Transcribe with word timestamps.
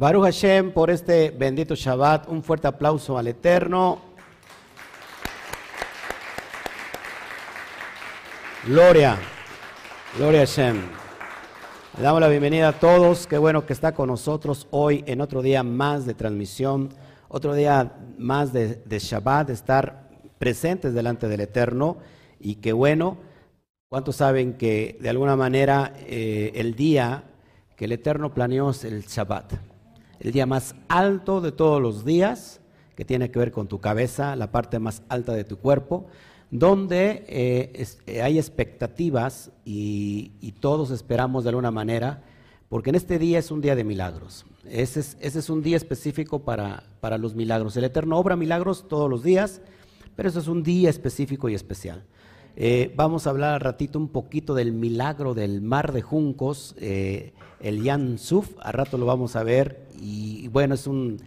Baruch 0.00 0.24
Hashem 0.24 0.72
por 0.72 0.88
este 0.88 1.30
bendito 1.30 1.74
Shabbat. 1.74 2.26
Un 2.30 2.42
fuerte 2.42 2.66
aplauso 2.66 3.18
al 3.18 3.26
Eterno. 3.26 4.00
Gloria, 8.66 9.18
gloria 10.16 10.40
Hashem. 10.40 10.80
Le 11.98 12.02
damos 12.02 12.18
la 12.18 12.28
bienvenida 12.28 12.68
a 12.68 12.72
todos. 12.72 13.26
Qué 13.26 13.36
bueno 13.36 13.66
que 13.66 13.74
está 13.74 13.92
con 13.92 14.08
nosotros 14.08 14.68
hoy 14.70 15.04
en 15.06 15.20
otro 15.20 15.42
día 15.42 15.62
más 15.62 16.06
de 16.06 16.14
transmisión, 16.14 16.88
otro 17.28 17.52
día 17.52 17.92
más 18.16 18.54
de, 18.54 18.76
de 18.76 18.98
Shabbat, 18.98 19.48
de 19.48 19.52
estar 19.52 20.08
presentes 20.38 20.94
delante 20.94 21.28
del 21.28 21.42
Eterno. 21.42 21.98
Y 22.38 22.54
qué 22.54 22.72
bueno, 22.72 23.18
¿cuántos 23.90 24.16
saben 24.16 24.54
que 24.54 24.96
de 24.98 25.10
alguna 25.10 25.36
manera 25.36 25.92
eh, 25.98 26.52
el 26.54 26.74
día 26.74 27.24
que 27.76 27.84
el 27.84 27.92
Eterno 27.92 28.32
planeó 28.32 28.70
es 28.70 28.84
el 28.84 29.02
Shabbat? 29.02 29.69
El 30.20 30.32
día 30.32 30.46
más 30.46 30.74
alto 30.88 31.40
de 31.40 31.50
todos 31.50 31.82
los 31.82 32.04
días, 32.04 32.60
que 32.94 33.04
tiene 33.04 33.30
que 33.30 33.38
ver 33.38 33.50
con 33.50 33.66
tu 33.66 33.80
cabeza, 33.80 34.36
la 34.36 34.52
parte 34.52 34.78
más 34.78 35.02
alta 35.08 35.32
de 35.32 35.44
tu 35.44 35.58
cuerpo 35.58 36.06
donde 36.50 37.24
eh, 37.28 37.86
eh, 38.06 38.22
hay 38.22 38.38
expectativas 38.38 39.52
y, 39.64 40.32
todos 40.60 40.90
esperamos 40.90 41.44
de 41.44 41.50
alguna 41.50 41.70
manera, 41.70 42.22
porque 42.68 42.90
en 42.90 42.96
este 42.96 43.18
día 43.18 43.38
es 43.38 43.50
un 43.50 43.62
día 43.62 43.74
de 43.74 43.84
milagros. 43.84 44.44
Ese 44.68 45.00
es, 45.20 45.48
un 45.48 45.62
día 45.62 45.78
específico 45.78 46.40
para, 46.40 46.82
los 47.18 47.34
milagros. 47.34 47.76
El 47.76 47.84
Eterno 47.84 48.18
obra 48.18 48.36
milagros 48.36 48.88
todos 48.88 49.08
los 49.08 49.22
días, 49.22 49.62
pero 50.16 50.28
eso 50.28 50.38
es 50.38 50.48
un 50.48 50.62
día 50.62 50.90
específico 50.90 51.48
y 51.48 51.54
especial. 51.54 52.04
Eh, 52.56 52.92
vamos 52.96 53.26
a 53.26 53.30
hablar 53.30 53.54
al 53.54 53.60
ratito 53.60 53.98
un 53.98 54.08
poquito 54.08 54.54
del 54.54 54.72
milagro 54.72 55.34
del 55.34 55.62
mar 55.62 55.92
de 55.92 56.02
juncos, 56.02 56.74
el 56.78 57.82
Yan 57.82 58.18
Suf, 58.18 58.50
a 58.60 58.72
rato 58.72 58.98
lo 58.98 59.06
vamos 59.06 59.36
a 59.36 59.42
ver, 59.42 59.86
y 60.00 60.48
bueno, 60.48 60.74
es 60.74 60.86
un 60.86 61.18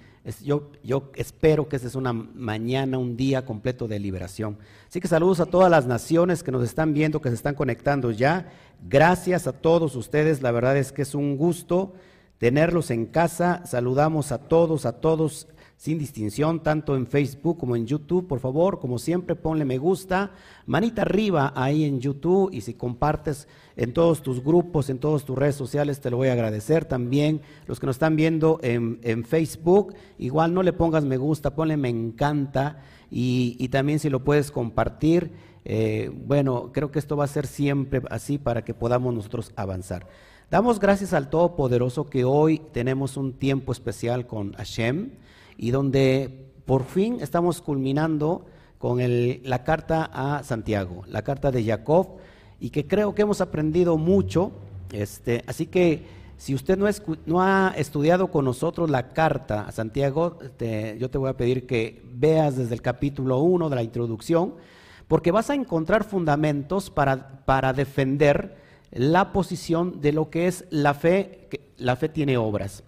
yo, 0.41 0.71
yo 0.83 1.11
espero 1.15 1.67
que 1.67 1.75
esta 1.75 1.87
es 1.87 1.95
una 1.95 2.13
mañana, 2.13 2.97
un 2.97 3.17
día 3.17 3.45
completo 3.45 3.89
de 3.89 3.99
liberación. 3.99 4.57
Así 4.87 5.01
que 5.01 5.07
saludos 5.09 5.41
a 5.41 5.45
todas 5.45 5.69
las 5.69 5.85
naciones 5.85 6.43
que 6.43 6.51
nos 6.51 6.63
están 6.63 6.93
viendo, 6.93 7.19
que 7.19 7.29
se 7.29 7.35
están 7.35 7.55
conectando 7.55 8.09
ya. 8.11 8.49
Gracias 8.87 9.47
a 9.47 9.53
todos 9.53 9.97
ustedes. 9.97 10.41
La 10.41 10.51
verdad 10.51 10.77
es 10.77 10.93
que 10.93 11.01
es 11.01 11.13
un 11.13 11.35
gusto 11.35 11.93
tenerlos 12.37 12.89
en 12.89 13.05
casa. 13.05 13.65
Saludamos 13.65 14.31
a 14.31 14.37
todos, 14.37 14.85
a 14.85 14.93
todos 14.93 15.47
sin 15.83 15.99
distinción, 15.99 16.63
tanto 16.63 16.95
en 16.95 17.05
Facebook 17.05 17.57
como 17.57 17.75
en 17.75 17.85
YouTube. 17.85 18.25
Por 18.25 18.39
favor, 18.39 18.79
como 18.79 18.97
siempre, 18.97 19.35
ponle 19.35 19.65
me 19.65 19.77
gusta, 19.77 20.31
manita 20.65 21.01
arriba 21.01 21.51
ahí 21.57 21.83
en 21.83 21.99
YouTube 21.99 22.51
y 22.53 22.61
si 22.61 22.75
compartes 22.75 23.49
en 23.75 23.91
todos 23.91 24.23
tus 24.23 24.41
grupos, 24.41 24.89
en 24.89 24.99
todas 24.99 25.25
tus 25.25 25.37
redes 25.37 25.55
sociales, 25.55 25.99
te 25.99 26.09
lo 26.09 26.15
voy 26.15 26.29
a 26.29 26.33
agradecer 26.33 26.85
también. 26.85 27.41
Los 27.67 27.81
que 27.81 27.85
nos 27.85 27.97
están 27.97 28.15
viendo 28.15 28.61
en, 28.63 29.25
Facebook, 29.25 29.93
igual 30.19 30.53
no 30.53 30.63
le 30.63 30.71
pongas 30.71 31.03
me 31.03 31.17
gusta, 31.17 31.53
ponle 31.53 31.75
me 31.75 31.89
encanta 31.89 32.81
y, 33.11 33.67
también 33.67 33.99
si 33.99 34.09
lo 34.09 34.23
puedes 34.23 34.51
compartir. 34.51 35.33
Eh, 35.65 36.09
bueno, 36.13 36.71
creo 36.71 36.91
que 36.91 36.99
esto 36.99 37.17
va 37.17 37.25
a 37.25 37.27
ser 37.27 37.45
siempre 37.45 38.01
así 38.09 38.37
para 38.37 38.63
que 38.63 38.73
podamos 38.73 39.13
nosotros 39.13 39.51
avanzar. 39.57 40.07
Damos 40.49 40.79
gracias 40.79 41.11
al 41.11 41.29
Todopoderoso 41.29 42.09
que 42.09 42.23
hoy 42.23 42.61
tenemos 42.71 43.17
un 43.17 43.33
tiempo 43.33 43.73
especial 43.73 44.27
con 44.27 44.53
Hashem 44.53 45.11
y 45.57 45.71
donde 45.71 46.51
por 46.65 46.83
fin 46.85 47.17
estamos 47.21 47.61
culminando 47.61 48.45
con 48.77 48.99
la 49.43 49.63
carta 49.63 50.09
a 50.11 50.43
Santiago, 50.43 51.03
la 51.07 51.21
carta 51.21 51.51
de 51.51 51.63
Jacob, 51.63 52.17
y 52.59 52.69
que 52.69 52.85
creo 52.85 53.15
que 53.15 53.21
hemos 53.21 53.41
aprendido 53.41 53.97
mucho. 53.97 54.51
Este, 54.91 55.43
así 55.47 55.67
que 55.67 56.03
si 56.37 56.53
usted 56.53 56.77
no, 56.77 56.87
no, 57.25 57.41
ha 57.41 57.73
estudiado 57.77 58.27
con 58.27 58.45
nosotros 58.45 58.89
la 58.89 59.09
carta 59.09 59.61
a 59.61 59.71
Santiago, 59.71 60.37
yo 60.99 61.09
te 61.09 61.17
voy 61.17 61.29
a 61.29 61.37
pedir 61.37 61.65
que 61.65 62.01
veas 62.13 62.57
desde 62.57 62.73
el 62.73 62.81
capítulo 62.81 63.39
1 63.39 63.69
de 63.69 63.75
la 63.75 63.83
introducción, 63.83 64.55
porque 65.07 65.31
vas 65.31 65.49
a 65.49 65.55
encontrar 65.55 66.03
fundamentos 66.03 66.89
para, 66.89 67.45
para 67.45 67.71
defender 67.71 68.57
la 68.91 69.31
posición 69.31 70.01
de 70.01 70.11
lo 70.11 70.29
que 70.29 70.47
es 70.47 70.65
la 70.69 70.93
fe, 70.93 71.47
que 71.49 71.71
la 71.77 71.95
fe 71.95 72.09
tiene 72.09 72.37
obras. 72.37 72.83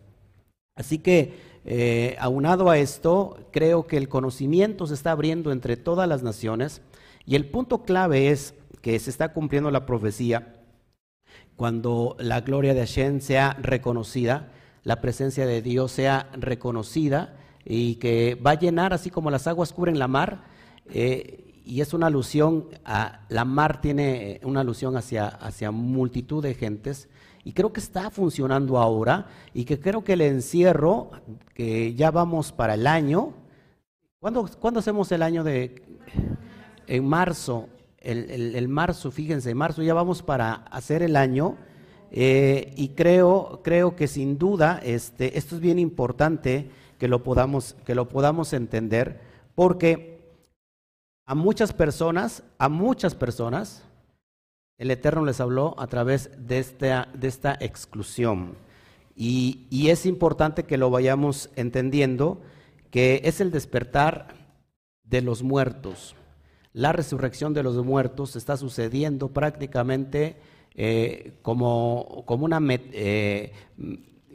Así 0.76 1.00
que 1.00 1.55
eh, 1.66 2.16
aunado 2.20 2.70
a 2.70 2.78
esto, 2.78 3.38
creo 3.52 3.88
que 3.88 3.98
el 3.98 4.08
conocimiento 4.08 4.86
se 4.86 4.94
está 4.94 5.12
abriendo 5.12 5.52
entre 5.52 5.78
todas 5.78 6.08
las 6.08 6.22
naciones 6.22 6.82
y 7.26 7.36
el 7.36 7.48
punto 7.48 7.84
clave 7.84 8.30
es 8.30 8.54
que 8.82 9.00
se 9.00 9.10
está 9.10 9.34
cumpliendo 9.34 9.72
la 9.72 9.86
profecía 9.86 10.56
cuando 11.56 12.16
la 12.20 12.42
gloria 12.42 12.74
de 12.74 12.82
Hashem 12.82 13.22
sea 13.22 13.58
reconocida, 13.62 14.52
la 14.84 15.02
presencia 15.02 15.46
de 15.46 15.62
Dios 15.62 15.92
sea 15.92 16.30
reconocida 16.34 17.38
y 17.64 17.96
que 17.96 18.36
va 18.36 18.52
a 18.52 18.60
llenar 18.60 18.94
así 18.94 19.10
como 19.10 19.32
las 19.32 19.48
aguas 19.48 19.74
cubren 19.74 19.98
la 19.98 20.08
mar. 20.08 20.44
Eh, 20.90 21.64
y 21.66 21.82
es 21.82 21.94
una 21.96 22.08
alusión 22.08 22.68
a 22.86 23.22
la 23.30 23.44
mar 23.44 23.82
tiene 23.82 24.40
una 24.44 24.60
alusión 24.60 24.98
hacia, 24.98 25.28
hacia 25.28 25.72
multitud 25.72 26.44
de 26.44 26.54
gentes 26.54 27.10
y 27.46 27.54
creo 27.54 27.72
que 27.72 27.80
está 27.80 28.10
funcionando 28.10 28.80
ahora 28.80 29.28
y 29.54 29.66
que 29.66 29.80
creo 29.80 30.04
que 30.04 30.14
el 30.14 30.22
encierro, 30.22 31.12
que 31.54 31.94
ya 31.94 32.10
vamos 32.10 32.52
para 32.52 32.74
el 32.74 32.88
año, 32.88 33.34
¿cuándo, 34.20 34.50
hacemos 34.80 35.12
el 35.12 35.22
año 35.22 35.44
de...? 35.44 35.82
En 36.88 37.08
marzo, 37.08 37.70
el, 38.00 38.68
marzo, 38.68 39.12
fíjense, 39.12 39.52
en 39.52 39.58
marzo 39.58 39.82
ya 39.82 39.94
vamos 39.94 40.22
para 40.22 40.54
hacer 40.54 41.02
el 41.02 41.16
año 41.16 41.58
eh, 42.12 42.74
y 42.76 42.90
creo, 42.90 43.62
creo 43.64 43.96
que 43.96 44.08
sin 44.08 44.38
duda 44.38 44.80
este, 44.84 45.38
esto 45.38 45.56
es 45.56 45.62
bien 45.62 45.80
importante 45.80 46.70
que 47.00 47.08
lo, 47.08 47.24
podamos, 47.24 47.76
que 47.86 47.96
lo 47.96 48.08
podamos 48.08 48.54
entender 48.54 49.20
porque 49.56 50.22
a 51.26 51.34
muchas 51.34 51.74
personas, 51.74 52.44
a 52.60 52.70
muchas 52.70 53.16
personas, 53.16 53.84
el 54.78 54.92
Eterno 54.92 55.24
les 55.26 55.40
habló 55.40 55.76
a 55.78 55.88
través 55.88 56.30
de 56.38 56.60
esta, 56.60 57.08
de 57.14 57.28
esta 57.28 57.58
exclusión. 57.60 58.56
Y, 59.16 59.88
es 59.90 60.06
importante 60.06 60.64
que 60.64 60.78
lo 60.78 60.90
vayamos 60.90 61.50
entendiendo, 61.56 62.42
que 62.92 63.22
es 63.24 63.40
el 63.40 63.52
despertar 63.52 64.28
de 65.04 65.22
los 65.22 65.42
muertos. 65.42 66.16
La 66.74 66.92
resurrección 66.92 67.54
de 67.54 67.64
los 67.64 67.78
muertos 67.86 68.36
está 68.36 68.58
sucediendo 68.58 69.30
prácticamente 69.30 70.36
eh, 70.76 71.34
como, 71.42 72.24
como, 72.26 72.44
una, 72.44 72.60
eh, 72.70 73.54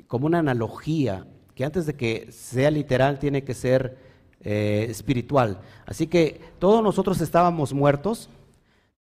como 0.07 0.27
una 0.27 0.39
analogía, 0.39 1.27
que 1.55 1.67
antes 1.67 1.84
de 1.84 1.95
que 1.95 2.33
sea 2.33 2.71
literal 2.71 3.19
tiene 3.19 3.45
que 3.45 3.53
ser 3.53 3.99
eh, 4.43 4.87
espiritual. 4.89 5.61
Así 5.84 6.07
que 6.07 6.41
todos 6.59 6.83
nosotros 6.83 7.21
estábamos 7.21 7.75
muertos, 7.75 8.31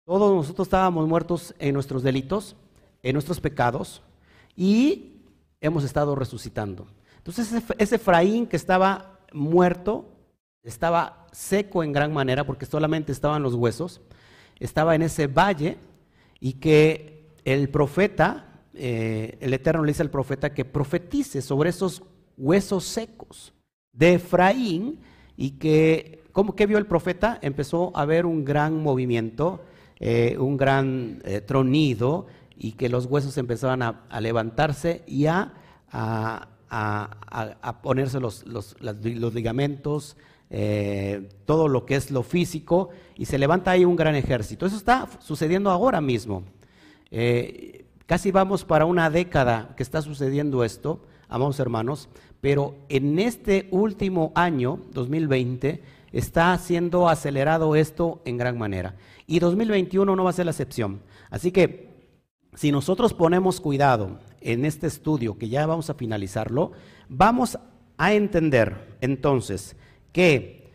todos 0.07 0.34
nosotros 0.34 0.68
estábamos 0.68 1.06
muertos 1.06 1.53
en 1.59 1.73
nuestros 1.73 2.01
delitos, 2.01 2.56
en 3.03 3.12
nuestros 3.12 3.41
pecados, 3.41 4.01
y 4.56 5.18
hemos 5.59 5.84
estado 5.84 6.16
resucitando. 6.16 6.88
Entonces 7.18 7.62
ese 7.78 7.95
Efraín 7.97 8.47
que 8.47 8.56
estaba 8.56 9.19
muerto, 9.34 10.06
estaba 10.63 11.28
seco 11.34 11.84
en 11.84 11.91
gran 11.91 12.13
manera 12.13 12.45
porque 12.45 12.66
solamente 12.66 13.12
estaban 13.12 13.44
los 13.44 13.53
huesos, 13.53 14.00
estaba 14.62 14.95
en 14.95 15.01
ese 15.01 15.28
valle 15.28 15.78
y 16.39 16.53
que 16.53 17.28
el 17.44 17.68
profeta, 17.68 18.62
eh, 18.75 19.38
el 19.41 19.53
Eterno 19.53 19.84
le 19.84 19.91
dice 19.91 20.03
al 20.03 20.09
profeta 20.09 20.53
que 20.53 20.63
profetice 20.63 21.41
sobre 21.41 21.69
esos 21.69 22.01
huesos 22.38 22.85
secos 22.85 23.53
de 23.91 24.13
Efraín 24.13 25.01
y 25.35 25.51
que, 25.51 26.24
¿cómo 26.31 26.56
que 26.56 26.65
vio 26.65 26.77
el 26.77 26.86
profeta? 26.86 27.39
Empezó 27.42 27.92
a 27.94 28.06
ver 28.06 28.25
un 28.25 28.45
gran 28.45 28.81
movimiento 28.81 29.59
eh, 29.99 30.38
un 30.39 30.57
gran 30.57 31.21
eh, 31.25 31.41
tronido 31.41 32.27
y 32.55 32.73
que 32.73 32.89
los 32.89 33.05
huesos 33.05 33.38
empezaban 33.38 33.81
a, 33.81 34.21
levantarse 34.21 35.03
y 35.07 35.25
a, 35.25 35.53
ponerse 37.81 38.19
los, 38.19 38.45
ligamentos, 39.33 40.17
eh, 40.49 41.29
todo 41.45 41.67
lo 41.67 41.85
que 41.85 41.95
es 41.95 42.11
lo 42.11 42.23
físico, 42.23 42.89
y 43.15 43.25
se 43.25 43.38
levanta 43.38 43.71
ahí 43.71 43.85
un 43.85 43.95
gran 43.95 44.15
ejército. 44.15 44.65
Eso 44.65 44.77
está 44.77 45.07
sucediendo 45.19 45.69
ahora 45.71 46.01
mismo. 46.01 46.44
casi 48.05 48.31
vamos 48.31 48.65
para 48.65 48.85
una 48.85 49.09
década 49.09 49.73
que 49.75 49.83
está 49.83 50.01
sucediendo 50.01 50.63
esto, 50.63 51.05
amados 51.29 51.59
hermanos, 51.59 52.09
pero 52.41 52.75
en 52.89 53.19
este 53.19 53.67
último 53.71 54.31
año, 54.35 54.79
2020, 54.94 55.81
está 56.11 56.57
siendo 56.57 57.09
acelerado 57.09 57.75
esto 57.75 58.21
en 58.25 58.38
gran 58.38 58.57
manera. 58.57 58.95
Y 59.27 59.39
2021 59.39 60.15
no 60.15 60.24
va 60.24 60.29
a 60.29 60.33
ser 60.33 60.45
la 60.45 60.51
excepción. 60.51 61.01
Así 61.29 61.51
que 61.51 61.88
si 62.56 62.71
nosotros 62.71 63.13
ponemos 63.13 63.59
cuidado 63.59 64.19
en 64.39 64.63
este 64.63 64.88
estudio, 64.88 65.38
que 65.38 65.50
ya 65.50 65.65
vamos 65.65 65.89
a 65.89 65.95
finalizarlo, 65.95 66.71
vamos 67.09 67.59
a 67.97 68.13
entender 68.13 68.97
entonces 69.01 69.75
que 70.13 70.71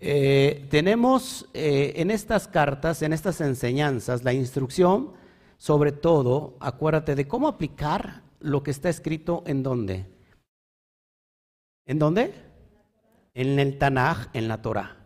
eh, 0.00 0.66
tenemos 0.70 1.48
eh, 1.54 1.94
en 1.96 2.10
estas 2.10 2.46
cartas, 2.46 3.00
en 3.00 3.14
estas 3.14 3.40
enseñanzas, 3.40 4.22
la 4.22 4.34
instrucción, 4.34 5.12
sobre 5.56 5.92
todo, 5.92 6.58
acuérdate 6.60 7.14
de 7.14 7.26
cómo 7.26 7.48
aplicar 7.48 8.22
lo 8.38 8.62
que 8.62 8.70
está 8.70 8.90
escrito 8.90 9.42
en 9.46 9.62
dónde. 9.62 10.06
¿En 11.86 11.98
dónde? 11.98 12.34
En 13.32 13.58
el 13.58 13.78
Tanaj, 13.78 14.28
en 14.34 14.46
la 14.46 14.60
Torah. 14.60 15.03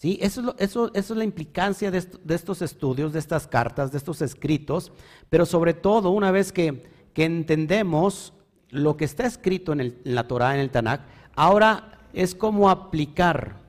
¿Sí? 0.00 0.18
Eso, 0.22 0.54
es 0.94 1.10
la 1.10 1.24
implicancia 1.24 1.90
de, 1.90 1.98
estos 2.34 2.62
estudios, 2.62 3.12
de 3.12 3.18
estas 3.18 3.46
cartas, 3.46 3.92
de 3.92 3.98
estos 3.98 4.22
escritos, 4.22 4.92
pero 5.28 5.44
sobre 5.44 5.74
todo 5.74 6.08
una 6.10 6.30
vez 6.30 6.52
que, 6.52 6.88
entendemos 7.14 8.32
lo 8.70 8.96
que 8.96 9.04
está 9.04 9.26
escrito 9.26 9.74
en, 9.74 10.00
la 10.04 10.26
Torah, 10.26 10.54
en 10.54 10.60
el 10.60 10.70
Tanaj, 10.70 11.00
ahora 11.36 11.98
es 12.14 12.34
cómo 12.34 12.70
aplicar 12.70 13.60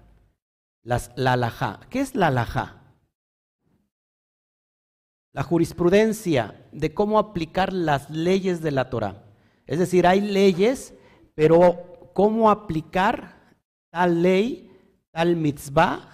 la 0.83 1.01
alajá. 1.33 1.81
¿Qué 1.89 1.99
es 1.99 2.15
la 2.15 2.27
alajá? 2.27 2.77
La 5.33 5.43
jurisprudencia 5.43 6.65
de 6.71 6.93
cómo 6.93 7.19
aplicar 7.19 7.73
las 7.73 8.09
leyes 8.09 8.61
de 8.61 8.71
la 8.71 8.89
Torah. 8.89 9.21
Es 9.67 9.79
decir, 9.79 10.07
hay 10.07 10.21
leyes, 10.21 10.93
pero 11.35 12.09
cómo 12.13 12.49
aplicar 12.49 13.35
tal 13.89 14.23
ley, 14.23 14.71
tal 15.11 15.35
mitzvah 15.35 16.10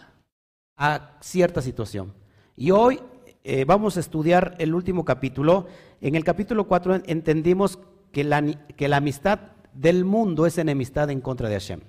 a 0.77 1.17
cierta 1.21 1.61
situación. 1.61 2.13
Y 2.55 2.71
hoy 2.71 2.99
eh, 3.43 3.65
vamos 3.65 3.97
a 3.97 3.99
estudiar 3.99 4.55
el 4.59 4.73
último 4.73 5.03
capítulo. 5.03 5.67
En 6.01 6.15
el 6.15 6.23
capítulo 6.23 6.67
4 6.67 7.01
entendimos 7.05 7.79
que 8.11 8.23
la, 8.23 8.41
que 8.75 8.87
la 8.87 8.97
amistad 8.97 9.39
del 9.73 10.05
mundo 10.05 10.45
es 10.45 10.57
enemistad 10.57 11.09
en 11.09 11.21
contra 11.21 11.49
de 11.49 11.55
Hashem 11.55 11.81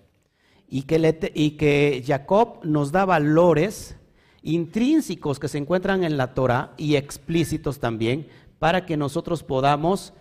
y 0.68 0.82
que, 0.82 1.32
y 1.34 1.52
que 1.52 2.02
Jacob 2.06 2.60
nos 2.64 2.92
da 2.92 3.04
valores 3.04 3.96
intrínsecos 4.42 5.38
que 5.38 5.48
se 5.48 5.58
encuentran 5.58 6.04
en 6.04 6.16
la 6.16 6.34
Torah 6.34 6.74
y 6.76 6.96
explícitos 6.96 7.80
también 7.80 8.28
para 8.58 8.86
que 8.86 8.96
nosotros 8.96 9.42
podamos 9.42 10.12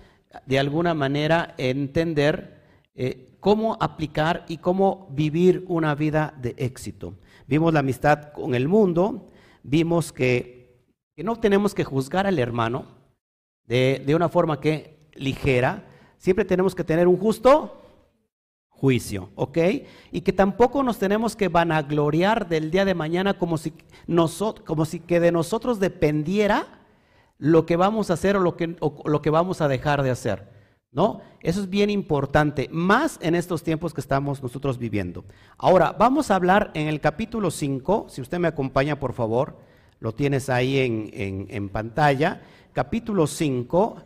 de 0.45 0.59
alguna 0.59 0.93
manera 0.93 1.55
entender 1.57 2.61
eh, 2.95 3.26
cómo 3.39 3.77
aplicar 3.79 4.45
y 4.47 4.57
cómo 4.57 5.07
vivir 5.11 5.65
una 5.67 5.95
vida 5.95 6.33
de 6.41 6.55
éxito. 6.57 7.13
Vimos 7.47 7.73
la 7.73 7.79
amistad 7.79 8.31
con 8.33 8.55
el 8.55 8.67
mundo, 8.67 9.29
vimos 9.63 10.11
que, 10.11 10.57
no 11.17 11.35
tenemos 11.37 11.73
que 11.73 11.83
juzgar 11.83 12.27
al 12.27 12.39
hermano 12.39 12.85
de, 13.65 14.03
de 14.05 14.15
una 14.15 14.29
forma 14.29 14.59
que 14.59 15.09
ligera, 15.13 15.87
siempre 16.17 16.45
tenemos 16.45 16.75
que 16.75 16.83
tener 16.83 17.07
un 17.07 17.17
justo 17.17 17.81
juicio, 18.77 19.31
¿ok? 19.35 19.57
Y 20.11 20.21
que 20.21 20.33
tampoco 20.33 20.83
nos 20.83 20.99
tenemos 20.99 21.35
que 21.35 21.47
vanagloriar 21.47 22.47
del 22.47 22.69
día 22.69 22.85
de 22.85 22.93
mañana 22.93 23.37
como 23.37 23.57
si, 23.57 23.73
como 24.65 24.85
si 24.85 24.99
que 24.99 25.19
de 25.19 25.31
nosotros 25.31 25.79
dependiera 25.79 26.77
lo 27.39 27.65
que 27.65 27.75
vamos 27.75 28.09
a 28.09 28.13
hacer 28.13 28.37
o 28.37 28.39
lo 28.39 28.55
que, 28.55 28.75
lo 29.05 29.21
que 29.21 29.29
vamos 29.29 29.61
a 29.61 29.67
dejar 29.67 30.03
de 30.03 30.11
hacer, 30.11 30.47
¿no? 30.97 31.21
Eso 31.41 31.61
es 31.61 31.69
bien 31.69 31.91
importante, 31.91 32.69
más 32.71 33.19
en 33.21 33.35
estos 33.35 33.61
tiempos 33.61 33.93
que 33.93 34.01
estamos 34.01 34.41
nosotros 34.41 34.79
viviendo. 34.79 35.25
Ahora, 35.59 35.91
vamos 35.91 36.31
a 36.31 36.35
hablar 36.35 36.71
en 36.73 36.87
el 36.87 36.99
capítulo 36.99 37.51
5, 37.51 38.07
si 38.09 38.19
usted 38.19 38.39
me 38.39 38.47
acompaña, 38.47 38.99
por 38.99 39.13
favor, 39.13 39.59
lo 39.99 40.15
tienes 40.15 40.49
ahí 40.49 40.79
en, 40.79 41.11
en, 41.13 41.45
en 41.51 41.69
pantalla, 41.69 42.41
capítulo 42.73 43.27
5, 43.27 43.97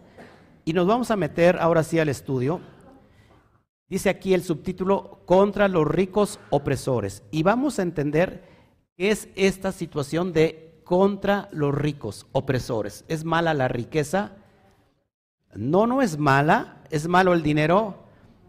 y 0.65 0.73
nos 0.73 0.85
vamos 0.85 1.11
a 1.11 1.15
meter 1.15 1.59
ahora 1.59 1.83
sí 1.83 1.97
al 1.97 2.09
estudio. 2.09 2.59
Dice 3.87 4.09
aquí 4.09 4.33
el 4.33 4.44
subtítulo, 4.44 5.21
contra 5.25 5.69
los 5.69 5.87
ricos 5.87 6.41
opresores. 6.49 7.23
Y 7.31 7.44
vamos 7.44 7.79
a 7.79 7.83
entender 7.83 8.44
qué 8.97 9.11
es 9.11 9.29
esta 9.37 9.71
situación 9.71 10.33
de 10.33 10.81
contra 10.83 11.47
los 11.53 11.73
ricos 11.73 12.27
opresores. 12.33 13.05
¿Es 13.07 13.23
mala 13.23 13.53
la 13.53 13.69
riqueza? 13.69 14.40
No, 15.56 15.88
no 15.88 16.01
es 16.01 16.18
mala. 16.18 16.77
¿Es 16.89 17.07
malo 17.07 17.33
el 17.33 17.44
dinero? 17.44 17.95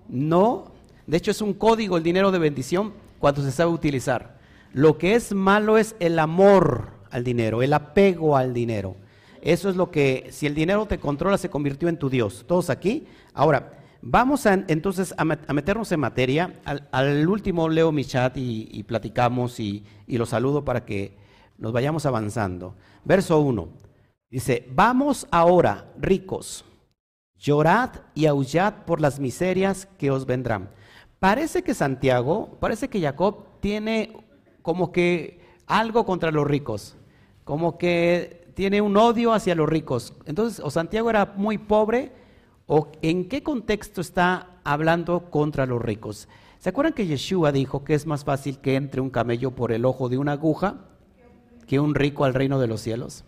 No. 0.08 0.72
De 1.06 1.16
hecho, 1.16 1.30
es 1.30 1.40
un 1.40 1.54
código 1.54 1.96
el 1.96 2.02
dinero 2.02 2.30
de 2.30 2.38
bendición 2.38 2.92
cuando 3.18 3.42
se 3.42 3.52
sabe 3.52 3.70
utilizar. 3.70 4.38
Lo 4.72 4.98
que 4.98 5.14
es 5.14 5.32
malo 5.32 5.78
es 5.78 5.96
el 6.00 6.18
amor 6.18 6.90
al 7.10 7.24
dinero, 7.24 7.62
el 7.62 7.72
apego 7.72 8.36
al 8.36 8.54
dinero. 8.54 8.96
Eso 9.42 9.68
es 9.68 9.76
lo 9.76 9.90
que, 9.90 10.28
si 10.30 10.46
el 10.46 10.54
dinero 10.54 10.86
te 10.86 10.98
controla, 10.98 11.36
se 11.36 11.50
convirtió 11.50 11.88
en 11.88 11.98
tu 11.98 12.08
Dios. 12.08 12.44
Todos 12.46 12.70
aquí. 12.70 13.06
Ahora, 13.34 13.78
Vamos 14.04 14.46
a, 14.46 14.54
entonces 14.66 15.14
a, 15.16 15.24
meternos 15.24 15.92
en 15.92 16.00
materia. 16.00 16.60
Al, 16.64 17.28
último 17.28 17.68
leo 17.68 17.92
mi 17.92 18.04
chat 18.04 18.36
y, 18.36 18.82
platicamos 18.82 19.60
y, 19.60 19.84
y, 20.08 20.18
lo 20.18 20.26
saludo 20.26 20.64
para 20.64 20.84
que 20.84 21.16
nos 21.56 21.72
vayamos 21.72 22.04
avanzando. 22.04 22.74
Verso 23.04 23.38
1. 23.40 23.68
Dice, 24.28 24.68
vamos 24.72 25.28
ahora, 25.30 25.92
ricos, 26.00 26.64
llorad 27.42 27.90
y 28.14 28.24
aullad 28.24 28.72
por 28.86 29.02
las 29.02 29.20
miserias 29.20 29.86
que 29.98 30.10
os 30.10 30.24
vendrán. 30.24 30.70
Parece 31.18 31.62
que 31.62 31.74
Santiago, 31.74 32.56
parece 32.58 32.88
que 32.88 33.02
Jacob 33.02 33.44
tiene 33.60 34.16
como 34.62 34.92
que 34.92 35.40
algo 35.66 36.06
contra 36.06 36.30
los 36.30 36.46
ricos, 36.46 36.96
como 37.44 37.76
que 37.76 38.50
tiene 38.54 38.80
un 38.80 38.96
odio 38.96 39.34
hacia 39.34 39.54
los 39.54 39.68
ricos. 39.68 40.14
Entonces, 40.24 40.60
o 40.64 40.70
Santiago 40.70 41.10
era 41.10 41.34
muy 41.36 41.58
pobre, 41.58 42.12
¿O 42.66 42.90
en 43.02 43.28
qué 43.28 43.42
contexto 43.42 44.00
está 44.00 44.48
hablando 44.64 45.30
contra 45.30 45.66
los 45.66 45.82
ricos? 45.82 46.28
¿Se 46.58 46.70
acuerdan 46.70 46.94
que 46.94 47.06
Yeshua 47.06 47.52
dijo 47.52 47.84
que 47.84 47.94
es 47.94 48.06
más 48.06 48.24
fácil 48.24 48.60
que 48.60 48.76
entre 48.76 49.00
un 49.00 49.10
camello 49.10 49.50
por 49.50 49.72
el 49.72 49.84
ojo 49.84 50.08
de 50.08 50.18
una 50.18 50.32
aguja 50.32 50.76
que 51.66 51.80
un 51.80 51.94
rico 51.94 52.24
al 52.24 52.34
reino 52.34 52.58
de 52.60 52.68
los 52.68 52.80
cielos? 52.80 53.24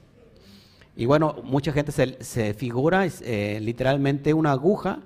Y 0.96 1.06
bueno, 1.06 1.36
mucha 1.42 1.72
gente 1.72 1.92
se, 1.92 2.54
figura 2.54 3.06
eh, 3.06 3.58
literalmente 3.60 4.32
una 4.32 4.52
aguja 4.52 5.00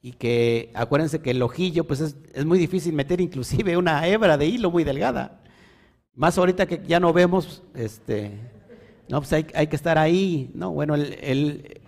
y 0.00 0.12
que 0.12 0.70
acuérdense 0.74 1.20
que 1.20 1.32
el 1.32 1.42
ojillo 1.42 1.84
pues 1.84 2.00
es, 2.00 2.46
muy 2.46 2.58
difícil 2.58 2.92
meter 2.92 3.20
inclusive 3.20 3.76
una 3.76 4.06
hebra 4.06 4.36
de 4.36 4.46
hilo 4.46 4.70
muy 4.70 4.84
delgada. 4.84 5.40
Más 6.14 6.38
ahorita 6.38 6.66
que 6.66 6.82
ya 6.86 7.00
no 7.00 7.12
vemos, 7.12 7.62
este, 7.74 8.38
no, 9.08 9.20
pues 9.20 9.32
hay, 9.32 9.66
que 9.66 9.76
estar 9.76 9.98
ahí, 9.98 10.50
¿no? 10.54 10.70
Bueno, 10.70 10.94
el, 10.94 11.80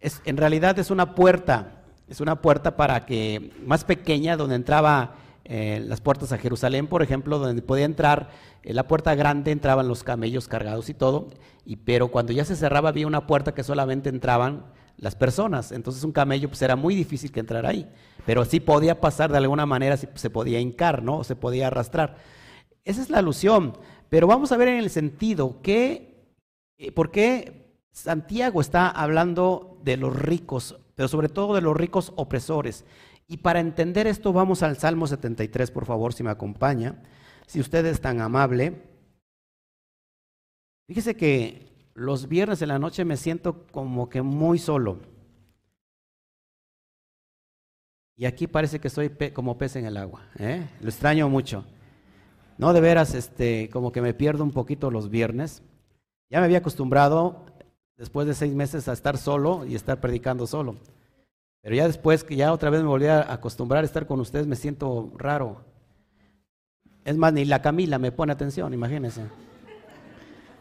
en 0.00 0.36
realidad 0.36 0.78
es 0.78 0.90
una 0.90 1.14
puerta, 1.14 1.82
es 2.08 2.20
una 2.20 2.40
puerta 2.40 2.76
para 2.76 3.04
que, 3.04 3.50
más 3.66 3.84
pequeña, 3.84 4.36
donde 4.36 4.54
entraba 4.54 5.16
eh, 5.44 5.82
las 5.86 6.00
puertas 6.00 6.32
a 6.32 6.38
Jerusalén, 6.38 6.86
por 6.86 7.02
ejemplo, 7.02 7.38
donde 7.38 7.62
podía 7.62 7.84
entrar, 7.84 8.30
en 8.62 8.76
la 8.76 8.86
puerta 8.86 9.14
grande 9.14 9.50
entraban 9.50 9.88
los 9.88 10.04
camellos 10.04 10.48
cargados 10.48 10.88
y 10.88 10.94
todo, 10.94 11.28
y, 11.64 11.76
pero 11.76 12.08
cuando 12.08 12.32
ya 12.32 12.44
se 12.44 12.56
cerraba 12.56 12.90
había 12.90 13.06
una 13.06 13.26
puerta 13.26 13.54
que 13.54 13.64
solamente 13.64 14.08
entraban 14.08 14.66
las 14.96 15.16
personas, 15.16 15.72
entonces 15.72 16.04
un 16.04 16.12
camello 16.12 16.48
pues 16.48 16.62
era 16.62 16.76
muy 16.76 16.94
difícil 16.94 17.32
que 17.32 17.40
entrara 17.40 17.70
ahí, 17.70 17.90
pero 18.24 18.44
sí 18.44 18.60
podía 18.60 19.00
pasar 19.00 19.32
de 19.32 19.38
alguna 19.38 19.66
manera, 19.66 19.96
se 19.96 20.30
podía 20.30 20.60
hincar, 20.60 21.02
¿no? 21.02 21.18
O 21.18 21.24
se 21.24 21.34
podía 21.34 21.68
arrastrar. 21.68 22.16
Esa 22.84 23.02
es 23.02 23.10
la 23.10 23.18
alusión, 23.18 23.76
pero 24.08 24.26
vamos 24.26 24.52
a 24.52 24.56
ver 24.56 24.68
en 24.68 24.78
el 24.78 24.90
sentido 24.90 25.60
que, 25.62 26.34
eh, 26.78 26.92
¿por 26.92 27.10
qué 27.10 27.62
Santiago 27.92 28.60
está 28.60 28.88
hablando 28.88 29.78
de 29.84 29.98
los 29.98 30.16
ricos, 30.16 30.80
pero 30.94 31.08
sobre 31.08 31.28
todo 31.28 31.54
de 31.54 31.60
los 31.60 31.76
ricos 31.76 32.12
opresores. 32.16 32.84
Y 33.32 33.38
para 33.38 33.60
entender 33.60 34.06
esto 34.06 34.30
vamos 34.34 34.62
al 34.62 34.76
Salmo 34.76 35.06
73, 35.06 35.70
por 35.70 35.86
favor, 35.86 36.12
si 36.12 36.22
me 36.22 36.28
acompaña. 36.28 37.02
Si 37.46 37.60
usted 37.60 37.86
es 37.86 37.98
tan 37.98 38.20
amable. 38.20 38.82
Fíjese 40.86 41.16
que 41.16 41.66
los 41.94 42.28
viernes 42.28 42.60
en 42.60 42.68
la 42.68 42.78
noche 42.78 43.06
me 43.06 43.16
siento 43.16 43.64
como 43.68 44.10
que 44.10 44.20
muy 44.20 44.58
solo. 44.58 45.00
Y 48.18 48.26
aquí 48.26 48.46
parece 48.46 48.80
que 48.80 48.90
soy 48.90 49.08
como 49.32 49.56
pez 49.56 49.76
en 49.76 49.86
el 49.86 49.96
agua. 49.96 50.28
¿eh? 50.38 50.68
Lo 50.82 50.90
extraño 50.90 51.26
mucho. 51.30 51.64
No, 52.58 52.74
de 52.74 52.82
veras, 52.82 53.14
este, 53.14 53.70
como 53.70 53.92
que 53.92 54.02
me 54.02 54.12
pierdo 54.12 54.44
un 54.44 54.52
poquito 54.52 54.90
los 54.90 55.08
viernes. 55.08 55.62
Ya 56.28 56.40
me 56.40 56.44
había 56.44 56.58
acostumbrado 56.58 57.46
después 57.96 58.26
de 58.26 58.34
seis 58.34 58.52
meses 58.52 58.88
a 58.88 58.92
estar 58.92 59.16
solo 59.16 59.64
y 59.64 59.74
estar 59.74 60.02
predicando 60.02 60.46
solo. 60.46 60.76
Pero 61.62 61.76
ya 61.76 61.86
después 61.86 62.24
que 62.24 62.36
ya 62.36 62.52
otra 62.52 62.70
vez 62.70 62.82
me 62.82 62.88
volví 62.88 63.06
a 63.06 63.32
acostumbrar 63.32 63.84
a 63.84 63.86
estar 63.86 64.06
con 64.06 64.20
ustedes, 64.20 64.46
me 64.46 64.56
siento 64.56 65.12
raro. 65.16 65.64
Es 67.04 67.16
más, 67.16 67.32
ni 67.32 67.44
la 67.44 67.62
Camila 67.62 67.98
me 67.98 68.12
pone 68.12 68.32
atención, 68.32 68.74
imagínense. 68.74 69.22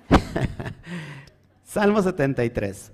Salmo 1.64 2.02
73. 2.02 2.92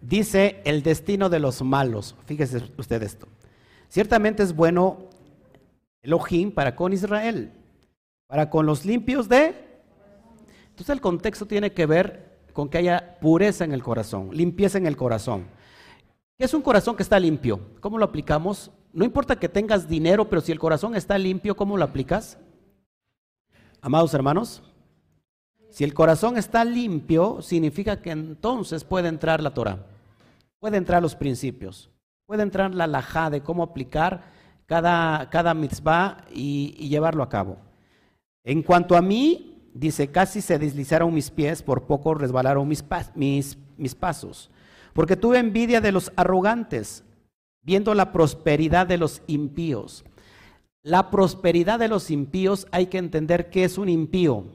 Dice 0.00 0.62
el 0.64 0.82
destino 0.82 1.28
de 1.28 1.40
los 1.40 1.62
malos. 1.62 2.16
Fíjese 2.24 2.62
usted 2.78 3.02
esto. 3.02 3.28
Ciertamente 3.88 4.42
es 4.42 4.54
bueno 4.54 5.08
Elohim 6.02 6.52
para 6.52 6.76
con 6.76 6.92
Israel, 6.92 7.52
para 8.26 8.48
con 8.48 8.64
los 8.66 8.84
limpios 8.84 9.28
de... 9.28 9.54
Entonces 10.70 10.90
el 10.90 11.00
contexto 11.00 11.46
tiene 11.46 11.72
que 11.72 11.86
ver 11.86 12.38
con 12.52 12.68
que 12.68 12.78
haya 12.78 13.18
pureza 13.20 13.64
en 13.64 13.72
el 13.72 13.82
corazón, 13.82 14.30
limpieza 14.32 14.78
en 14.78 14.86
el 14.86 14.96
corazón. 14.96 15.46
¿Qué 16.38 16.44
es 16.44 16.54
un 16.54 16.62
corazón 16.62 16.94
que 16.94 17.02
está 17.02 17.18
limpio? 17.18 17.58
¿Cómo 17.80 17.98
lo 17.98 18.04
aplicamos? 18.04 18.70
No 18.92 19.04
importa 19.04 19.34
que 19.34 19.48
tengas 19.48 19.88
dinero, 19.88 20.28
pero 20.28 20.40
si 20.40 20.52
el 20.52 20.60
corazón 20.60 20.94
está 20.94 21.18
limpio, 21.18 21.56
¿cómo 21.56 21.76
lo 21.76 21.84
aplicas? 21.84 22.38
Amados 23.80 24.14
hermanos, 24.14 24.62
si 25.68 25.82
el 25.82 25.94
corazón 25.94 26.38
está 26.38 26.64
limpio, 26.64 27.42
significa 27.42 28.00
que 28.00 28.12
entonces 28.12 28.84
puede 28.84 29.08
entrar 29.08 29.42
la 29.42 29.52
Torah, 29.52 29.84
puede 30.60 30.76
entrar 30.76 31.02
los 31.02 31.16
principios, 31.16 31.90
puede 32.24 32.44
entrar 32.44 32.72
la 32.72 32.86
lajá 32.86 33.30
de 33.30 33.42
cómo 33.42 33.64
aplicar 33.64 34.22
cada, 34.66 35.28
cada 35.30 35.54
mitzvah 35.54 36.24
y, 36.32 36.88
llevarlo 36.88 37.24
a 37.24 37.28
cabo. 37.28 37.56
En 38.44 38.62
cuanto 38.62 38.96
a 38.96 39.02
mí, 39.02 39.70
dice, 39.74 40.12
casi 40.12 40.40
se 40.40 40.56
deslizaron 40.56 41.12
mis 41.12 41.32
pies, 41.32 41.64
por 41.64 41.82
poco 41.82 42.14
resbalaron 42.14 42.68
mis, 42.68 42.84
mis, 43.16 43.58
mis 43.76 43.94
pasos, 43.96 44.52
porque 44.98 45.14
tuve 45.14 45.38
envidia 45.38 45.80
de 45.80 45.92
los 45.92 46.10
arrogantes, 46.16 47.04
viendo 47.62 47.94
la 47.94 48.10
prosperidad 48.10 48.84
de 48.84 48.98
los 48.98 49.22
impíos. 49.28 50.04
La 50.82 51.08
prosperidad 51.08 51.78
de 51.78 51.86
los 51.86 52.10
impíos 52.10 52.66
hay 52.72 52.86
que 52.86 52.98
entender 52.98 53.48
qué 53.48 53.62
es 53.62 53.78
un 53.78 53.88
impío. 53.88 54.46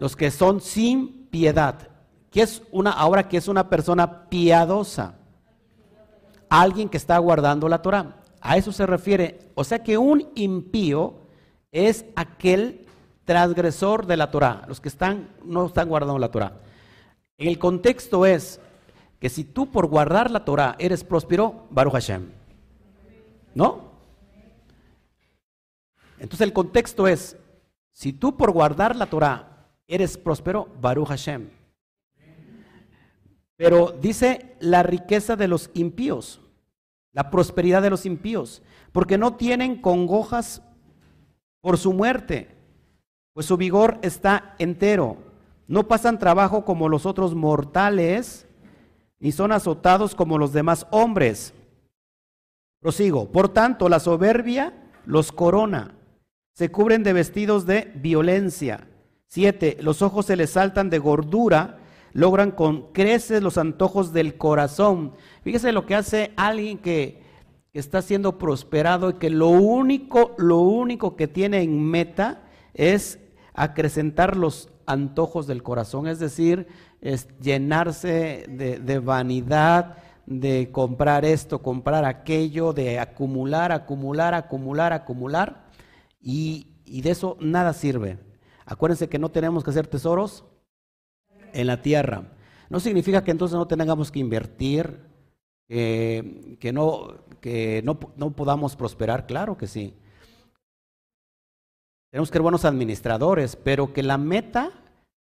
Los 0.00 0.16
que 0.16 0.32
son 0.32 0.60
sin 0.60 1.28
piedad. 1.28 1.86
¿Qué 2.32 2.42
es 2.42 2.64
una 2.72 2.90
ahora 2.90 3.28
que 3.28 3.36
es 3.36 3.46
una 3.46 3.68
persona 3.68 4.28
piadosa? 4.28 5.14
Alguien 6.48 6.88
que 6.88 6.96
está 6.96 7.16
guardando 7.18 7.68
la 7.68 7.80
Torah. 7.80 8.16
A 8.40 8.56
eso 8.56 8.72
se 8.72 8.86
refiere. 8.86 9.38
O 9.54 9.62
sea 9.62 9.84
que 9.84 9.96
un 9.96 10.28
impío 10.34 11.14
es 11.70 12.04
aquel 12.16 12.88
transgresor 13.24 14.06
de 14.06 14.16
la 14.16 14.32
Torah, 14.32 14.64
los 14.66 14.80
que 14.80 14.88
están 14.88 15.28
no 15.44 15.66
están 15.66 15.88
guardando 15.88 16.18
la 16.18 16.32
Torah. 16.32 16.54
El 17.40 17.58
contexto 17.58 18.26
es 18.26 18.60
que 19.18 19.30
si 19.30 19.44
tú 19.44 19.70
por 19.70 19.86
guardar 19.86 20.30
la 20.30 20.44
Torah 20.44 20.76
eres 20.78 21.02
próspero, 21.02 21.66
Baruch 21.70 21.94
Hashem. 21.94 22.28
¿No? 23.54 23.90
Entonces 26.18 26.42
el 26.42 26.52
contexto 26.52 27.08
es, 27.08 27.38
si 27.92 28.12
tú 28.12 28.36
por 28.36 28.52
guardar 28.52 28.94
la 28.94 29.06
Torah 29.06 29.70
eres 29.88 30.18
próspero, 30.18 30.68
Baruch 30.82 31.08
Hashem. 31.08 31.48
Pero 33.56 33.92
dice 33.92 34.56
la 34.60 34.82
riqueza 34.82 35.34
de 35.34 35.48
los 35.48 35.70
impíos, 35.72 36.42
la 37.12 37.30
prosperidad 37.30 37.80
de 37.80 37.90
los 37.90 38.04
impíos, 38.04 38.62
porque 38.92 39.16
no 39.16 39.36
tienen 39.36 39.80
congojas 39.80 40.62
por 41.62 41.78
su 41.78 41.94
muerte, 41.94 42.54
pues 43.32 43.46
su 43.46 43.56
vigor 43.56 43.98
está 44.02 44.56
entero. 44.58 45.29
No 45.70 45.86
pasan 45.86 46.18
trabajo 46.18 46.64
como 46.64 46.88
los 46.88 47.06
otros 47.06 47.34
mortales, 47.36 48.48
ni 49.20 49.30
son 49.30 49.52
azotados 49.52 50.16
como 50.16 50.36
los 50.36 50.52
demás 50.52 50.86
hombres. 50.90 51.54
Prosigo. 52.80 53.30
Por 53.30 53.50
tanto, 53.50 53.88
la 53.88 54.00
soberbia 54.00 54.74
los 55.06 55.30
corona. 55.30 55.94
Se 56.54 56.72
cubren 56.72 57.04
de 57.04 57.12
vestidos 57.12 57.66
de 57.66 57.92
violencia. 57.94 58.88
Siete, 59.28 59.76
los 59.80 60.02
ojos 60.02 60.26
se 60.26 60.34
les 60.34 60.50
saltan 60.50 60.90
de 60.90 60.98
gordura 60.98 61.78
logran 62.12 62.50
con 62.50 62.92
creces 62.92 63.42
los 63.42 63.58
antojos 63.58 64.12
del 64.12 64.36
corazón. 64.36 65.12
Fíjese 65.42 65.70
lo 65.72 65.86
que 65.86 65.94
hace 65.94 66.32
alguien 66.36 66.78
que, 66.78 67.30
está 67.72 68.02
siendo 68.02 68.36
prosperado 68.36 69.10
y 69.10 69.14
que 69.14 69.30
lo 69.30 69.46
único, 69.46 70.34
lo 70.38 70.58
único 70.58 71.14
que 71.14 71.28
tiene 71.28 71.62
en 71.62 71.80
meta 71.80 72.42
es 72.74 73.20
acrecentar 73.54 74.36
los 74.36 74.70
antojos 74.90 75.46
del 75.46 75.62
corazón, 75.62 76.06
es 76.06 76.18
decir, 76.18 76.66
es 77.00 77.28
llenarse 77.38 78.44
de, 78.48 78.98
vanidad, 78.98 79.96
de 80.26 80.70
comprar 80.70 81.24
esto, 81.24 81.62
comprar 81.62 82.04
aquello, 82.04 82.72
de 82.72 82.98
acumular, 82.98 83.72
acumular, 83.72 84.34
acumular, 84.34 84.92
acumular, 84.92 85.64
y, 86.20 86.66
de 86.86 87.10
eso 87.10 87.36
nada 87.40 87.72
sirve. 87.72 88.18
Acuérdense 88.66 89.08
que 89.08 89.18
no 89.18 89.30
tenemos 89.30 89.64
que 89.64 89.70
hacer 89.70 89.86
tesoros 89.86 90.44
en 91.52 91.66
la 91.66 91.82
tierra. 91.82 92.32
No 92.68 92.80
significa 92.80 93.24
que 93.24 93.30
entonces 93.30 93.56
no 93.56 93.66
tengamos 93.66 94.12
que 94.12 94.18
invertir, 94.18 95.00
que, 95.66 96.70
no, 96.72 97.24
que 97.40 97.80
no, 97.84 97.98
no, 98.16 98.30
podamos 98.32 98.76
prosperar, 98.76 99.26
claro 99.26 99.56
que 99.56 99.66
sí. 99.66 99.94
Tenemos 102.10 102.28
que 102.28 102.34
ser 102.34 102.42
buenos 102.42 102.64
administradores, 102.64 103.54
pero 103.54 103.92
que 103.92 104.02
la 104.02 104.18
meta, 104.18 104.72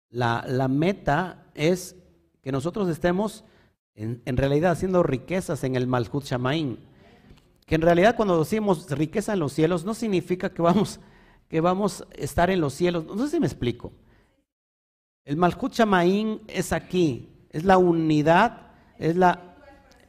la, 0.10 0.44
la 0.48 0.68
meta 0.68 1.46
es 1.54 1.96
que 2.42 2.52
nosotros 2.52 2.90
estemos 2.90 3.44
en, 3.96 4.22
en, 4.26 4.38
realidad 4.38 4.72
haciendo 4.72 5.04
riquezas 5.04 5.64
en 5.64 5.76
el 5.76 5.88
Malhut 5.88 6.24
Shamaim. 6.24 6.78
Que 7.66 7.76
en 7.76 7.82
realidad 7.82 8.16
cuando 8.16 8.40
decimos 8.40 8.90
riqueza 8.90 9.34
en 9.34 9.40
los 9.40 9.54
cielos 9.54 9.86
no 9.86 9.94
significa 9.94 10.50
que 10.52 10.62
vamos, 10.62 11.00
que 11.48 11.62
vamos 11.62 12.02
a 12.02 12.14
estar 12.16 12.50
en 12.50 12.62
los 12.62 12.74
cielos. 12.74 13.06
No 13.06 13.18
sé 13.18 13.30
si 13.30 13.40
me 13.40 13.48
explico. 13.48 13.92
El 15.26 15.38
Malchut 15.38 15.74
Shamaín 15.74 16.42
es 16.48 16.74
aquí, 16.74 17.30
es 17.52 17.64
la 17.64 17.78
unidad, 17.78 18.72
es 18.98 19.16
la 19.16 19.50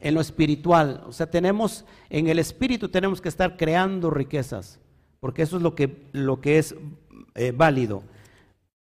en 0.00 0.14
lo 0.14 0.20
espiritual. 0.20 1.04
O 1.06 1.12
sea, 1.12 1.30
tenemos, 1.30 1.84
en 2.08 2.28
el 2.28 2.38
espíritu 2.38 2.88
tenemos 2.88 3.20
que 3.20 3.28
estar 3.28 3.56
creando 3.56 4.10
riquezas, 4.10 4.80
porque 5.20 5.42
eso 5.42 5.58
es 5.58 5.62
lo 5.62 5.74
que, 5.74 6.08
lo 6.12 6.40
que 6.40 6.58
es 6.58 6.74
eh, 7.34 7.52
válido. 7.54 8.02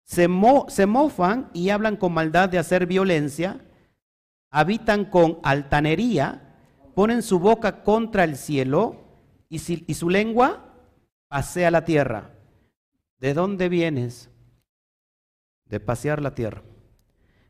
Se, 0.04 0.28
mofan 0.28 1.50
y 1.54 1.70
hablan 1.70 1.98
con 1.98 2.14
maldad 2.14 2.50
de 2.50 2.60
hacer 2.60 2.86
violencia, 2.86 3.60
habitan 4.52 5.06
con 5.06 5.40
altanería, 5.44 6.56
ponen 6.94 7.22
su 7.22 7.40
boca 7.40 7.84
contra 7.84 8.24
el 8.24 8.36
cielo 8.36 9.04
y, 9.50 9.56
y 9.92 9.94
su 9.94 10.10
lengua 10.10 10.76
pasea 11.28 11.72
la 11.72 11.86
tierra. 11.86 12.32
¿De 13.20 13.34
dónde 13.34 13.70
vienes? 13.70 14.30
de 15.74 15.80
pasear 15.80 16.22
la 16.22 16.36
tierra. 16.36 16.62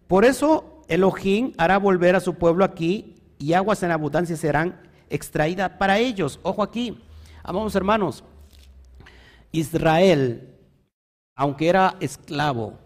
Por 0.08 0.24
eso 0.24 0.82
Elohim 0.88 1.52
hará 1.58 1.78
volver 1.78 2.16
a 2.16 2.22
su 2.22 2.36
pueblo 2.36 2.64
aquí 2.64 3.16
y 3.38 3.52
aguas 3.52 3.84
en 3.84 3.92
abundancia 3.92 4.38
serán 4.38 4.80
extraídas 5.10 5.72
para 5.72 6.00
ellos. 6.00 6.40
Ojo 6.44 6.64
aquí, 6.64 7.04
amados 7.44 7.76
hermanos, 7.76 8.24
Israel, 9.52 10.53
aunque 11.36 11.70
era 11.70 11.96
esclavo, 12.00 12.80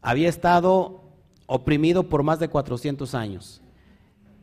había 0.00 0.28
estado 0.28 1.02
oprimido 1.46 2.04
por 2.08 2.22
más 2.22 2.38
de 2.38 2.48
400 2.48 3.14
años. 3.14 3.60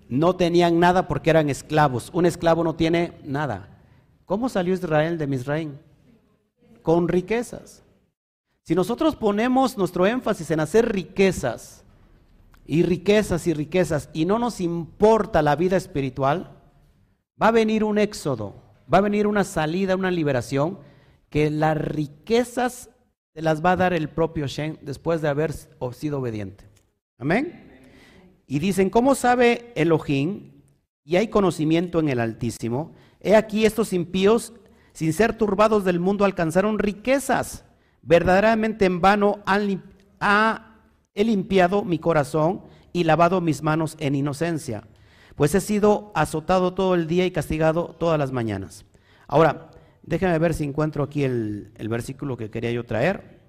No 0.09 0.35
tenían 0.35 0.79
nada 0.79 1.07
porque 1.07 1.29
eran 1.29 1.49
esclavos. 1.49 2.09
Un 2.13 2.25
esclavo 2.25 2.63
no 2.63 2.75
tiene 2.75 3.13
nada. 3.23 3.69
¿Cómo 4.25 4.49
salió 4.49 4.73
Israel 4.73 5.17
de 5.17 5.27
Misraín? 5.27 5.79
Con 6.81 7.07
riquezas. 7.07 7.83
Si 8.63 8.75
nosotros 8.75 9.15
ponemos 9.15 9.77
nuestro 9.77 10.07
énfasis 10.07 10.49
en 10.51 10.59
hacer 10.59 10.91
riquezas 10.91 11.83
y 12.65 12.81
riquezas 12.81 13.45
y 13.45 13.53
riquezas 13.53 14.09
y 14.13 14.25
no 14.25 14.39
nos 14.39 14.59
importa 14.59 15.43
la 15.43 15.55
vida 15.55 15.77
espiritual, 15.77 16.51
va 17.41 17.49
a 17.49 17.51
venir 17.51 17.83
un 17.83 17.99
éxodo, 17.99 18.55
va 18.91 18.99
a 18.99 19.01
venir 19.01 19.27
una 19.27 19.43
salida, 19.43 19.95
una 19.95 20.09
liberación, 20.09 20.79
que 21.29 21.51
las 21.51 21.77
riquezas 21.77 22.89
se 23.35 23.41
las 23.41 23.63
va 23.63 23.73
a 23.73 23.75
dar 23.75 23.93
el 23.93 24.07
propio 24.07 24.47
Shem 24.47 24.77
después 24.81 25.21
de 25.21 25.27
haber 25.27 25.51
sido 25.91 26.19
obediente. 26.19 26.63
Amén. 27.17 27.69
Y 28.47 28.59
dicen, 28.59 28.89
¿cómo 28.89 29.13
sabe 29.13 29.73
Elohim? 29.75 30.53
Y 31.03 31.17
hay 31.17 31.27
conocimiento 31.27 31.99
en 31.99 32.07
el 32.07 32.21
Altísimo. 32.21 32.93
He 33.19 33.35
aquí 33.35 33.65
estos 33.65 33.91
impíos, 33.91 34.53
sin 34.93 35.11
ser 35.11 35.37
turbados 35.37 35.83
del 35.83 35.99
mundo, 35.99 36.23
alcanzaron 36.23 36.79
riquezas 36.79 37.65
Verdaderamente 38.05 38.85
en 38.85 39.01
vano 39.01 39.39
he 41.15 41.23
limpiado 41.23 41.83
mi 41.83 41.97
corazón 41.97 42.61
y 42.93 43.03
lavado 43.03 43.41
mis 43.41 43.63
manos 43.63 43.97
en 43.99 44.13
inocencia, 44.13 44.83
pues 45.35 45.55
he 45.55 45.59
sido 45.59 46.11
azotado 46.13 46.75
todo 46.75 46.93
el 46.93 47.07
día 47.07 47.25
y 47.25 47.31
castigado 47.31 47.95
todas 47.99 48.19
las 48.19 48.31
mañanas. 48.31 48.85
Ahora, 49.27 49.71
déjenme 50.05 50.39
ver 50.39 50.53
si 50.53 50.63
encuentro 50.63 51.03
aquí 51.03 51.23
el, 51.23 51.71
el 51.75 51.89
versículo 51.89 52.37
que 52.37 52.49
quería 52.49 52.71
yo 52.71 52.85
traer. 52.85 53.41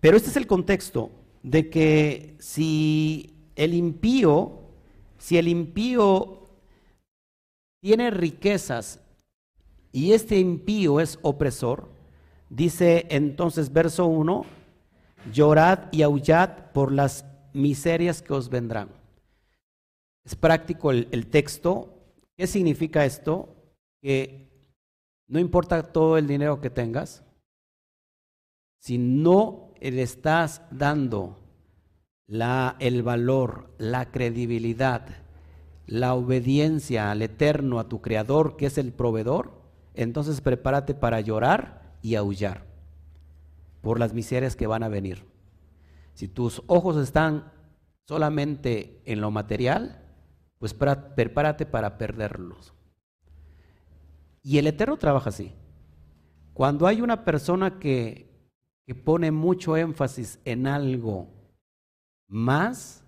Pero 0.00 0.16
este 0.16 0.30
es 0.30 0.36
el 0.36 0.46
contexto 0.46 1.10
de 1.42 1.70
que 1.70 2.36
si 2.38 3.34
el 3.56 3.74
impío, 3.74 4.60
si 5.18 5.38
el 5.38 5.48
impío 5.48 6.48
tiene 7.80 8.10
riquezas 8.10 9.00
y 9.92 10.12
este 10.12 10.38
impío 10.38 11.00
es 11.00 11.18
opresor, 11.22 11.88
Dice 12.50 13.06
entonces 13.10 13.72
verso 13.72 14.06
1, 14.06 14.44
llorad 15.32 15.92
y 15.92 16.02
aullad 16.02 16.72
por 16.72 16.92
las 16.92 17.26
miserias 17.52 18.22
que 18.22 18.32
os 18.32 18.48
vendrán. 18.48 18.88
Es 20.24 20.34
práctico 20.34 20.90
el, 20.90 21.26
texto. 21.26 21.94
¿Qué 22.36 22.46
significa 22.46 23.04
esto? 23.04 23.54
Que 24.02 24.47
no 25.28 25.38
importa 25.38 25.82
todo 25.92 26.18
el 26.18 26.26
dinero 26.26 26.60
que 26.60 26.70
tengas, 26.70 27.22
si 28.80 28.98
no 28.98 29.72
le 29.80 30.02
estás 30.02 30.62
dando 30.70 31.38
el 32.26 33.02
valor, 33.02 33.74
la 33.78 34.10
credibilidad, 34.10 35.06
la 35.86 36.14
obediencia 36.14 37.10
al 37.10 37.22
eterno, 37.22 37.78
a 37.78 37.88
tu 37.88 38.00
creador, 38.00 38.56
que 38.56 38.66
es 38.66 38.78
el 38.78 38.92
proveedor, 38.92 39.62
entonces 39.94 40.40
prepárate 40.40 40.94
para 40.94 41.20
llorar 41.20 41.96
y 42.02 42.14
aullar 42.14 42.66
por 43.80 43.98
las 43.98 44.12
miserias 44.12 44.56
que 44.56 44.66
van 44.66 44.82
a 44.82 44.88
venir. 44.88 45.24
Si 46.14 46.28
tus 46.28 46.62
ojos 46.66 46.96
están 46.96 47.52
solamente 48.06 49.02
en 49.04 49.20
lo 49.20 49.30
material, 49.30 50.04
pues 50.58 50.74
prepárate 50.74 51.66
para 51.66 51.96
perderlos. 51.98 52.74
Y 54.48 54.56
el 54.56 54.66
Eterno 54.66 54.96
trabaja 54.96 55.28
así. 55.28 55.52
Cuando 56.54 56.86
hay 56.86 57.02
una 57.02 57.22
persona 57.22 57.78
que, 57.78 58.30
que 58.86 58.94
pone 58.94 59.30
mucho 59.30 59.76
énfasis 59.76 60.40
en 60.46 60.66
algo 60.66 61.28
más 62.28 63.04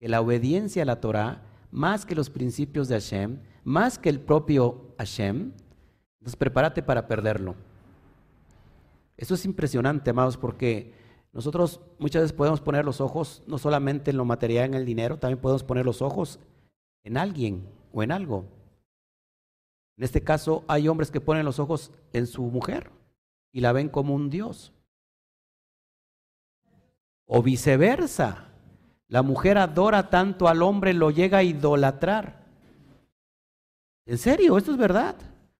que 0.00 0.08
la 0.08 0.22
obediencia 0.22 0.82
a 0.82 0.86
la 0.86 1.02
Torah, 1.02 1.42
más 1.70 2.06
que 2.06 2.14
los 2.14 2.30
principios 2.30 2.88
de 2.88 2.94
Hashem, 2.94 3.40
más 3.62 3.98
que 3.98 4.08
el 4.08 4.20
propio 4.20 4.94
Hashem, 4.96 5.52
entonces 6.18 6.36
prepárate 6.38 6.82
para 6.82 7.08
perderlo. 7.08 7.56
Eso 9.18 9.34
es 9.34 9.44
impresionante, 9.44 10.08
amados, 10.08 10.38
porque 10.38 10.94
nosotros 11.34 11.82
muchas 11.98 12.22
veces 12.22 12.34
podemos 12.34 12.62
poner 12.62 12.86
los 12.86 13.02
ojos 13.02 13.42
no 13.46 13.58
solamente 13.58 14.12
en 14.12 14.16
lo 14.16 14.24
material, 14.24 14.64
en 14.64 14.74
el 14.76 14.86
dinero, 14.86 15.18
también 15.18 15.42
podemos 15.42 15.62
poner 15.62 15.84
los 15.84 16.00
ojos 16.00 16.40
en 17.02 17.18
alguien 17.18 17.68
o 17.92 18.02
en 18.02 18.12
algo. 18.12 18.46
En 19.96 20.04
este 20.04 20.22
caso, 20.22 20.64
hay 20.66 20.88
hombres 20.88 21.10
que 21.10 21.20
ponen 21.20 21.44
los 21.44 21.58
ojos 21.58 21.92
en 22.12 22.26
su 22.26 22.42
mujer 22.42 22.90
y 23.52 23.60
la 23.60 23.72
ven 23.72 23.88
como 23.88 24.14
un 24.14 24.28
dios. 24.28 24.72
O 27.26 27.42
viceversa. 27.42 28.48
La 29.08 29.22
mujer 29.22 29.58
adora 29.58 30.10
tanto 30.10 30.48
al 30.48 30.62
hombre, 30.62 30.92
lo 30.92 31.10
llega 31.10 31.38
a 31.38 31.42
idolatrar. 31.44 32.44
En 34.06 34.18
serio, 34.18 34.58
esto 34.58 34.72
es 34.72 34.76
verdad. 34.76 35.14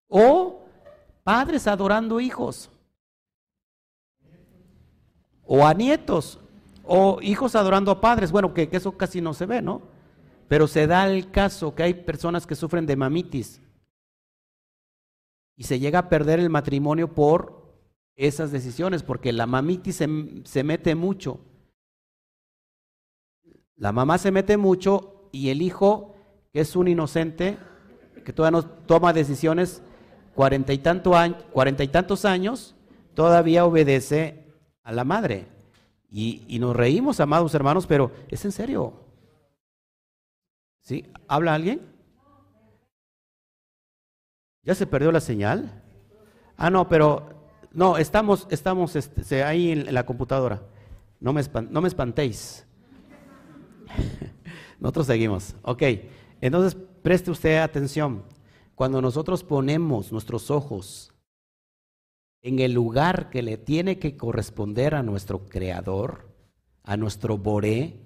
O 0.07 0.65
padres 1.23 1.67
adorando 1.67 2.19
hijos. 2.19 2.69
O 5.45 5.65
a 5.65 5.73
nietos. 5.73 6.39
O 6.83 7.19
hijos 7.21 7.55
adorando 7.55 7.91
a 7.91 8.01
padres. 8.01 8.31
Bueno, 8.31 8.53
que, 8.53 8.67
que 8.67 8.77
eso 8.77 8.97
casi 8.97 9.21
no 9.21 9.33
se 9.33 9.45
ve, 9.45 9.61
¿no? 9.61 9.81
Pero 10.49 10.67
se 10.67 10.85
da 10.85 11.07
el 11.07 11.31
caso 11.31 11.73
que 11.73 11.83
hay 11.83 11.93
personas 11.93 12.45
que 12.45 12.55
sufren 12.55 12.85
de 12.85 12.97
mamitis. 12.97 13.61
Y 15.55 15.63
se 15.63 15.79
llega 15.79 15.99
a 15.99 16.09
perder 16.09 16.39
el 16.39 16.49
matrimonio 16.49 17.13
por 17.13 17.65
esas 18.15 18.51
decisiones, 18.51 19.03
porque 19.03 19.33
la 19.33 19.45
mamitis 19.45 19.95
se, 19.97 20.07
se 20.43 20.63
mete 20.63 20.95
mucho. 20.95 21.39
La 23.75 23.91
mamá 23.91 24.17
se 24.17 24.31
mete 24.31 24.57
mucho 24.57 25.29
y 25.31 25.49
el 25.49 25.61
hijo, 25.61 26.15
que 26.53 26.61
es 26.61 26.75
un 26.75 26.87
inocente, 26.87 27.57
que 28.23 28.33
todavía 28.33 28.61
no 28.61 28.65
toma 28.65 29.13
decisiones, 29.13 29.81
cuarenta 30.33 30.73
y, 30.73 30.81
cuarenta 31.51 31.83
y 31.83 31.87
tantos 31.87 32.25
años, 32.25 32.75
todavía 33.13 33.65
obedece 33.65 34.53
a 34.83 34.91
la 34.91 35.03
madre. 35.03 35.47
Y, 36.09 36.43
y, 36.47 36.59
nos 36.59 36.75
reímos, 36.75 37.19
amados 37.19 37.53
hermanos, 37.53 37.87
pero 37.87 38.11
es 38.29 38.45
en 38.45 38.51
serio. 38.51 38.93
¿Sí? 40.81 41.05
¿Habla 41.27 41.55
alguien? 41.55 41.94
¿Ya 44.65 44.73
se 44.73 44.87
perdió 44.87 45.11
la 45.11 45.21
señal? 45.21 45.83
Ah, 46.57 46.71
no, 46.71 46.89
pero 46.89 47.29
no, 47.71 47.97
estamos, 47.97 48.47
estamos 48.49 48.95
este, 48.95 49.43
ahí 49.43 49.71
en 49.71 49.93
la 49.93 50.05
computadora. 50.05 50.63
No 51.19 51.33
me, 51.33 51.41
no 51.69 51.81
me 51.81 51.87
espantéis. 51.87 52.65
Nosotros 54.79 55.05
seguimos. 55.05 55.55
Ok, 55.61 55.83
entonces 56.41 56.75
preste 57.03 57.29
usted 57.29 57.57
atención. 57.57 58.23
Cuando 58.73 59.01
nosotros 59.01 59.43
ponemos 59.43 60.11
nuestros 60.11 60.51
ojos 60.51 61.13
en 62.41 62.59
el 62.59 62.73
lugar 62.73 63.29
que 63.29 63.41
le 63.41 63.57
tiene 63.57 63.99
que 63.99 64.17
corresponder 64.17 64.95
a 64.95 65.03
nuestro 65.03 65.45
creador, 65.47 66.27
a 66.83 66.97
nuestro 66.97 67.37
Boré, 67.37 68.01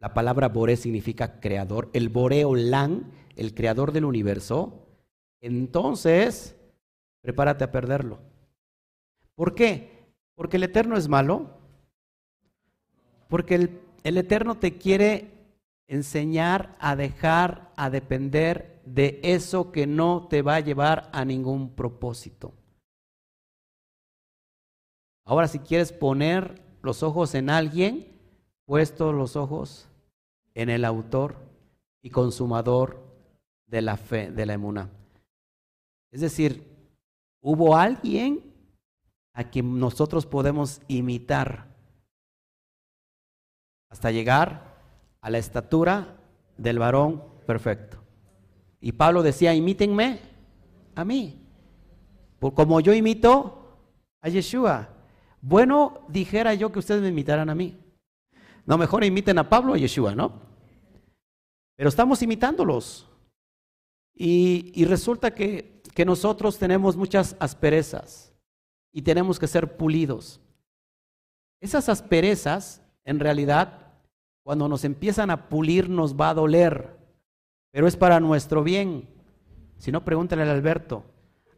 la 0.00 0.12
palabra 0.12 0.48
Boré 0.48 0.76
significa 0.76 1.38
creador, 1.38 1.90
el 1.92 2.08
Boré 2.08 2.44
Olam, 2.44 3.12
el 3.36 3.54
creador 3.54 3.92
del 3.92 4.04
universo, 4.04 4.82
entonces 5.42 6.56
prepárate 7.20 7.64
a 7.64 7.70
perderlo. 7.70 8.18
¿Por 9.34 9.54
qué? 9.54 10.06
Porque 10.34 10.56
el 10.56 10.62
Eterno 10.64 10.96
es 10.96 11.08
malo, 11.08 11.58
porque 13.28 13.54
el 13.56 13.82
el 14.04 14.18
Eterno 14.18 14.56
te 14.56 14.78
quiere 14.78 15.30
enseñar 15.86 16.76
a 16.80 16.96
dejar, 16.96 17.72
a 17.76 17.90
depender 17.90 18.80
de 18.84 19.20
eso 19.22 19.70
que 19.70 19.86
no 19.86 20.26
te 20.28 20.42
va 20.42 20.56
a 20.56 20.60
llevar 20.60 21.08
a 21.12 21.24
ningún 21.24 21.70
propósito. 21.70 22.52
Ahora, 25.24 25.46
si 25.46 25.60
quieres 25.60 25.92
poner 25.92 26.62
los 26.82 27.02
ojos 27.02 27.34
en 27.34 27.48
alguien, 27.48 28.08
puesto 28.64 29.12
los 29.12 29.36
ojos 29.36 29.88
en 30.54 30.68
el 30.68 30.84
autor 30.84 31.36
y 32.02 32.10
consumador 32.10 33.00
de 33.66 33.82
la 33.82 33.96
fe, 33.96 34.32
de 34.32 34.46
la 34.46 34.54
emuna. 34.54 34.90
Es 36.12 36.20
decir, 36.20 36.62
hubo 37.40 37.76
alguien 37.76 38.52
a 39.34 39.44
quien 39.44 39.78
nosotros 39.80 40.26
podemos 40.26 40.82
imitar 40.86 41.74
hasta 43.90 44.10
llegar 44.10 44.78
a 45.22 45.30
la 45.30 45.38
estatura 45.38 46.18
del 46.58 46.78
varón 46.78 47.24
perfecto. 47.46 47.98
Y 48.80 48.92
Pablo 48.92 49.22
decía, 49.22 49.54
imítenme 49.54 50.20
a 50.94 51.04
mí, 51.04 51.40
por 52.38 52.52
como 52.52 52.80
yo 52.80 52.92
imito 52.92 53.78
a 54.20 54.28
Yeshua. 54.28 54.88
Bueno, 55.40 56.04
dijera 56.08 56.54
yo 56.54 56.70
que 56.70 56.78
ustedes 56.78 57.00
me 57.00 57.08
imitaran 57.08 57.48
a 57.48 57.54
mí. 57.54 57.78
No, 58.66 58.76
mejor 58.76 59.02
imiten 59.04 59.38
a 59.38 59.48
Pablo 59.48 59.74
a 59.74 59.78
Yeshua, 59.78 60.14
¿no? 60.14 60.40
Pero 61.76 61.88
estamos 61.88 62.22
imitándolos. 62.22 63.08
Y 64.14 64.84
resulta 64.84 65.34
que, 65.34 65.81
que 65.94 66.04
nosotros 66.04 66.58
tenemos 66.58 66.96
muchas 66.96 67.36
asperezas 67.38 68.32
y 68.92 69.02
tenemos 69.02 69.38
que 69.38 69.46
ser 69.46 69.76
pulidos. 69.76 70.40
Esas 71.60 71.88
asperezas, 71.88 72.82
en 73.04 73.20
realidad, 73.20 73.92
cuando 74.42 74.68
nos 74.68 74.84
empiezan 74.84 75.30
a 75.30 75.48
pulir 75.48 75.88
nos 75.88 76.16
va 76.16 76.30
a 76.30 76.34
doler, 76.34 76.96
pero 77.70 77.86
es 77.86 77.96
para 77.96 78.20
nuestro 78.20 78.62
bien. 78.62 79.08
Si 79.78 79.92
no, 79.92 80.04
pregúntale 80.04 80.42
al 80.42 80.50
Alberto. 80.50 81.04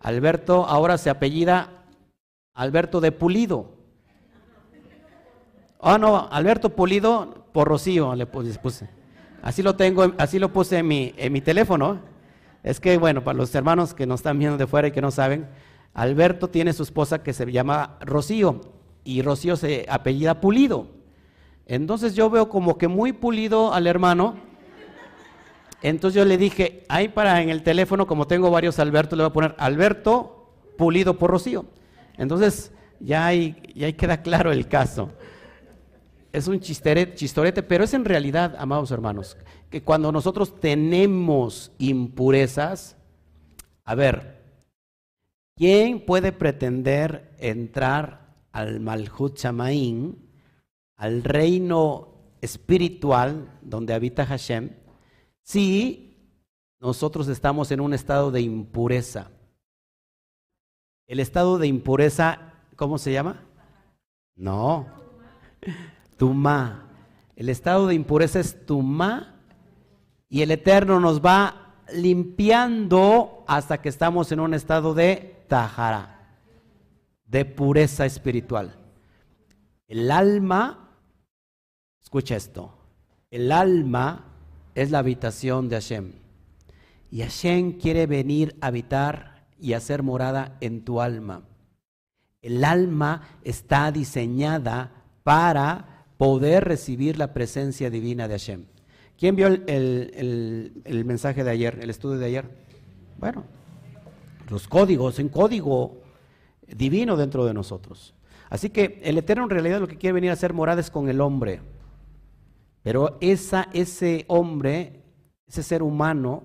Alberto 0.01 0.67
ahora 0.67 0.99
se 0.99 1.11
apellida 1.11 1.85
Alberto 2.53 3.01
de 3.01 3.13
Pulido. 3.13 3.73
Ah, 5.81 5.99
no, 5.99 6.29
Alberto 6.31 6.71
Pulido 6.71 7.47
por 7.53 7.69
Rocío 7.69 8.15
le 8.15 8.27
puse. 8.27 8.89
Así 9.43 9.63
lo 9.63 9.77
tengo, 9.77 10.13
así 10.19 10.39
lo 10.39 10.53
puse 10.53 10.79
en 10.79 10.89
mi, 10.89 11.15
en 11.17 11.33
mi 11.33 11.41
teléfono. 11.41 12.01
Es 12.65 12.81
que, 12.81 12.97
bueno, 12.97 13.23
para 13.23 13.37
los 13.37 13.55
hermanos 13.55 13.93
que 13.93 14.07
nos 14.07 14.21
están 14.21 14.39
viendo 14.39 14.57
de 14.57 14.67
fuera 14.67 14.89
y 14.89 14.91
que 14.91 15.03
no 15.03 15.11
saben, 15.11 15.47
Alberto 15.93 16.49
tiene 16.49 16.73
su 16.73 16.83
esposa 16.83 17.23
que 17.23 17.35
se 17.35 17.53
llama 17.53 17.99
Rocío 18.01 18.63
y 19.05 19.21
Rocío 19.21 19.57
se 19.57 19.85
apellida 19.89 20.41
Pulido. 20.41 20.89
Entonces 21.67 22.15
yo 22.15 22.31
veo 22.31 22.49
como 22.49 22.79
que 22.79 22.89
muy 22.89 23.13
pulido 23.13 23.73
al 23.73 23.87
hermano. 23.87 24.37
Entonces 25.83 26.17
yo 26.17 26.25
le 26.25 26.39
dije, 26.39 26.85
ahí 26.89 27.09
para 27.09 27.43
en 27.43 27.51
el 27.51 27.63
teléfono, 27.63 28.07
como 28.07 28.27
tengo 28.27 28.51
varios 28.51 28.79
Alberto, 28.79 29.15
le 29.15 29.25
voy 29.25 29.31
a 29.31 29.33
poner 29.35 29.55
Alberto 29.59 30.51
pulido 30.79 31.19
por 31.19 31.31
Rocío. 31.31 31.67
Entonces 32.17 32.73
ya 32.99 33.27
ahí, 33.27 33.57
ya 33.75 33.93
queda 33.93 34.23
claro 34.23 34.53
el 34.53 34.69
caso. 34.69 35.11
Es 36.35 36.49
un 36.49 36.59
chistorete, 36.59 37.63
pero 37.63 37.85
es 37.85 37.95
en 37.95 38.05
realidad, 38.05 38.57
amados 38.59 38.91
hermanos, 38.91 39.37
que 39.71 39.83
cuando 39.83 40.11
nosotros 40.11 40.59
tenemos 40.59 41.73
impurezas, 41.79 42.97
a 43.85 43.95
ver, 43.95 44.43
¿quién 45.57 46.05
puede 46.05 46.33
pretender 46.33 47.37
entrar 47.39 48.35
al 48.51 48.81
Malhut 48.81 49.37
Chamaín 49.37 50.25
al 50.97 51.23
reino 51.23 52.15
espiritual 52.41 53.59
donde 53.63 53.95
habita 53.95 54.27
Hashem, 54.27 54.71
si 55.43 56.41
nosotros 56.81 57.29
estamos 57.29 57.71
en 57.71 57.81
un 57.81 57.95
estado 57.95 58.31
de 58.31 58.43
impureza. 58.43 59.31
El 61.07 61.21
estado 61.21 61.59
de 61.59 61.67
impureza, 61.67 62.53
¿cómo 62.77 62.99
se 62.99 63.13
llama? 63.13 63.43
No, 64.37 64.87
Tumá. 66.17 66.91
El 67.37 67.49
estado 67.49 67.87
de 67.87 67.95
impureza 67.95 68.41
es 68.41 68.67
Tumá 68.67 69.41
y 70.29 70.43
el 70.43 70.51
Eterno 70.51 71.01
nos 71.01 71.21
va 71.21 71.75
limpiando 71.93 73.45
hasta 73.47 73.81
que 73.81 73.89
estamos 73.89 74.33
en 74.33 74.41
un 74.41 74.55
estado 74.55 74.95
de 74.95 75.45
Tahara, 75.49 76.39
de 77.27 77.45
pureza 77.45 78.07
espiritual. 78.07 78.77
El 79.87 80.11
alma 80.11 80.85
Escucha 82.05 82.37
esto. 82.37 82.71
El 83.29 83.51
alma 83.51 84.27
es 84.77 84.93
la 84.93 85.01
habitación 85.01 85.69
de 85.69 85.77
Hashem. 85.77 86.13
Y 87.11 87.23
Hashem 87.23 87.79
quiere 87.79 88.07
venir 88.07 88.57
a 88.61 88.69
habitar 88.69 89.49
y 89.59 89.73
hacer 89.73 90.05
morada 90.05 90.57
en 90.61 90.85
tu 90.85 91.01
alma. 91.01 91.43
El 92.41 92.63
alma 92.65 93.23
está 93.43 93.91
diseñada 93.91 94.93
para 95.25 95.94
poder 96.25 96.65
recibir 96.65 97.19
la 97.19 97.35
presencia 97.35 97.91
divina 97.91 98.27
de 98.27 98.33
Hashem. 98.33 98.65
¿Quién 99.19 99.37
vio 99.37 99.47
el, 99.47 101.03
mensaje 101.05 101.45
de 101.45 101.51
ayer, 101.51 101.79
el 101.83 101.91
estudio 101.91 102.19
de 102.19 102.25
ayer? 102.25 102.49
Bueno, 103.19 103.45
los 104.49 104.67
códigos, 104.67 105.19
en 105.19 105.29
código 105.29 106.01
divino 106.67 107.19
dentro 107.19 107.45
de 107.45 107.53
nosotros. 107.53 108.15
Así 108.49 108.71
que 108.71 109.03
el 109.05 109.19
Eterno 109.19 109.45
en 109.45 109.51
realidad 109.51 109.81
lo 109.81 109.87
que 109.87 109.99
quiere 109.99 110.15
venir 110.15 110.31
a 110.31 110.33
hacer 110.33 110.55
morades 110.55 110.91
con 110.91 111.11
el 111.11 111.21
hombre. 111.21 111.61
Pero 112.83 113.19
esa, 113.21 113.69
ese 113.75 114.25
hombre, 114.29 115.03
ese 115.47 115.63
ser 115.63 115.83
humano, 115.83 116.45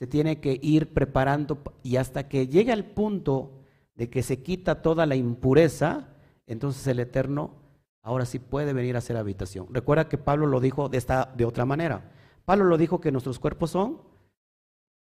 se 0.00 0.08
tiene 0.08 0.40
que 0.40 0.58
ir 0.60 0.92
preparando 0.92 1.62
y 1.84 1.96
hasta 1.96 2.26
que 2.28 2.48
llegue 2.48 2.72
al 2.72 2.84
punto 2.84 3.62
de 3.94 4.10
que 4.10 4.24
se 4.24 4.42
quita 4.42 4.82
toda 4.82 5.06
la 5.06 5.14
impureza, 5.14 6.08
entonces 6.48 6.84
el 6.88 6.98
Eterno 6.98 7.59
ahora 8.02 8.26
sí 8.26 8.38
puede 8.38 8.72
venir 8.72 8.96
a 8.96 8.98
hacer 8.98 9.16
habitación. 9.16 9.66
Recuerda 9.70 10.08
que 10.08 10.18
Pablo 10.18 10.46
lo 10.46 10.60
dijo 10.60 10.88
de, 10.88 10.98
esta, 10.98 11.32
de 11.36 11.44
otra 11.44 11.64
manera. 11.64 12.10
Pablo 12.44 12.64
lo 12.64 12.78
dijo 12.78 13.00
que 13.00 13.12
nuestros 13.12 13.38
cuerpos 13.38 13.70
son 13.70 13.98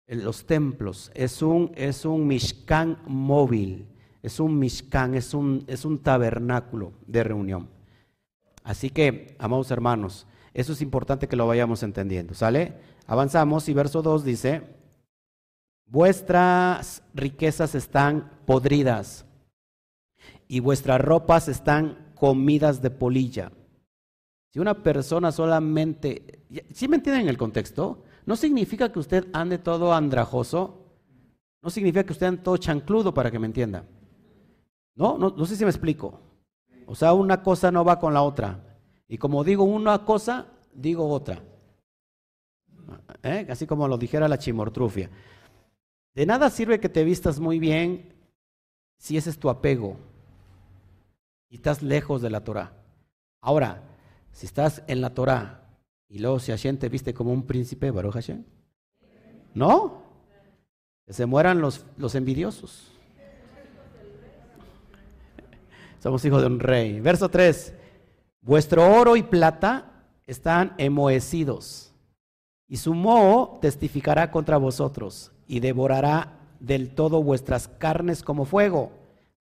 los 0.06 0.46
templos, 0.46 1.10
es 1.14 1.42
un, 1.42 1.72
es 1.74 2.04
un 2.04 2.26
mishkan 2.26 2.98
móvil, 3.06 3.88
es 4.22 4.38
un 4.38 4.58
mishkan, 4.58 5.14
es 5.14 5.34
un, 5.34 5.64
es 5.66 5.84
un 5.84 5.98
tabernáculo 5.98 6.92
de 7.06 7.24
reunión. 7.24 7.68
Así 8.62 8.90
que, 8.90 9.36
amados 9.38 9.70
hermanos, 9.70 10.26
eso 10.54 10.72
es 10.72 10.80
importante 10.80 11.28
que 11.28 11.36
lo 11.36 11.46
vayamos 11.46 11.82
entendiendo, 11.82 12.34
¿sale? 12.34 12.74
Avanzamos 13.06 13.68
y 13.68 13.74
verso 13.74 14.00
2 14.00 14.24
dice, 14.24 14.62
vuestras 15.86 17.02
riquezas 17.14 17.74
están 17.74 18.30
podridas 18.46 19.24
y 20.48 20.60
vuestras 20.60 21.00
ropas 21.00 21.48
están 21.48 22.05
comidas 22.16 22.82
de 22.82 22.90
polilla. 22.90 23.52
Si 24.52 24.58
una 24.58 24.82
persona 24.82 25.30
solamente, 25.30 26.40
¿sí 26.72 26.88
me 26.88 26.96
entienden 26.96 27.28
el 27.28 27.36
contexto? 27.36 28.02
No 28.24 28.34
significa 28.34 28.90
que 28.90 28.98
usted 28.98 29.28
ande 29.32 29.58
todo 29.58 29.92
andrajoso, 29.92 30.82
no 31.62 31.70
significa 31.70 32.04
que 32.04 32.12
usted 32.12 32.26
ande 32.26 32.42
todo 32.42 32.56
chancludo 32.56 33.14
para 33.14 33.30
que 33.30 33.38
me 33.38 33.46
entienda. 33.46 33.84
No, 34.94 35.18
no, 35.18 35.46
sé 35.46 35.56
si 35.56 35.64
me 35.64 35.70
explico. 35.70 36.20
O 36.86 36.94
sea, 36.94 37.12
una 37.12 37.42
cosa 37.42 37.70
no 37.70 37.84
va 37.84 37.98
con 37.98 38.14
la 38.14 38.22
otra. 38.22 38.78
Y 39.08 39.18
como 39.18 39.44
digo 39.44 39.64
una 39.64 40.04
cosa, 40.04 40.46
digo 40.72 41.06
otra. 41.08 41.42
¿Eh? 43.22 43.46
Así 43.50 43.66
como 43.66 43.86
lo 43.86 43.98
dijera 43.98 44.26
la 44.26 44.38
chimortrufia. 44.38 45.10
De 46.14 46.24
nada 46.24 46.48
sirve 46.48 46.80
que 46.80 46.88
te 46.88 47.04
vistas 47.04 47.38
muy 47.38 47.58
bien 47.58 48.14
si 48.98 49.18
ese 49.18 49.28
es 49.28 49.38
tu 49.38 49.50
apego 49.50 49.98
estás 51.56 51.82
lejos 51.82 52.22
de 52.22 52.30
la 52.30 52.42
Torah. 52.42 52.72
Ahora, 53.40 53.82
si 54.32 54.46
estás 54.46 54.82
en 54.86 55.00
la 55.00 55.10
Torah 55.10 55.68
y 56.08 56.18
luego 56.18 56.38
si 56.38 56.52
Hashem 56.52 56.78
te 56.78 56.88
viste 56.88 57.12
como 57.12 57.32
un 57.32 57.46
príncipe, 57.46 57.90
Baruch 57.90 58.14
Hashem. 58.14 58.44
¿No? 59.54 60.02
Que 61.04 61.12
se 61.12 61.26
mueran 61.26 61.60
los, 61.60 61.84
los 61.96 62.14
envidiosos. 62.14 62.92
Somos 66.00 66.24
hijos 66.24 66.40
de 66.40 66.46
un 66.46 66.60
rey. 66.60 67.00
Verso 67.00 67.28
3. 67.28 67.74
Vuestro 68.40 68.86
oro 68.86 69.16
y 69.16 69.22
plata 69.22 70.04
están 70.26 70.74
emoecidos, 70.78 71.92
y 72.68 72.76
su 72.76 72.94
moho 72.94 73.58
testificará 73.60 74.30
contra 74.30 74.56
vosotros, 74.56 75.32
y 75.46 75.60
devorará 75.60 76.38
del 76.60 76.94
todo 76.94 77.22
vuestras 77.22 77.68
carnes 77.68 78.22
como 78.22 78.44
fuego. 78.44 78.92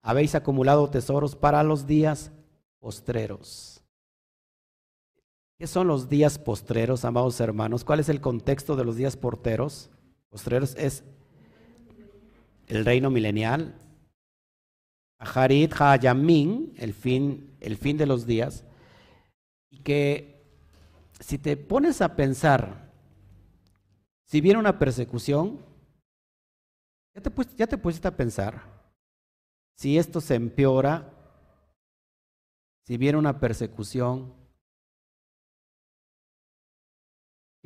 Habéis 0.06 0.36
acumulado 0.36 0.88
tesoros 0.88 1.34
para 1.34 1.64
los 1.64 1.84
días 1.84 2.30
postreros. 2.78 3.82
¿Qué 5.58 5.66
son 5.66 5.88
los 5.88 6.08
días 6.08 6.38
postreros, 6.38 7.04
amados 7.04 7.40
hermanos? 7.40 7.82
¿Cuál 7.82 7.98
es 7.98 8.08
el 8.08 8.20
contexto 8.20 8.76
de 8.76 8.84
los 8.84 8.94
días 8.94 9.16
porteros? 9.16 9.90
Postreros 10.28 10.76
es 10.76 11.02
el 12.68 12.84
reino 12.84 13.10
milenial. 13.10 13.74
Hayamin, 15.18 16.74
el 16.76 16.94
fin, 16.94 17.56
el 17.58 17.76
fin 17.76 17.96
de 17.96 18.06
los 18.06 18.26
días. 18.26 18.62
Y 19.70 19.78
que 19.78 20.40
si 21.18 21.36
te 21.36 21.56
pones 21.56 22.00
a 22.00 22.14
pensar, 22.14 22.92
si 24.24 24.40
viene 24.40 24.60
una 24.60 24.78
persecución, 24.78 25.58
ya 27.12 27.22
te, 27.22 27.32
ya 27.56 27.66
te 27.66 27.76
pusiste 27.76 28.06
a 28.06 28.16
pensar, 28.16 28.75
si 29.76 29.98
esto 29.98 30.20
se 30.20 30.34
empeora, 30.34 31.12
si 32.84 32.96
viene 32.96 33.18
una 33.18 33.38
persecución, 33.38 34.34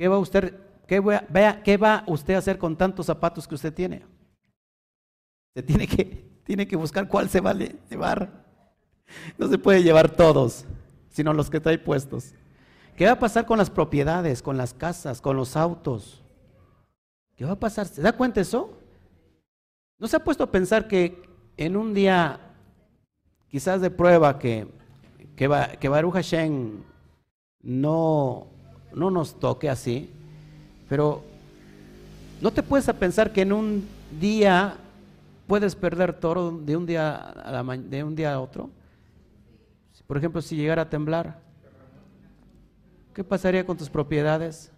¿Qué 0.01 0.07
va 0.07 0.17
usted, 0.17 0.59
qué 0.87 0.99
qué 1.63 1.77
va 1.77 2.03
usted 2.07 2.33
a 2.33 2.39
hacer 2.39 2.57
con 2.57 2.75
tantos 2.75 3.05
zapatos 3.05 3.47
que 3.47 3.53
usted 3.53 3.71
tiene? 3.71 4.03
Se 5.53 5.61
tiene 5.61 5.85
que, 5.85 6.41
tiene 6.43 6.67
que 6.67 6.75
buscar 6.75 7.07
cuál 7.07 7.29
se 7.29 7.39
va 7.39 7.51
a 7.51 7.53
llevar. 7.53 8.43
No 9.37 9.47
se 9.47 9.59
puede 9.59 9.83
llevar 9.83 10.09
todos, 10.09 10.65
sino 11.11 11.33
los 11.33 11.51
que 11.51 11.59
trae 11.59 11.77
puestos. 11.77 12.33
¿Qué 12.95 13.05
va 13.05 13.11
a 13.11 13.19
pasar 13.19 13.45
con 13.45 13.59
las 13.59 13.69
propiedades, 13.69 14.41
con 14.41 14.57
las 14.57 14.73
casas, 14.73 15.21
con 15.21 15.37
los 15.37 15.55
autos? 15.55 16.23
¿Qué 17.35 17.45
va 17.45 17.51
a 17.51 17.59
pasar? 17.59 17.85
¿Se 17.85 18.01
da 18.01 18.11
cuenta 18.11 18.41
eso? 18.41 18.75
¿No 19.99 20.07
se 20.07 20.15
ha 20.15 20.23
puesto 20.23 20.45
a 20.45 20.51
pensar 20.51 20.87
que 20.87 21.21
en 21.65 21.77
un 21.77 21.93
día, 21.93 22.39
quizás 23.49 23.81
de 23.81 23.91
prueba, 23.91 24.39
que, 24.39 24.67
que, 25.35 25.49
que 25.79 25.89
Baruch 25.89 26.13
Hashem 26.13 26.81
no 27.61 28.47
no 28.93 29.09
nos 29.11 29.39
toque 29.39 29.69
así, 29.69 30.09
pero 30.89 31.23
no 32.41 32.51
te 32.51 32.63
puedes 32.63 32.85
pensar 32.93 33.31
que 33.31 33.41
en 33.41 33.53
un 33.53 33.87
día 34.19 34.75
puedes 35.47 35.75
perder 35.75 36.19
todo 36.19 36.51
de 36.51 36.75
un 36.75 36.85
día 36.85 37.15
a, 37.15 37.63
de 37.63 38.03
un 38.03 38.15
día 38.15 38.33
a 38.33 38.41
otro. 38.41 38.69
Por 40.07 40.17
ejemplo, 40.17 40.41
si 40.41 40.57
llegara 40.57 40.81
a 40.81 40.89
temblar, 40.89 41.39
¿qué 43.13 43.23
pasaría 43.23 43.65
con 43.65 43.77
tus 43.77 43.89
propiedades? 43.89 44.71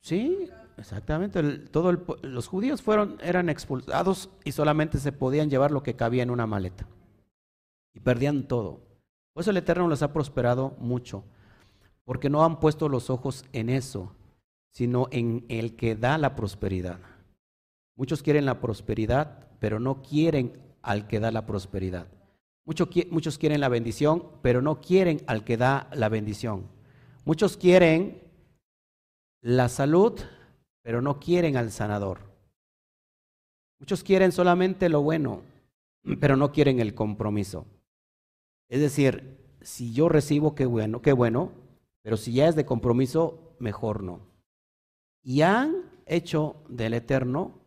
Sí, 0.00 0.48
exactamente. 0.80 1.42
todo 1.70 1.92
los 2.22 2.48
judíos 2.48 2.82
fueron, 2.82 3.18
eran 3.22 3.48
expulsados 3.48 4.30
y 4.44 4.52
solamente 4.52 4.98
se 4.98 5.12
podían 5.12 5.50
llevar 5.50 5.70
lo 5.70 5.82
que 5.82 5.94
cabía 5.94 6.22
en 6.22 6.30
una 6.30 6.46
maleta 6.46 6.86
y 7.94 8.00
perdían 8.00 8.48
todo. 8.48 8.80
Por 9.32 9.42
eso 9.42 9.50
el 9.50 9.58
Eterno 9.58 9.88
les 9.88 10.02
ha 10.02 10.12
prosperado 10.12 10.76
mucho, 10.78 11.24
porque 12.04 12.30
no 12.30 12.44
han 12.44 12.58
puesto 12.60 12.88
los 12.88 13.10
ojos 13.10 13.44
en 13.52 13.68
eso, 13.68 14.12
sino 14.72 15.06
en 15.10 15.44
el 15.48 15.76
que 15.76 15.94
da 15.94 16.18
la 16.18 16.34
prosperidad. 16.34 16.98
Muchos 17.96 18.22
quieren 18.22 18.46
la 18.46 18.60
prosperidad, 18.60 19.48
pero 19.58 19.78
no 19.78 20.02
quieren 20.02 20.60
al 20.82 21.06
que 21.06 21.20
da 21.20 21.30
la 21.30 21.46
prosperidad. 21.46 22.06
Muchos, 22.64 22.88
muchos 23.10 23.38
quieren 23.38 23.60
la 23.60 23.68
bendición, 23.68 24.24
pero 24.42 24.62
no 24.62 24.80
quieren 24.80 25.22
al 25.26 25.44
que 25.44 25.56
da 25.56 25.88
la 25.92 26.08
bendición. 26.08 26.68
Muchos 27.24 27.56
quieren 27.56 28.22
la 29.42 29.68
salud, 29.68 30.20
pero 30.90 31.02
no 31.02 31.20
quieren 31.20 31.56
al 31.56 31.70
sanador. 31.70 32.18
Muchos 33.78 34.02
quieren 34.02 34.32
solamente 34.32 34.88
lo 34.88 35.02
bueno, 35.02 35.42
pero 36.18 36.34
no 36.34 36.50
quieren 36.50 36.80
el 36.80 36.96
compromiso. 36.96 37.64
Es 38.68 38.80
decir, 38.80 39.38
si 39.60 39.92
yo 39.92 40.08
recibo, 40.08 40.56
qué 40.56 40.66
bueno, 40.66 41.00
qué 41.00 41.12
bueno, 41.12 41.52
pero 42.02 42.16
si 42.16 42.32
ya 42.32 42.48
es 42.48 42.56
de 42.56 42.66
compromiso, 42.66 43.54
mejor 43.60 44.02
no. 44.02 44.18
Y 45.22 45.42
han 45.42 45.76
hecho 46.06 46.56
del 46.68 46.94
Eterno 46.94 47.60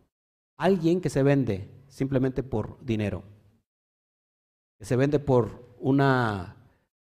alguien 0.58 1.00
que 1.00 1.10
se 1.10 1.24
vende 1.24 1.70
simplemente 1.88 2.44
por 2.44 2.78
dinero, 2.86 3.24
que 4.78 4.84
se 4.84 4.98
vende 4.98 5.20
por 5.20 5.78
una, 5.80 6.58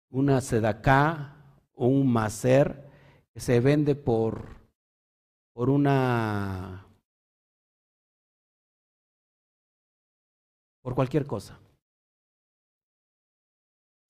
una 0.10 0.39
sedacá 0.39 1.60
un 1.73 2.10
macer, 2.10 2.89
que 3.34 3.41
se 3.41 3.60
vende 3.60 3.95
por, 3.95 4.54
por 5.55 5.69
una... 5.69 6.85
por 10.83 10.93
cualquier 10.93 11.25
cosa 11.25 11.59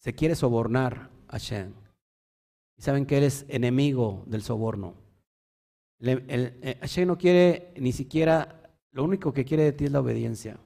se 0.06 0.14
quiere 0.14 0.36
sobornar 0.36 1.10
a 1.28 1.40
Shem. 1.40 1.74
Y 2.78 2.84
saben 2.84 3.08
que 3.08 3.18
él 3.18 3.24
es 3.24 3.44
enemigo 3.48 4.24
del 4.28 4.44
soborno. 4.44 4.94
El, 5.98 6.24
eh, 6.28 6.78
Hashem 6.80 7.08
no 7.08 7.18
quiere 7.18 7.74
ni 7.78 7.92
siquiera, 7.92 8.78
lo 8.92 9.04
único 9.04 9.34
que 9.34 9.46
quiere 9.46 9.64
de 9.64 9.72
ti 9.72 9.86
es 9.86 9.92
la 9.92 10.02
obediencia. 10.02 10.60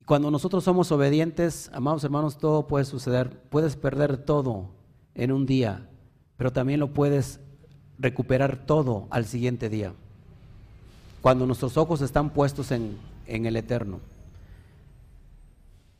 Y 0.00 0.04
cuando 0.04 0.30
nosotros 0.30 0.62
somos 0.62 0.92
obedientes, 0.92 1.70
amados 1.72 2.04
hermanos, 2.04 2.36
todo 2.36 2.66
puede 2.66 2.84
suceder. 2.84 3.48
Puedes 3.48 3.76
perder 3.76 4.18
todo 4.18 4.74
en 5.14 5.32
un 5.32 5.46
día, 5.46 5.88
pero 6.36 6.52
también 6.52 6.78
lo 6.78 6.92
puedes 6.92 7.40
recuperar 8.00 8.64
todo 8.66 9.06
al 9.10 9.26
siguiente 9.26 9.68
día. 9.68 9.92
Cuando 11.20 11.46
nuestros 11.46 11.76
ojos 11.76 12.00
están 12.00 12.30
puestos 12.30 12.72
en, 12.72 12.96
en 13.26 13.46
el 13.46 13.56
eterno. 13.56 14.00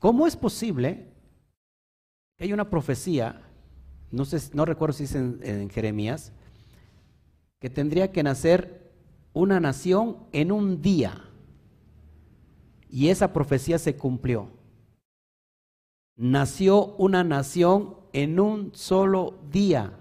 ¿Cómo 0.01 0.27
es 0.27 0.35
posible 0.35 1.07
que 2.41 2.45
hay 2.45 2.55
una 2.55 2.71
profecía, 2.71 3.43
no, 4.11 4.25
sé, 4.25 4.41
no 4.55 4.65
recuerdo 4.65 4.95
si 4.95 5.05
es 5.05 5.15
en, 5.15 5.69
Jeremías, 5.69 6.33
que 7.61 7.69
tendría 7.69 8.13
que 8.13 8.23
nacer 8.23 8.91
una 9.35 9.61
nación 9.61 10.17
en 10.33 10.51
un 10.51 10.81
día. 10.81 11.23
Y 12.89 13.09
esa 13.09 13.35
profecía 13.35 13.79
se 13.79 13.95
cumplió. 13.95 14.49
Nació 16.17 16.95
una 16.97 17.25
nación 17.25 17.95
en 18.15 18.41
un 18.41 18.75
solo 18.75 19.39
día. 19.53 19.93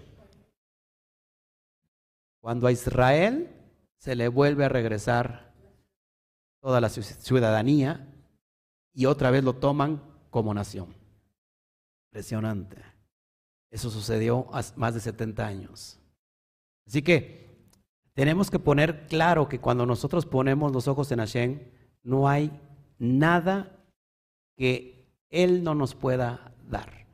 Cuando 2.42 2.68
a 2.68 2.72
Israel 2.72 3.50
se 3.98 4.16
le 4.16 4.28
vuelve 4.28 4.66
a 4.66 4.70
regresar 4.70 5.52
toda 6.62 6.80
la 6.80 6.90
ciudadanía 6.90 8.08
y 8.94 9.06
otra 9.06 9.32
vez 9.32 9.44
lo 9.44 9.54
toman 9.54 10.00
como 10.30 10.54
nación. 10.54 10.94
Impresionante. 12.08 12.84
Eso 13.72 13.90
sucedió 13.90 14.48
hace 14.54 14.78
más 14.78 14.94
de 14.94 15.00
70 15.00 15.46
años. 15.46 16.00
Así 16.88 17.02
que 17.02 17.49
tenemos 18.20 18.52
que 18.52 18.60
poner 18.60 19.08
claro 19.08 19.48
que 19.48 19.62
cuando 19.62 19.86
nosotros 19.86 20.26
ponemos 20.26 20.74
los 20.74 20.90
ojos 20.90 21.10
en 21.14 21.20
Hashem, 21.20 21.62
no 22.04 22.28
hay 22.28 22.52
nada 22.98 23.82
que 24.58 25.08
Él 25.30 25.64
no 25.64 25.74
nos 25.74 25.96
pueda 25.96 26.54
dar. 26.70 27.08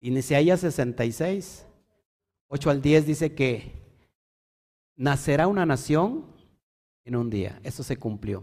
En 0.00 0.16
Isaías 0.16 0.58
66, 0.58 1.64
8 2.48 2.70
al 2.70 2.82
10 2.82 3.06
dice 3.06 3.32
que 3.32 3.72
nacerá 4.96 5.46
una 5.46 5.66
nación 5.66 6.26
en 7.04 7.14
un 7.14 7.30
día. 7.30 7.60
Eso 7.62 7.84
se 7.84 7.96
cumplió. 7.98 8.42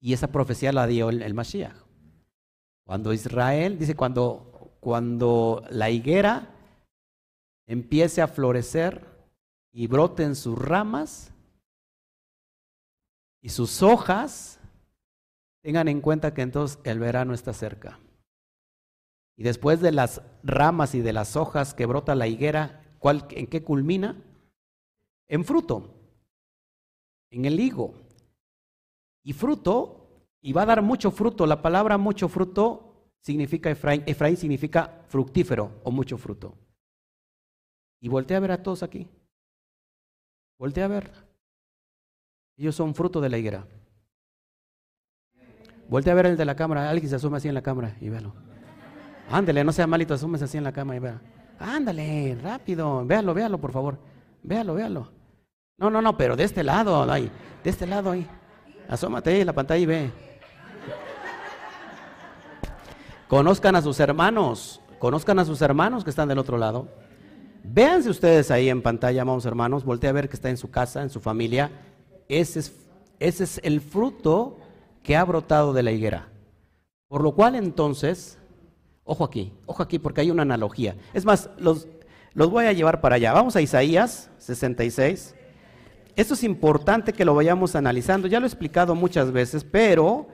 Y 0.00 0.12
esa 0.12 0.26
profecía 0.32 0.72
la 0.72 0.88
dio 0.88 1.10
el, 1.10 1.34
Mashiach. 1.34 1.76
Cuando 2.82 3.12
Israel, 3.12 3.78
dice, 3.78 3.94
cuando, 3.94 4.74
cuando 4.80 5.62
la 5.70 5.88
higuera 5.88 6.56
empiece 7.70 8.20
a 8.20 8.26
florecer 8.26 9.06
y 9.70 9.86
broten 9.86 10.34
sus 10.34 10.58
ramas 10.58 11.32
y 13.40 13.50
sus 13.50 13.80
hojas, 13.80 14.58
tengan 15.62 15.86
en 15.86 16.00
cuenta 16.00 16.34
que 16.34 16.42
entonces 16.42 16.80
el 16.82 16.98
verano 16.98 17.32
está 17.32 17.52
cerca. 17.52 18.00
Y 19.36 19.44
después 19.44 19.80
de 19.80 19.92
las 19.92 20.20
ramas 20.42 20.96
y 20.96 21.00
de 21.00 21.12
las 21.12 21.36
hojas 21.36 21.72
que 21.72 21.86
brota 21.86 22.16
la 22.16 22.26
higuera, 22.26 22.82
¿cuál, 22.98 23.28
¿en 23.30 23.46
qué 23.46 23.62
culmina? 23.62 24.20
En 25.28 25.44
fruto, 25.44 25.94
en 27.30 27.44
el 27.44 27.60
higo. 27.60 27.94
Y 29.22 29.32
fruto, 29.32 30.26
y 30.40 30.52
va 30.52 30.62
a 30.62 30.66
dar 30.66 30.82
mucho 30.82 31.12
fruto. 31.12 31.46
La 31.46 31.62
palabra 31.62 31.98
mucho 31.98 32.28
fruto 32.28 33.12
significa 33.20 33.70
Efraín. 33.70 34.02
Efraín 34.06 34.36
significa 34.36 35.04
fructífero 35.06 35.80
o 35.84 35.92
mucho 35.92 36.18
fruto. 36.18 36.56
Y 38.00 38.08
voltea 38.08 38.38
a 38.38 38.40
ver 38.40 38.52
a 38.52 38.62
todos 38.62 38.82
aquí. 38.82 39.08
Voltea 40.58 40.86
a 40.86 40.88
ver. 40.88 41.10
Ellos 42.56 42.74
son 42.74 42.94
fruto 42.94 43.20
de 43.20 43.28
la 43.28 43.38
higuera. 43.38 43.66
Voltea 45.88 46.12
a 46.12 46.16
ver 46.16 46.26
el 46.26 46.36
de 46.36 46.44
la 46.44 46.56
cámara. 46.56 46.88
Alguien 46.88 47.08
se 47.08 47.16
asume 47.16 47.36
así 47.36 47.48
en 47.48 47.54
la 47.54 47.62
cámara 47.62 47.96
y 48.00 48.08
véalo. 48.08 48.32
Ándale, 49.30 49.62
no 49.64 49.72
sea 49.72 49.86
malito, 49.86 50.14
asúmese 50.14 50.44
así 50.44 50.58
en 50.58 50.64
la 50.64 50.72
cámara 50.72 50.96
y 50.96 51.00
vea. 51.00 51.20
Ándale, 51.58 52.38
rápido. 52.42 53.04
Véalo, 53.04 53.34
véalo, 53.34 53.58
por 53.58 53.72
favor. 53.72 53.98
Véalo, 54.42 54.74
véalo. 54.74 55.10
No, 55.78 55.90
no, 55.90 56.02
no, 56.02 56.16
pero 56.16 56.36
de 56.36 56.44
este 56.44 56.64
lado, 56.64 57.10
ahí. 57.10 57.30
De 57.62 57.70
este 57.70 57.86
lado 57.86 58.10
ahí. 58.10 58.26
Asómate 58.88 59.30
ahí 59.30 59.40
en 59.40 59.46
la 59.46 59.52
pantalla 59.52 59.80
y 59.80 59.86
ve. 59.86 60.10
Conozcan 63.28 63.76
a 63.76 63.82
sus 63.82 64.00
hermanos, 64.00 64.80
conozcan 64.98 65.38
a 65.38 65.44
sus 65.44 65.62
hermanos 65.62 66.02
que 66.02 66.10
están 66.10 66.28
del 66.28 66.38
otro 66.38 66.58
lado. 66.58 66.88
Véanse 67.62 68.10
ustedes 68.10 68.50
ahí 68.50 68.68
en 68.68 68.82
pantalla, 68.82 69.22
amados 69.22 69.46
hermanos, 69.46 69.84
voltea 69.84 70.10
a 70.10 70.14
ver 70.14 70.28
que 70.28 70.36
está 70.36 70.50
en 70.50 70.56
su 70.56 70.70
casa, 70.70 71.02
en 71.02 71.10
su 71.10 71.20
familia. 71.20 71.70
Ese 72.28 72.60
es, 72.60 72.72
ese 73.18 73.44
es 73.44 73.60
el 73.62 73.80
fruto 73.80 74.58
que 75.02 75.16
ha 75.16 75.24
brotado 75.24 75.72
de 75.72 75.82
la 75.82 75.92
higuera. 75.92 76.28
Por 77.08 77.22
lo 77.22 77.32
cual 77.32 77.54
entonces, 77.54 78.38
ojo 79.04 79.24
aquí, 79.24 79.52
ojo 79.66 79.82
aquí 79.82 79.98
porque 79.98 80.20
hay 80.22 80.30
una 80.30 80.42
analogía. 80.42 80.96
Es 81.14 81.24
más, 81.24 81.50
los, 81.58 81.88
los 82.32 82.50
voy 82.50 82.66
a 82.66 82.72
llevar 82.72 83.00
para 83.00 83.16
allá. 83.16 83.32
Vamos 83.32 83.56
a 83.56 83.60
Isaías 83.60 84.30
66. 84.38 85.34
Esto 86.16 86.34
es 86.34 86.44
importante 86.44 87.12
que 87.12 87.24
lo 87.24 87.34
vayamos 87.34 87.76
analizando. 87.76 88.28
Ya 88.28 88.40
lo 88.40 88.46
he 88.46 88.48
explicado 88.48 88.94
muchas 88.94 89.32
veces, 89.32 89.64
pero 89.64 90.26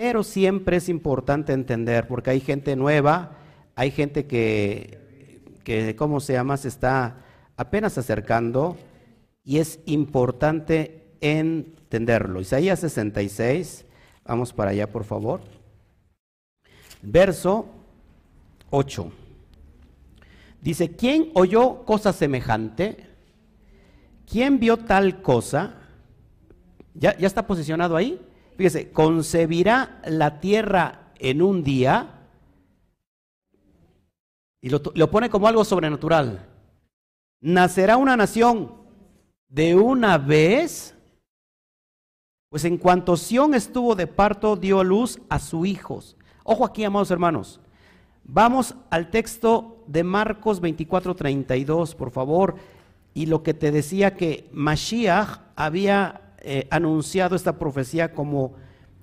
pero 0.00 0.22
siempre 0.22 0.78
es 0.78 0.88
importante 0.88 1.52
entender, 1.52 2.06
porque 2.08 2.30
hay 2.30 2.40
gente 2.40 2.74
nueva, 2.74 3.36
hay 3.74 3.90
gente 3.90 4.26
que, 4.26 4.98
que 5.64 5.96
¿cómo 5.96 6.20
se 6.20 6.34
llama?, 6.34 6.56
se 6.56 6.68
está 6.68 7.18
apenas 7.56 7.98
acercando 7.98 8.76
y 9.44 9.58
es 9.58 9.80
importante 9.86 11.14
entenderlo. 11.20 12.40
Isaías 12.40 12.80
66, 12.80 13.84
vamos 14.24 14.52
para 14.52 14.70
allá, 14.70 14.90
por 14.90 15.04
favor. 15.04 15.40
Verso 17.02 17.66
8. 18.70 19.12
Dice, 20.60 20.94
¿quién 20.94 21.30
oyó 21.34 21.84
cosa 21.84 22.12
semejante? 22.12 23.06
¿Quién 24.30 24.60
vio 24.60 24.76
tal 24.76 25.22
cosa? 25.22 25.74
¿Ya, 26.94 27.16
ya 27.16 27.26
está 27.26 27.46
posicionado 27.46 27.96
ahí? 27.96 28.20
Fíjese, 28.56 28.90
concebirá 28.90 30.02
la 30.04 30.40
tierra 30.40 31.12
en 31.18 31.40
un 31.42 31.62
día 31.64 32.19
y 34.60 34.68
lo, 34.68 35.10
pone 35.10 35.30
como 35.30 35.48
algo 35.48 35.64
sobrenatural. 35.64 36.46
Nacerá 37.40 37.96
una 37.96 38.16
nación 38.16 38.72
de 39.48 39.74
una 39.74 40.18
vez, 40.18 40.94
pues 42.50 42.64
en 42.64 42.76
cuanto 42.76 43.16
Sión 43.16 43.54
estuvo 43.54 43.94
de 43.94 44.06
parto, 44.06 44.56
dio 44.56 44.84
luz 44.84 45.18
a 45.28 45.38
sus 45.38 45.66
hijos. 45.66 46.16
Ojo 46.44 46.64
aquí, 46.64 46.84
amados 46.84 47.10
hermanos. 47.10 47.60
Vamos 48.24 48.74
al 48.90 49.10
texto 49.10 49.82
de 49.86 50.04
Marcos 50.04 50.60
24, 50.60 51.14
32, 51.14 51.94
por 51.94 52.10
favor. 52.10 52.56
Y 53.14 53.26
lo 53.26 53.42
que 53.42 53.54
te 53.54 53.72
decía 53.72 54.14
que 54.14 54.48
Mashiach 54.52 55.40
había 55.56 56.34
eh, 56.42 56.68
anunciado 56.70 57.34
esta 57.34 57.58
profecía 57.58 58.12
como 58.12 58.54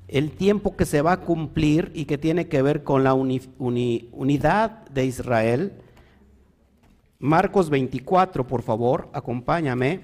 el 0.07 0.31
tiempo 0.31 0.77
que 0.77 0.85
se 0.85 1.01
va 1.01 1.13
a 1.13 1.21
cumplir 1.21 1.91
y 1.93 2.05
que 2.05 2.17
tiene 2.17 2.47
que 2.47 2.61
ver 2.61 2.83
con 2.83 3.03
la 3.03 3.13
unidad 3.13 4.87
de 4.87 5.05
Israel. 5.05 5.73
Marcos 7.19 7.69
24, 7.69 8.47
por 8.47 8.61
favor, 8.61 9.09
acompáñame. 9.11 10.01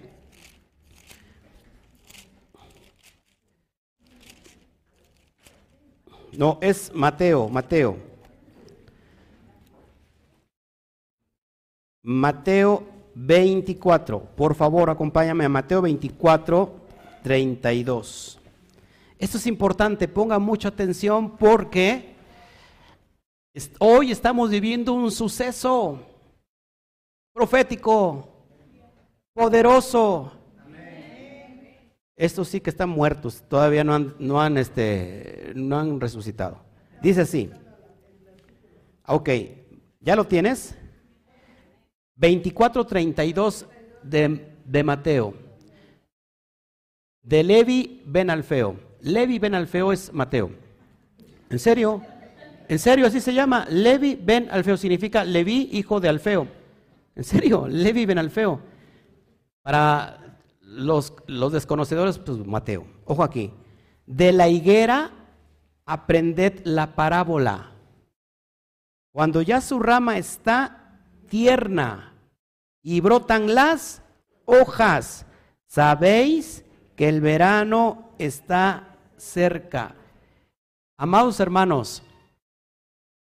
No, 6.35 6.57
es 6.61 6.91
Mateo, 6.93 7.47
Mateo. 7.47 7.95
Mateo 12.01 12.83
24, 13.15 14.19
por 14.35 14.55
favor, 14.55 14.89
acompáñame 14.89 15.45
a 15.45 15.49
Mateo 15.49 15.81
24, 15.83 16.75
32. 17.21 18.42
Esto 19.23 19.38
es 19.38 19.47
importante, 19.47 20.09
ponga 20.09 20.38
mucha 20.38 20.67
atención 20.67 21.38
porque 21.38 22.13
hoy 23.79 24.12
estamos 24.12 24.49
viviendo 24.49 24.91
un 24.91 25.09
suceso 25.12 26.05
profético, 27.31 28.27
poderoso. 29.33 30.29
Estos 32.17 32.49
sí 32.49 32.59
que 32.59 32.69
están 32.69 32.89
muertos, 32.89 33.41
todavía 33.47 33.86
no 33.86 33.95
han, 33.95 34.13
no 34.19 34.41
han, 34.41 34.57
este, 34.57 35.53
no 35.55 35.79
han 35.79 36.01
resucitado. 36.01 36.62
Dice 37.01 37.21
así. 37.21 37.49
Ok, 39.07 39.29
¿ya 40.01 40.17
lo 40.17 40.25
tienes? 40.27 40.75
24:32 42.17 43.67
de, 44.03 44.53
de 44.65 44.83
Mateo 44.83 45.33
de 47.21 47.41
Levi 47.41 48.03
Ben 48.05 48.29
Alfeo. 48.29 48.91
Levi 49.03 49.39
Ben 49.39 49.55
Alfeo 49.55 49.93
es 49.93 50.11
Mateo. 50.11 50.51
¿En 51.49 51.59
serio? 51.59 52.01
¿En 52.67 52.79
serio 52.79 53.05
así 53.05 53.21
se 53.21 53.33
llama? 53.33 53.65
Levi 53.69 54.15
Ben 54.15 54.49
Alfeo 54.49 54.77
significa 54.77 55.23
Levi, 55.23 55.69
hijo 55.71 55.99
de 55.99 56.09
Alfeo. 56.09 56.47
¿En 57.15 57.23
serio? 57.23 57.67
Levi 57.69 58.05
Ben 58.05 58.17
Alfeo. 58.17 58.59
Para 59.61 60.39
los, 60.61 61.13
los 61.27 61.51
desconocedores, 61.51 62.17
pues 62.17 62.39
Mateo. 62.39 62.87
Ojo 63.05 63.23
aquí. 63.23 63.51
De 64.05 64.31
la 64.31 64.49
higuera 64.49 65.11
aprended 65.85 66.61
la 66.63 66.95
parábola. 66.95 67.71
Cuando 69.11 69.41
ya 69.41 69.61
su 69.61 69.79
rama 69.79 70.17
está 70.17 70.99
tierna 71.29 72.13
y 72.81 72.99
brotan 72.99 73.53
las 73.53 74.01
hojas, 74.45 75.25
Sabéis 75.73 76.63
que 76.95 77.09
el 77.09 77.19
verano 77.19 78.11
está 78.19 78.92
cerca. 79.23 79.95
Amados 80.97 81.39
hermanos, 81.39 82.03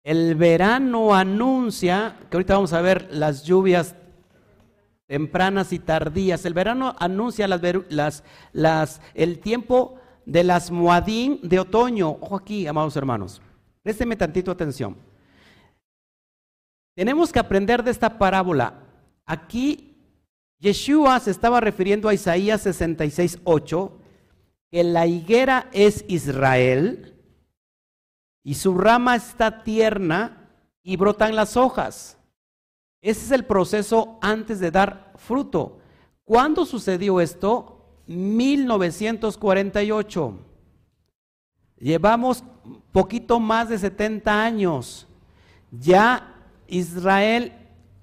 el 0.04 0.36
verano 0.36 1.14
anuncia, 1.14 2.16
que 2.30 2.36
ahorita 2.36 2.54
vamos 2.54 2.72
a 2.72 2.80
ver 2.80 3.08
las 3.10 3.44
lluvias 3.44 3.96
tempranas 5.06 5.72
y 5.72 5.78
tardías. 5.78 6.44
El 6.44 6.54
verano 6.54 6.94
anuncia 6.98 7.48
las, 7.48 8.22
el 9.14 9.38
tiempo 9.40 9.98
de 10.24 10.44
las 10.44 10.70
Moadín 10.70 11.40
de 11.42 11.58
otoño. 11.58 12.10
Ojo 12.20 12.36
aquí, 12.36 12.66
amados 12.66 12.96
hermanos. 12.96 13.42
Présteme 13.82 14.16
tantito 14.16 14.50
atención. 14.50 14.96
Tenemos 16.94 17.32
que 17.32 17.38
aprender 17.38 17.82
de 17.82 17.90
esta 17.90 18.18
parábola. 18.18 18.74
Aquí 19.26 19.96
Yeshua 20.60 21.20
se 21.20 21.30
estaba 21.30 21.60
refiriendo 21.60 22.08
a 22.08 22.14
Isaías 22.14 22.62
66, 22.62 23.40
8, 23.44 23.92
que 24.70 24.84
la 24.84 25.06
higuera 25.06 25.68
es 25.72 26.04
Israel 26.08 27.14
y 28.42 28.54
su 28.54 28.74
rama 28.74 29.16
está 29.16 29.62
tierna 29.62 30.50
y 30.82 30.96
brotan 30.96 31.34
las 31.34 31.56
hojas. 31.56 32.18
Ese 33.00 33.24
es 33.24 33.30
el 33.32 33.44
proceso 33.44 34.18
antes 34.20 34.60
de 34.60 34.70
dar 34.70 35.12
fruto. 35.16 35.78
¿Cuándo 36.24 36.64
sucedió 36.64 37.20
esto? 37.20 37.72
1948. 38.06 40.38
Llevamos 41.78 42.42
poquito 42.92 43.40
más 43.40 43.68
de 43.68 43.78
70 43.78 44.44
años. 44.44 45.06
Ya 45.70 46.34
Israel 46.68 47.52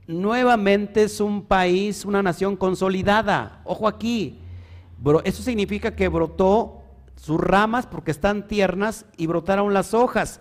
nuevamente 0.07 1.03
es 1.03 1.19
un 1.19 1.43
país, 1.43 2.05
una 2.05 2.21
nación 2.21 2.55
consolidada. 2.55 3.61
Ojo 3.65 3.87
aquí. 3.87 4.39
Eso 5.23 5.43
significa 5.43 5.95
que 5.95 6.07
brotó 6.07 6.81
sus 7.15 7.39
ramas 7.39 7.85
porque 7.87 8.11
están 8.11 8.47
tiernas 8.47 9.05
y 9.17 9.27
brotaron 9.27 9.73
las 9.73 9.93
hojas. 9.93 10.39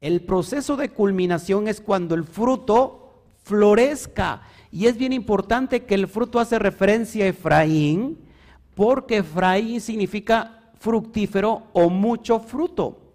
El 0.00 0.22
proceso 0.22 0.76
de 0.76 0.90
culminación 0.90 1.68
es 1.68 1.80
cuando 1.80 2.14
el 2.14 2.24
fruto 2.24 3.22
florezca. 3.42 4.42
Y 4.70 4.86
es 4.86 4.96
bien 4.96 5.12
importante 5.12 5.84
que 5.84 5.94
el 5.94 6.08
fruto 6.08 6.40
hace 6.40 6.58
referencia 6.58 7.24
a 7.24 7.28
Efraín, 7.28 8.18
porque 8.74 9.18
Efraín 9.18 9.80
significa 9.80 10.72
fructífero 10.78 11.68
o 11.72 11.88
mucho 11.88 12.40
fruto. 12.40 13.14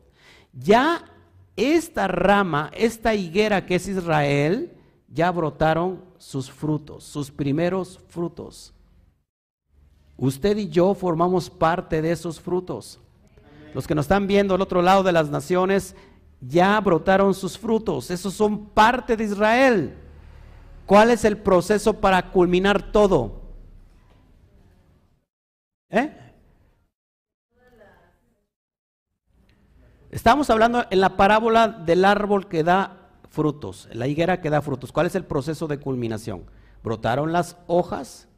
Ya 0.53 1.03
esta 1.55 2.07
rama, 2.07 2.71
esta 2.73 3.13
higuera 3.13 3.65
que 3.65 3.75
es 3.75 3.87
Israel, 3.87 4.73
ya 5.09 5.31
brotaron 5.31 6.03
sus 6.17 6.49
frutos, 6.49 7.03
sus 7.03 7.31
primeros 7.31 7.99
frutos. 8.07 8.73
Usted 10.19 10.57
y 10.57 10.69
yo 10.69 10.93
formamos 10.93 11.49
parte 11.49 12.01
de 12.01 12.11
esos 12.11 12.39
frutos. 12.39 12.99
Los 13.73 13.87
que 13.87 13.95
nos 13.95 14.05
están 14.05 14.27
viendo 14.27 14.53
al 14.53 14.61
otro 14.61 14.81
lado 14.81 15.01
de 15.03 15.11
las 15.11 15.29
naciones 15.29 15.95
ya 16.41 16.79
brotaron 16.81 17.33
sus 17.33 17.57
frutos. 17.57 18.11
Esos 18.11 18.33
son 18.33 18.65
parte 18.67 19.15
de 19.15 19.23
Israel. 19.23 19.97
¿Cuál 20.85 21.11
es 21.11 21.23
el 21.23 21.37
proceso 21.37 21.93
para 21.93 22.31
culminar 22.31 22.91
todo? 22.91 23.41
¿Eh? 25.89 26.15
Estamos 30.11 30.49
hablando 30.49 30.85
en 30.89 31.01
la 31.01 31.15
parábola 31.15 31.67
del 31.67 32.03
árbol 32.03 32.47
que 32.47 32.63
da 32.63 33.09
frutos, 33.29 33.87
la 33.93 34.07
higuera 34.07 34.41
que 34.41 34.49
da 34.49 34.61
frutos. 34.61 34.91
¿Cuál 34.91 35.05
es 35.05 35.15
el 35.15 35.23
proceso 35.23 35.67
de 35.67 35.79
culminación? 35.79 36.45
Brotaron 36.83 37.31
las 37.31 37.57
hojas, 37.67 38.28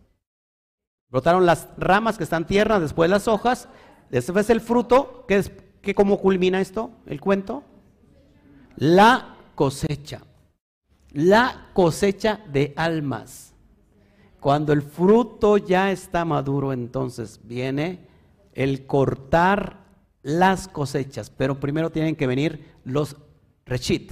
brotaron 1.12 1.45
las 1.45 1.67
ramas 1.78 2.17
que 2.17 2.24
están 2.24 2.47
tiernas, 2.47 2.82
después 2.82 3.10
las 3.10 3.28
hojas, 3.28 3.67
Después 4.12 4.50
el 4.50 4.60
fruto, 4.60 5.24
¿qué, 5.28 5.38
es, 5.38 5.52
qué 5.82 5.95
cómo 5.95 6.19
culmina 6.19 6.60
esto, 6.60 6.91
el 7.06 7.21
cuento? 7.21 7.63
La 8.76 9.38
cosecha. 9.56 10.21
La 11.13 11.69
cosecha 11.74 12.41
de 12.52 12.74
almas. 12.76 13.54
Cuando 14.41 14.74
el 14.74 14.82
fruto 14.82 15.58
ya 15.58 15.91
está 15.91 16.26
maduro, 16.26 16.74
entonces 16.74 17.39
viene 17.43 18.06
el 18.54 18.86
cortar 18.86 19.86
las 20.24 20.67
cosechas. 20.67 21.30
Pero 21.30 21.60
primero 21.60 21.89
tienen 21.89 22.17
que 22.17 22.28
venir 22.28 22.65
los 22.84 23.15
rechit, 23.65 24.12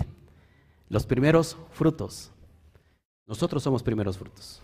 los 0.88 1.06
primeros 1.06 1.58
frutos. 1.72 2.32
Nosotros 3.28 3.64
somos 3.64 3.84
primeros 3.84 4.18
frutos. 4.18 4.62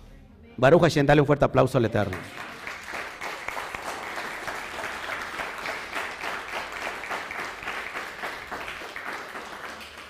Baruch 0.57 0.81
Hashem, 0.81 1.05
dale 1.05 1.21
un 1.21 1.27
fuerte 1.27 1.45
aplauso 1.45 1.77
al 1.77 1.85
Eterno. 1.85 2.17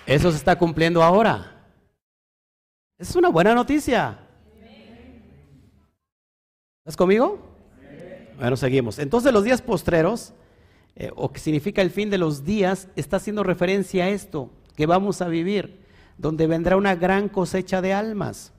Eso 0.06 0.30
se 0.30 0.36
está 0.36 0.56
cumpliendo 0.56 1.02
ahora. 1.02 1.52
Es 2.96 3.16
una 3.16 3.28
buena 3.28 3.54
noticia. 3.54 4.20
¿Estás 6.78 6.96
conmigo? 6.96 7.40
Bueno, 8.38 8.56
seguimos. 8.56 9.00
Entonces 9.00 9.32
los 9.32 9.42
días 9.42 9.60
postreros, 9.60 10.32
eh, 10.94 11.10
o 11.16 11.32
que 11.32 11.40
significa 11.40 11.82
el 11.82 11.90
fin 11.90 12.08
de 12.08 12.18
los 12.18 12.44
días, 12.44 12.88
está 12.94 13.16
haciendo 13.16 13.42
referencia 13.42 14.04
a 14.04 14.08
esto 14.10 14.50
que 14.76 14.86
vamos 14.86 15.20
a 15.22 15.28
vivir, 15.28 15.84
donde 16.18 16.46
vendrá 16.46 16.76
una 16.76 16.94
gran 16.94 17.28
cosecha 17.28 17.82
de 17.82 17.92
almas. 17.92 18.52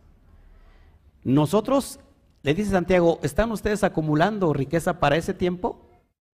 Nosotros, 1.28 2.00
le 2.42 2.54
dice 2.54 2.72
Santiago, 2.72 3.20
¿están 3.22 3.52
ustedes 3.52 3.84
acumulando 3.84 4.54
riqueza 4.54 5.02
para 5.02 5.18
ese 5.18 5.34
tiempo? 5.34 5.90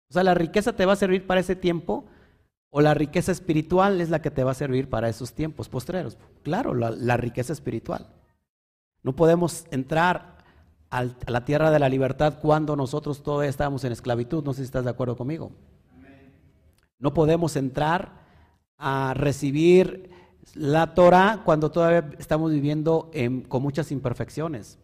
O 0.08 0.12
sea, 0.12 0.22
la 0.22 0.34
riqueza 0.34 0.74
te 0.74 0.86
va 0.86 0.92
a 0.92 0.96
servir 0.96 1.26
para 1.26 1.40
ese 1.40 1.56
tiempo 1.56 2.04
o 2.70 2.80
la 2.80 2.94
riqueza 2.94 3.32
espiritual 3.32 4.00
es 4.00 4.08
la 4.08 4.22
que 4.22 4.30
te 4.30 4.44
va 4.44 4.52
a 4.52 4.54
servir 4.54 4.88
para 4.88 5.08
esos 5.08 5.32
tiempos 5.32 5.68
postreros. 5.68 6.16
Claro, 6.44 6.74
la, 6.74 7.16
riqueza 7.16 7.52
espiritual. 7.52 8.06
No 9.02 9.16
podemos 9.16 9.64
entrar 9.72 10.44
a 10.90 11.06
la 11.26 11.44
tierra 11.44 11.72
de 11.72 11.80
la 11.80 11.88
libertad 11.88 12.38
cuando 12.40 12.76
nosotros 12.76 13.24
todavía 13.24 13.50
estamos 13.50 13.82
en 13.82 13.90
esclavitud. 13.90 14.44
No 14.44 14.52
sé 14.52 14.58
si 14.58 14.66
estás 14.66 14.84
de 14.84 14.90
acuerdo 14.90 15.16
conmigo. 15.16 15.50
No 17.00 17.12
podemos 17.12 17.56
entrar 17.56 18.12
a 18.78 19.12
recibir 19.14 20.10
la 20.54 20.94
Torah 20.94 21.42
cuando 21.44 21.72
todavía 21.72 22.12
estamos 22.20 22.52
viviendo 22.52 23.10
con 23.48 23.60
muchas 23.60 23.90
imperfecciones. 23.90 24.78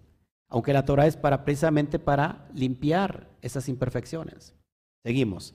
Aunque 0.50 0.74
la 0.74 0.84
Torah 0.84 1.06
es 1.06 1.16
para, 1.16 1.44
precisamente 1.44 1.98
para 1.98 2.46
limpiar 2.52 3.28
esas 3.40 3.68
imperfecciones. 3.68 4.54
Seguimos 5.02 5.54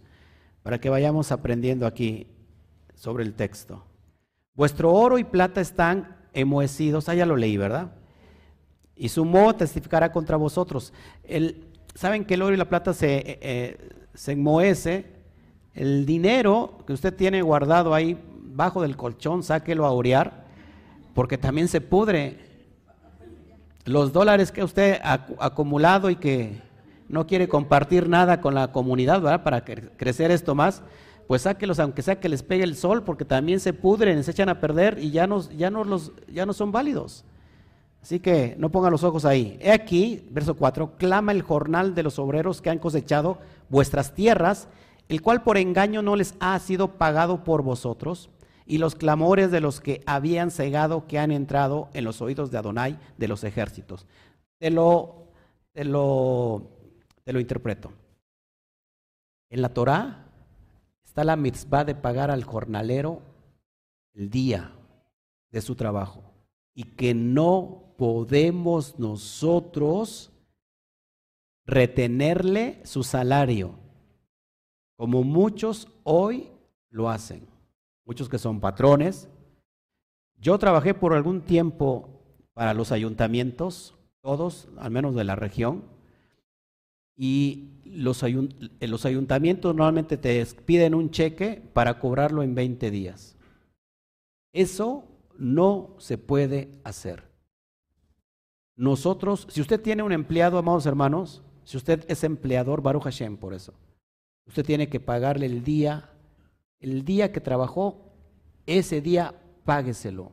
para 0.63 0.79
que 0.79 0.89
vayamos 0.89 1.31
aprendiendo 1.31 1.85
aquí 1.85 2.25
sobre 2.95 3.23
el 3.23 3.35
texto. 3.35 3.85
Vuestro 4.55 4.91
oro 4.91 5.19
y 5.19 5.23
plata 5.23 5.61
están 5.61 6.17
enmohecidos, 6.33 7.07
ah, 7.07 7.13
ya 7.13 7.27
lo 7.27 7.35
leí, 7.35 7.55
¿verdad? 7.55 7.91
Y 8.95 9.09
su 9.09 9.25
moho 9.25 9.53
testificará 9.53 10.11
contra 10.11 10.37
vosotros. 10.37 10.91
El, 11.23 11.67
Saben 11.95 12.25
que 12.25 12.33
el 12.33 12.41
oro 12.41 12.53
y 12.53 12.57
la 12.57 12.67
plata 12.67 12.93
se, 12.93 13.15
eh, 13.15 13.39
eh, 13.41 13.97
se. 14.13 15.15
El 15.73 16.05
dinero 16.05 16.77
que 16.85 16.93
usted 16.93 17.15
tiene 17.15 17.41
guardado 17.41 17.93
ahí 17.93 18.21
bajo 18.41 18.81
del 18.81 18.97
colchón, 18.97 19.43
sáquelo 19.43 19.85
a 19.85 19.91
orear, 19.91 20.45
porque 21.13 21.37
también 21.37 21.69
se 21.69 21.79
pudre. 21.79 22.44
Los 23.85 24.11
dólares 24.11 24.51
que 24.51 24.63
usted 24.63 24.99
ha 25.03 25.27
acumulado 25.39 26.09
y 26.09 26.15
que 26.15 26.59
no 27.07 27.27
quiere 27.27 27.47
compartir 27.47 28.09
nada 28.09 28.41
con 28.41 28.55
la 28.55 28.71
comunidad, 28.71 29.21
¿verdad? 29.21 29.43
Para 29.43 29.63
crecer 29.63 30.31
esto 30.31 30.55
más, 30.55 30.81
pues 31.27 31.43
sáquelos, 31.43 31.79
aunque 31.79 32.01
sea 32.01 32.19
que 32.19 32.27
les 32.27 32.41
pegue 32.41 32.63
el 32.63 32.75
sol, 32.75 33.03
porque 33.03 33.25
también 33.25 33.59
se 33.59 33.73
pudren, 33.73 34.23
se 34.23 34.31
echan 34.31 34.49
a 34.49 34.59
perder 34.59 34.97
y 34.99 35.11
ya 35.11 35.27
no, 35.27 35.83
los, 35.83 36.11
son 36.53 36.71
válidos. 36.71 37.25
Así 38.01 38.19
que 38.19 38.55
no 38.57 38.69
pongan 38.69 38.91
los 38.91 39.03
ojos 39.03 39.23
ahí. 39.23 39.57
He 39.61 39.71
aquí, 39.71 40.27
verso 40.31 40.55
4, 40.55 40.97
clama 40.97 41.31
el 41.31 41.41
jornal 41.41 41.95
de 41.95 42.03
los 42.03 42.19
obreros 42.19 42.61
que 42.61 42.69
han 42.69 42.79
cosechado 42.79 43.39
vuestras 43.69 44.13
tierras, 44.13 44.67
el 45.09 45.21
cual 45.21 45.43
por 45.43 45.57
engaño 45.57 46.01
no 46.01 46.15
les 46.15 46.35
ha 46.39 46.57
sido 46.59 46.97
pagado 46.97 47.43
por 47.43 47.61
vosotros, 47.61 48.29
y 48.65 48.77
los 48.77 48.95
clamores 48.95 49.51
de 49.51 49.61
los 49.61 49.79
que 49.79 50.01
habían 50.05 50.51
cegado 50.51 51.07
que 51.07 51.19
han 51.19 51.31
entrado 51.31 51.89
en 51.93 52.03
los 52.03 52.21
oídos 52.21 52.51
de 52.51 52.57
Adonai 52.57 52.99
de 53.17 53.27
los 53.27 53.43
ejércitos. 53.43 54.07
Te 54.57 54.71
lo, 54.71 55.27
te 55.73 55.83
lo 55.85 56.75
te 57.25 57.33
lo 57.33 57.39
interpreto. 57.39 57.91
En 59.49 59.61
la 59.61 59.73
Torá 59.73 60.27
está 61.03 61.23
la 61.23 61.35
mitzvah 61.35 61.83
de 61.83 61.95
pagar 61.95 62.31
al 62.31 62.43
jornalero 62.43 63.21
el 64.13 64.29
día 64.29 64.71
de 65.51 65.61
su 65.61 65.75
trabajo 65.75 66.23
y 66.73 66.83
que 66.83 67.13
no 67.13 67.93
podemos 67.97 68.99
nosotros 68.99 70.31
retenerle 71.65 72.79
su 72.85 73.03
salario, 73.03 73.73
como 74.95 75.23
muchos 75.23 75.87
hoy 76.03 76.51
lo 76.89 77.09
hacen, 77.09 77.47
muchos 78.05 78.29
que 78.29 78.37
son 78.37 78.59
patrones. 78.59 79.27
Yo 80.37 80.57
trabajé 80.57 80.93
por 80.93 81.13
algún 81.13 81.41
tiempo 81.41 82.21
para 82.53 82.73
los 82.73 82.91
ayuntamientos, 82.91 83.95
todos, 84.21 84.69
al 84.77 84.91
menos 84.91 85.15
de 85.15 85.23
la 85.23 85.35
región, 85.35 85.83
y 87.17 87.69
los, 87.85 88.23
los 88.81 89.05
ayuntamientos 89.05 89.75
normalmente 89.75 90.17
te 90.17 90.45
piden 90.65 90.95
un 90.95 91.11
cheque 91.11 91.61
para 91.73 91.99
cobrarlo 91.99 92.43
en 92.43 92.55
20 92.55 92.91
días. 92.91 93.37
Eso 94.53 95.05
no 95.37 95.95
se 95.97 96.17
puede 96.17 96.69
hacer. 96.83 97.23
Nosotros, 98.75 99.47
si 99.49 99.61
usted 99.61 99.81
tiene 99.81 100.03
un 100.03 100.11
empleado, 100.11 100.57
amados 100.57 100.85
hermanos, 100.85 101.41
si 101.63 101.77
usted 101.77 102.05
es 102.07 102.23
empleador, 102.23 102.81
Baruch 102.81 103.03
Hashem, 103.03 103.37
por 103.37 103.53
eso, 103.53 103.73
usted 104.45 104.65
tiene 104.65 104.89
que 104.89 104.99
pagarle 104.99 105.45
el 105.45 105.63
día, 105.63 106.09
el 106.85 107.03
día 107.03 107.31
que 107.31 107.41
trabajó, 107.41 108.13
ese 108.67 109.01
día 109.01 109.33
págueselo. 109.63 110.31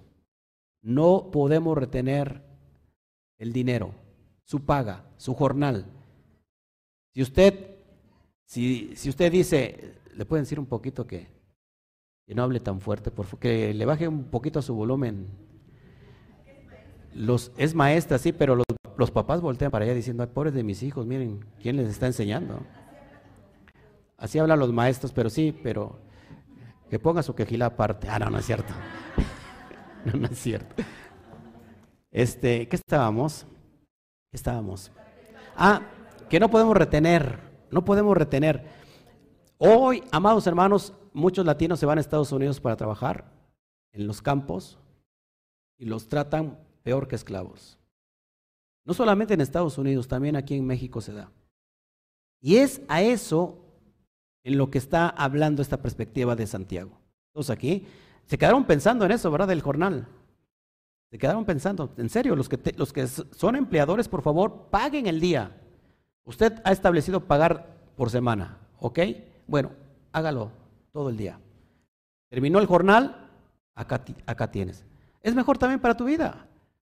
No 0.82 1.30
podemos 1.32 1.78
retener 1.78 2.42
el 3.38 3.54
dinero, 3.54 3.94
su 4.44 4.60
paga, 4.60 5.06
su 5.16 5.34
jornal. 5.34 5.86
Si 7.14 7.22
usted, 7.22 7.76
si, 8.44 8.94
si 8.96 9.08
usted 9.08 9.32
dice, 9.32 9.94
le 10.14 10.26
pueden 10.26 10.44
decir 10.44 10.60
un 10.60 10.66
poquito 10.66 11.06
que, 11.06 11.26
no 12.26 12.42
hable 12.42 12.60
tan 12.60 12.80
fuerte, 12.80 13.10
por 13.10 13.26
que 13.38 13.72
le 13.72 13.84
baje 13.86 14.06
un 14.06 14.24
poquito 14.24 14.58
a 14.58 14.62
su 14.62 14.74
volumen. 14.74 15.28
Los, 17.14 17.52
es 17.56 17.74
maestra, 17.74 18.18
sí, 18.18 18.32
pero 18.32 18.56
los, 18.56 18.66
los 18.98 19.10
papás 19.10 19.40
voltean 19.40 19.70
para 19.70 19.86
allá 19.86 19.94
diciendo, 19.94 20.22
Ay, 20.22 20.30
pobres 20.32 20.52
de 20.52 20.62
mis 20.62 20.82
hijos, 20.82 21.06
miren, 21.06 21.46
¿quién 21.62 21.76
les 21.76 21.88
está 21.88 22.06
enseñando? 22.06 22.60
Así 24.18 24.38
hablan 24.38 24.58
los 24.58 24.72
maestros, 24.72 25.12
pero 25.12 25.30
sí, 25.30 25.58
pero 25.62 26.11
que 26.92 26.98
ponga 26.98 27.22
su 27.22 27.34
quejila 27.34 27.64
aparte. 27.64 28.06
Ah, 28.10 28.18
no, 28.18 28.28
no 28.28 28.36
es 28.36 28.44
cierto. 28.44 28.74
no, 30.14 30.26
es 30.26 30.38
cierto. 30.38 30.74
Este, 32.10 32.68
¿qué 32.68 32.76
estábamos? 32.76 33.46
¿Qué 34.30 34.36
estábamos? 34.36 34.92
Ah, 35.56 35.80
que 36.28 36.38
no 36.38 36.50
podemos 36.50 36.76
retener, 36.76 37.38
no 37.70 37.82
podemos 37.82 38.14
retener. 38.14 38.66
Hoy, 39.56 40.04
amados 40.10 40.46
hermanos, 40.46 40.92
muchos 41.14 41.46
latinos 41.46 41.80
se 41.80 41.86
van 41.86 41.96
a 41.96 42.02
Estados 42.02 42.30
Unidos 42.30 42.60
para 42.60 42.76
trabajar 42.76 43.24
en 43.92 44.06
los 44.06 44.20
campos 44.20 44.78
y 45.78 45.86
los 45.86 46.08
tratan 46.08 46.58
peor 46.82 47.08
que 47.08 47.16
esclavos. 47.16 47.78
No 48.84 48.92
solamente 48.92 49.32
en 49.32 49.40
Estados 49.40 49.78
Unidos, 49.78 50.08
también 50.08 50.36
aquí 50.36 50.56
en 50.56 50.66
México 50.66 51.00
se 51.00 51.14
da. 51.14 51.32
Y 52.38 52.56
es 52.56 52.82
a 52.86 53.00
eso 53.00 53.61
en 54.44 54.58
lo 54.58 54.70
que 54.70 54.78
está 54.78 55.08
hablando 55.08 55.62
esta 55.62 55.82
perspectiva 55.82 56.36
de 56.36 56.46
Santiago. 56.46 56.98
Todos 57.32 57.50
aquí 57.50 57.86
se 58.26 58.38
quedaron 58.38 58.64
pensando 58.64 59.04
en 59.04 59.12
eso, 59.12 59.30
¿verdad? 59.30 59.48
Del 59.48 59.62
jornal. 59.62 60.06
Se 61.10 61.18
quedaron 61.18 61.44
pensando, 61.44 61.92
en 61.98 62.08
serio, 62.08 62.34
los 62.34 62.48
que, 62.48 62.58
los 62.76 62.92
que 62.92 63.06
son 63.06 63.56
empleadores, 63.56 64.08
por 64.08 64.22
favor, 64.22 64.68
paguen 64.70 65.06
el 65.06 65.20
día. 65.20 65.60
Usted 66.24 66.54
ha 66.64 66.72
establecido 66.72 67.20
pagar 67.20 67.66
por 67.96 68.08
semana, 68.08 68.58
¿ok? 68.78 68.98
Bueno, 69.46 69.72
hágalo 70.12 70.50
todo 70.92 71.10
el 71.10 71.16
día. 71.16 71.38
Terminó 72.30 72.60
el 72.60 72.66
jornal, 72.66 73.28
acá, 73.74 74.50
tienes. 74.50 74.84
Es 75.20 75.34
mejor 75.34 75.58
también 75.58 75.80
para 75.80 75.96
tu 75.96 76.04
vida, 76.04 76.46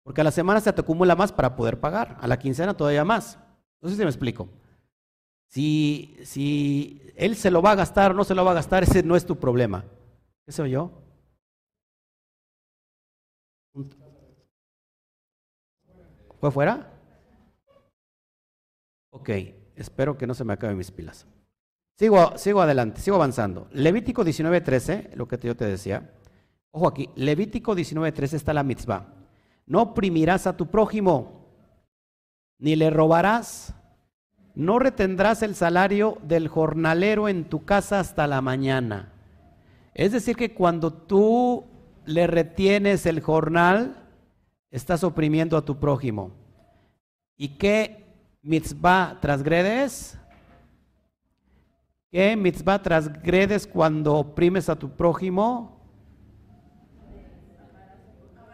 porque 0.04 0.22
a 0.22 0.24
la 0.24 0.32
semana 0.32 0.62
se 0.62 0.72
te 0.72 0.82
acumula 0.82 1.16
más 1.16 1.34
para 1.34 1.56
poder 1.56 1.80
pagar, 1.80 2.18
a 2.22 2.28
la 2.28 2.40
quincena 2.40 2.74
todavía 2.74 3.04
más. 3.04 3.38
No 3.82 3.90
sé 3.90 3.96
si 3.96 4.02
me 4.02 4.10
explico. 4.10 4.48
Si, 5.48 6.18
si 6.24 7.02
él 7.16 7.36
se 7.36 7.52
lo 7.52 7.62
va 7.62 7.72
a 7.72 7.76
gastar 7.76 8.12
o 8.12 8.14
no 8.14 8.24
se 8.24 8.36
lo 8.36 8.44
va 8.44 8.52
a 8.52 8.56
gastar, 8.56 8.84
ese 8.84 9.04
no 9.04 9.16
es 9.16 9.26
tu 9.26 9.38
problema. 9.38 9.86
¿Qué 10.46 10.52
se 10.52 10.62
oyó? 10.62 10.92
¿Fue 16.40 16.52
fuera? 16.52 16.92
Ok, 19.12 19.30
espero 19.76 20.18
que 20.18 20.28
no 20.28 20.34
se 20.34 20.44
me 20.44 20.54
acaben 20.54 20.78
mis 20.78 20.92
pilas. 20.92 21.26
Sigo, 21.98 22.38
sigo 22.38 22.62
adelante, 22.62 23.00
sigo 23.00 23.16
avanzando. 23.16 23.68
Levítico 23.72 24.24
19:13, 24.24 25.16
lo 25.16 25.28
que 25.28 25.38
yo 25.42 25.56
te 25.56 25.66
decía. 25.66 26.14
Ojo 26.72 26.88
aquí, 26.88 27.10
Levítico 27.16 27.74
19:13 27.74 28.34
está 28.34 28.54
la 28.54 28.64
mitzvah. 28.64 29.14
No 29.66 29.82
oprimirás 29.82 30.46
a 30.46 30.58
tu 30.58 30.68
prójimo, 30.68 31.48
ni 32.60 32.76
le 32.76 32.90
robarás, 32.90 33.74
no 34.56 34.80
retendrás 34.80 35.44
el 35.44 35.54
salario 35.54 36.18
del 36.24 36.48
jornalero 36.48 37.28
en 37.28 37.46
tu 37.46 37.66
casa 37.66 38.00
hasta 38.00 38.26
la 38.26 38.42
mañana. 38.42 39.12
Es 39.94 40.14
decir, 40.14 40.36
que 40.36 40.54
cuando 40.54 40.92
tú 40.92 41.66
le 42.06 42.26
retienes 42.28 43.06
el 43.06 43.20
jornal, 43.20 44.08
estás 44.72 45.04
oprimiendo 45.04 45.58
a 45.58 45.66
tu 45.66 45.78
prójimo. 45.80 46.32
¿Y 47.38 47.58
qué 47.58 48.06
mitzvah 48.42 49.20
transgredes? 49.22 50.18
¿Qué 52.12 52.38
mitzvah 52.38 52.82
transgredes 52.82 53.68
cuando 53.68 54.16
oprimes 54.16 54.70
a 54.70 54.78
tu 54.78 54.90
prójimo? 54.90 55.82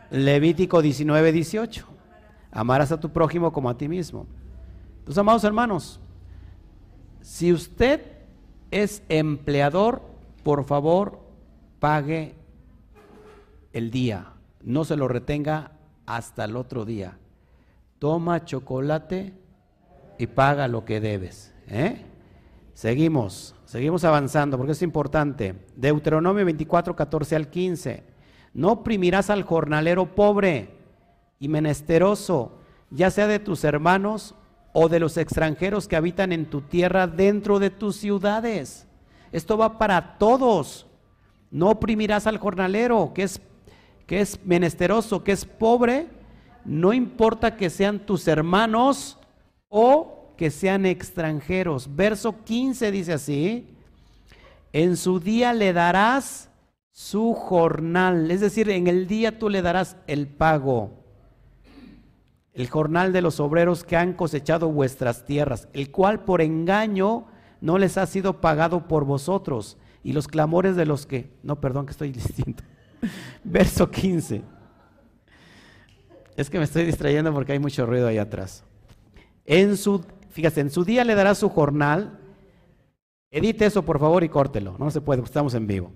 Levítico 0.10 0.82
19, 0.82 1.32
18. 1.32 1.88
Amarás 2.52 2.92
a 2.92 3.00
tu 3.00 3.10
prójimo 3.12 3.54
como 3.54 3.70
a 3.70 3.78
ti 3.78 3.88
mismo. 3.88 4.26
Entonces, 5.12 5.28
amados 5.28 5.44
hermanos, 5.44 6.00
si 7.20 7.52
usted 7.52 8.00
es 8.72 9.04
empleador, 9.10 10.02
por 10.42 10.64
favor, 10.64 11.20
pague 11.82 12.36
el 13.74 13.92
día. 13.92 14.28
No 14.64 14.86
se 14.86 14.96
lo 14.96 15.10
retenga 15.10 15.74
hasta 16.06 16.46
el 16.46 16.56
otro 16.56 16.86
día. 16.86 17.18
Toma 18.00 18.46
chocolate 18.46 19.34
y 20.18 20.28
paga 20.28 20.70
lo 20.70 20.86
que 20.86 21.02
debes. 21.02 21.54
¿eh? 21.68 22.06
Seguimos, 22.74 23.54
seguimos 23.66 24.06
avanzando 24.06 24.56
porque 24.56 24.72
es 24.72 24.82
importante. 24.82 25.66
Deuteronomio 25.76 26.46
24, 26.46 26.96
14 26.96 27.36
al 27.36 27.50
15. 27.50 28.04
No 28.54 28.72
oprimirás 28.72 29.30
al 29.30 29.44
jornalero 29.44 30.16
pobre 30.16 30.70
y 31.38 31.50
menesteroso, 31.50 32.60
ya 32.92 33.12
sea 33.12 33.28
de 33.28 33.40
tus 33.40 33.66
hermanos 33.66 34.36
o 34.74 34.90
de 34.90 35.00
los 35.00 35.18
extranjeros 35.18 35.88
que 35.88 35.96
habitan 35.96 36.32
en 36.32 36.46
tu 36.46 36.62
tierra 36.62 37.08
dentro 37.08 37.60
de 37.60 37.70
tus 37.70 37.98
ciudades. 37.98 38.88
Esto 39.32 39.58
va 39.58 39.78
para 39.78 40.18
todos. 40.18 40.88
No 41.50 41.70
oprimirás 41.70 42.28
al 42.28 42.38
jornalero 42.38 43.12
que 43.14 43.24
es, 43.24 43.42
que 44.08 44.22
es 44.22 44.40
menesteroso, 44.46 45.24
que 45.24 45.34
es 45.34 45.46
pobre, 45.46 46.08
no 46.64 46.94
importa 46.94 47.58
que 47.58 47.70
sean 47.70 48.00
tus 48.00 48.28
hermanos 48.28 49.18
o 49.68 50.34
que 50.38 50.52
sean 50.52 50.86
extranjeros. 50.86 51.94
Verso 51.94 52.44
15 52.44 52.92
dice 52.92 53.14
así, 53.14 53.68
en 54.72 54.96
su 54.96 55.20
día 55.20 55.54
le 55.54 55.74
darás 55.74 56.50
su 56.92 57.34
jornal, 57.34 58.32
es 58.32 58.42
decir, 58.42 58.70
en 58.70 58.88
el 58.88 59.08
día 59.08 59.40
tú 59.40 59.50
le 59.50 59.62
darás 59.62 59.98
el 60.08 60.28
pago 60.28 61.01
el 62.54 62.70
jornal 62.70 63.14
de 63.14 63.22
los 63.22 63.40
obreros 63.40 63.84
que 63.84 63.96
han 63.98 64.14
cosechado 64.14 64.70
vuestras 64.70 65.26
tierras, 65.26 65.68
el 65.74 65.92
cual 65.92 66.24
por 66.24 66.42
engaño 66.42 67.28
no 67.62 67.78
les 67.78 67.98
ha 67.98 68.06
sido 68.06 68.42
pagado 68.42 68.88
por 68.88 69.06
vosotros, 69.06 69.78
y 70.04 70.14
los 70.14 70.28
clamores 70.28 70.76
de 70.76 70.86
los 70.86 71.06
que, 71.06 71.32
no, 71.44 71.62
perdón 71.62 71.86
que 71.86 71.92
estoy 71.92 72.12
distinto. 72.12 72.64
Verso 73.44 73.90
15. 73.90 74.42
Es 76.36 76.50
que 76.50 76.58
me 76.58 76.64
estoy 76.64 76.86
distrayendo 76.86 77.34
porque 77.34 77.52
hay 77.54 77.60
mucho 77.60 77.86
ruido 77.86 78.08
ahí 78.08 78.18
atrás. 78.18 78.64
En 79.46 79.78
su, 79.78 80.04
fíjate, 80.30 80.62
en 80.62 80.70
su 80.70 80.84
día 80.84 81.04
le 81.04 81.16
dará 81.16 81.36
su 81.36 81.50
jornal. 81.50 82.20
Edite 83.32 83.66
eso 83.66 83.84
por 83.84 84.00
favor 84.00 84.24
y 84.24 84.30
córtelo. 84.30 84.76
No 84.78 84.92
se 84.92 85.02
puede, 85.02 85.22
estamos 85.22 85.54
en 85.54 85.68
vivo. 85.68 85.92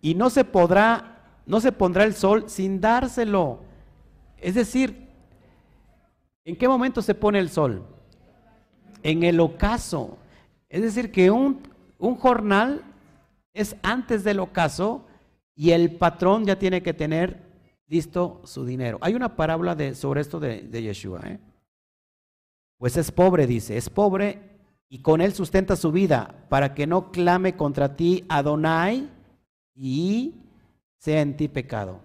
Y 0.00 0.14
no 0.14 0.30
se 0.30 0.44
podrá, 0.44 1.40
no 1.46 1.60
se 1.60 1.72
pondrá 1.72 2.04
el 2.04 2.14
sol 2.14 2.44
sin 2.48 2.80
dárselo. 2.80 3.60
Es 4.38 4.54
decir, 4.54 5.09
¿En 6.44 6.56
qué 6.56 6.68
momento 6.68 7.02
se 7.02 7.14
pone 7.14 7.38
el 7.38 7.50
sol? 7.50 7.84
En 9.02 9.22
el 9.22 9.40
ocaso. 9.40 10.18
Es 10.68 10.82
decir, 10.82 11.10
que 11.12 11.30
un, 11.30 11.60
un 11.98 12.16
jornal 12.16 12.82
es 13.52 13.76
antes 13.82 14.24
del 14.24 14.40
ocaso 14.40 15.06
y 15.54 15.72
el 15.72 15.96
patrón 15.96 16.44
ya 16.44 16.58
tiene 16.58 16.82
que 16.82 16.94
tener 16.94 17.42
listo 17.86 18.40
su 18.44 18.64
dinero. 18.64 18.98
Hay 19.00 19.14
una 19.14 19.36
parábola 19.36 19.74
de, 19.74 19.94
sobre 19.94 20.20
esto 20.20 20.40
de, 20.40 20.62
de 20.62 20.82
Yeshua. 20.82 21.20
¿eh? 21.26 21.38
Pues 22.78 22.96
es 22.96 23.10
pobre, 23.10 23.46
dice, 23.46 23.76
es 23.76 23.90
pobre 23.90 24.38
y 24.88 25.02
con 25.02 25.20
él 25.20 25.34
sustenta 25.34 25.76
su 25.76 25.92
vida 25.92 26.46
para 26.48 26.74
que 26.74 26.86
no 26.86 27.12
clame 27.12 27.56
contra 27.56 27.96
ti 27.96 28.24
Adonai 28.28 29.10
y 29.74 30.34
sea 30.98 31.20
en 31.20 31.36
ti 31.36 31.48
pecado. 31.48 32.00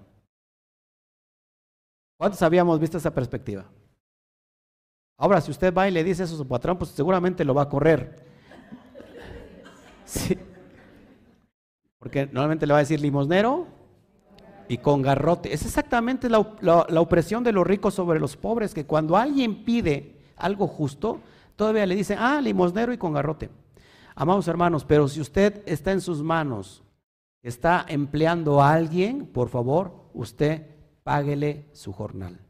¿Cuántos 2.17 2.41
habíamos 2.41 2.79
visto 2.79 2.97
esa 2.97 3.13
perspectiva? 3.13 3.65
Ahora, 5.17 5.41
si 5.41 5.51
usted 5.51 5.73
va 5.73 5.87
y 5.87 5.91
le 5.91 6.03
dice 6.03 6.23
eso 6.23 6.35
a 6.35 6.37
su 6.37 6.47
patrón, 6.47 6.77
pues 6.77 6.91
seguramente 6.91 7.45
lo 7.45 7.53
va 7.53 7.63
a 7.63 7.69
correr. 7.69 8.23
Sí. 10.05 10.37
Porque 11.97 12.27
normalmente 12.27 12.67
le 12.67 12.73
va 12.73 12.77
a 12.77 12.83
decir 12.83 13.01
limosnero 13.01 13.65
y 14.67 14.77
con 14.77 15.01
garrote. 15.01 15.51
Es 15.51 15.65
exactamente 15.65 16.29
la, 16.29 16.37
opresión 16.39 17.43
de 17.43 17.51
los 17.51 17.65
ricos 17.65 17.95
sobre 17.95 18.19
los 18.19 18.37
pobres, 18.37 18.75
que 18.75 18.85
cuando 18.85 19.17
alguien 19.17 19.65
pide 19.65 20.21
algo 20.37 20.67
justo, 20.67 21.21
Todavía 21.55 21.85
le 21.85 21.95
dicen, 21.95 22.17
ah, 22.19 22.41
limosnero 22.41 22.91
y 22.91 22.97
con 22.97 23.13
garrote. 23.13 23.49
Amados 24.15 24.47
hermanos, 24.47 24.85
pero 24.85 25.07
si 25.07 25.21
usted 25.21 25.63
está 25.65 25.91
en 25.91 26.01
sus 26.01 26.21
manos, 26.21 26.83
está 27.41 27.85
empleando 27.87 28.61
a 28.61 28.73
alguien, 28.73 29.25
por 29.25 29.49
favor, 29.49 30.09
usted 30.13 30.67
páguele 31.03 31.69
su 31.73 31.93
jornal. 31.93 32.44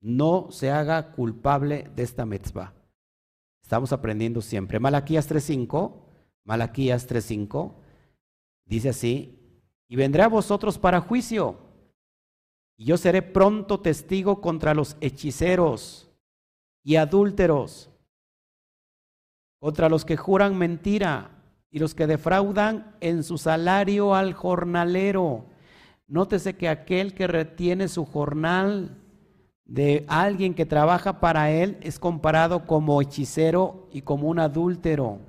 No 0.00 0.48
se 0.50 0.70
haga 0.70 1.12
culpable 1.12 1.90
de 1.94 2.02
esta 2.02 2.24
mitzvah. 2.24 2.72
Estamos 3.62 3.92
aprendiendo 3.92 4.40
siempre. 4.40 4.80
Malaquías 4.80 5.30
3.5, 5.30 5.94
Malaquías 6.44 7.08
3.5, 7.08 7.74
dice 8.64 8.88
así, 8.88 9.38
y 9.88 9.96
vendré 9.96 10.22
a 10.22 10.28
vosotros 10.28 10.78
para 10.78 11.00
juicio, 11.00 11.58
y 12.76 12.86
yo 12.86 12.96
seré 12.96 13.20
pronto 13.22 13.80
testigo 13.80 14.40
contra 14.40 14.72
los 14.72 14.96
hechiceros 15.00 16.10
y 16.82 16.96
adúlteros, 16.96 17.90
contra 19.58 19.88
los 19.88 20.04
que 20.04 20.16
juran 20.16 20.56
mentira 20.56 21.30
y 21.70 21.78
los 21.78 21.94
que 21.94 22.06
defraudan 22.06 22.96
en 23.00 23.22
su 23.22 23.36
salario 23.36 24.14
al 24.14 24.32
jornalero. 24.32 25.44
Nótese 26.06 26.56
que 26.56 26.68
aquel 26.68 27.14
que 27.14 27.26
retiene 27.26 27.86
su 27.86 28.04
jornal 28.04 28.99
de 29.70 30.04
alguien 30.08 30.54
que 30.54 30.66
trabaja 30.66 31.20
para 31.20 31.52
él 31.52 31.78
es 31.80 32.00
comparado 32.00 32.66
como 32.66 33.00
hechicero 33.00 33.86
y 33.92 34.02
como 34.02 34.26
un 34.26 34.40
adúltero 34.40 35.20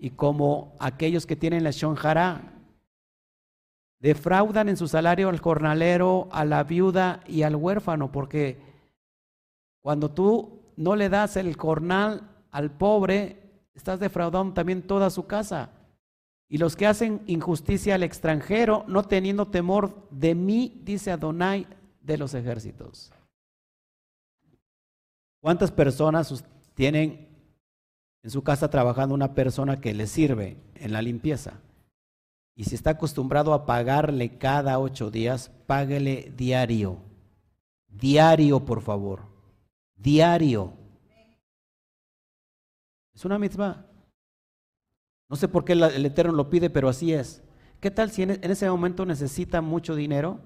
y 0.00 0.10
como 0.10 0.74
aquellos 0.80 1.26
que 1.26 1.36
tienen 1.36 1.62
la 1.62 1.70
shonjara. 1.70 2.54
Defraudan 4.00 4.68
en 4.68 4.76
su 4.76 4.88
salario 4.88 5.28
al 5.28 5.38
jornalero, 5.38 6.28
a 6.32 6.44
la 6.44 6.64
viuda 6.64 7.20
y 7.28 7.42
al 7.42 7.54
huérfano, 7.54 8.10
porque 8.10 8.58
cuando 9.80 10.10
tú 10.10 10.58
no 10.76 10.96
le 10.96 11.08
das 11.08 11.36
el 11.36 11.54
jornal 11.54 12.28
al 12.50 12.72
pobre, 12.72 13.36
estás 13.74 14.00
defraudando 14.00 14.54
también 14.54 14.82
toda 14.82 15.08
su 15.08 15.28
casa. 15.28 15.70
Y 16.48 16.58
los 16.58 16.74
que 16.74 16.88
hacen 16.88 17.22
injusticia 17.26 17.94
al 17.94 18.02
extranjero, 18.02 18.84
no 18.88 19.04
teniendo 19.04 19.46
temor 19.46 20.08
de 20.10 20.34
mí, 20.34 20.80
dice 20.82 21.12
Adonai 21.12 21.68
de 22.00 22.18
los 22.18 22.34
ejércitos. 22.34 23.12
¿Cuántas 25.40 25.70
personas 25.70 26.44
tienen 26.74 27.28
en 28.22 28.30
su 28.30 28.42
casa 28.42 28.70
trabajando 28.70 29.14
una 29.14 29.34
persona 29.34 29.80
que 29.80 29.94
le 29.94 30.06
sirve 30.06 30.56
en 30.74 30.92
la 30.92 31.02
limpieza? 31.02 31.60
Y 32.54 32.64
si 32.64 32.74
está 32.74 32.90
acostumbrado 32.90 33.54
a 33.54 33.66
pagarle 33.66 34.36
cada 34.36 34.80
ocho 34.80 35.10
días, 35.12 35.50
páguele 35.66 36.32
diario. 36.36 36.98
Diario, 37.86 38.64
por 38.64 38.82
favor. 38.82 39.22
Diario. 39.94 40.72
Es 43.14 43.24
una 43.24 43.38
mitzvah. 43.38 43.86
No 45.28 45.36
sé 45.36 45.46
por 45.46 45.64
qué 45.64 45.74
el 45.74 46.06
Eterno 46.06 46.32
lo 46.32 46.50
pide, 46.50 46.68
pero 46.70 46.88
así 46.88 47.12
es. 47.12 47.42
¿Qué 47.80 47.92
tal 47.92 48.10
si 48.10 48.22
en 48.22 48.30
ese 48.42 48.68
momento 48.68 49.06
necesita 49.06 49.60
mucho 49.60 49.94
dinero? 49.94 50.40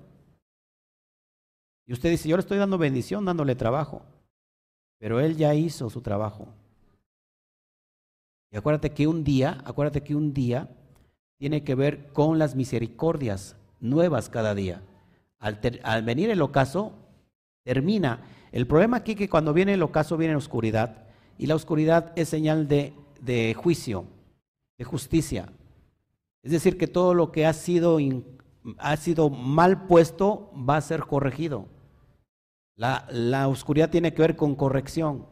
Y 1.86 1.94
usted 1.94 2.10
dice, 2.10 2.28
yo 2.28 2.36
le 2.36 2.40
estoy 2.40 2.58
dando 2.58 2.76
bendición, 2.78 3.24
dándole 3.24 3.54
trabajo. 3.54 4.02
Pero 5.02 5.18
él 5.18 5.36
ya 5.36 5.52
hizo 5.52 5.90
su 5.90 6.00
trabajo. 6.00 6.46
Y 8.52 8.56
acuérdate 8.56 8.90
que 8.90 9.08
un 9.08 9.24
día, 9.24 9.60
acuérdate 9.64 10.04
que 10.04 10.14
un 10.14 10.32
día 10.32 10.68
tiene 11.38 11.64
que 11.64 11.74
ver 11.74 12.12
con 12.12 12.38
las 12.38 12.54
misericordias 12.54 13.56
nuevas 13.80 14.28
cada 14.28 14.54
día. 14.54 14.80
Al, 15.40 16.04
venir 16.04 16.30
el 16.30 16.40
ocaso, 16.40 16.92
termina. 17.64 18.20
El 18.52 18.68
problema 18.68 18.98
aquí 18.98 19.12
es 19.12 19.18
que 19.18 19.28
cuando 19.28 19.52
viene 19.52 19.74
el 19.74 19.82
ocaso 19.82 20.16
viene 20.16 20.34
la 20.34 20.38
oscuridad. 20.38 21.08
Y 21.36 21.46
la 21.46 21.56
oscuridad 21.56 22.12
es 22.14 22.28
señal 22.28 22.68
de, 22.68 22.92
de 23.20 23.54
juicio, 23.54 24.04
de 24.78 24.84
justicia. 24.84 25.48
Es 26.44 26.52
decir, 26.52 26.78
que 26.78 26.86
todo 26.86 27.12
lo 27.12 27.32
que 27.32 27.44
ha 27.44 27.54
sido, 27.54 27.98
ha 28.78 28.96
sido 28.96 29.30
mal 29.30 29.88
puesto 29.88 30.52
va 30.54 30.76
a 30.76 30.80
ser 30.80 31.00
corregido. 31.00 31.66
La, 33.08 33.46
oscuridad 33.46 33.90
tiene 33.90 34.12
que 34.12 34.22
ver 34.22 34.34
con 34.34 34.56
corrección. 34.56 35.24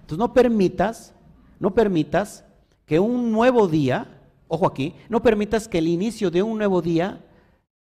Entonces 0.00 0.18
no 0.18 0.32
permitas, 0.32 1.14
no 1.60 1.74
permitas 1.74 2.46
que 2.86 2.98
un 2.98 3.30
nuevo 3.32 3.68
día, 3.68 4.22
ojo 4.48 4.66
aquí, 4.66 4.94
no 5.10 5.22
permitas 5.22 5.68
que 5.68 5.76
el 5.76 5.88
inicio 5.88 6.30
de 6.30 6.42
un 6.42 6.56
nuevo 6.56 6.80
día 6.80 7.22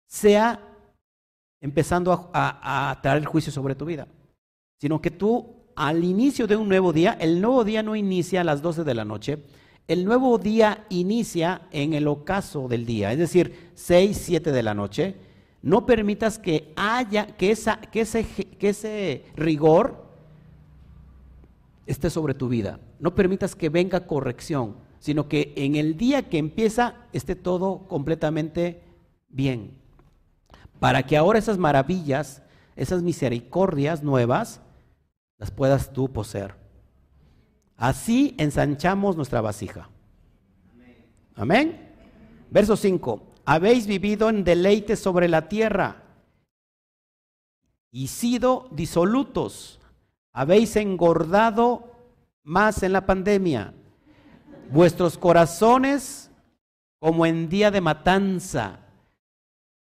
sea 0.05 0.63
empezando 1.59 2.29
a, 2.31 2.99
traer 3.01 3.25
juicio 3.25 3.51
sobre 3.51 3.73
tu 3.73 3.85
vida, 3.85 4.07
sino 4.77 5.01
que 5.01 5.09
tú 5.09 5.55
al 5.75 6.03
inicio 6.03 6.45
de 6.45 6.55
un 6.55 6.69
nuevo 6.69 6.93
día, 6.93 7.17
el 7.19 7.41
nuevo 7.41 7.63
día 7.63 7.81
no 7.81 7.95
inicia 7.95 8.41
a 8.41 8.43
las 8.43 8.61
12 8.61 8.83
de 8.83 8.93
la 8.93 9.05
noche, 9.05 9.43
el 9.87 10.05
nuevo 10.05 10.37
día 10.37 10.85
inicia 10.89 11.63
en 11.71 11.93
el 11.95 12.07
ocaso 12.07 12.67
del 12.67 12.85
día, 12.85 13.11
es 13.11 13.17
decir, 13.17 13.71
6, 13.73 14.15
7 14.15 14.51
de 14.51 14.63
la 14.63 14.75
noche, 14.75 15.15
no 15.61 15.85
permitas 15.85 16.39
que 16.39 16.73
haya, 16.75 17.27
que, 17.27 17.51
esa, 17.51 17.79
que, 17.81 18.01
ese, 18.01 18.23
que 18.25 18.69
ese 18.69 19.25
rigor 19.35 20.05
esté 21.85 22.09
sobre 22.09 22.33
tu 22.33 22.47
vida. 22.47 22.79
No 22.99 23.15
permitas 23.15 23.55
que 23.55 23.69
venga 23.69 24.07
corrección, 24.07 24.77
sino 24.99 25.27
que 25.27 25.53
en 25.57 25.75
el 25.75 25.97
día 25.97 26.29
que 26.29 26.37
empieza 26.37 26.95
esté 27.11 27.35
todo 27.35 27.87
completamente 27.87 28.81
bien. 29.27 29.77
Para 30.79 31.03
que 31.03 31.17
ahora 31.17 31.39
esas 31.39 31.57
maravillas, 31.57 32.41
esas 32.75 33.01
misericordias 33.01 34.01
nuevas, 34.01 34.61
las 35.37 35.51
puedas 35.51 35.91
tú 35.91 36.11
poseer. 36.11 36.55
Así 37.75 38.35
ensanchamos 38.37 39.17
nuestra 39.17 39.41
vasija. 39.41 39.89
Amén. 41.35 41.89
Verso 42.49 42.75
5 42.75 43.28
habéis 43.49 43.87
vivido 43.87 44.29
en 44.29 44.43
deleite 44.43 44.95
sobre 44.95 45.27
la 45.27 45.49
tierra 45.49 46.03
y 47.89 48.05
sido 48.05 48.67
disolutos. 48.69 49.79
Habéis 50.31 50.75
engordado 50.75 51.91
más 52.43 52.83
en 52.83 52.93
la 52.93 53.07
pandemia. 53.07 53.73
Vuestros 54.71 55.17
corazones 55.17 56.29
como 56.99 57.25
en 57.25 57.49
día 57.49 57.71
de 57.71 57.81
matanza. 57.81 58.81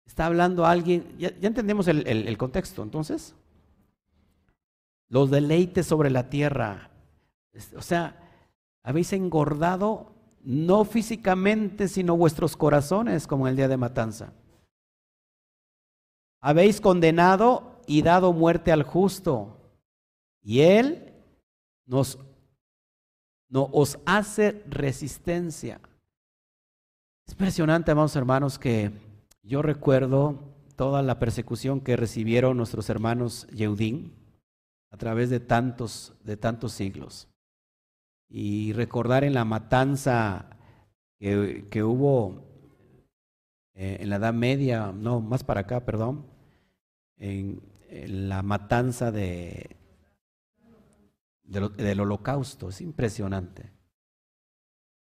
Está 0.05 0.25
hablando 0.25 0.65
alguien, 0.65 1.15
ya, 1.17 1.29
entendemos 1.41 1.87
el, 1.87 2.05
el 2.05 2.37
contexto, 2.37 2.83
entonces. 2.83 3.35
Los 5.07 5.31
deleites 5.31 5.87
sobre 5.87 6.09
la 6.09 6.29
tierra. 6.29 6.89
O 7.77 7.81
sea, 7.81 8.21
habéis 8.83 9.13
engordado 9.13 10.14
no 10.45 10.85
físicamente, 10.85 11.87
sino 11.87 12.15
vuestros 12.15 12.55
corazones, 12.55 13.25
como 13.27 13.47
en 13.47 13.51
el 13.51 13.57
día 13.57 13.67
de 13.67 13.77
matanza. 13.77 14.31
Habéis 16.39 16.79
condenado 16.79 17.81
y 17.87 18.03
dado 18.03 18.31
muerte 18.31 18.71
al 18.71 18.83
justo, 18.83 19.57
y 20.41 20.61
él 20.61 21.13
nos 21.85 22.19
no 23.49 23.69
os 23.71 23.99
hace 24.05 24.63
resistencia. 24.67 25.79
Es 27.27 27.33
impresionante, 27.33 27.91
amados 27.91 28.15
hermanos, 28.15 28.59
que 28.59 28.91
yo 29.43 29.61
recuerdo 29.61 30.39
toda 30.75 31.01
la 31.01 31.19
persecución 31.19 31.79
que 31.79 31.95
recibieron 31.95 32.57
nuestros 32.57 32.89
hermanos 32.89 33.47
Yeudín 33.47 34.13
a 34.91 34.97
través 34.97 35.29
de 35.29 35.39
tantos, 35.39 36.13
de 36.23 36.37
tantos 36.37 36.73
siglos 36.73 37.27
y 38.29 38.73
recordar 38.73 39.23
en 39.23 39.33
la 39.33 39.45
matanza 39.45 40.57
que, 41.19 41.83
hubo 41.83 42.43
eh, 43.73 43.97
en 44.01 44.09
la 44.09 44.17
Edad 44.17 44.33
Media, 44.33 44.91
no, 44.91 45.21
más 45.21 45.43
para 45.43 45.61
acá, 45.61 45.85
perdón, 45.85 46.25
en, 47.17 47.61
la 48.07 48.43
matanza 48.43 49.11
de, 49.11 49.77
del 51.43 51.99
holocausto, 51.99 52.69
es 52.69 52.81
impresionante. 52.81 53.71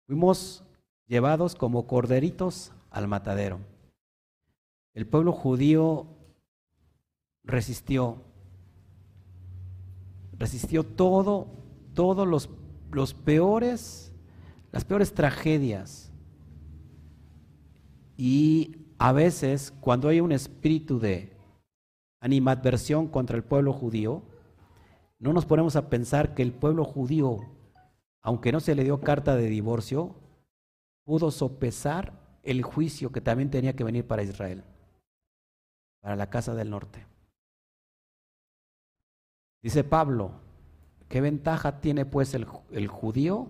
Fuimos 0.07 0.63
llevados 1.05 1.55
como 1.55 1.85
corderitos 1.85 2.71
al 2.89 3.07
matadero. 3.07 3.59
El 4.93 5.05
pueblo 5.05 5.33
judío 5.33 6.07
resistió, 7.43 8.23
resistió 10.33 10.83
todo, 10.83 11.47
todos 11.93 12.27
los 12.27 12.49
los 12.91 13.13
peores, 13.13 14.11
las 14.71 14.85
peores 14.85 15.13
tragedias. 15.13 16.11
Y 18.17 18.85
a 18.97 19.11
veces, 19.11 19.73
cuando 19.79 20.09
hay 20.09 20.19
un 20.19 20.31
espíritu 20.31 20.99
de 20.99 21.37
animadversión 22.19 23.07
contra 23.07 23.37
el 23.37 23.43
pueblo 23.43 23.73
judío, 23.73 24.23
no 25.19 25.33
nos 25.33 25.45
ponemos 25.45 25.75
a 25.75 25.89
pensar 25.89 26.33
que 26.33 26.41
el 26.41 26.53
pueblo 26.53 26.83
judío, 26.83 27.39
aunque 28.21 28.51
no 28.51 28.59
se 28.59 28.75
le 28.75 28.83
dio 28.83 29.01
carta 29.01 29.35
de 29.35 29.47
divorcio, 29.47 30.15
pudo 31.05 31.31
sopesar 31.31 32.13
el 32.43 32.63
juicio 32.63 33.11
que 33.11 33.21
también 33.21 33.49
tenía 33.49 33.75
que 33.75 33.83
venir 33.83 34.05
para 34.05 34.23
Israel, 34.23 34.63
para 36.01 36.15
la 36.15 36.29
casa 36.29 36.55
del 36.55 36.69
norte. 36.69 37.05
Dice 39.61 39.83
Pablo, 39.83 40.31
¿Qué 41.09 41.21
ventaja 41.21 41.81
tiene 41.81 42.05
pues 42.05 42.35
el, 42.35 42.45
judío? 42.87 43.47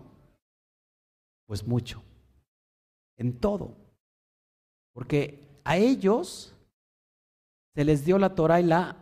Pues 1.45 1.68
mucho, 1.68 2.01
en 3.18 3.38
todo. 3.38 3.76
Porque 4.93 5.45
a 5.66 5.76
ellos 5.76 6.55
se 7.76 7.84
les 7.84 8.05
dio 8.05 8.18
la 8.18 8.34
Torah 8.34 8.62
y 8.62 8.64
la, 8.64 8.95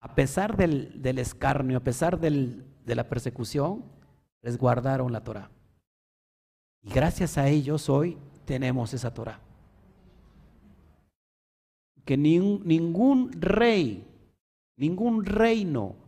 a 0.00 0.14
pesar 0.14 0.56
del, 0.56 1.02
del 1.02 1.18
escarnio, 1.18 1.76
a 1.76 1.84
pesar 1.84 2.18
del, 2.18 2.64
de 2.86 2.94
la 2.94 3.08
persecución, 3.08 3.84
les 4.40 4.56
guardaron 4.56 5.12
la 5.12 5.22
Torah. 5.22 5.50
Y 6.82 6.90
gracias 6.90 7.36
a 7.36 7.48
ellos 7.48 7.90
hoy 7.90 8.16
tenemos 8.46 8.94
esa 8.94 9.12
Torah. 9.12 9.40
Que 12.06 12.16
ningún 12.16 13.32
rey, 13.32 14.06
ningún 14.76 15.26
reino 15.26 16.05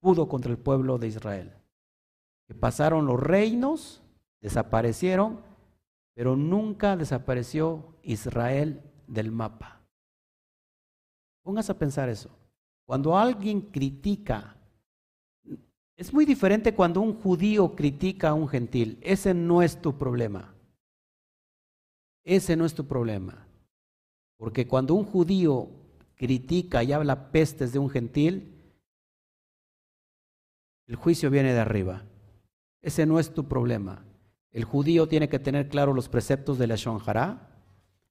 pudo 0.00 0.28
contra 0.28 0.50
el 0.50 0.58
pueblo 0.58 0.98
de 0.98 1.08
Israel. 1.08 1.52
Que 2.48 2.54
pasaron 2.54 3.06
los 3.06 3.20
reinos, 3.20 4.02
desaparecieron, 4.40 5.40
pero 6.14 6.36
nunca 6.36 6.96
desapareció 6.96 7.94
Israel 8.02 8.82
del 9.06 9.30
mapa. 9.30 9.80
Póngase 11.42 11.72
a 11.72 11.78
pensar 11.78 12.08
eso. 12.08 12.30
Cuando 12.86 13.16
alguien 13.16 13.60
critica, 13.60 14.56
es 15.96 16.12
muy 16.12 16.24
diferente 16.24 16.74
cuando 16.74 17.00
un 17.00 17.14
judío 17.14 17.74
critica 17.76 18.30
a 18.30 18.34
un 18.34 18.48
gentil. 18.48 18.98
Ese 19.00 19.32
no 19.32 19.62
es 19.62 19.80
tu 19.80 19.96
problema. 19.96 20.54
Ese 22.24 22.56
no 22.56 22.64
es 22.64 22.74
tu 22.74 22.86
problema. 22.86 23.46
Porque 24.36 24.66
cuando 24.66 24.94
un 24.94 25.04
judío 25.04 25.68
critica 26.16 26.82
y 26.82 26.92
habla 26.92 27.30
pestes 27.30 27.72
de 27.72 27.78
un 27.78 27.90
gentil, 27.90 28.59
el 30.90 30.96
juicio 30.96 31.30
viene 31.30 31.52
de 31.52 31.60
arriba. 31.60 32.02
Ese 32.82 33.06
no 33.06 33.20
es 33.20 33.32
tu 33.32 33.46
problema. 33.46 34.04
El 34.50 34.64
judío 34.64 35.06
tiene 35.06 35.28
que 35.28 35.38
tener 35.38 35.68
claro 35.68 35.94
los 35.94 36.08
preceptos 36.08 36.58
de 36.58 36.66
la 36.66 36.74
Shonjara, 36.74 37.48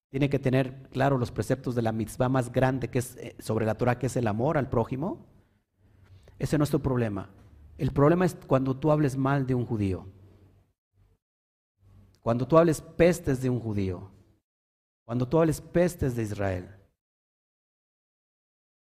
tiene 0.07 0.29
que 0.29 0.39
tener 0.39 0.87
claro 0.89 1.17
los 1.17 1.29
preceptos 1.29 1.75
de 1.75 1.81
la 1.81 1.91
mitzvah 1.91 2.29
más 2.29 2.53
grande 2.53 2.87
que 2.87 2.99
es 2.99 3.17
eh, 3.17 3.35
sobre 3.39 3.65
la 3.65 3.75
Torah, 3.75 3.99
que 3.99 4.05
es 4.05 4.15
el 4.15 4.27
amor 4.27 4.57
al 4.57 4.69
prójimo. 4.69 5.27
Ese 6.37 6.57
no 6.57 6.63
es 6.63 6.69
tu 6.69 6.81
problema. 6.81 7.29
El 7.77 7.91
problema 7.91 8.25
es 8.25 8.37
cuando 8.47 8.77
tú 8.77 8.93
hables 8.93 9.17
mal 9.17 9.45
de 9.45 9.55
un 9.55 9.65
judío. 9.65 10.05
Cuando 12.21 12.47
tú 12.47 12.57
hables 12.57 12.79
pestes 12.79 13.41
de 13.41 13.49
un 13.49 13.59
judío. 13.59 14.09
Cuando 15.03 15.27
tú 15.27 15.37
hables 15.37 15.59
pestes 15.59 16.15
de 16.15 16.23
Israel. 16.23 16.69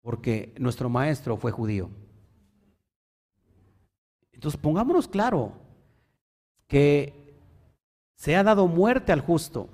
Porque 0.03 0.53
nuestro 0.59 0.87
maestro 0.87 1.35
fue 1.35 1.51
judío. 1.51 1.89
Entonces 4.37 4.61
pongámonos 4.61 5.07
claro 5.07 5.51
que 6.67 7.33
se 8.17 8.35
ha 8.35 8.43
dado 8.43 8.67
muerte 8.67 9.11
al 9.11 9.21
justo. 9.21 9.67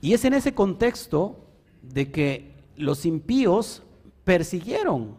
Y 0.00 0.12
es 0.12 0.24
en 0.24 0.34
ese 0.34 0.54
contexto 0.54 1.36
de 1.82 2.10
que 2.10 2.52
los 2.74 3.06
impíos 3.06 3.84
persiguieron 4.24 5.14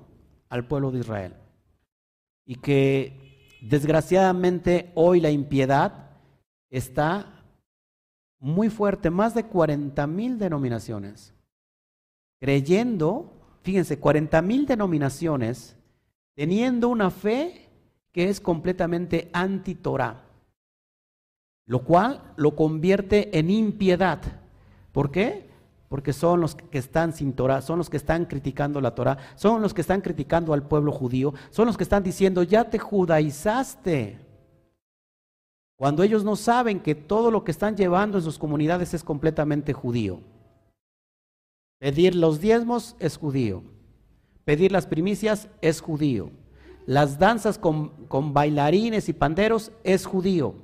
al 0.50 0.68
pueblo 0.68 0.92
de 0.92 1.00
Israel. 1.00 1.34
Y 2.46 2.56
que 2.56 3.58
desgraciadamente 3.62 4.92
hoy 4.94 5.22
la 5.22 5.30
impiedad 5.30 6.10
está 6.70 7.46
muy 8.38 8.70
fuerte, 8.70 9.10
más 9.10 9.34
de 9.34 9.46
40 9.46 10.08
mil 10.08 10.40
denominaciones, 10.40 11.34
creyendo, 12.42 13.32
fíjense, 13.62 13.98
40 13.98 14.42
mil 14.42 14.66
denominaciones 14.66 15.78
teniendo 16.42 16.90
una 16.90 17.12
fe 17.12 17.70
que 18.12 18.28
es 18.28 18.42
completamente 18.42 19.30
anti-Torah, 19.32 20.24
lo 21.68 21.84
cual 21.84 22.34
lo 22.36 22.56
convierte 22.56 23.38
en 23.38 23.52
impiedad. 23.52 24.20
¿Por 24.92 25.12
qué? 25.12 25.52
Porque 25.88 26.14
son 26.14 26.42
los 26.42 26.56
que 26.56 26.80
están 26.80 27.14
sin 27.14 27.34
Torah, 27.34 27.62
son 27.62 27.78
los 27.78 27.92
que 27.92 27.98
están 27.98 28.26
criticando 28.26 28.82
la 28.82 28.96
Torah, 28.96 29.20
son 29.36 29.62
los 29.62 29.76
que 29.76 29.82
están 29.82 30.02
criticando 30.02 30.54
al 30.54 30.64
pueblo 30.64 30.92
judío, 30.92 31.32
son 31.52 31.68
los 31.68 31.78
que 31.78 31.84
están 31.84 32.02
diciendo, 32.02 32.42
ya 32.42 32.68
te 32.68 32.80
judaizaste. 32.80 34.18
Cuando 35.76 36.02
ellos 36.02 36.24
no 36.24 36.36
saben 36.36 36.80
que 36.80 36.96
todo 36.96 37.30
lo 37.30 37.44
que 37.44 37.52
están 37.52 37.78
llevando 37.78 38.18
en 38.18 38.24
sus 38.24 38.40
comunidades 38.40 38.96
es 38.96 39.04
completamente 39.04 39.74
judío. 39.74 40.22
Pedir 41.78 42.16
los 42.16 42.42
diezmos 42.42 42.96
es 42.98 43.18
judío. 43.18 43.62
Pedir 44.52 44.74
las 44.74 44.86
primicias 44.86 45.48
es 45.62 45.80
judío. 45.80 46.30
Las 46.86 47.18
danzas 47.18 47.58
con, 47.58 48.34
bailarines 48.34 49.08
y 49.08 49.14
panderos 49.14 49.72
es 49.82 50.06
judío. 50.06 50.56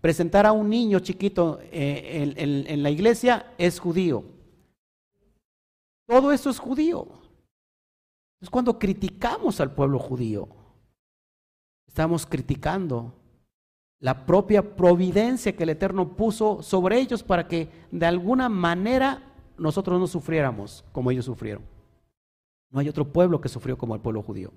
Presentar 0.00 0.44
a 0.44 0.50
un 0.50 0.68
niño 0.68 0.98
chiquito 0.98 1.60
eh, 1.70 2.34
en, 2.36 2.82
la 2.82 2.90
iglesia 2.90 3.54
es 3.58 3.78
judío. 3.78 4.24
Todo 6.08 6.32
eso 6.32 6.50
es 6.50 6.58
judío. 6.58 7.06
Es 8.40 8.50
cuando 8.50 8.76
criticamos 8.76 9.60
al 9.60 9.72
pueblo 9.72 10.00
judío. 10.00 10.48
Estamos 11.86 12.26
criticando 12.26 13.14
la 14.00 14.26
propia 14.26 14.74
providencia 14.74 15.54
que 15.54 15.62
el 15.62 15.70
Eterno 15.70 16.16
puso 16.16 16.60
sobre 16.60 16.98
ellos 16.98 17.22
para 17.22 17.46
que 17.46 17.68
de 17.92 18.06
alguna 18.06 18.48
manera 18.48 19.32
nosotros 19.56 20.00
no 20.00 20.08
sufriéramos 20.08 20.84
como 20.90 21.12
ellos 21.12 21.26
sufrieron. 21.26 21.71
No 22.72 22.80
hay 22.80 22.88
otro 22.88 23.12
pueblo 23.12 23.40
que 23.40 23.50
sufrió 23.50 23.76
como 23.76 23.94
el 23.94 24.00
pueblo 24.00 24.22
judío. 24.22 24.50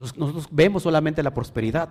Nosotros 0.00 0.48
vemos 0.50 0.82
solamente 0.82 1.22
la 1.22 1.32
prosperidad, 1.32 1.88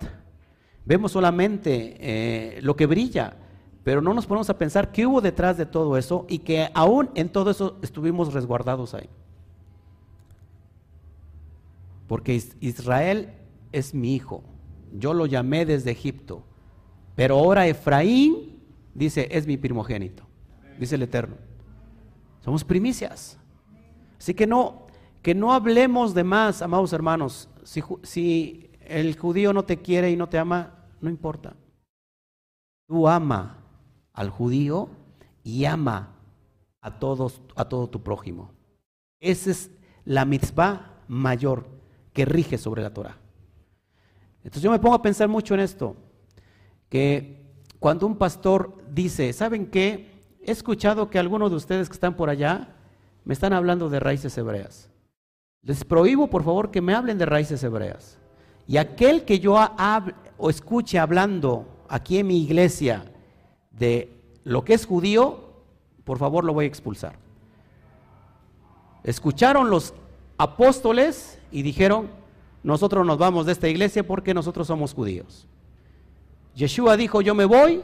vemos 0.84 1.12
solamente 1.12 1.96
eh, 1.98 2.60
lo 2.60 2.76
que 2.76 2.84
brilla, 2.84 3.36
pero 3.82 4.02
no 4.02 4.12
nos 4.12 4.26
ponemos 4.26 4.50
a 4.50 4.58
pensar 4.58 4.92
qué 4.92 5.06
hubo 5.06 5.22
detrás 5.22 5.56
de 5.56 5.64
todo 5.64 5.96
eso 5.96 6.26
y 6.28 6.40
que 6.40 6.68
aún 6.74 7.08
en 7.14 7.30
todo 7.30 7.50
eso 7.50 7.78
estuvimos 7.80 8.34
resguardados 8.34 8.92
ahí. 8.92 9.08
Porque 12.06 12.38
Israel 12.60 13.32
es 13.72 13.94
mi 13.94 14.14
hijo, 14.14 14.44
yo 14.92 15.14
lo 15.14 15.24
llamé 15.24 15.64
desde 15.64 15.90
Egipto, 15.90 16.44
pero 17.16 17.38
ahora 17.38 17.66
Efraín 17.66 18.60
dice, 18.94 19.26
es 19.30 19.46
mi 19.46 19.56
primogénito, 19.56 20.24
dice 20.78 20.96
el 20.96 21.02
Eterno. 21.02 21.36
Somos 22.42 22.62
primicias. 22.62 23.38
Así 24.22 24.34
que 24.34 24.46
no, 24.46 24.86
que 25.20 25.34
no 25.34 25.52
hablemos 25.52 26.14
de 26.14 26.22
más, 26.22 26.62
amados 26.62 26.92
hermanos. 26.92 27.48
Si, 27.64 28.70
el 28.86 29.18
judío 29.18 29.52
no 29.52 29.64
te 29.64 29.78
quiere 29.78 30.12
y 30.12 30.16
no 30.16 30.28
te 30.28 30.38
ama, 30.38 30.86
no 31.00 31.10
importa. 31.10 31.56
Tú 32.86 33.08
ama 33.08 33.64
al 34.12 34.30
judío 34.30 34.90
y 35.42 35.64
ama 35.64 36.14
a 36.80 37.00
todos, 37.00 37.42
a 37.56 37.64
todo 37.64 37.88
tu 37.88 38.04
prójimo. 38.04 38.52
Esa 39.18 39.50
es 39.50 39.72
la 40.04 40.24
mitzvah 40.24 41.00
mayor 41.08 41.66
que 42.12 42.24
rige 42.24 42.58
sobre 42.58 42.82
la 42.82 42.94
Torah. 42.94 43.16
Entonces 44.44 44.62
yo 44.62 44.70
me 44.70 44.78
pongo 44.78 44.94
a 44.94 45.02
pensar 45.02 45.26
mucho 45.26 45.54
en 45.54 45.60
esto, 45.60 45.96
que 46.88 47.42
cuando 47.80 48.06
un 48.06 48.16
pastor 48.16 48.84
dice, 48.88 49.32
¿saben 49.32 49.66
qué? 49.66 50.22
He 50.44 50.52
escuchado 50.52 51.10
que 51.10 51.18
algunos 51.18 51.50
de 51.50 51.56
ustedes 51.56 51.88
que 51.88 51.94
están 51.94 52.14
por 52.14 52.30
allá 52.30 52.76
me 53.24 53.34
están 53.34 53.52
hablando 53.52 53.88
de 53.88 54.00
raíces 54.00 54.36
hebreas. 54.36 54.90
Les 55.62 55.84
prohíbo, 55.84 56.28
por 56.28 56.42
favor, 56.42 56.70
que 56.70 56.80
me 56.80 56.94
hablen 56.94 57.18
de 57.18 57.26
raíces 57.26 57.62
hebreas. 57.62 58.18
Y 58.66 58.76
aquel 58.76 59.24
que 59.24 59.38
yo 59.38 59.58
hable, 59.58 60.14
o 60.38 60.50
escuche 60.50 60.98
hablando 60.98 61.66
aquí 61.88 62.18
en 62.18 62.26
mi 62.26 62.42
iglesia 62.42 63.04
de 63.70 64.12
lo 64.44 64.64
que 64.64 64.74
es 64.74 64.86
judío, 64.86 65.52
por 66.04 66.18
favor 66.18 66.44
lo 66.44 66.52
voy 66.52 66.64
a 66.64 66.68
expulsar. 66.68 67.16
Escucharon 69.04 69.70
los 69.70 69.94
apóstoles 70.36 71.38
y 71.50 71.62
dijeron, 71.62 72.08
nosotros 72.62 73.06
nos 73.06 73.18
vamos 73.18 73.46
de 73.46 73.52
esta 73.52 73.68
iglesia 73.68 74.06
porque 74.06 74.34
nosotros 74.34 74.66
somos 74.66 74.94
judíos. 74.94 75.46
Yeshua 76.54 76.96
dijo, 76.96 77.20
yo 77.20 77.34
me 77.34 77.44
voy 77.44 77.82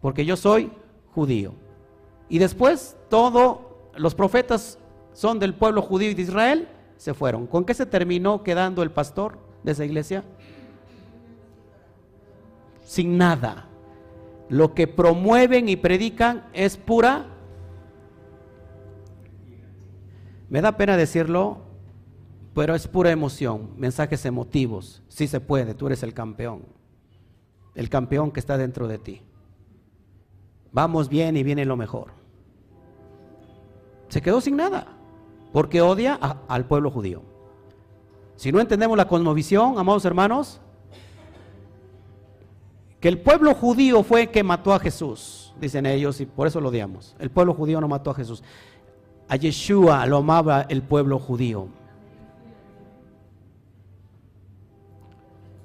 porque 0.00 0.24
yo 0.24 0.36
soy 0.36 0.70
judío. 1.14 1.52
Y 2.28 2.38
después 2.38 2.96
todo 3.08 3.65
los 3.96 4.14
profetas 4.14 4.78
son 5.12 5.38
del 5.38 5.54
pueblo 5.54 5.82
judío 5.82 6.10
y 6.10 6.14
de 6.14 6.22
Israel, 6.22 6.68
se 6.96 7.14
fueron. 7.14 7.46
¿Con 7.46 7.64
qué 7.64 7.74
se 7.74 7.86
terminó 7.86 8.42
quedando 8.42 8.82
el 8.82 8.90
pastor 8.90 9.38
de 9.62 9.72
esa 9.72 9.84
iglesia? 9.84 10.24
Sin 12.82 13.18
nada. 13.18 13.66
Lo 14.48 14.74
que 14.74 14.86
promueven 14.86 15.68
y 15.68 15.76
predican 15.76 16.46
es 16.52 16.76
pura. 16.76 17.26
Me 20.48 20.60
da 20.60 20.76
pena 20.76 20.96
decirlo, 20.96 21.58
pero 22.54 22.74
es 22.74 22.86
pura 22.86 23.10
emoción, 23.10 23.70
mensajes 23.76 24.24
emotivos. 24.24 25.02
Sí 25.08 25.26
se 25.26 25.40
puede, 25.40 25.74
tú 25.74 25.86
eres 25.88 26.02
el 26.02 26.14
campeón. 26.14 26.62
El 27.74 27.90
campeón 27.90 28.30
que 28.30 28.40
está 28.40 28.56
dentro 28.56 28.86
de 28.86 28.98
ti. 28.98 29.22
Vamos 30.72 31.08
bien 31.08 31.36
y 31.36 31.42
viene 31.42 31.64
lo 31.64 31.76
mejor 31.76 32.15
se 34.08 34.22
quedó 34.22 34.40
sin 34.40 34.56
nada, 34.56 34.86
porque 35.52 35.80
odia 35.80 36.14
al 36.48 36.66
pueblo 36.66 36.90
judío. 36.90 37.22
Si 38.36 38.52
no 38.52 38.60
entendemos 38.60 38.96
la 38.96 39.08
cosmovisión, 39.08 39.78
amados 39.78 40.04
hermanos, 40.04 40.60
que 43.00 43.08
el 43.08 43.18
pueblo 43.18 43.54
judío 43.54 44.02
fue 44.02 44.22
el 44.22 44.30
que 44.30 44.42
mató 44.42 44.72
a 44.72 44.78
Jesús, 44.78 45.54
dicen 45.60 45.86
ellos, 45.86 46.20
y 46.20 46.26
por 46.26 46.46
eso 46.46 46.60
lo 46.60 46.68
odiamos. 46.68 47.16
El 47.18 47.30
pueblo 47.30 47.54
judío 47.54 47.80
no 47.80 47.88
mató 47.88 48.10
a 48.10 48.14
Jesús. 48.14 48.42
A 49.28 49.36
Yeshua 49.36 50.06
lo 50.06 50.18
amaba 50.18 50.62
el 50.68 50.82
pueblo 50.82 51.18
judío. 51.18 51.68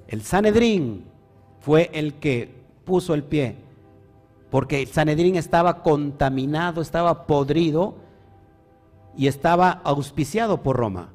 El 0.08 0.22
Sanedrín 0.22 1.04
fue 1.60 1.90
el 1.94 2.14
que 2.14 2.54
puso 2.84 3.14
el 3.14 3.22
pie, 3.22 3.56
porque 4.50 4.82
el 4.82 4.88
Sanedrín 4.88 5.36
estaba 5.36 5.82
contaminado, 5.82 6.82
estaba 6.82 7.26
podrido 7.26 8.01
y 9.16 9.26
estaba 9.26 9.70
auspiciado 9.70 10.62
por 10.62 10.76
Roma. 10.76 11.12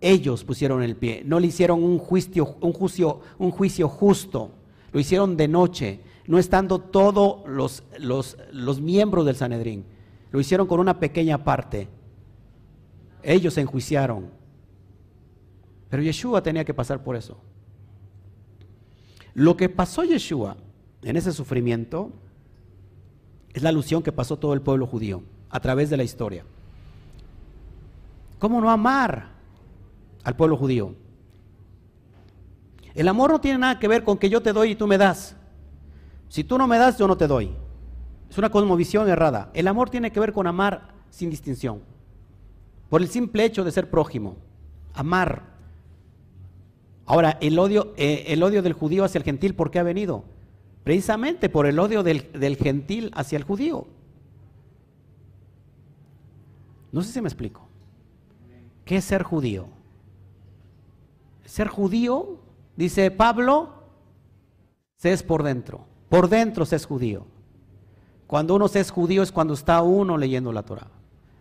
Ellos 0.00 0.44
pusieron 0.44 0.82
el 0.82 0.96
pie, 0.96 1.22
no 1.24 1.38
le 1.38 1.46
hicieron 1.46 1.82
un 1.82 1.98
juicio, 1.98 2.56
un 2.60 2.72
juicio, 2.72 3.20
un 3.38 3.50
juicio 3.50 3.88
justo, 3.88 4.50
lo 4.92 5.00
hicieron 5.00 5.36
de 5.36 5.48
noche, 5.48 6.00
no 6.26 6.38
estando 6.38 6.78
todos 6.78 7.48
los, 7.48 8.80
miembros 8.80 9.24
del 9.24 9.36
Sanedrín, 9.36 9.84
lo 10.30 10.40
hicieron 10.40 10.66
con 10.66 10.80
una 10.80 10.98
pequeña 10.98 11.44
parte. 11.44 11.88
Ellos 13.22 13.54
se 13.54 13.60
enjuiciaron. 13.60 14.30
Pero 15.88 16.02
Yeshua 16.02 16.42
tenía 16.42 16.64
que 16.64 16.74
pasar 16.74 17.04
por 17.04 17.16
eso. 17.16 17.38
Lo 19.34 19.56
que 19.56 19.68
pasó 19.68 20.04
Yeshua 20.04 20.56
en 21.02 21.16
ese 21.16 21.32
sufrimiento 21.32 22.10
es 23.52 23.62
la 23.62 23.68
alusión 23.68 24.02
que 24.02 24.12
pasó 24.12 24.38
todo 24.38 24.54
el 24.54 24.62
pueblo 24.62 24.86
judío 24.86 25.22
a 25.50 25.60
través 25.60 25.90
de 25.90 25.96
la 25.96 26.04
historia. 26.04 26.44
¿Cómo 28.42 28.60
no 28.60 28.72
amar 28.72 29.28
al 30.24 30.34
pueblo 30.34 30.56
judío? 30.56 30.96
El 32.92 33.06
amor 33.06 33.30
no 33.30 33.40
tiene 33.40 33.58
nada 33.58 33.78
que 33.78 33.86
ver 33.86 34.02
con 34.02 34.18
que 34.18 34.28
yo 34.28 34.42
te 34.42 34.52
doy 34.52 34.72
y 34.72 34.74
tú 34.74 34.88
me 34.88 34.98
das. 34.98 35.36
Si 36.26 36.42
tú 36.42 36.58
no 36.58 36.66
me 36.66 36.76
das, 36.76 36.98
yo 36.98 37.06
no 37.06 37.16
te 37.16 37.28
doy. 37.28 37.52
Es 38.28 38.36
una 38.38 38.50
cosmovisión 38.50 39.08
errada. 39.08 39.52
El 39.54 39.68
amor 39.68 39.90
tiene 39.90 40.10
que 40.10 40.18
ver 40.18 40.32
con 40.32 40.48
amar 40.48 40.88
sin 41.08 41.30
distinción. 41.30 41.82
Por 42.88 43.00
el 43.00 43.06
simple 43.06 43.44
hecho 43.44 43.62
de 43.62 43.70
ser 43.70 43.88
prójimo. 43.88 44.34
Amar. 44.92 45.44
Ahora, 47.06 47.38
el 47.40 47.56
odio, 47.60 47.94
eh, 47.96 48.24
el 48.26 48.42
odio 48.42 48.60
del 48.60 48.72
judío 48.72 49.04
hacia 49.04 49.18
el 49.18 49.24
gentil, 49.24 49.54
¿por 49.54 49.70
qué 49.70 49.78
ha 49.78 49.84
venido? 49.84 50.24
Precisamente 50.82 51.48
por 51.48 51.66
el 51.66 51.78
odio 51.78 52.02
del, 52.02 52.32
del 52.32 52.56
gentil 52.56 53.12
hacia 53.14 53.36
el 53.36 53.44
judío. 53.44 53.86
No 56.90 57.02
sé 57.02 57.12
si 57.12 57.20
me 57.20 57.28
explico. 57.28 57.68
¿Qué 58.84 58.96
es 58.96 59.04
ser 59.04 59.22
judío? 59.22 59.66
Ser 61.44 61.68
judío, 61.68 62.38
dice 62.76 63.10
Pablo, 63.10 63.70
se 64.96 65.12
es 65.12 65.22
por 65.22 65.42
dentro. 65.42 65.84
Por 66.08 66.28
dentro 66.28 66.64
se 66.66 66.76
es 66.76 66.86
judío. 66.86 67.26
Cuando 68.26 68.54
uno 68.54 68.68
se 68.68 68.80
es 68.80 68.90
judío 68.90 69.22
es 69.22 69.32
cuando 69.32 69.54
está 69.54 69.82
uno 69.82 70.16
leyendo 70.16 70.52
la 70.52 70.62
Torah, 70.62 70.88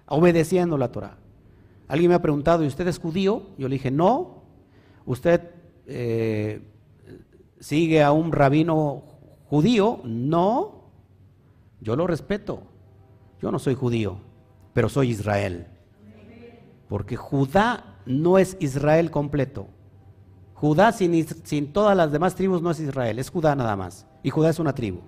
obedeciendo 0.08 0.78
la 0.78 0.92
Torah. 0.92 1.18
Alguien 1.88 2.10
me 2.10 2.16
ha 2.16 2.22
preguntado, 2.22 2.64
¿y 2.64 2.68
usted 2.68 2.88
es 2.88 3.00
judío? 3.00 3.48
Yo 3.58 3.68
le 3.68 3.76
dije, 3.76 3.92
no. 3.92 4.44
¿Usted 5.06 5.42
eh, 5.88 6.62
sigue 7.60 8.04
a 8.04 8.12
un 8.12 8.32
rabino 8.32 9.04
judío? 9.50 10.00
No. 10.04 10.84
Yo 11.82 11.96
lo 11.96 12.08
respeto. 12.08 12.64
Yo 13.42 13.52
no 13.52 13.60
soy 13.60 13.76
judío, 13.76 14.18
pero 14.74 14.88
soy 14.88 15.10
Israel. 15.10 15.68
Porque 16.92 17.16
Judá 17.16 17.86
no 18.06 18.38
es 18.38 18.58
Israel 18.60 19.12
completo. 19.12 19.70
Judá 20.54 20.92
sin, 20.92 21.72
todas 21.72 21.96
las 21.96 22.12
demás 22.12 22.36
tribus 22.36 22.62
no 22.62 22.70
es 22.70 22.82
Israel, 22.82 23.18
es 23.18 23.30
Judá 23.30 23.56
nada 23.56 23.78
más. 23.78 24.06
Y 24.24 24.30
Judá 24.30 24.50
es 24.50 24.60
una 24.60 24.76
tribu. 24.76 25.00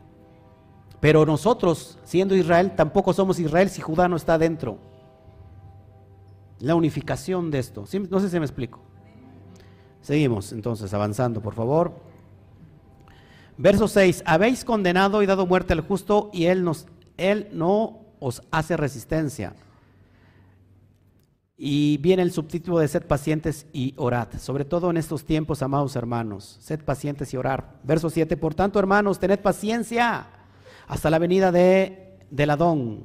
Pero 1.02 1.26
nosotros, 1.26 2.00
siendo 2.06 2.38
Israel, 2.38 2.72
tampoco 2.78 3.12
somos 3.12 3.38
Israel 3.38 3.70
si 3.70 3.82
Judá 3.82 4.08
no 4.08 4.16
está 4.16 4.38
dentro. 4.38 4.78
La 6.60 6.74
unificación 6.74 7.52
de 7.52 7.60
esto. 7.60 7.84
No 8.10 8.22
sé 8.22 8.30
si 8.30 8.40
me 8.40 8.46
explico. 8.46 8.80
Seguimos 10.00 10.54
entonces 10.54 10.94
avanzando, 10.94 11.42
por 11.42 11.54
favor. 11.54 11.92
Verso 13.58 13.90
6. 13.90 14.24
Habéis 14.26 14.64
condenado 14.64 15.22
y 15.22 15.26
dado 15.26 15.46
muerte 15.46 15.74
al 15.74 15.82
justo 15.82 16.30
y 16.32 16.46
él 16.46 16.64
no 17.52 18.00
os 18.22 18.42
hace 18.52 18.78
resistencia. 18.78 19.54
Y 21.56 21.98
viene 21.98 22.24
el 22.24 22.32
subtítulo 22.32 22.80
de 22.80 22.88
sed 22.88 23.06
pacientes 23.06 23.68
y 23.74 23.94
orad, 23.98 24.28
sobre 24.40 24.66
todo 24.66 24.90
en 24.90 24.98
estos 24.98 25.24
tiempos, 25.26 25.62
amados 25.62 25.96
hermanos, 25.96 26.58
sed 26.60 26.84
pacientes 26.84 27.34
y 27.34 27.38
orar. 27.38 27.80
Verso 27.84 28.10
7, 28.10 28.38
por 28.38 28.56
tanto, 28.56 28.80
hermanos, 28.80 29.20
tened 29.20 29.40
paciencia 29.40 30.28
hasta 30.88 31.10
la 31.10 31.20
venida 31.20 31.52
de, 31.52 32.18
del 32.32 32.50
Adón. 32.50 33.04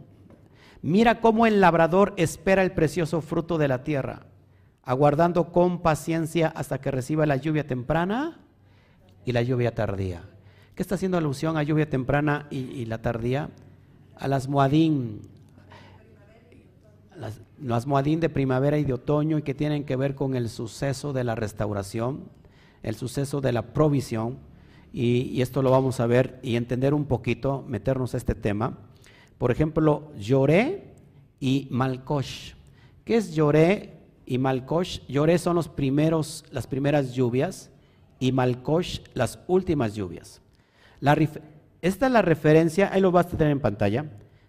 Mira 0.80 1.20
cómo 1.20 1.46
el 1.46 1.60
labrador 1.60 2.14
espera 2.16 2.62
el 2.62 2.72
precioso 2.72 3.20
fruto 3.20 3.58
de 3.58 3.68
la 3.68 3.82
tierra, 3.82 4.26
aguardando 4.82 5.52
con 5.52 5.82
paciencia 5.82 6.48
hasta 6.48 6.80
que 6.80 6.90
reciba 6.90 7.26
la 7.26 7.36
lluvia 7.36 7.66
temprana 7.66 8.40
y 9.24 9.32
la 9.32 9.42
lluvia 9.42 9.74
tardía. 9.74 10.22
¿Qué 10.74 10.82
está 10.82 10.94
haciendo 10.94 11.18
alusión 11.18 11.56
a 11.56 11.64
lluvia 11.64 11.90
temprana 11.90 12.46
y, 12.50 12.84
la 12.84 13.02
tardía? 13.02 13.50
A 14.16 14.28
las 14.28 14.48
moadín, 14.48 15.22
las, 17.60 17.68
las 17.68 17.86
moadín 17.86 18.20
de 18.20 18.28
primavera 18.28 18.78
y 18.78 18.84
de 18.84 18.92
otoño 18.92 19.38
y 19.38 19.42
que 19.42 19.54
tienen 19.54 19.84
que 19.84 19.96
ver 19.96 20.14
con 20.14 20.34
el 20.34 20.48
suceso 20.48 21.12
de 21.12 21.24
la 21.24 21.34
restauración, 21.34 22.24
el 22.82 22.94
suceso 22.94 23.40
de 23.40 23.52
la 23.52 23.72
provisión, 23.72 24.38
y, 24.92 25.42
esto 25.42 25.62
lo 25.62 25.70
vamos 25.70 26.00
a 26.00 26.06
ver 26.06 26.38
y 26.42 26.56
entender 26.56 26.94
un 26.94 27.04
poquito, 27.04 27.64
meternos 27.68 28.14
a 28.14 28.16
este 28.16 28.34
tema. 28.34 28.78
Por 29.36 29.50
ejemplo, 29.50 30.10
Lloré 30.18 30.94
y 31.40 31.68
Malkosh. 31.70 32.54
¿Qué 33.04 33.16
es 33.16 33.34
Lloré 33.34 33.98
y 34.26 34.38
Malkosh? 34.38 35.00
Lloré 35.06 35.38
son 35.38 35.56
los 35.56 35.68
primeros, 35.68 36.44
las 36.50 36.66
primeras 36.66 37.14
lluvias 37.14 37.70
y 38.18 38.32
Malkosh 38.32 39.00
las 39.14 39.38
últimas 39.46 39.94
lluvias. 39.94 40.40
Esta 41.80 42.06
es 42.06 42.12
la 42.12 42.22
referencia, 42.22 42.90
ahí 42.92 43.00
lo 43.00 43.12
vas 43.12 43.26
a 43.26 43.30
tener 43.30 43.52
en 43.52 43.60
pantalla. 43.60 44.06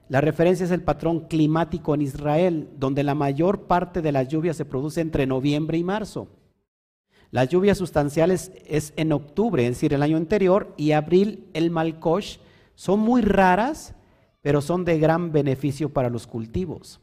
La 0.10 0.22
referencia 0.22 0.66
es 0.66 0.72
el 0.72 0.82
patrón 0.82 1.28
climático 1.28 1.94
en 1.94 2.02
Israel, 2.02 2.68
donde 2.78 3.04
la 3.04 3.14
mayor 3.14 3.68
parte 3.68 4.02
de 4.02 4.12
las 4.12 4.28
lluvias 4.28 4.58
se 4.58 4.66
produce 4.66 5.02
entre 5.02 5.28
noviembre 5.28 5.78
y 5.78 5.84
marzo. 5.84 6.28
Las 7.30 7.50
lluvias 7.50 7.78
sustanciales 7.78 8.52
es 8.66 8.92
en 8.96 9.12
octubre, 9.12 9.64
es 9.64 9.76
decir, 9.76 9.94
el 9.94 10.02
año 10.02 10.18
anterior, 10.18 10.74
y 10.78 10.94
abril, 10.94 11.48
el 11.54 11.70
Malkosh, 11.70 12.38
son 12.74 13.02
muy 13.02 13.22
raras, 13.22 13.94
pero 14.42 14.62
son 14.62 14.84
de 14.84 14.98
gran 14.98 15.32
beneficio 15.32 15.90
para 15.90 16.10
los 16.10 16.26
cultivos. 16.26 17.00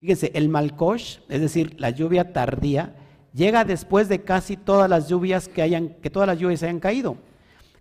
Fíjense, 0.00 0.30
el 0.34 0.50
Malkosh, 0.50 1.20
es 1.30 1.40
decir, 1.40 1.80
la 1.80 1.88
lluvia 1.88 2.34
tardía, 2.34 2.94
llega 3.32 3.64
después 3.64 4.10
de 4.10 4.22
casi 4.22 4.58
todas 4.58 4.90
las 4.90 5.08
lluvias 5.08 5.48
que 5.48 5.62
hayan, 5.62 5.88
que 6.02 6.10
todas 6.10 6.26
las 6.26 6.38
lluvias 6.38 6.62
hayan 6.62 6.78
caído. 6.78 7.16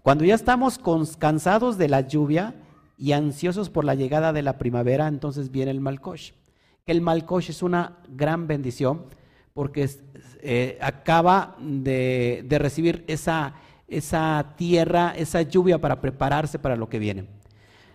Cuando 0.03 0.23
ya 0.23 0.35
estamos 0.35 0.79
cansados 1.17 1.77
de 1.77 1.89
la 1.89 1.99
lluvia, 1.99 2.55
y 2.97 3.11
ansiosos 3.11 3.69
por 3.69 3.85
la 3.85 3.95
llegada 3.95 4.33
de 4.33 4.41
la 4.41 4.57
primavera, 4.57 5.07
entonces 5.07 5.51
viene 5.51 5.71
el 5.71 5.79
Malkosh. 5.79 6.31
El 6.85 7.01
Malkosh 7.01 7.51
es 7.51 7.61
una 7.61 7.99
gran 8.09 8.47
bendición 8.47 9.05
porque 9.53 9.89
eh, 10.41 10.77
acaba 10.81 11.55
de, 11.59 12.43
de 12.47 12.59
recibir 12.59 13.03
esa, 13.07 13.53
esa, 13.87 14.53
tierra, 14.57 15.13
esa 15.15 15.41
lluvia 15.41 15.79
para 15.79 16.01
prepararse 16.01 16.59
para 16.59 16.75
lo 16.75 16.89
que 16.89 16.99
viene. 16.99 17.27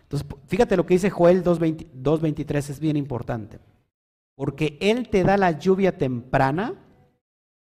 Entonces, 0.02 0.28
fíjate 0.46 0.76
lo 0.76 0.86
que 0.86 0.94
dice 0.94 1.10
Joel 1.10 1.42
2.23, 1.44 2.56
es 2.70 2.80
bien 2.80 2.96
importante. 2.96 3.58
Porque 4.34 4.78
Él 4.80 5.08
te 5.08 5.24
da 5.24 5.36
la 5.36 5.58
lluvia 5.58 5.96
temprana 5.96 6.74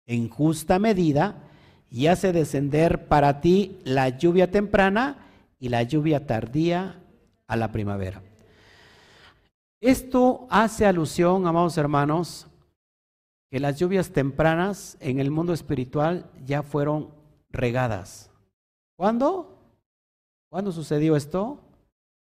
en 0.06 0.30
justa 0.30 0.80
medida 0.80 1.44
y 1.90 2.08
hace 2.08 2.32
descender 2.32 3.08
para 3.08 3.42
ti 3.42 3.80
la 3.84 4.10
lluvia 4.10 4.50
temprana 4.50 5.28
y 5.60 5.70
la 5.70 5.84
lluvia 5.84 6.26
tardía 6.26 7.01
a 7.52 7.58
la 7.58 7.70
primavera. 7.70 8.24
Esto 9.82 10.48
hace 10.50 10.86
alusión, 10.86 11.46
amados 11.46 11.78
hermanos, 11.78 12.48
que 13.50 13.60
las 13.60 13.78
lluvias 13.78 14.12
tempranas 14.12 14.96
en 15.02 15.20
el 15.20 15.32
mundo 15.32 15.52
espiritual 15.52 16.32
ya 16.46 16.64
fueron 16.64 17.10
regadas. 17.50 18.32
¿Cuándo? 18.96 19.58
¿Cuándo 20.50 20.72
sucedió 20.72 21.18
esto? 21.18 21.60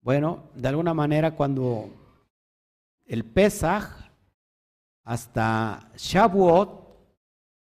Bueno, 0.01 0.45
de 0.55 0.69
alguna 0.69 0.95
manera 0.95 1.37
cuando 1.37 1.91
el 3.05 3.23
Pesaj 3.27 4.09
hasta 5.05 5.91
Shavuot 5.97 6.97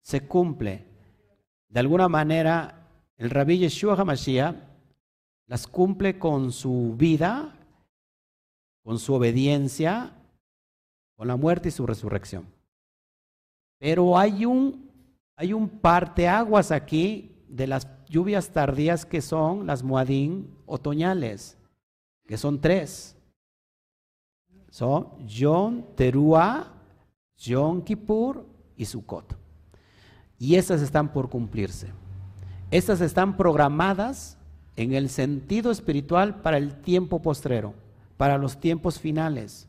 se 0.01 0.25
cumple. 0.25 0.85
De 1.67 1.81
alguna 1.81 2.07
manera, 2.07 2.87
el 3.17 3.29
rabí 3.29 3.57
Yeshua 3.57 3.95
HaMashiach 3.95 4.68
las 5.49 5.65
cumple 5.65 6.19
con 6.19 6.51
su 6.51 6.93
vida, 6.95 7.55
con 8.83 8.99
su 8.99 9.15
obediencia, 9.15 10.13
con 11.17 11.27
la 11.27 11.35
muerte 11.37 11.69
y 11.69 11.71
su 11.71 11.87
resurrección. 11.87 12.45
Pero 13.79 14.17
hay 14.17 14.45
un 14.45 14.87
hay 15.35 15.53
un 15.53 15.67
parteaguas 15.67 16.69
aquí 16.71 17.31
de 17.47 17.65
las 17.65 17.87
lluvias 18.07 18.51
tardías 18.51 19.05
que 19.05 19.21
son 19.21 19.65
las 19.65 19.81
muadín 19.81 20.53
otoñales, 20.65 21.57
que 22.27 22.37
son 22.37 22.61
tres. 22.61 23.15
Son 24.69 25.25
Yom 25.25 25.95
Teruah, 25.95 26.67
Yom 27.37 27.81
Kippur 27.81 28.45
y 28.75 28.85
Sukkot. 28.85 29.35
Y 30.37 30.55
esas 30.55 30.81
están 30.81 31.11
por 31.11 31.29
cumplirse. 31.29 31.91
Estas 32.69 33.01
están 33.01 33.35
programadas 33.35 34.38
en 34.79 34.93
el 34.93 35.09
sentido 35.09 35.71
espiritual 35.71 36.41
para 36.41 36.55
el 36.55 36.73
tiempo 36.81 37.21
postrero, 37.21 37.73
para 38.15 38.37
los 38.37 38.61
tiempos 38.61 38.97
finales, 38.97 39.67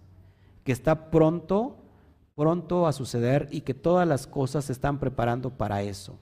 que 0.63 0.71
está 0.71 1.11
pronto, 1.11 1.79
pronto 2.37 2.87
a 2.87 2.93
suceder 2.93 3.49
y 3.51 3.63
que 3.63 3.75
todas 3.75 4.07
las 4.07 4.29
cosas 4.29 4.67
se 4.67 4.73
están 4.73 5.01
preparando 5.01 5.51
para 5.51 5.83
eso. 5.83 6.17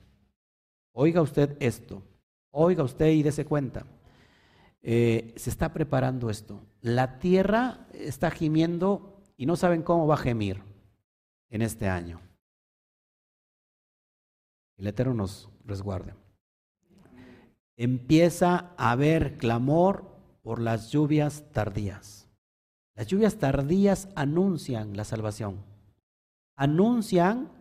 Oiga 0.93 1.21
usted 1.21 1.55
esto, 1.61 2.03
oiga 2.51 2.83
usted 2.83 3.09
y 3.09 3.23
dése 3.23 3.45
cuenta. 3.45 3.85
Eh, 4.81 5.35
se 5.37 5.51
está 5.51 5.71
preparando 5.75 6.31
esto. 6.31 6.59
La 6.81 7.19
tierra 7.19 7.87
está 7.93 8.31
gimiendo 8.31 9.21
y 9.37 9.45
no 9.45 9.57
saben 9.57 9.83
cómo 9.83 10.07
va 10.07 10.15
a 10.15 10.19
gemir 10.19 10.63
en 11.51 11.61
este 11.61 11.91
año. 11.91 12.23
El 14.79 14.87
Eterno 14.87 15.13
nos 15.13 15.51
resguarde. 15.67 16.15
Empieza 17.79 18.73
a 18.77 18.91
haber 18.91 19.39
clamor 19.39 20.05
por 20.43 20.61
las 20.61 20.91
lluvias 20.91 21.45
tardías. 21.53 22.29
Las 22.97 23.07
lluvias 23.07 23.37
tardías 23.37 24.09
anuncian 24.17 24.97
la 24.97 25.05
salvación, 25.05 25.65
anuncian 26.57 27.53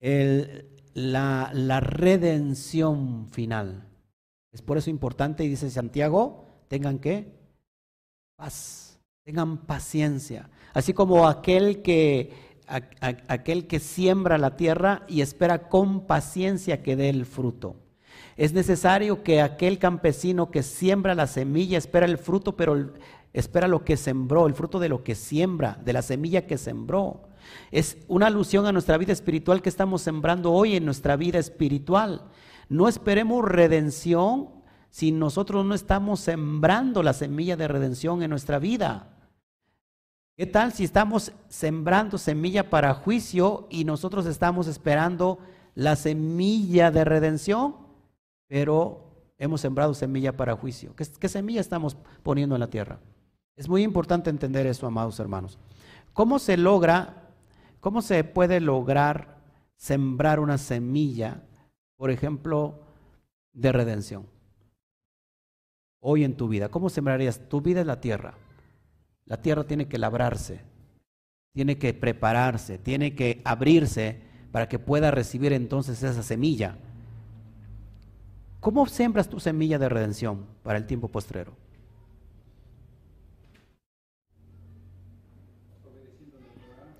la, 0.00 1.50
la 1.54 1.80
redención 1.80 3.28
final. 3.30 3.86
Es 4.52 4.60
por 4.60 4.76
eso 4.76 4.90
importante, 4.90 5.44
y 5.44 5.48
dice 5.48 5.70
Santiago, 5.70 6.44
tengan 6.66 6.98
que 6.98 7.32
paz, 8.34 8.98
tengan 9.24 9.58
paciencia. 9.58 10.50
Así 10.74 10.92
como 10.92 11.28
aquel 11.28 11.82
que, 11.82 12.32
aquel 12.66 13.68
que 13.68 13.78
siembra 13.78 14.36
la 14.36 14.56
tierra 14.56 15.04
y 15.06 15.20
espera 15.20 15.68
con 15.68 16.08
paciencia 16.08 16.82
que 16.82 16.96
dé 16.96 17.08
el 17.10 17.24
fruto. 17.24 17.76
Es 18.38 18.52
necesario 18.52 19.24
que 19.24 19.42
aquel 19.42 19.80
campesino 19.80 20.52
que 20.52 20.62
siembra 20.62 21.16
la 21.16 21.26
semilla 21.26 21.76
espera 21.76 22.06
el 22.06 22.18
fruto, 22.18 22.56
pero 22.56 22.92
espera 23.32 23.66
lo 23.66 23.84
que 23.84 23.96
sembró, 23.96 24.46
el 24.46 24.54
fruto 24.54 24.78
de 24.78 24.88
lo 24.88 25.02
que 25.02 25.16
siembra, 25.16 25.76
de 25.84 25.92
la 25.92 26.02
semilla 26.02 26.46
que 26.46 26.56
sembró. 26.56 27.30
Es 27.72 27.98
una 28.06 28.28
alusión 28.28 28.64
a 28.66 28.70
nuestra 28.70 28.96
vida 28.96 29.12
espiritual 29.12 29.60
que 29.60 29.68
estamos 29.68 30.02
sembrando 30.02 30.52
hoy 30.52 30.76
en 30.76 30.84
nuestra 30.84 31.16
vida 31.16 31.40
espiritual. 31.40 32.30
No 32.68 32.86
esperemos 32.86 33.44
redención 33.44 34.50
si 34.88 35.10
nosotros 35.10 35.66
no 35.66 35.74
estamos 35.74 36.20
sembrando 36.20 37.02
la 37.02 37.14
semilla 37.14 37.56
de 37.56 37.66
redención 37.66 38.22
en 38.22 38.30
nuestra 38.30 38.60
vida. 38.60 39.16
¿Qué 40.36 40.46
tal 40.46 40.72
si 40.72 40.84
estamos 40.84 41.32
sembrando 41.48 42.18
semilla 42.18 42.70
para 42.70 42.94
juicio 42.94 43.66
y 43.68 43.84
nosotros 43.84 44.26
estamos 44.26 44.68
esperando 44.68 45.40
la 45.74 45.96
semilla 45.96 46.92
de 46.92 47.04
redención, 47.04 47.87
pero 48.48 49.32
hemos 49.38 49.60
sembrado 49.60 49.94
semilla 49.94 50.36
para 50.36 50.56
juicio? 50.56 50.94
¿Qué, 50.96 51.28
semilla 51.28 51.60
estamos 51.60 51.96
poniendo 52.22 52.56
en 52.56 52.60
la 52.60 52.70
tierra? 52.70 52.98
Es 53.56 53.68
muy 53.68 53.82
importante 53.82 54.30
entender 54.30 54.66
eso, 54.66 54.86
amados 54.86 55.20
hermanos. 55.20 55.58
¿Cómo 56.12 56.38
se 56.38 56.56
logra, 56.56 57.30
cómo 57.80 58.02
se 58.02 58.24
puede 58.24 58.60
lograr 58.60 59.38
sembrar 59.76 60.40
una 60.40 60.58
semilla, 60.58 61.44
por 61.96 62.10
ejemplo, 62.10 62.80
de 63.52 63.70
redención? 63.72 64.26
Hoy 66.00 66.24
en 66.24 66.36
tu 66.36 66.48
vida, 66.48 66.68
¿cómo 66.68 66.88
sembrarías? 66.88 67.48
Tu 67.48 67.60
vida 67.60 67.80
es 67.80 67.86
la 67.86 68.00
tierra. 68.00 68.34
La 69.24 69.42
tierra 69.42 69.64
tiene 69.64 69.88
que 69.88 69.98
labrarse, 69.98 70.62
tiene 71.52 71.76
que 71.76 71.92
prepararse, 71.92 72.78
tiene 72.78 73.14
que 73.14 73.42
abrirse 73.44 74.22
para 74.52 74.68
que 74.68 74.78
pueda 74.78 75.10
recibir 75.10 75.52
entonces 75.52 76.02
esa 76.02 76.22
semilla. 76.22 76.78
¿Cómo 78.60 78.86
sembras 78.86 79.28
tu 79.28 79.38
semilla 79.38 79.78
de 79.78 79.88
redención 79.88 80.46
para 80.62 80.78
el 80.78 80.86
tiempo 80.86 81.08
postrero? 81.08 81.52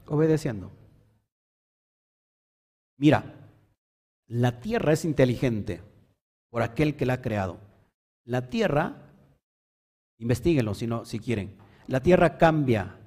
Obedeciendo. 0.06 0.70
Mira, 2.96 3.34
la 4.26 4.60
tierra 4.60 4.92
es 4.92 5.04
inteligente 5.04 5.82
por 6.50 6.62
aquel 6.62 6.96
que 6.96 7.06
la 7.06 7.14
ha 7.14 7.22
creado. 7.22 7.60
La 8.24 8.48
tierra, 8.48 9.12
investiguenlo 10.18 10.74
si, 10.74 10.86
no, 10.86 11.04
si 11.04 11.18
quieren, 11.18 11.56
la 11.86 12.00
tierra 12.00 12.38
cambia 12.38 12.98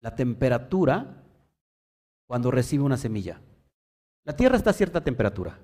la 0.00 0.14
temperatura 0.14 1.24
cuando 2.26 2.50
recibe 2.50 2.84
una 2.84 2.96
semilla. 2.96 3.40
La 4.24 4.36
tierra 4.36 4.56
está 4.56 4.70
a 4.70 4.74
cierta 4.74 5.02
temperatura, 5.02 5.58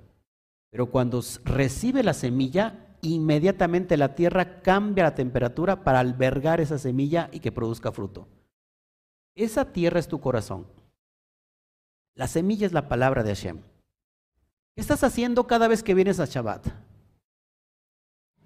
pero 0.73 0.87
cuando 0.87 1.21
recibe 1.45 2.03
la 2.03 2.15
semilla, 2.15 2.97
inmediatamente 3.03 3.99
la 3.99 4.15
tierra 4.15 4.63
cambia 4.63 5.05
la 5.05 5.15
temperatura 5.15 5.85
para 5.85 6.01
albergar 6.01 6.63
esa 6.63 6.79
semilla 6.79 7.29
y 7.31 7.41
que 7.41 7.53
produzca 7.53 7.93
fruto. 7.93 8.27
Esa 9.37 9.67
tierra 9.67 10.01
es 10.01 10.09
tu 10.09 10.19
corazón. 10.19 10.67
La 12.15 12.27
semilla 12.27 12.65
es 12.65 12.73
la 12.73 12.89
palabra 12.89 13.23
de 13.23 13.35
Hashem. 13.35 13.59
¿Qué 14.75 14.81
estás 14.81 15.05
haciendo 15.05 15.47
cada 15.47 15.69
vez 15.69 15.83
que 15.83 15.93
vienes 15.93 16.19
a 16.21 16.25
Shabbat? 16.25 16.67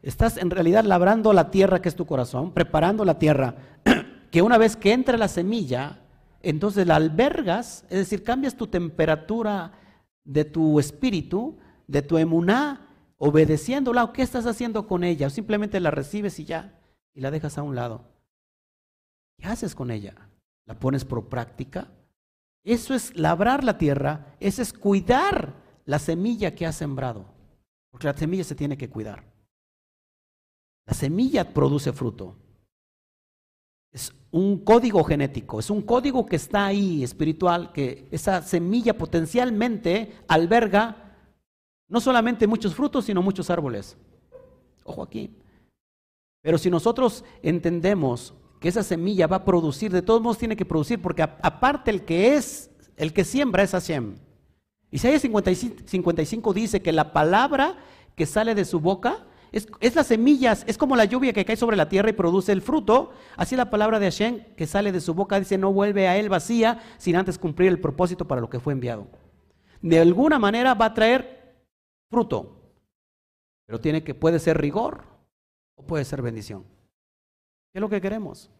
Estás 0.02 0.36
en 0.36 0.50
realidad 0.50 0.84
labrando 0.84 1.32
la 1.32 1.52
tierra 1.52 1.80
que 1.80 1.88
es 1.88 1.94
tu 1.94 2.06
corazón, 2.06 2.52
preparando 2.52 3.04
la 3.04 3.20
tierra, 3.20 3.54
que 4.32 4.42
una 4.42 4.58
vez 4.58 4.74
que 4.74 4.92
entra 4.92 5.16
la 5.16 5.28
semilla, 5.28 6.00
entonces 6.42 6.88
la 6.88 6.96
albergas, 6.96 7.84
es 7.88 7.98
decir, 7.98 8.24
cambias 8.24 8.56
tu 8.56 8.66
temperatura 8.66 9.72
de 10.24 10.44
tu 10.44 10.80
espíritu, 10.80 11.58
de 11.86 12.02
tu 12.02 12.18
emuná, 12.18 12.88
obedeciéndola, 13.18 14.12
qué 14.12 14.22
estás 14.22 14.46
haciendo 14.46 14.86
con 14.86 15.04
ella, 15.04 15.28
o 15.28 15.30
simplemente 15.30 15.80
la 15.80 15.90
recibes 15.90 16.38
y 16.38 16.44
ya, 16.44 16.80
y 17.14 17.20
la 17.20 17.30
dejas 17.30 17.58
a 17.58 17.62
un 17.62 17.74
lado. 17.74 18.04
¿Qué 19.38 19.46
haces 19.46 19.74
con 19.74 19.90
ella? 19.90 20.14
¿La 20.66 20.78
pones 20.78 21.04
por 21.04 21.28
práctica? 21.28 21.88
Eso 22.64 22.94
es 22.94 23.16
labrar 23.16 23.62
la 23.62 23.78
tierra, 23.78 24.34
eso 24.40 24.60
es 24.60 24.72
cuidar 24.72 25.54
la 25.84 25.98
semilla 25.98 26.54
que 26.54 26.66
has 26.66 26.76
sembrado, 26.76 27.26
porque 27.90 28.08
la 28.08 28.16
semilla 28.16 28.44
se 28.44 28.56
tiene 28.56 28.76
que 28.76 28.90
cuidar. 28.90 29.24
La 30.86 30.94
semilla 30.94 31.52
produce 31.52 31.92
fruto. 31.92 32.36
Es 33.92 34.12
un 34.30 34.58
código 34.64 35.02
genético, 35.04 35.60
es 35.60 35.70
un 35.70 35.82
código 35.82 36.26
que 36.26 36.36
está 36.36 36.66
ahí 36.66 37.02
espiritual, 37.02 37.72
que 37.72 38.08
esa 38.10 38.42
semilla 38.42 38.98
potencialmente 38.98 40.12
alberga 40.28 41.05
no 41.88 42.00
solamente 42.00 42.46
muchos 42.46 42.74
frutos, 42.74 43.04
sino 43.04 43.22
muchos 43.22 43.50
árboles. 43.50 43.96
Ojo 44.84 45.02
aquí. 45.02 45.30
Pero 46.42 46.58
si 46.58 46.70
nosotros 46.70 47.24
entendemos 47.42 48.34
que 48.60 48.68
esa 48.68 48.82
semilla 48.82 49.26
va 49.26 49.36
a 49.36 49.44
producir, 49.44 49.92
de 49.92 50.02
todos 50.02 50.22
modos 50.22 50.38
tiene 50.38 50.56
que 50.56 50.64
producir, 50.64 51.00
porque 51.00 51.22
aparte 51.22 51.90
el 51.90 52.04
que 52.04 52.34
es, 52.34 52.70
el 52.96 53.12
que 53.12 53.24
siembra 53.24 53.62
es 53.62 53.72
Hashem. 53.72 54.16
Isaías 54.90 55.22
55 55.22 56.52
dice 56.54 56.80
que 56.80 56.92
la 56.92 57.12
palabra 57.12 57.76
que 58.14 58.26
sale 58.26 58.54
de 58.54 58.64
su 58.64 58.80
boca 58.80 59.26
es, 59.52 59.94
las 59.94 60.06
semillas, 60.06 60.64
es 60.66 60.76
como 60.78 60.96
la 60.96 61.04
lluvia 61.04 61.32
que 61.32 61.44
cae 61.44 61.56
sobre 61.56 61.76
la 61.76 61.88
tierra 61.88 62.10
y 62.10 62.14
produce 62.14 62.52
el 62.52 62.62
fruto. 62.62 63.10
Así 63.36 63.56
la 63.56 63.70
palabra 63.70 63.98
de 63.98 64.06
Hashem 64.06 64.40
que 64.56 64.66
sale 64.66 64.92
de 64.92 65.00
su 65.00 65.14
boca 65.14 65.38
dice, 65.38 65.58
no 65.58 65.72
vuelve 65.72 66.08
a 66.08 66.16
él 66.16 66.28
vacía 66.28 66.80
sin 66.98 67.16
antes 67.16 67.38
cumplir 67.38 67.68
el 67.68 67.80
propósito 67.80 68.26
para 68.26 68.40
lo 68.40 68.50
que 68.50 68.60
fue 68.60 68.72
enviado. 68.72 69.06
De 69.82 69.98
alguna 69.98 70.38
manera 70.38 70.74
va 70.74 70.86
a 70.86 70.94
traer 70.94 71.35
fruto, 72.10 72.72
pero 73.66 73.80
tiene 73.80 74.02
que, 74.04 74.14
puede 74.14 74.38
ser 74.38 74.58
rigor 74.58 75.04
o 75.76 75.84
puede 75.84 76.04
ser 76.04 76.22
bendición. 76.22 76.64
¿Qué 77.72 77.78
es 77.78 77.80
lo 77.80 77.88
que 77.88 78.00
queremos? 78.00 78.50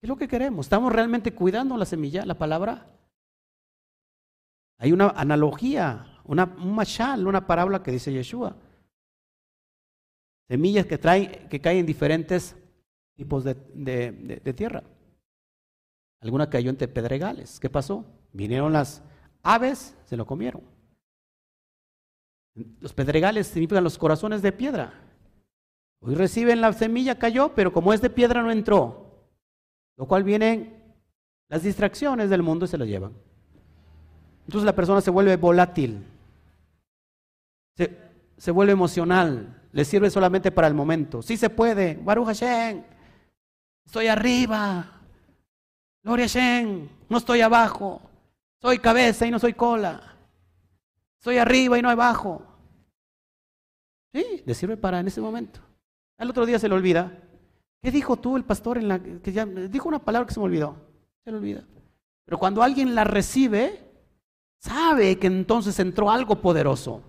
¿Qué 0.00 0.06
es 0.06 0.08
lo 0.08 0.16
que 0.16 0.28
queremos? 0.28 0.66
¿Estamos 0.66 0.92
realmente 0.92 1.34
cuidando 1.34 1.76
la 1.76 1.84
semilla, 1.84 2.24
la 2.24 2.38
palabra? 2.38 2.86
Hay 4.78 4.92
una 4.92 5.08
analogía, 5.08 6.20
una, 6.24 6.44
un 6.44 6.74
mashal, 6.74 7.26
una 7.26 7.46
parábola 7.46 7.82
que 7.82 7.90
dice 7.90 8.12
Yeshua. 8.12 8.56
Semillas 10.48 10.86
que, 10.86 10.98
traen, 10.98 11.48
que 11.48 11.60
caen 11.60 11.78
en 11.78 11.86
diferentes 11.86 12.56
tipos 13.16 13.44
de, 13.44 13.54
de, 13.54 14.54
tierra. 14.54 14.82
Alguna 16.20 16.48
cayó 16.48 16.70
entre 16.70 16.88
pedregales. 16.88 17.58
¿Qué 17.60 17.68
pasó? 17.68 18.04
Vinieron 18.32 18.72
las 18.72 19.02
aves, 19.42 19.96
se 20.06 20.16
lo 20.16 20.24
comieron. 20.24 20.62
Los 22.80 22.92
pedregales 22.92 23.48
significan 23.48 23.84
los 23.84 23.98
corazones 23.98 24.42
de 24.42 24.52
piedra. 24.52 24.92
Hoy 26.00 26.14
reciben 26.14 26.60
la 26.60 26.72
semilla, 26.72 27.18
cayó, 27.18 27.54
pero 27.54 27.72
como 27.72 27.92
es 27.92 28.00
de 28.00 28.10
piedra 28.10 28.42
no 28.42 28.50
entró. 28.50 29.26
Lo 29.96 30.06
cual 30.06 30.24
vienen 30.24 30.78
las 31.48 31.62
distracciones 31.62 32.30
del 32.30 32.42
mundo 32.42 32.66
y 32.66 32.68
se 32.68 32.78
lo 32.78 32.84
llevan. 32.84 33.12
Entonces 34.46 34.64
la 34.64 34.74
persona 34.74 35.00
se 35.00 35.10
vuelve 35.10 35.36
volátil, 35.36 36.06
se, 38.38 38.50
vuelve 38.50 38.72
emocional, 38.72 39.62
le 39.72 39.84
sirve 39.84 40.08
solamente 40.08 40.50
para 40.50 40.68
el 40.68 40.74
momento. 40.74 41.20
Sí 41.20 41.36
se 41.36 41.50
puede, 41.50 41.96
Baruch 42.02 42.28
Hashem, 42.28 42.82
estoy 43.84 44.06
arriba, 44.06 45.02
Gloria 46.02 46.26
Hashem, 46.26 46.88
no 47.10 47.18
estoy 47.18 47.42
abajo, 47.42 48.00
soy 48.62 48.78
cabeza 48.78 49.26
y 49.26 49.30
no 49.30 49.38
soy 49.38 49.52
cola, 49.52 50.16
soy 51.20 51.36
arriba 51.36 51.78
y 51.78 51.82
no 51.82 51.90
abajo. 51.90 52.47
Sí, 54.12 54.42
le 54.44 54.54
sirve 54.54 54.76
para 54.76 55.00
en 55.00 55.08
ese 55.08 55.20
momento. 55.20 55.60
Al 56.18 56.30
otro 56.30 56.46
día 56.46 56.58
se 56.58 56.68
le 56.68 56.74
olvida. 56.74 57.12
¿Qué 57.82 57.90
dijo 57.90 58.16
tú 58.16 58.36
el 58.36 58.44
pastor 58.44 58.78
en 58.78 58.88
la 58.88 58.98
que 58.98 59.32
ya 59.32 59.46
dijo 59.46 59.88
una 59.88 60.00
palabra 60.00 60.26
que 60.26 60.34
se 60.34 60.40
me 60.40 60.46
olvidó? 60.46 60.76
Se 61.24 61.30
le 61.30 61.38
olvida. 61.38 61.64
Pero 62.24 62.38
cuando 62.38 62.62
alguien 62.62 62.94
la 62.94 63.04
recibe, 63.04 63.88
sabe 64.58 65.18
que 65.18 65.28
entonces 65.28 65.78
entró 65.78 66.10
algo 66.10 66.40
poderoso. 66.40 67.02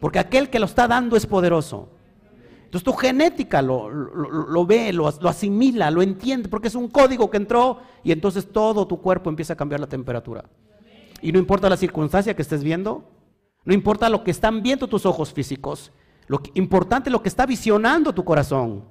Porque 0.00 0.18
aquel 0.18 0.50
que 0.50 0.58
lo 0.58 0.66
está 0.66 0.88
dando 0.88 1.16
es 1.16 1.26
poderoso. 1.26 1.90
Entonces 2.64 2.84
tu 2.84 2.92
genética 2.92 3.62
lo, 3.62 3.88
lo, 3.88 4.66
ve, 4.66 4.92
lo, 4.92 5.08
lo, 5.20 5.28
asimila, 5.28 5.90
lo 5.90 6.02
entiende, 6.02 6.48
porque 6.48 6.68
es 6.68 6.74
un 6.74 6.88
código 6.88 7.30
que 7.30 7.36
entró 7.36 7.80
y 8.02 8.10
entonces 8.10 8.50
todo 8.50 8.86
tu 8.86 9.00
cuerpo 9.00 9.30
empieza 9.30 9.52
a 9.52 9.56
cambiar 9.56 9.80
la 9.80 9.86
temperatura. 9.86 10.44
Y 11.22 11.30
no 11.30 11.38
importa 11.38 11.70
la 11.70 11.76
circunstancia 11.76 12.34
que 12.34 12.42
estés 12.42 12.64
viendo, 12.64 13.08
no 13.64 13.72
importa 13.72 14.08
lo 14.08 14.24
que 14.24 14.32
están 14.32 14.62
viendo 14.62 14.88
tus 14.88 15.06
ojos 15.06 15.32
físicos, 15.32 15.92
lo 16.26 16.40
importante 16.54 17.08
es 17.08 17.12
lo 17.12 17.22
que 17.22 17.28
está 17.28 17.46
visionando 17.46 18.12
tu 18.12 18.24
corazón. 18.24 18.84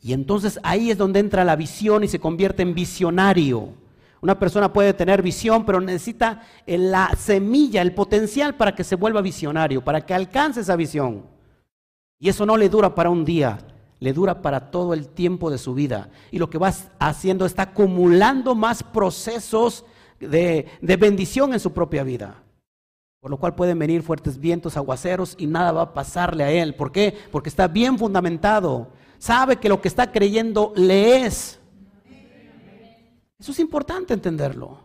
Y 0.00 0.12
entonces 0.12 0.58
ahí 0.62 0.90
es 0.90 0.98
donde 0.98 1.20
entra 1.20 1.44
la 1.44 1.56
visión 1.56 2.02
y 2.02 2.08
se 2.08 2.18
convierte 2.18 2.62
en 2.62 2.74
visionario. 2.74 3.74
Una 4.20 4.38
persona 4.38 4.72
puede 4.72 4.94
tener 4.94 5.22
visión, 5.22 5.64
pero 5.64 5.80
necesita 5.80 6.42
la 6.66 7.10
semilla, 7.16 7.82
el 7.82 7.94
potencial 7.94 8.56
para 8.56 8.74
que 8.74 8.84
se 8.84 8.96
vuelva 8.96 9.20
visionario, 9.20 9.82
para 9.82 10.04
que 10.04 10.14
alcance 10.14 10.60
esa 10.60 10.76
visión. 10.76 11.26
Y 12.18 12.28
eso 12.28 12.46
no 12.46 12.56
le 12.56 12.68
dura 12.68 12.94
para 12.94 13.10
un 13.10 13.24
día, 13.24 13.58
le 13.98 14.12
dura 14.12 14.42
para 14.42 14.70
todo 14.70 14.94
el 14.94 15.08
tiempo 15.08 15.50
de 15.50 15.58
su 15.58 15.74
vida. 15.74 16.10
Y 16.30 16.38
lo 16.38 16.50
que 16.50 16.58
va 16.58 16.72
haciendo 16.98 17.46
está 17.46 17.62
acumulando 17.62 18.54
más 18.54 18.82
procesos 18.82 19.84
de, 20.20 20.66
de 20.80 20.96
bendición 20.96 21.52
en 21.52 21.60
su 21.60 21.72
propia 21.72 22.04
vida. 22.04 22.42
Por 23.22 23.30
lo 23.30 23.36
cual 23.36 23.54
pueden 23.54 23.78
venir 23.78 24.02
fuertes 24.02 24.36
vientos, 24.36 24.76
aguaceros 24.76 25.36
y 25.38 25.46
nada 25.46 25.70
va 25.70 25.82
a 25.82 25.94
pasarle 25.94 26.42
a 26.42 26.50
él. 26.50 26.74
¿Por 26.74 26.90
qué? 26.90 27.16
Porque 27.30 27.50
está 27.50 27.68
bien 27.68 27.96
fundamentado. 27.96 28.88
Sabe 29.16 29.58
que 29.58 29.68
lo 29.68 29.80
que 29.80 29.86
está 29.86 30.10
creyendo 30.10 30.72
le 30.74 31.24
es. 31.24 31.60
Eso 33.38 33.52
es 33.52 33.60
importante 33.60 34.12
entenderlo. 34.12 34.80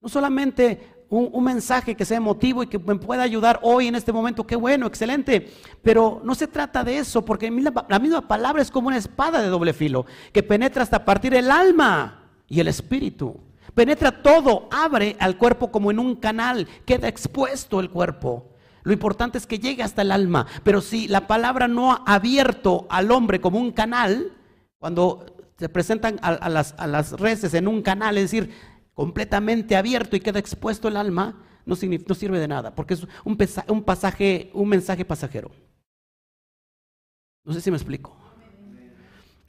No 0.00 0.08
solamente 0.08 1.04
un, 1.08 1.44
mensaje 1.44 1.94
que 1.94 2.04
sea 2.04 2.16
emotivo 2.16 2.64
y 2.64 2.66
que 2.66 2.80
me 2.80 2.96
pueda 2.96 3.22
ayudar 3.22 3.60
hoy 3.62 3.86
en 3.86 3.94
este 3.94 4.12
momento, 4.12 4.44
qué 4.44 4.56
bueno, 4.56 4.88
excelente. 4.88 5.48
Pero 5.80 6.20
no 6.24 6.34
se 6.34 6.48
trata 6.48 6.82
de 6.82 6.98
eso, 6.98 7.24
porque 7.24 7.48
la 7.88 7.98
misma 8.00 8.26
palabra 8.26 8.60
es 8.60 8.72
como 8.72 8.88
una 8.88 8.96
espada 8.96 9.40
de 9.40 9.46
doble 9.46 9.72
filo, 9.72 10.04
que 10.32 10.42
penetra 10.42 10.82
hasta 10.82 11.04
partir 11.04 11.32
el 11.32 11.48
alma 11.48 12.28
y 12.48 12.58
el 12.58 12.66
espíritu. 12.66 13.36
Penetra 13.78 14.10
todo, 14.10 14.68
abre 14.72 15.16
al 15.20 15.38
cuerpo 15.38 15.70
como 15.70 15.92
en 15.92 16.00
un 16.00 16.16
canal, 16.16 16.66
queda 16.84 17.06
expuesto 17.06 17.78
el 17.78 17.90
cuerpo. 17.90 18.50
Lo 18.82 18.92
importante 18.92 19.38
es 19.38 19.46
que 19.46 19.60
llegue 19.60 19.84
hasta 19.84 20.02
el 20.02 20.10
alma. 20.10 20.48
Pero 20.64 20.80
si 20.80 21.06
la 21.06 21.28
palabra 21.28 21.68
no 21.68 21.92
ha 21.92 22.02
abierto 22.04 22.88
al 22.90 23.12
hombre 23.12 23.40
como 23.40 23.60
un 23.60 23.70
canal, 23.70 24.32
cuando 24.78 25.26
se 25.56 25.68
presentan 25.68 26.18
a, 26.22 26.48
las, 26.48 26.74
a 26.76 27.16
reces 27.18 27.54
en 27.54 27.68
un 27.68 27.80
canal, 27.82 28.18
es 28.18 28.32
decir, 28.32 28.50
completamente 28.94 29.76
abierto 29.76 30.16
y 30.16 30.20
queda 30.20 30.40
expuesto 30.40 30.88
el 30.88 30.96
alma, 30.96 31.46
no, 31.64 31.76
sirve 31.76 32.40
de 32.40 32.48
nada, 32.48 32.74
porque 32.74 32.94
es 32.94 33.06
un, 33.24 33.38
un 33.68 33.84
pasaje, 33.84 34.50
un 34.54 34.68
mensaje 34.68 35.04
pasajero. 35.04 35.52
No 37.44 37.52
sé 37.52 37.60
si 37.60 37.70
me 37.70 37.76
explico. 37.76 38.16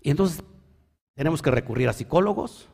Y 0.03 0.11
entonces 0.11 0.43
tenemos 1.15 1.41
que 1.41 1.49
recurrir 1.49 1.89
a 1.89 1.93
psicólogos, 1.93 2.69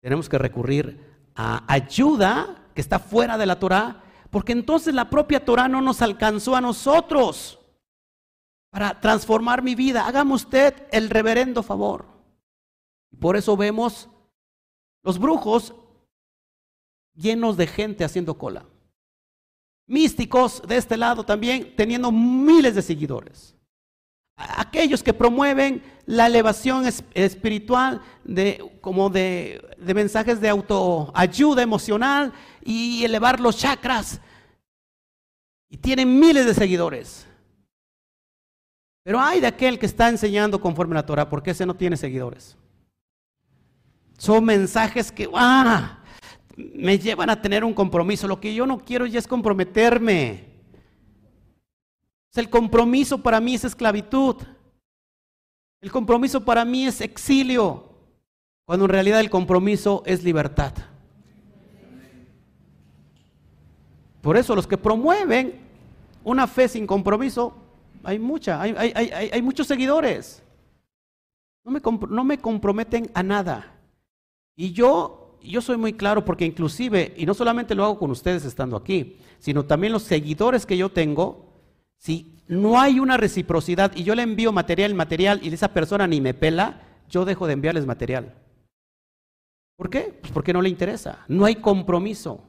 tenemos 0.00 0.28
que 0.28 0.38
recurrir 0.38 0.98
a 1.34 1.64
ayuda 1.72 2.68
que 2.74 2.80
está 2.80 2.98
fuera 2.98 3.38
de 3.38 3.46
la 3.46 3.58
Torah, 3.58 4.02
porque 4.30 4.52
entonces 4.52 4.94
la 4.94 5.10
propia 5.10 5.44
Torah 5.44 5.68
no 5.68 5.80
nos 5.80 6.02
alcanzó 6.02 6.56
a 6.56 6.60
nosotros 6.60 7.58
para 8.70 9.00
transformar 9.00 9.62
mi 9.62 9.74
vida. 9.74 10.06
Hágame 10.06 10.34
usted 10.34 10.74
el 10.92 11.10
reverendo 11.10 11.62
favor. 11.62 12.06
Por 13.18 13.36
eso 13.36 13.56
vemos 13.56 14.08
los 15.02 15.18
brujos 15.18 15.74
llenos 17.14 17.56
de 17.56 17.66
gente 17.66 18.04
haciendo 18.04 18.38
cola. 18.38 18.64
Místicos 19.86 20.62
de 20.66 20.76
este 20.76 20.96
lado 20.96 21.24
también 21.24 21.74
teniendo 21.76 22.12
miles 22.12 22.76
de 22.76 22.82
seguidores 22.82 23.56
aquellos 24.56 25.02
que 25.02 25.12
promueven 25.12 25.82
la 26.06 26.26
elevación 26.26 26.84
espiritual 27.14 28.00
de, 28.24 28.78
como 28.80 29.10
de, 29.10 29.76
mensajes 29.78 30.40
de 30.40 30.48
autoayuda 30.48 31.62
emocional 31.62 32.32
y 32.64 33.04
elevar 33.04 33.40
los 33.40 33.56
chakras. 33.58 34.20
Y 35.68 35.76
tienen 35.76 36.18
miles 36.18 36.46
de 36.46 36.54
seguidores. 36.54 37.26
Pero 39.04 39.20
hay 39.20 39.40
de 39.40 39.46
aquel 39.46 39.78
que 39.78 39.86
está 39.86 40.08
enseñando 40.08 40.60
conforme 40.60 40.94
a 40.94 40.96
la 40.96 41.06
Torah, 41.06 41.28
porque 41.28 41.52
ese 41.52 41.64
no 41.64 41.74
tiene 41.74 41.96
seguidores. 41.96 42.56
Son 44.18 44.44
mensajes 44.44 45.10
que 45.10 45.28
ah, 45.34 46.00
me 46.56 46.98
llevan 46.98 47.30
a 47.30 47.40
tener 47.40 47.64
un 47.64 47.72
compromiso. 47.72 48.28
Lo 48.28 48.40
que 48.40 48.54
yo 48.54 48.66
no 48.66 48.78
quiero 48.78 49.06
ya 49.06 49.18
es 49.18 49.26
comprometerme 49.26 50.49
el 52.38 52.48
compromiso 52.48 53.18
para 53.18 53.40
mí 53.40 53.54
es 53.54 53.64
esclavitud. 53.64 54.36
El 55.80 55.90
compromiso 55.90 56.44
para 56.44 56.64
mí 56.64 56.86
es 56.86 57.00
exilio, 57.00 57.88
cuando 58.66 58.84
en 58.84 58.90
realidad 58.90 59.20
el 59.20 59.30
compromiso 59.30 60.02
es 60.06 60.22
libertad. 60.22 60.74
Por 64.20 64.36
eso 64.36 64.54
los 64.54 64.66
que 64.66 64.76
promueven 64.76 65.58
una 66.22 66.46
fe 66.46 66.68
sin 66.68 66.86
compromiso, 66.86 67.54
hay 68.04 68.18
mucha, 68.18 68.60
hay, 68.60 69.42
muchos 69.42 69.66
seguidores. 69.66 70.42
No 71.64 71.72
me, 71.72 71.80
no 72.10 72.24
me, 72.24 72.38
comprometen 72.38 73.10
a 73.14 73.22
nada. 73.22 73.74
Y 74.54 74.72
yo, 74.72 75.38
yo 75.42 75.62
soy 75.62 75.78
muy 75.78 75.94
claro 75.94 76.24
porque 76.24 76.44
inclusive, 76.44 77.14
y 77.16 77.24
no 77.24 77.32
solamente 77.32 77.74
lo 77.74 77.84
hago 77.84 77.98
con 77.98 78.10
ustedes 78.10 78.44
estando 78.44 78.76
aquí, 78.76 79.16
sino 79.38 79.64
también 79.64 79.94
los 79.94 80.02
seguidores 80.02 80.66
que 80.66 80.76
yo 80.76 80.90
tengo, 80.90 81.49
si 82.00 82.42
no 82.48 82.80
hay 82.80 82.98
una 82.98 83.18
reciprocidad 83.18 83.92
y 83.94 84.04
yo 84.04 84.14
le 84.14 84.22
envío 84.22 84.52
material, 84.52 84.94
material 84.94 85.40
y 85.42 85.52
esa 85.52 85.68
persona 85.68 86.06
ni 86.06 86.20
me 86.20 86.32
pela, 86.32 86.80
yo 87.10 87.26
dejo 87.26 87.46
de 87.46 87.52
enviarles 87.52 87.84
material. 87.84 88.34
¿Por 89.76 89.90
qué? 89.90 90.18
Pues 90.20 90.32
porque 90.32 90.54
no 90.54 90.62
le 90.62 90.70
interesa. 90.70 91.24
No 91.28 91.44
hay 91.44 91.56
compromiso. 91.56 92.42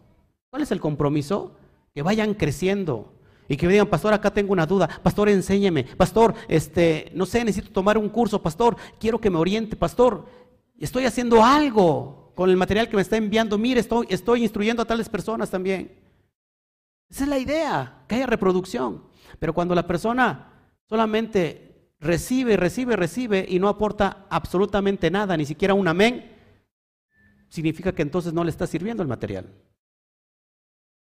¿Cuál 0.49 0.63
es 0.63 0.71
el 0.71 0.79
compromiso? 0.79 1.57
Que 1.93 2.01
vayan 2.01 2.33
creciendo 2.33 3.13
y 3.49 3.57
que 3.57 3.67
me 3.67 3.73
digan, 3.73 3.87
pastor, 3.87 4.13
acá 4.13 4.33
tengo 4.33 4.53
una 4.53 4.65
duda. 4.65 4.87
Pastor, 5.03 5.27
enséñeme. 5.27 5.83
Pastor, 5.83 6.33
este, 6.47 7.11
no 7.13 7.25
sé, 7.25 7.43
necesito 7.43 7.73
tomar 7.73 7.97
un 7.97 8.07
curso. 8.07 8.41
Pastor, 8.41 8.77
quiero 8.97 9.19
que 9.19 9.29
me 9.29 9.37
oriente. 9.37 9.75
Pastor, 9.75 10.25
estoy 10.79 11.03
haciendo 11.03 11.43
algo 11.43 12.31
con 12.35 12.49
el 12.49 12.55
material 12.55 12.87
que 12.87 12.95
me 12.95 13.01
está 13.01 13.17
enviando. 13.17 13.57
Mire, 13.57 13.81
estoy, 13.81 14.07
estoy 14.09 14.43
instruyendo 14.43 14.81
a 14.81 14.85
tales 14.85 15.09
personas 15.09 15.49
también. 15.49 15.91
Esa 17.09 17.25
es 17.25 17.29
la 17.29 17.39
idea, 17.39 18.05
que 18.07 18.15
haya 18.15 18.25
reproducción. 18.25 19.10
Pero 19.41 19.55
cuando 19.55 19.73
la 19.73 19.87
persona 19.87 20.53
solamente 20.87 21.95
recibe, 21.99 22.57
recibe, 22.57 22.95
recibe 22.95 23.43
y 23.49 23.57
no 23.57 23.69
aporta 23.69 24.27
absolutamente 24.29 25.09
nada, 25.09 25.35
ni 25.35 25.47
siquiera 25.47 25.73
un 25.73 25.87
amén, 25.87 26.31
significa 27.49 27.91
que 27.91 28.03
entonces 28.03 28.33
no 28.33 28.43
le 28.43 28.51
está 28.51 28.67
sirviendo 28.67 29.01
el 29.01 29.09
material. 29.09 29.51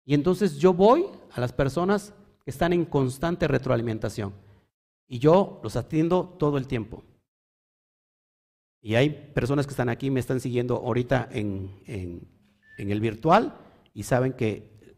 Y 0.03 0.15
entonces 0.15 0.57
yo 0.57 0.73
voy 0.73 1.05
a 1.31 1.39
las 1.39 1.53
personas 1.53 2.11
que 2.43 2.49
están 2.49 2.73
en 2.73 2.85
constante 2.85 3.47
retroalimentación. 3.47 4.33
Y 5.07 5.19
yo 5.19 5.59
los 5.61 5.75
atiendo 5.75 6.35
todo 6.39 6.57
el 6.57 6.65
tiempo. 6.65 7.03
Y 8.81 8.95
hay 8.95 9.11
personas 9.11 9.67
que 9.67 9.73
están 9.73 9.89
aquí, 9.89 10.09
me 10.09 10.19
están 10.19 10.39
siguiendo 10.39 10.77
ahorita 10.77 11.29
en, 11.31 11.69
en, 11.85 12.89
el 12.89 12.99
virtual 12.99 13.55
y 13.93 14.01
saben 14.01 14.33
que 14.33 14.97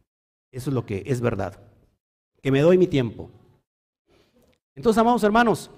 eso 0.51 0.69
es 0.69 0.73
lo 0.73 0.85
que 0.85 1.03
es 1.05 1.19
verdad 1.19 1.64
que 2.45 2.51
me 2.51 2.61
doy 2.61 2.77
mi 2.77 2.85
tiempo. 2.85 3.31
Entonces, 4.75 5.01
amados 5.01 5.23
hermanos, 5.23 5.71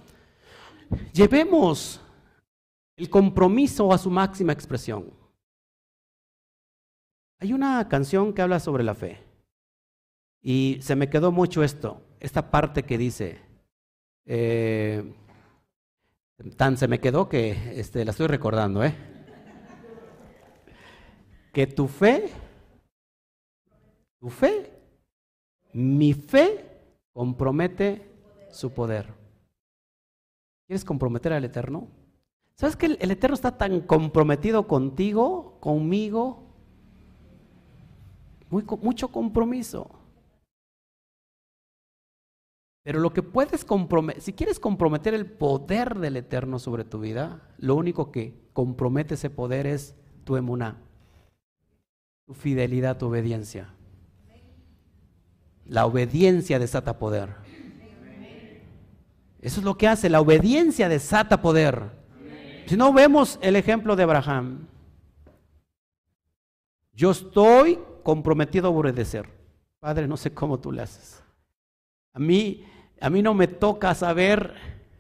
llevemos 1.14 2.02
el 2.98 3.10
compromiso 3.10 3.94
a 3.94 3.98
su 3.98 4.12
máxima 4.12 4.52
expresión. 4.52 5.14
Hay 7.40 7.54
una 7.54 7.88
canción 7.88 8.34
que 8.34 8.42
habla 8.42 8.60
sobre 8.60 8.84
la 8.84 8.96
fe 8.96 9.24
y 10.42 10.80
se 10.82 10.98
me 10.98 11.10
quedó 11.10 11.32
mucho 11.32 11.64
esto, 11.64 12.02
esta 12.20 12.52
parte 12.52 12.84
que 12.84 12.98
dice, 12.98 13.40
eh, 14.26 15.16
tan 16.58 16.76
se 16.76 16.90
me 16.90 17.00
quedó 17.00 17.30
que 17.30 17.80
este, 17.80 18.04
la 18.04 18.12
estoy 18.12 18.28
recordando, 18.28 18.84
¿eh? 18.84 18.94
Que 21.54 21.66
tu 21.66 21.88
fe 21.88 22.30
Tu 24.20 24.30
fe, 24.30 24.77
mi 25.74 26.14
fe 26.14 26.66
compromete 27.14 28.12
su 28.52 28.72
poder. 28.74 29.14
¿Quieres 30.68 30.84
comprometer 30.84 31.34
al 31.34 31.46
Eterno? 31.46 31.88
¿Sabes 32.56 32.76
que 32.76 32.88
el, 32.88 33.12
Eterno 33.12 33.36
está 33.36 33.58
tan 33.58 33.82
comprometido 33.82 34.68
contigo, 34.68 35.58
conmigo? 35.60 36.44
mucho 38.50 39.10
compromiso. 39.10 39.90
Pero 42.88 43.02
lo 43.02 43.12
que 43.12 43.22
puedes 43.22 43.66
comprometer, 43.66 44.22
si 44.22 44.32
quieres 44.32 44.62
comprometer 44.62 45.14
el 45.14 45.30
poder 45.30 46.00
del 46.00 46.16
Eterno 46.16 46.58
sobre 46.58 46.86
tu 46.86 47.02
vida, 47.02 47.42
lo 47.58 47.76
único 47.76 48.14
que 48.14 48.48
compromete 48.54 49.16
ese 49.16 49.30
poder 49.30 49.68
es 49.68 49.94
tu 50.24 50.38
emuná, 50.38 50.82
tu 52.26 52.34
fidelidad, 52.34 52.98
tu 52.98 53.08
obediencia. 53.08 53.77
La 55.68 55.86
obediencia 55.86 56.60
desata 56.60 56.98
poder. 56.98 57.30
Eso 59.40 59.60
es 59.60 59.66
lo 59.66 59.78
que 59.78 59.88
hace, 59.88 60.10
la 60.10 60.22
obediencia 60.22 60.90
desata 60.90 61.42
poder. 61.42 61.92
Si 62.66 62.76
no 62.76 62.92
vemos 62.92 63.40
el 63.42 63.56
ejemplo 63.56 63.96
de 63.96 64.04
Abraham, 64.04 64.68
yo 66.94 67.12
estoy 67.12 67.80
comprometido 68.04 68.68
a 68.68 68.72
obedecer. 68.72 69.30
Padre, 69.80 70.08
no 70.08 70.18
sé 70.18 70.34
cómo 70.34 70.60
tú 70.60 70.72
le 70.72 70.82
haces. 70.82 71.22
A 72.14 72.20
mí 72.20 72.64
a 73.00 73.10
mí 73.10 73.22
no 73.22 73.34
me 73.34 73.48
toca 73.48 73.94
saber 73.96 74.54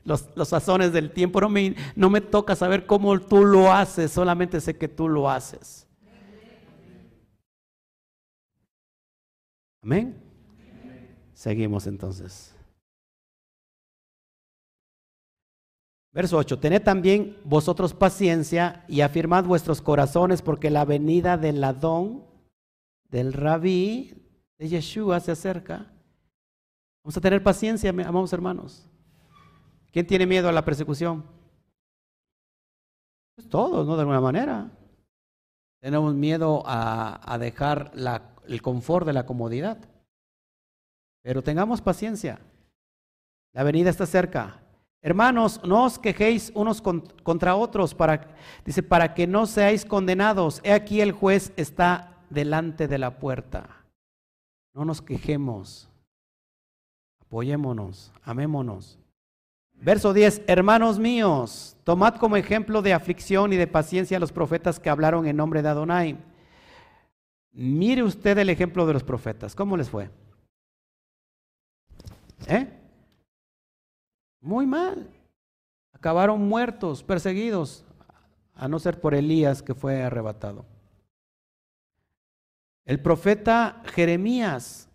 los, 0.03 0.29
sazones 0.47 0.93
del 0.93 1.11
tiempo, 1.11 1.41
no 1.41 1.49
me, 1.49 1.75
no 1.95 2.09
me 2.09 2.21
toca 2.21 2.55
saber 2.55 2.85
cómo 2.85 3.19
tú 3.19 3.43
lo 3.43 3.71
haces, 3.71 4.11
solamente 4.11 4.61
sé 4.61 4.77
que 4.77 4.87
tú 4.87 5.09
lo 5.09 5.29
haces. 5.29 5.85
Amén. 9.81 10.26
Seguimos 11.37 11.85
entonces. 11.85 12.51
Verso 16.11 16.35
8, 16.35 16.57
tened 16.57 16.81
también 16.81 17.37
vosotros 17.43 17.93
paciencia 17.93 18.83
y 18.87 19.01
afirmad 19.01 19.43
vuestros 19.43 19.79
corazones 19.79 20.41
porque 20.41 20.71
la 20.71 20.83
venida 20.83 21.37
del 21.37 21.61
ladón, 21.61 22.25
del 23.03 23.33
rabí, 23.33 24.15
de 24.57 24.67
Yeshua 24.67 25.19
se 25.19 25.31
acerca. 25.31 25.93
Vamos 27.03 27.15
a 27.17 27.21
tener 27.21 27.43
paciencia, 27.43 27.91
amados 27.91 28.33
hermanos. 28.33 28.87
¿Quién 29.91 30.07
tiene 30.07 30.25
miedo 30.25 30.49
a 30.49 30.51
la 30.51 30.65
persecución? 30.65 31.23
Pues 33.35 33.47
todos, 33.47 33.85
¿no? 33.85 33.93
De 33.95 34.01
alguna 34.01 34.21
manera. 34.21 34.71
Tenemos 35.81 36.15
miedo 36.15 36.63
a, 36.65 37.37
dejar 37.39 37.91
el 38.47 38.63
confort 38.63 39.05
de 39.05 39.13
la 39.13 39.27
comodidad. 39.27 39.87
Pero 41.27 41.43
tengamos 41.43 41.81
paciencia. 41.81 42.39
La 43.51 43.63
venida 43.63 43.89
está 43.89 44.05
cerca. 44.05 44.61
Hermanos, 45.01 45.59
no 45.65 45.83
os 45.83 45.99
quejéis 45.99 46.53
unos 46.55 46.81
contra 46.81 47.57
otros 47.57 47.93
para, 47.93 48.29
dice, 48.63 48.81
para 48.81 49.13
que 49.13 49.27
no 49.27 49.45
seáis 49.45 49.83
condenados. 49.83 50.61
He 50.63 50.71
aquí 50.71 51.01
el 51.01 51.11
juez 51.11 51.51
está 51.57 52.15
delante 52.29 52.87
de 52.87 52.97
la 52.97 53.19
puerta. 53.19 53.67
No 54.73 54.85
nos 54.85 55.01
quejemos. 55.01 55.89
Apoyémonos, 57.19 58.13
amémonos. 58.23 58.97
Verso 59.73 60.13
10, 60.13 60.43
hermanos 60.47 60.97
míos, 60.97 61.75
tomad 61.83 62.15
como 62.15 62.37
ejemplo 62.37 62.81
de 62.81 62.93
aflicción 62.93 63.51
y 63.51 63.57
de 63.57 63.67
paciencia 63.67 64.15
a 64.15 64.21
los 64.21 64.31
profetas 64.31 64.79
que 64.79 64.89
hablaron 64.89 65.27
en 65.27 65.35
nombre 65.35 65.61
de 65.61 65.67
Adonai. 65.67 66.17
Mire 67.51 68.03
usted 68.03 68.37
el 68.37 68.49
ejemplo 68.49 68.87
de 68.87 68.93
los 68.93 69.03
profetas, 69.03 69.55
¿cómo 69.55 69.75
les 69.75 69.89
fue? 69.89 70.09
¿Eh? 72.45 72.67
Muy 74.39 74.65
mal. 74.65 75.09
Acabaron 75.93 76.47
muertos, 76.47 77.03
perseguidos, 77.03 77.83
a 78.53 78.67
no 78.67 78.79
ser 78.79 79.01
por 79.01 79.15
Elías 79.15 79.63
que 79.63 79.73
fue 79.73 80.03
arrebatado. 80.03 80.65
El 82.85 83.01
profeta 83.01 83.81
Jeremías 83.93 84.87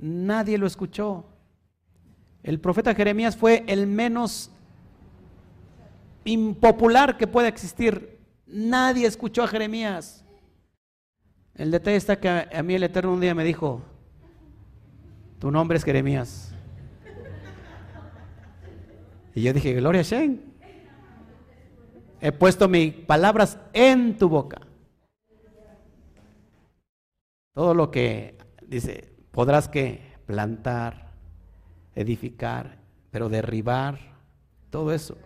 Nadie 0.00 0.56
lo 0.56 0.66
escuchó. 0.66 1.26
El 2.42 2.58
profeta 2.58 2.94
Jeremías 2.94 3.36
fue 3.36 3.64
el 3.66 3.86
menos 3.86 4.50
impopular 6.24 7.18
que 7.18 7.26
pueda 7.26 7.48
existir. 7.48 8.18
Nadie 8.46 9.06
escuchó 9.06 9.42
a 9.42 9.48
Jeremías. 9.48 10.24
El 11.54 11.70
detalle 11.70 11.96
está 11.96 12.18
que 12.18 12.28
a, 12.28 12.62
mí 12.62 12.74
el 12.74 12.82
Eterno 12.82 13.12
un 13.12 13.20
día 13.20 13.34
me 13.34 13.44
dijo, 13.44 13.82
tu 15.40 15.50
nombre 15.50 15.76
es 15.76 15.84
Jeremías. 15.84 16.54
Y 19.34 19.42
yo 19.42 19.52
dije, 19.52 19.74
Gloria 19.74 20.02
a 20.02 20.04
Shen. 20.04 20.44
He 22.20 22.30
puesto 22.30 22.68
mis 22.68 22.94
palabras 22.94 23.58
en 23.72 24.16
tu 24.16 24.28
boca. 24.28 24.60
Todo 27.54 27.74
lo 27.74 27.90
que 27.90 28.38
dice, 28.68 29.10
Podrás 29.30 29.68
que 29.68 30.02
plantar, 30.26 31.12
edificar, 31.94 32.78
pero 33.10 33.28
derribar, 33.28 33.98
todo 34.70 34.92
eso. 34.92 35.16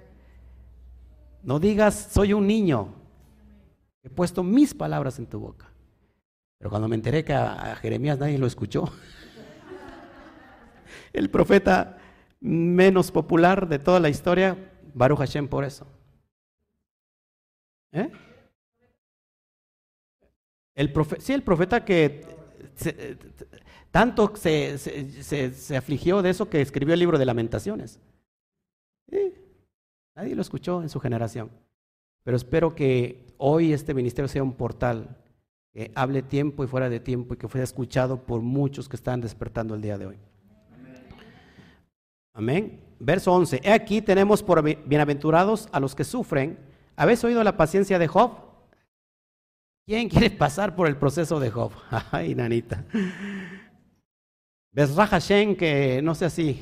No 1.42 1.58
digas, 1.58 2.10
soy 2.12 2.32
un 2.32 2.46
niño. 2.46 2.94
He 4.02 4.10
puesto 4.10 4.42
mis 4.42 4.74
palabras 4.74 5.18
en 5.18 5.26
tu 5.26 5.40
boca. 5.40 5.70
Pero 6.58 6.70
cuando 6.70 6.88
me 6.88 6.96
enteré 6.96 7.24
que 7.24 7.32
a, 7.32 7.76
Jeremías 7.76 8.18
nadie 8.18 8.38
lo 8.38 8.46
escuchó, 8.46 8.84
el 11.14 11.30
profeta 11.30 11.96
menos 12.40 13.10
popular 13.10 13.66
de 13.68 13.78
toda 13.78 14.00
la 14.00 14.10
historia, 14.10 14.70
Baruch 14.92 15.18
Hashem 15.18 15.48
por 15.48 15.64
eso. 15.64 15.86
¿Eh? 17.92 18.10
El 20.74 20.92
sí, 21.20 21.32
el 21.32 21.42
profeta 21.42 21.84
que 21.84 22.26
tanto 23.90 24.34
se, 24.34 24.76
se, 24.78 25.76
afligió 25.76 26.20
de 26.20 26.30
eso 26.30 26.50
que 26.50 26.60
escribió 26.60 26.94
el 26.94 27.00
libro 27.00 27.16
de 27.16 27.24
lamentaciones. 27.24 28.00
nadie 30.16 30.34
lo 30.34 30.42
escuchó 30.42 30.82
en 30.82 30.88
su 30.88 30.98
generación. 30.98 31.50
Pero 32.24 32.36
espero 32.36 32.74
que 32.74 33.24
hoy 33.38 33.72
este 33.72 33.94
ministerio 33.94 34.28
sea 34.28 34.42
un 34.42 34.54
portal 34.54 35.16
que 35.72 35.92
hable 35.94 36.22
tiempo 36.22 36.64
y 36.64 36.66
fuera 36.66 36.88
de 36.88 36.98
tiempo 36.98 37.34
y 37.34 37.36
que 37.36 37.48
fuera 37.48 37.64
escuchado 37.64 38.24
por 38.24 38.40
muchos 38.40 38.88
que 38.88 38.96
están 38.96 39.20
despertando 39.20 39.74
el 39.74 39.82
día 39.82 39.98
de 39.98 40.06
hoy. 40.06 40.18
Amén. 42.34 42.80
Verso 42.98 43.32
11. 43.32 43.60
He 43.62 43.72
aquí 43.72 44.02
tenemos 44.02 44.42
por 44.42 44.62
bienaventurados 44.62 45.68
a 45.70 45.78
los 45.78 45.94
que 45.94 46.02
sufren. 46.02 46.58
¿Habéis 46.96 47.22
oído 47.22 47.44
la 47.44 47.56
paciencia 47.56 47.98
de 47.98 48.08
Job? 48.08 48.32
¿Quién 49.86 50.08
quiere 50.08 50.30
pasar 50.30 50.74
por 50.74 50.88
el 50.88 50.96
proceso 50.96 51.38
de 51.38 51.50
Job? 51.50 51.70
Ay, 52.10 52.34
nanita. 52.34 52.84
Besra 54.72 55.06
Hashem, 55.06 55.54
que 55.54 56.02
no 56.02 56.14
sé 56.16 56.24
así. 56.24 56.60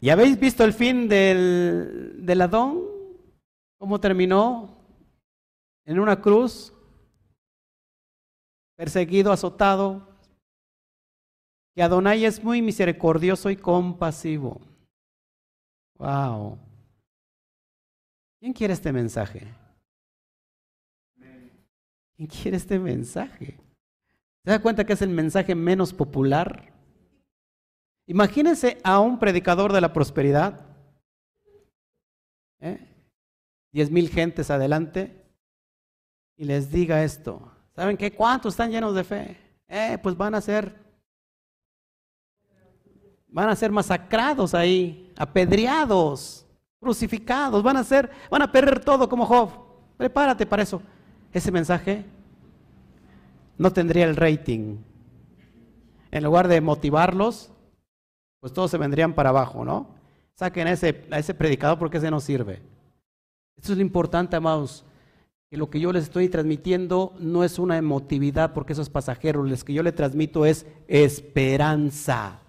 ¿Y 0.00 0.08
habéis 0.08 0.40
visto 0.40 0.64
el 0.64 0.72
fin 0.72 1.08
del, 1.08 2.24
del 2.24 2.40
Adón? 2.40 2.84
¿Cómo 3.78 4.00
terminó? 4.00 4.78
En 5.84 5.98
una 5.98 6.20
cruz, 6.20 6.72
perseguido, 8.76 9.32
azotado. 9.32 10.07
Que 11.78 11.84
Adonai 11.84 12.24
es 12.24 12.42
muy 12.42 12.60
misericordioso 12.60 13.50
y 13.50 13.56
compasivo. 13.56 14.60
Wow. 15.96 16.58
¿Quién 18.40 18.52
quiere 18.52 18.74
este 18.74 18.92
mensaje? 18.92 19.46
¿Quién 22.16 22.26
quiere 22.26 22.56
este 22.56 22.80
mensaje? 22.80 23.60
¿Se 24.44 24.50
da 24.50 24.60
cuenta 24.60 24.84
que 24.84 24.94
es 24.94 25.02
el 25.02 25.10
mensaje 25.10 25.54
menos 25.54 25.94
popular? 25.94 26.72
Imagínense 28.08 28.80
a 28.82 28.98
un 28.98 29.20
predicador 29.20 29.72
de 29.72 29.80
la 29.80 29.92
prosperidad, 29.92 30.66
¿eh? 32.58 32.88
diez 33.70 33.88
mil 33.88 34.08
gentes 34.08 34.50
adelante, 34.50 35.30
y 36.36 36.44
les 36.44 36.72
diga 36.72 37.04
esto. 37.04 37.52
¿Saben 37.76 37.96
qué? 37.96 38.12
¿Cuántos 38.12 38.54
están 38.54 38.72
llenos 38.72 38.96
de 38.96 39.04
fe? 39.04 39.36
Eh, 39.68 39.96
pues 40.02 40.16
van 40.16 40.34
a 40.34 40.40
ser, 40.40 40.87
van 43.30 43.48
a 43.48 43.56
ser 43.56 43.70
masacrados 43.70 44.54
ahí, 44.54 45.12
apedreados, 45.16 46.46
crucificados, 46.80 47.62
van 47.62 47.76
a 47.76 47.84
ser, 47.84 48.10
van 48.30 48.42
a 48.42 48.52
perder 48.52 48.80
todo 48.80 49.08
como 49.08 49.26
Job. 49.26 49.50
Prepárate 49.96 50.46
para 50.46 50.62
eso. 50.62 50.80
Ese 51.32 51.52
mensaje 51.52 52.04
no 53.56 53.72
tendría 53.72 54.04
el 54.04 54.16
rating. 54.16 54.78
En 56.10 56.24
lugar 56.24 56.48
de 56.48 56.60
motivarlos, 56.60 57.50
pues 58.40 58.52
todos 58.52 58.70
se 58.70 58.78
vendrían 58.78 59.12
para 59.12 59.30
abajo, 59.30 59.64
¿no? 59.64 59.94
Saquen 60.34 60.68
a 60.68 60.72
ese, 60.72 61.04
ese 61.10 61.34
predicador 61.34 61.78
porque 61.78 61.98
ese 61.98 62.10
no 62.10 62.20
sirve. 62.20 62.62
Esto 63.56 63.72
es 63.72 63.78
lo 63.78 63.82
importante, 63.82 64.36
amados. 64.36 64.84
que 65.50 65.56
lo 65.56 65.68
que 65.68 65.80
yo 65.80 65.92
les 65.92 66.04
estoy 66.04 66.28
transmitiendo 66.28 67.14
no 67.18 67.42
es 67.42 67.58
una 67.58 67.76
emotividad 67.76 68.52
porque 68.52 68.72
eso 68.72 68.82
es 68.82 68.90
pasajero, 68.90 69.42
lo 69.42 69.56
que 69.56 69.72
yo 69.72 69.82
le 69.82 69.92
transmito 69.92 70.46
es 70.46 70.64
esperanza. 70.86 72.40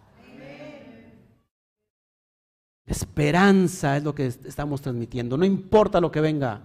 Esperanza 2.90 3.98
es 3.98 4.04
lo 4.04 4.16
que 4.16 4.26
estamos 4.26 4.82
transmitiendo, 4.82 5.38
no 5.38 5.46
importa 5.46 6.02
lo 6.02 6.12
que 6.12 6.22
venga. 6.22 6.62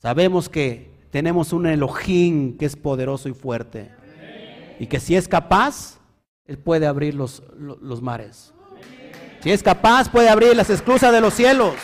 Sabemos 0.00 0.48
que 0.48 0.90
tenemos 1.10 1.52
un 1.52 1.66
Elohim 1.66 2.56
que 2.56 2.64
es 2.64 2.74
poderoso 2.74 3.28
y 3.28 3.34
fuerte. 3.34 3.90
Y 4.80 4.86
que 4.86 4.98
si 4.98 5.14
es 5.14 5.28
capaz, 5.28 5.98
Él 6.46 6.56
puede 6.56 6.86
abrir 6.86 7.14
los, 7.14 7.42
los 7.58 8.00
mares. 8.00 8.54
Si 9.42 9.50
es 9.50 9.62
capaz, 9.62 10.08
puede 10.08 10.30
abrir 10.30 10.56
las 10.56 10.70
esclusas 10.70 11.12
de 11.12 11.20
los 11.20 11.34
cielos. 11.34 11.74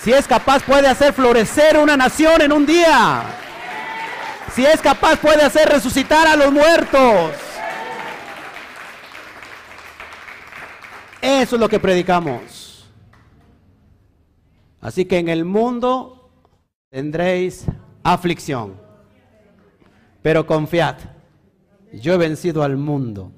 Si 0.00 0.12
es 0.12 0.28
capaz, 0.28 0.62
puede 0.62 0.86
hacer 0.86 1.12
florecer 1.12 1.76
una 1.76 1.96
nación 1.96 2.40
en 2.40 2.52
un 2.52 2.64
día. 2.64 3.24
Si 4.54 4.64
es 4.64 4.80
capaz, 4.80 5.16
puede 5.16 5.42
hacer 5.42 5.68
resucitar 5.68 6.28
a 6.28 6.36
los 6.36 6.52
muertos. 6.52 7.32
Eso 11.26 11.56
es 11.56 11.60
lo 11.60 11.68
que 11.68 11.80
predicamos. 11.80 12.88
Así 14.80 15.04
que 15.04 15.18
en 15.18 15.28
el 15.28 15.44
mundo 15.44 16.30
tendréis 16.90 17.66
aflicción. 18.02 18.74
Pero 20.22 20.46
confiad, 20.46 20.96
yo 21.92 22.14
he 22.14 22.16
vencido 22.18 22.62
al 22.62 22.76
mundo. 22.76 23.32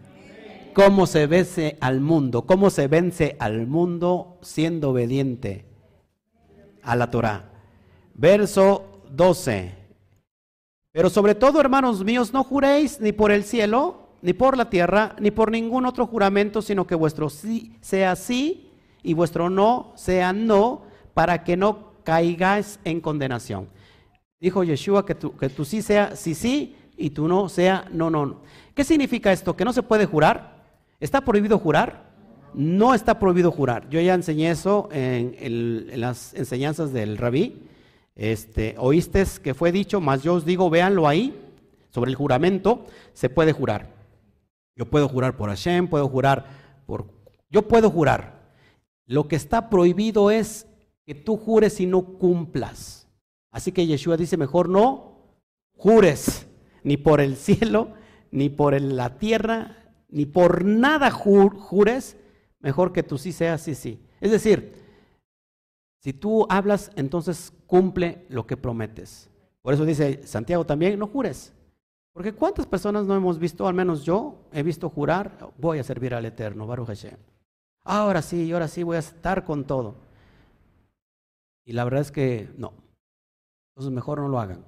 ¿Cómo 0.75 1.07
se 1.07 1.27
vence 1.27 1.79
al 1.81 2.01
mundo? 2.01 2.47
¿Cómo 2.47 2.71
se 2.71 2.89
vence 2.89 3.37
al 3.39 3.67
mundo 3.67 4.39
siendo 4.43 4.91
obediente? 4.91 5.69
a 6.89 6.97
la 6.97 7.11
Torah. 7.11 7.45
Verso 8.15 9.03
12. 9.11 9.75
Pero 10.91 11.11
sobre 11.11 11.35
todo, 11.35 11.61
hermanos 11.61 12.03
míos, 12.03 12.33
no 12.33 12.43
juréis 12.43 12.99
ni 13.01 13.13
por 13.13 13.31
el 13.31 13.45
cielo, 13.45 13.98
ni 14.23 14.33
por 14.33 14.57
la 14.57 14.69
tierra, 14.71 15.15
ni 15.21 15.31
por 15.31 15.51
ningún 15.51 15.87
otro 15.87 16.07
juramento, 16.07 16.63
sino 16.63 16.87
que 16.87 16.95
vuestro 16.95 17.29
sí 17.29 17.77
sea 17.81 18.17
sí 18.17 18.71
y 19.03 19.15
vuestro 19.15 19.49
no 19.49 19.93
sea 19.95 20.33
no, 20.33 20.83
para 21.15 21.45
que 21.45 21.57
no 21.57 21.93
caigáis 22.05 22.81
en 22.85 23.01
condenación. 23.01 23.69
Dijo 24.41 24.65
Yeshua 24.65 25.05
que 25.05 25.15
tu, 25.15 25.37
que 25.37 25.49
sí 25.49 25.83
sea 25.83 26.17
sí 26.17 26.35
sí 26.35 26.77
y 26.97 27.11
tu 27.11 27.29
no 27.29 27.49
sea 27.49 27.85
no 27.93 28.11
no. 28.11 28.41
¿Qué 28.75 28.85
significa 28.85 29.33
esto? 29.33 29.57
¿Que 29.57 29.65
no 29.65 29.73
se 29.73 29.83
puede 29.83 30.07
jurar? 30.07 30.65
¿Está 31.01 31.21
prohibido 31.21 31.59
jurar? 31.59 32.09
No 32.55 32.95
está 32.95 33.19
prohibido 33.19 33.51
jurar. 33.51 33.89
Yo 33.89 34.01
ya 34.01 34.15
enseñé 34.15 34.51
eso 34.51 34.89
en, 34.93 36.01
las 36.01 36.35
enseñanzas 36.35 36.93
del 36.93 37.19
rabí. 37.19 37.63
Este, 38.17 38.75
oíste 38.79 39.25
que 39.43 39.55
fue 39.55 39.71
dicho, 39.71 40.01
más 40.01 40.23
yo 40.23 40.35
os 40.35 40.45
digo, 40.45 40.71
véanlo 40.71 41.07
ahí, 41.07 41.39
sobre 41.91 42.11
el 42.11 42.17
juramento, 42.17 42.87
se 43.13 43.29
puede 43.29 43.53
jurar. 43.53 43.98
Yo 44.79 44.87
puedo 44.87 45.09
jurar 45.09 45.37
por 45.37 45.51
Hashem, 45.51 45.89
puedo 45.89 46.09
jurar 46.09 46.47
por... 46.87 47.07
Yo 47.51 47.67
puedo 47.67 47.91
jurar. 47.91 48.53
Lo 49.07 49.27
que 49.27 49.35
está 49.35 49.69
prohibido 49.69 50.31
es 50.31 50.69
que 51.05 51.17
tú 51.17 51.37
jures 51.37 51.81
y 51.81 51.87
no 51.87 52.19
cumplas. 52.19 53.09
Así 53.51 53.73
que 53.73 53.87
Yeshua 53.87 54.17
dice, 54.17 54.37
mejor 54.37 54.69
no 54.69 55.19
jures, 55.73 56.47
ni 56.85 56.97
por 56.97 57.21
el 57.21 57.37
cielo, 57.37 57.95
ni 58.31 58.51
por 58.51 58.81
la 58.81 59.19
tierra, 59.19 59.93
ni 60.09 60.27
por 60.27 60.65
nada 60.65 61.11
jures, 61.11 62.17
mejor 62.61 62.93
que 62.93 63.03
tú 63.03 63.19
sí 63.19 63.33
seas 63.33 63.63
sí, 63.63 63.75
sí. 63.75 64.01
Es 64.21 64.31
decir, 64.31 64.75
si 66.01 66.13
tú 66.13 66.47
hablas, 66.49 66.93
entonces 66.95 67.53
cumple 67.67 68.27
lo 68.29 68.47
que 68.47 68.57
prometes. 68.57 69.29
Por 69.61 69.75
eso 69.75 69.85
dice 69.85 70.25
Santiago 70.25 70.65
también, 70.65 71.01
no 71.01 71.09
jures. 71.09 71.53
Porque 72.19 72.35
cuántas 72.35 72.67
personas 72.67 73.07
no 73.07 73.15
hemos 73.15 73.39
visto, 73.39 73.69
al 73.69 73.75
menos 73.75 74.03
yo 74.03 74.49
he 74.51 74.65
visto 74.65 74.91
jurar, 74.91 75.53
voy 75.57 75.79
a 75.79 75.85
servir 75.85 76.15
al 76.15 76.25
Eterno, 76.25 76.67
Baruch 76.67 76.89
Hashem. 76.89 77.17
Ahora 77.85 78.23
sí, 78.23 78.51
ahora 78.51 78.67
sí 78.67 78.83
voy 78.83 78.97
a 78.97 78.99
estar 78.99 79.45
con 79.45 79.65
todo. 79.65 79.95
Y 81.65 81.75
la 81.75 81.85
verdad 81.85 82.01
es 82.01 82.11
que 82.11 82.53
no. 82.57 82.73
Entonces 83.71 83.95
mejor 83.95 84.19
no 84.19 84.27
lo 84.27 84.41
hagan. 84.41 84.65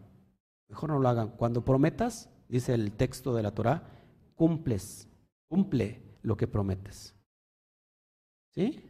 Mejor 0.69 0.91
no 0.91 1.01
lo 1.01 1.09
hagan. 1.09 1.31
Cuando 1.31 1.65
prometas, 1.65 2.31
dice 2.47 2.73
el 2.73 2.93
texto 2.93 3.35
de 3.35 3.43
la 3.43 3.51
Torah, 3.51 3.83
cumples, 4.37 5.09
cumple 5.49 6.01
lo 6.23 6.37
que 6.37 6.47
prometes. 6.47 7.17
¿Sí? 8.55 8.89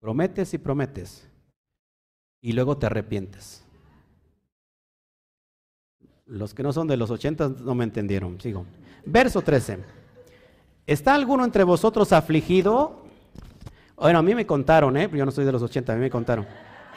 Prometes 0.00 0.52
y 0.52 0.58
prometes. 0.58 1.30
Y 2.42 2.54
luego 2.54 2.76
te 2.76 2.86
arrepientes. 2.86 3.64
Los 6.26 6.54
que 6.54 6.62
no 6.62 6.72
son 6.72 6.86
de 6.86 6.96
los 6.96 7.10
80 7.10 7.48
no 7.60 7.74
me 7.74 7.84
entendieron. 7.84 8.40
Sigo. 8.40 8.64
Verso 9.04 9.42
13. 9.42 9.78
¿Está 10.86 11.14
alguno 11.14 11.44
entre 11.44 11.64
vosotros 11.64 12.12
afligido? 12.12 13.04
Bueno, 13.96 14.18
a 14.18 14.22
mí 14.22 14.34
me 14.34 14.46
contaron, 14.46 14.96
¿eh? 14.96 15.08
Yo 15.12 15.24
no 15.24 15.30
soy 15.30 15.44
de 15.44 15.52
los 15.52 15.62
80, 15.62 15.92
a 15.92 15.96
mí 15.96 16.02
me 16.02 16.10
contaron. 16.10 16.46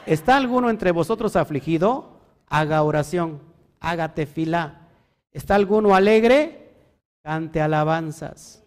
¿Está 0.06 0.36
alguno 0.36 0.70
entre 0.70 0.90
vosotros 0.90 1.36
afligido? 1.36 2.18
Haga 2.48 2.82
oración, 2.82 3.40
hágate 3.80 4.26
fila. 4.26 4.88
¿Está 5.32 5.54
alguno 5.54 5.94
alegre? 5.94 6.74
Cante 7.22 7.60
alabanzas. 7.60 8.64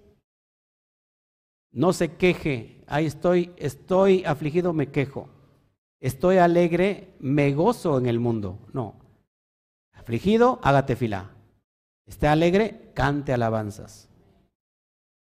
No 1.72 1.94
se 1.94 2.16
queje. 2.16 2.84
Ahí 2.88 3.06
estoy, 3.06 3.52
estoy 3.58 4.24
afligido, 4.26 4.74
me 4.74 4.92
quejo. 4.92 5.30
Estoy 6.00 6.38
alegre, 6.38 7.16
me 7.20 7.54
gozo 7.54 7.98
en 7.98 8.06
el 8.06 8.20
mundo. 8.20 8.60
No. 8.74 9.01
Afligido, 10.12 10.60
hágate 10.62 10.98
fila. 10.98 11.30
Esté 12.06 12.28
alegre, 12.28 12.92
cante 12.94 13.32
alabanzas. 13.32 14.10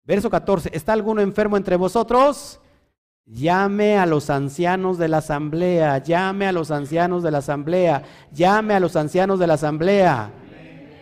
Verso 0.03 0.29
14. 0.29 0.69
¿Está 0.73 0.93
alguno 0.93 1.21
enfermo 1.21 1.57
entre 1.57 1.75
vosotros? 1.75 2.59
Llame 3.25 3.97
a 3.97 4.05
los 4.05 4.29
ancianos 4.29 4.99
de 4.99 5.07
la 5.07 5.17
asamblea, 5.17 5.97
llame 6.03 6.45
a 6.45 6.51
los 6.51 6.69
ancianos 6.69 7.23
de 7.23 7.31
la 7.31 7.39
asamblea, 7.39 8.03
llame 8.31 8.75
a 8.75 8.79
los 8.79 8.95
ancianos 8.95 9.39
de 9.39 9.47
la 9.47 9.55
asamblea. 9.55 10.31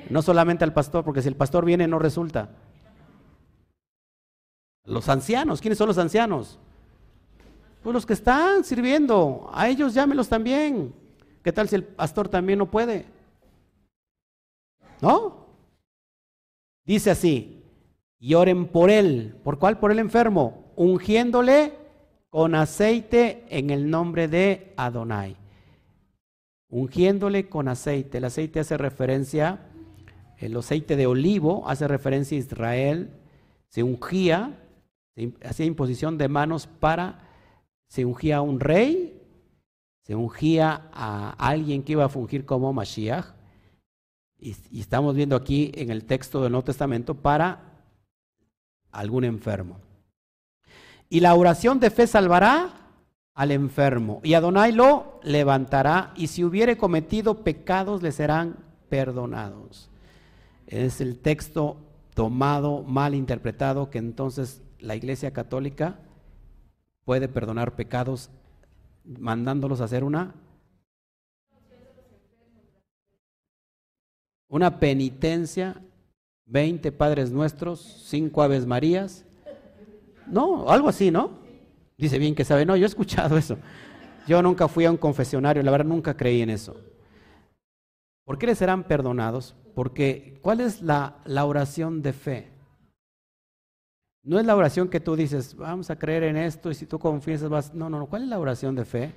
No 0.09 0.21
solamente 0.21 0.63
al 0.63 0.71
pastor, 0.71 1.03
porque 1.03 1.21
si 1.21 1.27
el 1.27 1.35
pastor 1.35 1.65
viene 1.65 1.85
no 1.85 1.99
resulta. 1.99 2.51
Los 4.85 5.09
ancianos, 5.09 5.59
¿quiénes 5.59 5.77
son 5.77 5.89
los 5.89 5.97
ancianos? 5.97 6.57
Pues 7.81 7.93
los 7.93 8.05
que 8.05 8.13
están 8.13 8.63
sirviendo, 8.63 9.51
a 9.53 9.67
ellos 9.67 9.93
llámelos 9.93 10.29
también. 10.29 10.95
¿Qué 11.43 11.51
tal 11.51 11.67
si 11.67 11.75
el 11.75 11.83
pastor 11.83 12.29
también 12.29 12.59
no 12.59 12.71
puede? 12.71 13.11
¿No? 15.03 15.47
Dice 16.85 17.11
así, 17.11 17.61
y 18.19 18.35
oren 18.35 18.67
por 18.67 18.89
él. 18.89 19.35
¿Por 19.43 19.59
cuál? 19.59 19.77
Por 19.77 19.91
el 19.91 19.99
enfermo, 19.99 20.71
ungiéndole 20.77 21.73
con 22.29 22.55
aceite 22.55 23.43
en 23.49 23.69
el 23.69 23.89
nombre 23.89 24.29
de 24.29 24.73
Adonai. 24.77 25.35
Ungiéndole 26.69 27.49
con 27.49 27.67
aceite. 27.67 28.19
El 28.19 28.23
aceite 28.23 28.61
hace 28.61 28.77
referencia, 28.77 29.59
el 30.37 30.55
aceite 30.55 30.95
de 30.95 31.05
olivo 31.05 31.67
hace 31.67 31.85
referencia 31.85 32.37
a 32.37 32.39
Israel. 32.39 33.09
Se 33.67 33.83
ungía 33.83 34.57
hacía 35.43 35.65
imposición 35.65 36.17
de 36.17 36.29
manos 36.29 36.65
para, 36.65 37.27
se 37.89 38.05
ungía 38.05 38.37
a 38.37 38.41
un 38.41 38.61
rey, 38.61 39.21
se 40.03 40.15
ungía 40.15 40.89
a 40.93 41.31
alguien 41.37 41.83
que 41.83 41.91
iba 41.91 42.05
a 42.05 42.09
fungir 42.09 42.45
como 42.45 42.71
Mashiach, 42.71 43.42
y, 44.43 44.79
estamos 44.79 45.15
viendo 45.15 45.35
aquí 45.35 45.71
en 45.75 45.89
el 45.89 46.03
texto 46.03 46.41
del 46.41 46.51
Nuevo 46.51 46.65
Testamento 46.65 47.15
para 47.15 47.61
algún 48.91 49.23
enfermo. 49.23 49.79
Y 51.09 51.21
la 51.21 51.35
oración 51.35 51.79
de 51.79 51.89
fe 51.89 52.07
salvará 52.07 52.73
al 53.33 53.51
enfermo, 53.51 54.19
y 54.23 54.35
Adonai 54.35 54.73
lo 54.73 55.19
levantará, 55.23 56.13
y 56.15 56.27
si 56.27 56.43
hubiere 56.43 56.77
cometido 56.77 57.43
pecados 57.43 58.03
le 58.03 58.11
serán 58.11 58.57
perdonados. 58.89 59.89
Es 60.67 61.01
el 61.01 61.19
texto 61.19 61.77
tomado, 62.13 62.83
mal 62.83 63.15
interpretado, 63.15 63.89
que 63.89 63.97
entonces 63.97 64.61
la 64.79 64.95
Iglesia 64.95 65.31
Católica 65.31 65.99
puede 67.05 67.27
perdonar 67.27 67.75
pecados 67.75 68.29
mandándolos 69.03 69.81
a 69.81 69.85
hacer 69.85 70.03
una 70.03 70.35
una 74.53 74.79
penitencia, 74.79 75.81
20 76.45 76.91
Padres 76.91 77.31
Nuestros, 77.31 78.03
5 78.05 78.43
Aves 78.43 78.67
Marías. 78.67 79.25
No, 80.27 80.69
algo 80.69 80.89
así, 80.89 81.09
¿no? 81.09 81.31
Dice 81.97 82.19
bien 82.19 82.35
que 82.35 82.45
sabe, 82.45 82.63
no, 82.63 82.75
yo 82.75 82.83
he 82.83 82.87
escuchado 82.87 83.35
eso. 83.35 83.57
Yo 84.27 84.43
nunca 84.43 84.67
fui 84.67 84.85
a 84.85 84.91
un 84.91 84.97
confesionario, 84.97 85.63
la 85.63 85.71
verdad 85.71 85.87
nunca 85.87 86.15
creí 86.15 86.43
en 86.43 86.51
eso. 86.51 86.79
¿Por 88.25 88.37
qué 88.37 88.45
les 88.45 88.59
serán 88.59 88.83
perdonados? 88.83 89.55
Porque, 89.73 90.37
¿cuál 90.43 90.61
es 90.61 90.83
la, 90.83 91.17
la 91.25 91.45
oración 91.45 92.03
de 92.03 92.13
fe? 92.13 92.51
No 94.21 94.39
es 94.39 94.45
la 94.45 94.55
oración 94.55 94.87
que 94.87 94.99
tú 94.99 95.15
dices, 95.15 95.55
vamos 95.55 95.89
a 95.89 95.97
creer 95.97 96.21
en 96.21 96.37
esto 96.37 96.69
y 96.69 96.75
si 96.75 96.85
tú 96.85 96.99
confiesas 96.99 97.49
vas... 97.49 97.73
No, 97.73 97.89
no, 97.89 97.97
no. 97.97 98.05
¿Cuál 98.05 98.21
es 98.21 98.29
la 98.29 98.37
oración 98.37 98.75
de 98.75 98.85
fe? 98.85 99.15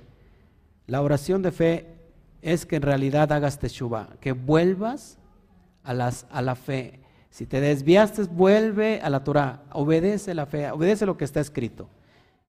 La 0.87 1.03
oración 1.03 1.43
de 1.43 1.51
fe 1.51 1.99
es 2.41 2.65
que 2.65 2.77
en 2.77 2.81
realidad 2.81 3.31
hagas 3.31 3.59
teshuva, 3.59 4.15
que 4.19 4.31
vuelvas 4.31 5.19
a, 5.87 5.93
las, 5.93 6.27
a 6.29 6.41
la 6.41 6.55
fe. 6.55 6.99
Si 7.29 7.45
te 7.45 7.61
desviaste, 7.61 8.23
vuelve 8.23 8.99
a 9.01 9.09
la 9.09 9.23
Torah, 9.23 9.63
obedece 9.71 10.33
la 10.33 10.45
fe, 10.45 10.69
obedece 10.69 11.05
lo 11.05 11.17
que 11.17 11.25
está 11.25 11.39
escrito. 11.39 11.89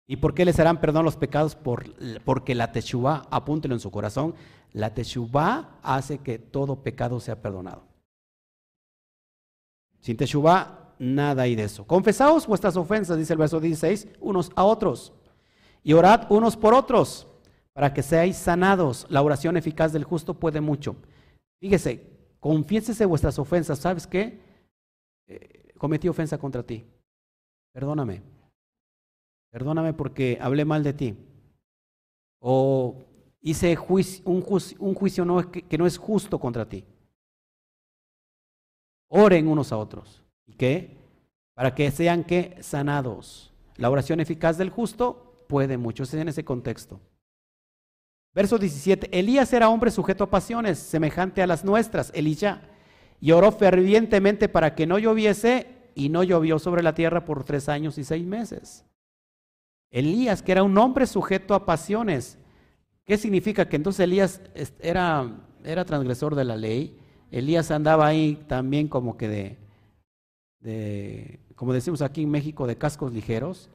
¿Y 0.07 0.17
por 0.17 0.35
qué 0.35 0.45
le 0.45 0.53
serán 0.53 0.81
perdón 0.81 1.05
los 1.05 1.17
pecados? 1.17 1.55
Por, 1.55 1.85
porque 2.25 2.55
la 2.55 2.73
teshuva, 2.73 3.27
apúntelo 3.31 3.75
en 3.75 3.81
su 3.81 3.91
corazón, 3.91 4.35
la 4.73 4.95
teshuva 4.95 5.79
hace 5.83 6.19
que 6.19 6.39
todo 6.39 6.83
pecado 6.83 7.21
sea 7.21 7.43
perdonado. 7.43 7.83
Sin 10.01 10.17
teshuva, 10.17 10.95
nada 10.99 11.43
hay 11.43 11.57
de 11.57 11.65
eso. 11.65 11.85
Confesaos 11.85 12.47
vuestras 12.47 12.77
ofensas, 12.77 13.19
dice 13.19 13.33
el 13.33 13.39
verso 13.39 13.61
16, 13.61 14.09
unos 14.21 14.51
a 14.55 14.65
otros. 14.65 15.13
Y 15.83 15.93
orad 15.93 16.27
unos 16.31 16.57
por 16.57 16.73
otros, 16.75 17.27
para 17.73 17.93
que 17.93 18.03
seáis 18.03 18.37
sanados. 18.37 19.07
La 19.11 19.23
oración 19.23 19.57
eficaz 19.57 19.93
del 19.93 20.05
justo 20.05 20.35
puede 20.35 20.61
mucho. 20.61 20.97
Fíjese, 21.61 22.16
confiésese 22.47 23.05
vuestras 23.07 23.41
ofensas. 23.41 23.81
¿Sabes 23.81 24.07
qué? 24.07 24.39
Eh, 25.27 25.73
cometí 25.77 26.09
ofensa 26.09 26.39
contra 26.39 26.63
ti. 26.63 26.87
Perdóname. 27.73 28.23
Perdóname 29.51 29.93
porque 29.93 30.39
hablé 30.41 30.65
mal 30.65 30.85
de 30.85 30.93
ti. 30.93 31.17
O 32.41 33.03
hice 33.41 33.77
un, 34.25 34.43
juicio, 34.43 35.51
que 35.69 35.77
no 35.77 35.87
es 35.87 35.99
justo 35.99 36.39
contra 36.39 36.69
ti. 36.69 36.85
Oren 39.09 39.49
unos 39.49 39.73
a 39.73 39.79
otros. 39.79 40.23
¿Y 40.47 40.53
qué? 40.55 40.97
Para 41.55 41.75
que 41.75 41.91
sean 41.91 42.23
que 42.23 42.63
sanados. 42.63 43.53
La 43.77 43.91
oración 43.91 44.21
eficaz 44.21 44.57
del 44.57 44.71
justo 44.71 45.45
puede 45.49 45.79
mucho. 45.79 46.05
Es 46.05 46.15
en 46.15 46.29
ese 46.29 46.45
contexto. 46.45 47.01
Verso 48.37 48.59
17. 48.59 49.19
Elías 49.19 49.53
era 49.53 49.71
hombre 49.71 49.91
sujeto 49.91 50.23
a 50.23 50.31
pasiones, 50.31 50.79
semejante 50.79 51.43
a 51.43 51.47
las 51.49 51.65
nuestras. 51.65 52.13
Elías 52.15 52.61
y 53.21 53.33
oró 53.33 53.51
fervientemente 53.51 54.49
para 54.49 54.75
que 54.75 54.87
no 54.87 54.99
lloviese 54.99 55.67
y 55.95 56.11
no 56.11 56.23
llovió 56.23 56.61
sobre 56.61 56.83
la 56.83 56.95
tierra 56.95 57.25
por 57.25 57.43
tres 57.43 57.69
años 57.69 57.99
y 57.99 58.05
seis 58.05 58.25
meses. 58.25 58.85
Elías, 59.91 60.43
que 60.43 60.53
era 60.53 60.63
un 60.63 60.77
hombre 60.77 61.07
sujeto 61.07 61.55
a 61.55 61.65
pasiones. 61.65 62.39
¿Qué 63.05 63.17
significa? 63.17 63.69
Que 63.69 63.77
entonces 63.77 64.01
Elías 64.01 64.41
era, 64.81 65.29
era 65.65 65.85
transgresor 65.85 66.37
de 66.37 66.45
la 66.45 66.57
ley 66.57 67.01
Elías 67.31 67.71
andaba 67.71 68.07
ahí 68.07 68.45
también 68.47 68.89
como 68.89 69.17
que 69.17 69.29
de, 69.29 69.59
de, 70.61 71.41
como 71.55 71.73
decimos 71.73 72.03
aquí 72.03 72.23
en 72.23 72.31
México, 72.31 72.67
de 72.67 72.77
cascos 72.77 73.13
ligeros. 73.13 73.69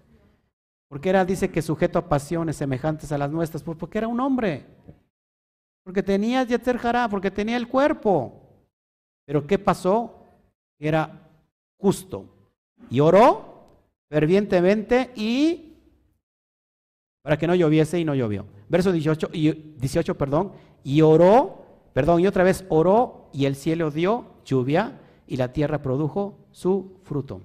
Porque 0.91 1.07
era, 1.07 1.23
dice 1.23 1.49
que 1.49 1.61
sujeto 1.61 1.97
a 1.97 2.09
pasiones 2.09 2.57
semejantes 2.57 3.13
a 3.13 3.17
las 3.17 3.31
nuestras, 3.31 3.63
pues 3.63 3.77
porque 3.77 3.97
era 3.97 4.09
un 4.09 4.19
hombre. 4.19 4.65
Porque 5.85 6.03
tenía 6.03 6.43
Yetzer 6.43 6.77
Hará, 6.83 7.07
porque 7.07 7.31
tenía 7.31 7.55
el 7.55 7.69
cuerpo. 7.69 8.33
Pero 9.25 9.47
¿qué 9.47 9.57
pasó? 9.57 10.25
Era 10.77 11.29
justo. 11.77 12.25
Y 12.89 12.99
oró 12.99 13.79
fervientemente 14.09 15.11
y 15.15 15.77
para 17.21 17.37
que 17.37 17.47
no 17.47 17.55
lloviese 17.55 17.97
y 17.97 18.03
no 18.03 18.13
llovió. 18.13 18.45
Verso 18.67 18.91
18, 18.91 19.29
y 19.31 19.51
18 19.51 20.17
perdón, 20.17 20.51
y 20.83 20.99
oró 21.01 21.61
Perdón, 21.93 22.21
y 22.21 22.27
otra 22.27 22.43
vez 22.43 22.65
oró 22.69 23.29
y 23.33 23.45
el 23.45 23.55
cielo 23.55 23.91
dio 23.91 24.25
lluvia 24.45 24.99
y 25.27 25.37
la 25.37 25.51
tierra 25.51 25.81
produjo 25.81 26.37
su 26.51 26.99
fruto. 27.03 27.41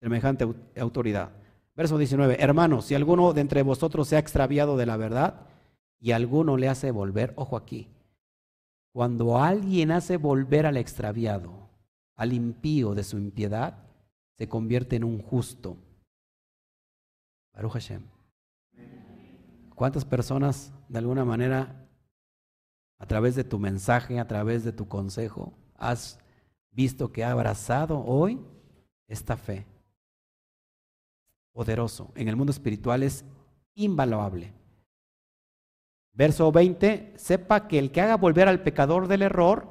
Semejante 0.00 0.46
autoridad. 0.78 1.30
Verso 1.74 1.98
19. 1.98 2.42
Hermanos, 2.42 2.86
si 2.86 2.94
alguno 2.94 3.32
de 3.32 3.40
entre 3.40 3.62
vosotros 3.62 4.08
se 4.08 4.16
ha 4.16 4.18
extraviado 4.18 4.76
de 4.76 4.86
la 4.86 4.96
verdad 4.96 5.46
y 6.00 6.12
alguno 6.12 6.56
le 6.56 6.68
hace 6.68 6.90
volver, 6.90 7.32
ojo 7.36 7.56
aquí, 7.56 7.88
cuando 8.92 9.38
alguien 9.38 9.90
hace 9.90 10.16
volver 10.16 10.66
al 10.66 10.76
extraviado, 10.76 11.68
al 12.16 12.32
impío 12.32 12.94
de 12.94 13.04
su 13.04 13.16
impiedad, 13.16 13.78
se 14.36 14.48
convierte 14.48 14.96
en 14.96 15.04
un 15.04 15.20
justo. 15.22 15.76
Baruch 17.54 17.72
Hashem. 17.72 18.02
¿Cuántas 19.74 20.04
personas 20.04 20.72
de 20.88 20.98
alguna 20.98 21.24
manera 21.24 21.88
a 22.98 23.06
través 23.06 23.36
de 23.36 23.44
tu 23.44 23.58
mensaje, 23.58 24.18
a 24.18 24.26
través 24.26 24.64
de 24.64 24.72
tu 24.72 24.88
consejo, 24.88 25.52
has 25.76 26.18
visto 26.72 27.12
que 27.12 27.24
ha 27.24 27.30
abrazado 27.30 28.04
hoy 28.04 28.40
esta 29.06 29.36
fe. 29.36 29.66
Poderoso. 31.58 32.12
En 32.14 32.28
el 32.28 32.36
mundo 32.36 32.52
espiritual 32.52 33.02
es 33.02 33.24
invaluable. 33.74 34.54
Verso 36.12 36.52
20, 36.52 37.14
sepa 37.16 37.66
que 37.66 37.80
el 37.80 37.90
que 37.90 38.00
haga 38.00 38.16
volver 38.16 38.46
al 38.46 38.62
pecador 38.62 39.08
del 39.08 39.22
error 39.22 39.68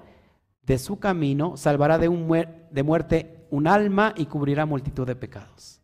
de 0.64 0.80
su 0.80 1.00
camino, 1.00 1.56
salvará 1.56 1.98
de, 1.98 2.10
un 2.10 2.28
de 2.72 2.84
muerte 2.84 3.48
un 3.52 3.68
alma 3.68 4.14
y 4.18 4.26
cubrirá 4.26 4.66
multitud 4.66 5.08
de 5.08 5.16
pecados. 5.16 5.82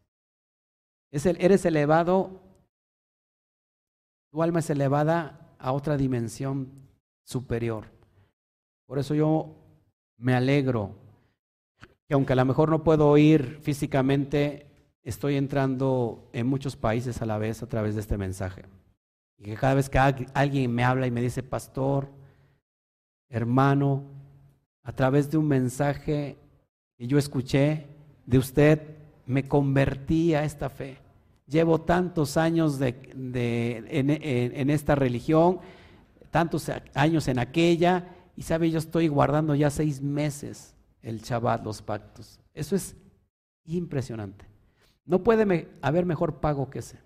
Es 1.10 1.26
el, 1.26 1.38
eres 1.40 1.64
elevado, 1.64 2.42
tu 4.30 4.44
alma 4.44 4.60
es 4.60 4.70
elevada 4.70 5.56
a 5.58 5.72
otra 5.72 5.96
dimensión 5.96 6.70
superior. 7.24 7.86
Por 8.88 9.00
eso 9.00 9.16
yo 9.16 9.56
me 10.18 10.34
alegro 10.34 10.98
que 12.10 12.14
aunque 12.14 12.34
a 12.34 12.36
lo 12.36 12.44
mejor 12.44 12.70
no 12.70 12.84
puedo 12.84 13.18
ir 13.18 13.62
físicamente, 13.62 14.73
estoy 15.04 15.36
entrando 15.36 16.30
en 16.34 16.48
muchos 16.48 16.76
países 16.76 17.22
a 17.22 17.26
la 17.26 17.38
vez 17.38 17.62
a 17.62 17.68
través 17.68 17.96
de 17.96 18.02
este 18.02 18.18
mensaje. 18.18 18.64
Y 19.38 19.44
que 19.44 19.56
cada 19.56 19.76
vez 19.76 19.90
que 19.90 20.00
alguien 20.00 20.74
me 20.74 20.84
habla 20.84 21.08
y 21.08 21.12
me 21.12 21.22
dice, 21.22 21.44
pastor, 21.44 22.10
hermano, 23.30 24.04
a 24.84 24.92
través 24.94 25.30
de 25.30 25.38
un 25.38 25.48
mensaje 25.48 26.38
que 26.98 27.08
yo 27.08 27.18
escuché 27.18 27.88
de 28.26 28.38
usted, 28.38 28.82
me 29.26 29.48
convertí 29.48 30.34
a 30.34 30.44
esta 30.44 30.70
fe. 30.70 30.98
Llevo 31.48 31.82
tantos 31.82 32.38
años 32.38 32.80
de, 32.80 32.96
en 33.90 34.70
esta 34.70 34.96
religión 34.96 35.60
tantos 36.34 36.70
años 36.96 37.28
en 37.28 37.38
aquella, 37.38 38.10
y 38.36 38.42
sabe, 38.42 38.72
yo 38.72 38.80
estoy 38.80 39.08
guardando 39.08 39.54
ya 39.54 39.70
seis 39.70 40.02
meses 40.02 40.74
el 41.04 41.22
Shabbat, 41.22 41.64
los 41.64 41.84
pactos. 41.84 42.40
Eso 42.56 42.76
es 42.76 42.96
impresionante. 43.66 44.44
No 45.06 45.24
puede 45.24 45.70
haber 45.82 46.06
mejor 46.06 46.40
pago 46.40 46.70
que 46.70 46.80
ese. 46.80 47.00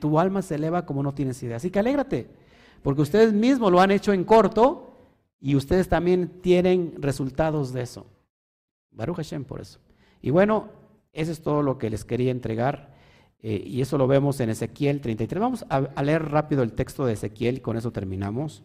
tu 0.00 0.18
alma 0.18 0.42
se 0.42 0.56
eleva 0.56 0.84
como 0.86 1.02
no 1.02 1.14
tienes 1.14 1.42
idea. 1.42 1.56
Así 1.56 1.70
que 1.70 1.78
alégrate, 1.78 2.28
porque 2.82 3.02
ustedes 3.02 3.32
mismos 3.32 3.72
lo 3.72 3.80
han 3.80 3.90
hecho 3.90 4.12
en 4.12 4.24
corto 4.24 4.94
y 5.40 5.56
ustedes 5.56 5.88
también 5.88 6.40
tienen 6.42 6.94
resultados 6.98 7.72
de 7.72 7.82
eso. 7.82 8.06
Baruch 8.90 9.16
Hashem 9.16 9.44
por 9.44 9.60
eso. 9.60 9.78
Y 10.20 10.30
bueno, 10.30 10.68
eso 11.12 11.32
es 11.32 11.42
todo 11.42 11.62
lo 11.62 11.78
que 11.78 11.90
les 11.90 12.04
quería 12.04 12.30
entregar. 12.30 12.94
Eh, 13.42 13.62
y 13.64 13.80
eso 13.80 13.96
lo 13.96 14.06
vemos 14.06 14.38
en 14.40 14.50
Ezequiel 14.50 15.00
33. 15.00 15.40
Vamos 15.40 15.64
a, 15.70 16.02
leer 16.02 16.30
rápido 16.30 16.62
el 16.62 16.72
texto 16.72 17.06
de 17.06 17.14
Ezequiel 17.14 17.56
y 17.56 17.60
con 17.60 17.76
eso 17.76 17.90
terminamos. 17.90 18.62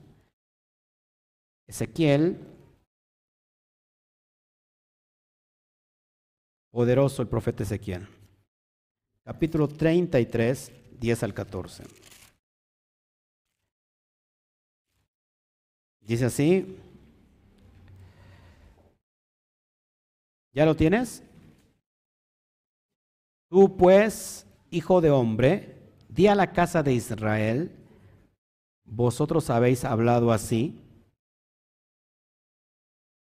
Ezequiel, 1.68 2.40
poderoso 6.76 7.22
el 7.22 7.30
profeta 7.30 7.64
Ezequiel. 7.64 8.06
Capítulo 9.24 9.66
33, 9.70 10.74
10 11.00 11.24
al 11.24 11.34
14. 11.34 11.84
Dice 16.02 16.26
así. 16.26 16.78
¿Ya 20.52 20.66
lo 20.66 20.76
tienes? 20.76 21.24
Tú 23.48 23.78
pues 23.78 24.46
Hijo 24.70 25.00
de 25.00 25.12
hombre, 25.12 25.78
di 26.10 26.28
a 26.28 26.36
la 26.36 26.52
casa 26.52 26.84
de 26.84 26.92
Israel, 26.92 27.72
vosotros 28.84 29.50
habéis 29.50 29.86
hablado 29.86 30.34
así, 30.34 30.78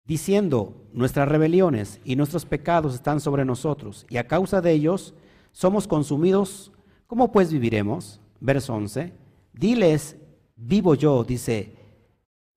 diciendo, 0.10 0.74
nuestras 0.92 1.30
rebeliones 1.30 2.02
y 2.04 2.16
nuestros 2.16 2.44
pecados 2.44 2.96
están 2.96 3.20
sobre 3.20 3.46
nosotros, 3.46 4.08
y 4.10 4.18
a 4.18 4.28
causa 4.28 4.60
de 4.60 4.72
ellos 4.72 5.14
somos 5.52 5.88
consumidos, 5.88 6.72
¿cómo 7.06 7.32
pues 7.32 7.54
viviremos? 7.54 8.20
Verso 8.40 8.74
11, 8.74 9.14
diles, 9.54 10.18
vivo 10.56 10.96
yo, 10.96 11.24
dice 11.24 11.76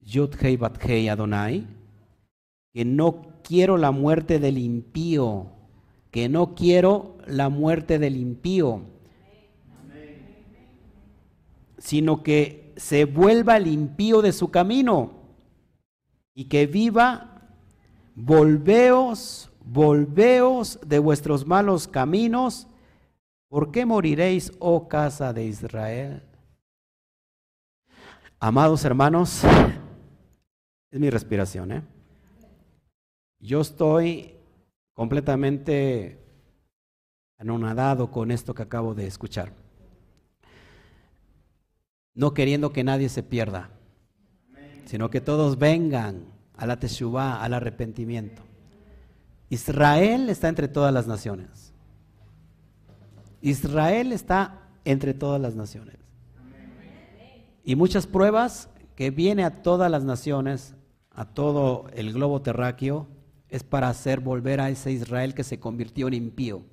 Yud 0.00 0.34
Hei 0.40 0.56
Bat 0.56 0.82
Hei 0.82 1.08
Adonai, 1.10 1.66
que 2.72 2.86
no 2.86 3.20
quiero 3.44 3.76
la 3.76 3.90
muerte 3.90 4.38
del 4.38 4.56
impío, 4.56 5.48
que 6.10 6.30
no 6.30 6.54
quiero 6.54 7.18
la 7.26 7.50
muerte 7.50 7.98
del 7.98 8.16
impío, 8.16 8.80
sino 11.76 12.22
que 12.22 12.72
se 12.76 13.04
vuelva 13.04 13.58
el 13.58 13.66
impío 13.66 14.22
de 14.22 14.32
su 14.32 14.50
camino 14.50 15.12
y 16.34 16.44
que 16.44 16.66
viva, 16.66 17.31
volveos, 18.14 19.50
volveos 19.64 20.78
de 20.86 20.98
vuestros 20.98 21.46
malos 21.46 21.88
caminos, 21.88 22.68
¿por 23.48 23.70
qué 23.70 23.86
moriréis, 23.86 24.52
oh 24.58 24.88
casa 24.88 25.32
de 25.32 25.44
Israel? 25.44 26.22
Amados 28.38 28.84
hermanos, 28.84 29.42
es 30.90 31.00
mi 31.00 31.10
respiración, 31.10 31.72
¿eh? 31.72 31.82
Yo 33.38 33.60
estoy 33.60 34.34
completamente 34.94 36.18
anonadado 37.38 38.10
con 38.10 38.30
esto 38.30 38.54
que 38.54 38.62
acabo 38.62 38.94
de 38.94 39.06
escuchar. 39.06 39.52
No 42.14 42.34
queriendo 42.34 42.72
que 42.72 42.84
nadie 42.84 43.08
se 43.08 43.22
pierda, 43.22 43.70
sino 44.84 45.10
que 45.10 45.20
todos 45.20 45.58
vengan 45.58 46.31
a 46.56 46.66
la 46.66 46.78
teshuvah, 46.78 47.42
al 47.42 47.54
arrepentimiento. 47.54 48.42
Israel 49.50 50.30
está 50.30 50.48
entre 50.48 50.68
todas 50.68 50.94
las 50.94 51.06
naciones. 51.06 51.72
Israel 53.42 54.12
está 54.12 54.68
entre 54.84 55.14
todas 55.14 55.40
las 55.40 55.54
naciones. 55.54 55.96
Y 57.64 57.76
muchas 57.76 58.06
pruebas 58.06 58.68
que 58.96 59.10
viene 59.10 59.44
a 59.44 59.62
todas 59.62 59.90
las 59.90 60.04
naciones, 60.04 60.74
a 61.10 61.26
todo 61.26 61.86
el 61.92 62.12
globo 62.12 62.42
terráqueo, 62.42 63.08
es 63.48 63.62
para 63.62 63.88
hacer 63.88 64.20
volver 64.20 64.60
a 64.60 64.70
ese 64.70 64.92
Israel 64.92 65.34
que 65.34 65.44
se 65.44 65.60
convirtió 65.60 66.08
en 66.08 66.14
impío, 66.14 66.64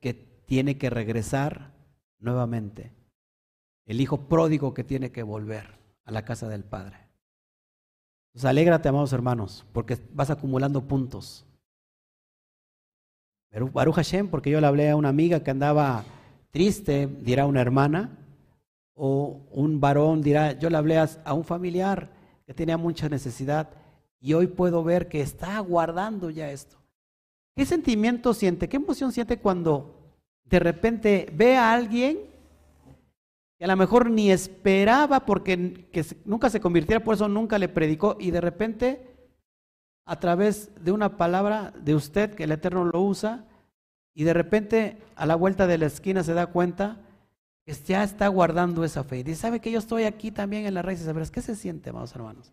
que 0.00 0.14
tiene 0.14 0.78
que 0.78 0.90
regresar 0.90 1.72
nuevamente. 2.20 2.92
El 3.86 4.00
hijo 4.00 4.28
pródigo 4.28 4.74
que 4.74 4.84
tiene 4.84 5.10
que 5.10 5.22
volver 5.22 5.78
a 6.04 6.12
la 6.12 6.24
casa 6.24 6.48
del 6.48 6.62
Padre. 6.62 7.07
Pues 8.38 8.44
alégrate, 8.44 8.88
amados 8.88 9.12
hermanos, 9.12 9.66
porque 9.72 9.98
vas 10.12 10.30
acumulando 10.30 10.86
puntos. 10.86 11.44
Baruch 13.50 13.96
Hashem, 13.96 14.28
porque 14.28 14.48
yo 14.48 14.60
le 14.60 14.68
hablé 14.68 14.90
a 14.90 14.94
una 14.94 15.08
amiga 15.08 15.42
que 15.42 15.50
andaba 15.50 16.04
triste, 16.52 17.08
dirá 17.08 17.46
una 17.46 17.60
hermana, 17.60 18.16
o 18.94 19.40
un 19.50 19.80
varón 19.80 20.22
dirá, 20.22 20.52
yo 20.52 20.70
le 20.70 20.76
hablé 20.76 20.98
a 20.98 21.34
un 21.34 21.42
familiar 21.42 22.12
que 22.46 22.54
tenía 22.54 22.76
mucha 22.76 23.08
necesidad 23.08 23.70
y 24.20 24.34
hoy 24.34 24.46
puedo 24.46 24.84
ver 24.84 25.08
que 25.08 25.20
está 25.20 25.58
guardando 25.58 26.30
ya 26.30 26.52
esto. 26.52 26.76
¿Qué 27.56 27.66
sentimiento 27.66 28.34
siente? 28.34 28.68
¿Qué 28.68 28.76
emoción 28.76 29.10
siente 29.10 29.40
cuando 29.40 30.14
de 30.44 30.60
repente 30.60 31.28
ve 31.34 31.56
a 31.56 31.72
alguien 31.72 32.20
que 33.58 33.64
a 33.64 33.68
lo 33.68 33.76
mejor 33.76 34.10
ni 34.10 34.30
esperaba 34.30 35.26
porque 35.26 35.88
que 35.90 36.04
nunca 36.24 36.48
se 36.48 36.60
convirtiera, 36.60 37.02
por 37.02 37.14
eso 37.14 37.28
nunca 37.28 37.58
le 37.58 37.68
predicó 37.68 38.16
y 38.20 38.30
de 38.30 38.40
repente 38.40 39.16
a 40.06 40.18
través 40.20 40.70
de 40.82 40.92
una 40.92 41.16
palabra 41.16 41.72
de 41.72 41.94
usted 41.94 42.34
que 42.34 42.44
el 42.44 42.52
Eterno 42.52 42.84
lo 42.84 43.02
usa 43.02 43.44
y 44.14 44.24
de 44.24 44.32
repente 44.32 44.98
a 45.16 45.26
la 45.26 45.34
vuelta 45.34 45.66
de 45.66 45.78
la 45.78 45.86
esquina 45.86 46.22
se 46.22 46.34
da 46.34 46.46
cuenta 46.46 47.00
que 47.66 47.74
ya 47.74 48.02
está 48.02 48.28
guardando 48.28 48.84
esa 48.84 49.04
fe. 49.04 49.18
Y 49.18 49.22
dice, 49.22 49.42
¿sabe 49.42 49.60
que 49.60 49.70
yo 49.70 49.78
estoy 49.78 50.04
aquí 50.04 50.30
también 50.30 50.64
en 50.64 50.74
la 50.74 50.82
raíz 50.82 51.04
de 51.04 51.30
¿Qué 51.30 51.42
se 51.42 51.54
siente, 51.54 51.90
amados 51.90 52.14
hermanos? 52.14 52.52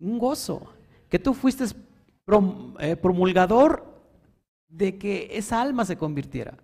un 0.00 0.18
gozo, 0.18 0.72
que 1.08 1.18
tú 1.18 1.34
fuiste 1.34 1.64
eh, 1.64 2.96
promulgador 2.96 4.02
de 4.68 4.98
que 4.98 5.28
esa 5.32 5.60
alma 5.60 5.84
se 5.84 5.96
convirtiera. 5.96 6.56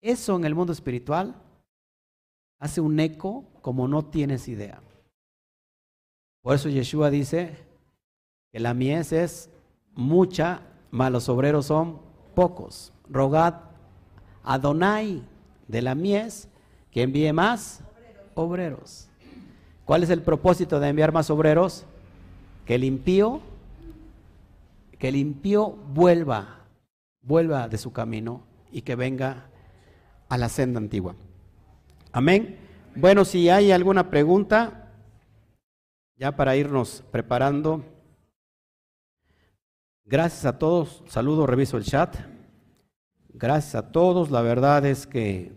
Eso 0.00 0.36
en 0.36 0.44
el 0.44 0.54
mundo 0.54 0.72
espiritual 0.72 1.34
hace 2.58 2.80
un 2.80 2.98
eco 3.00 3.44
como 3.62 3.88
no 3.88 4.04
tienes 4.04 4.48
idea. 4.48 4.80
Por 6.42 6.54
eso 6.54 6.68
Yeshua 6.68 7.10
dice 7.10 7.56
que 8.52 8.60
la 8.60 8.74
mies 8.74 9.12
es 9.12 9.50
mucha, 9.94 10.62
mas 10.90 11.10
los 11.10 11.28
obreros 11.28 11.66
son 11.66 12.00
pocos. 12.34 12.92
Rogad 13.08 13.54
a 14.44 14.58
Donai 14.58 15.22
de 15.68 15.82
la 15.82 15.94
mies 15.94 16.48
que 16.90 17.02
envíe 17.02 17.32
más 17.32 17.82
obreros. 18.34 19.08
¿Cuál 19.84 20.02
es 20.02 20.10
el 20.10 20.22
propósito 20.22 20.80
de 20.80 20.88
enviar 20.88 21.12
más 21.12 21.30
obreros? 21.30 21.86
que 22.66 22.74
el 22.74 22.84
impío, 22.84 23.40
que 24.98 25.08
el 25.08 25.16
impío 25.16 25.70
vuelva, 25.70 26.64
vuelva 27.22 27.68
de 27.68 27.78
su 27.78 27.92
camino 27.92 28.42
y 28.72 28.82
que 28.82 28.96
venga 28.96 29.46
a 30.28 30.36
la 30.36 30.48
senda 30.48 30.78
antigua. 30.78 31.14
Amén. 32.12 32.58
Bueno, 32.94 33.24
si 33.24 33.48
hay 33.48 33.72
alguna 33.72 34.10
pregunta, 34.10 34.92
ya 36.16 36.34
para 36.34 36.56
irnos 36.56 37.04
preparando. 37.10 37.84
Gracias 40.04 40.44
a 40.46 40.58
todos. 40.58 41.02
Saludo, 41.08 41.46
reviso 41.46 41.76
el 41.76 41.84
chat. 41.84 42.16
Gracias 43.28 43.74
a 43.74 43.92
todos. 43.92 44.30
La 44.30 44.40
verdad 44.40 44.86
es 44.86 45.06
que, 45.06 45.52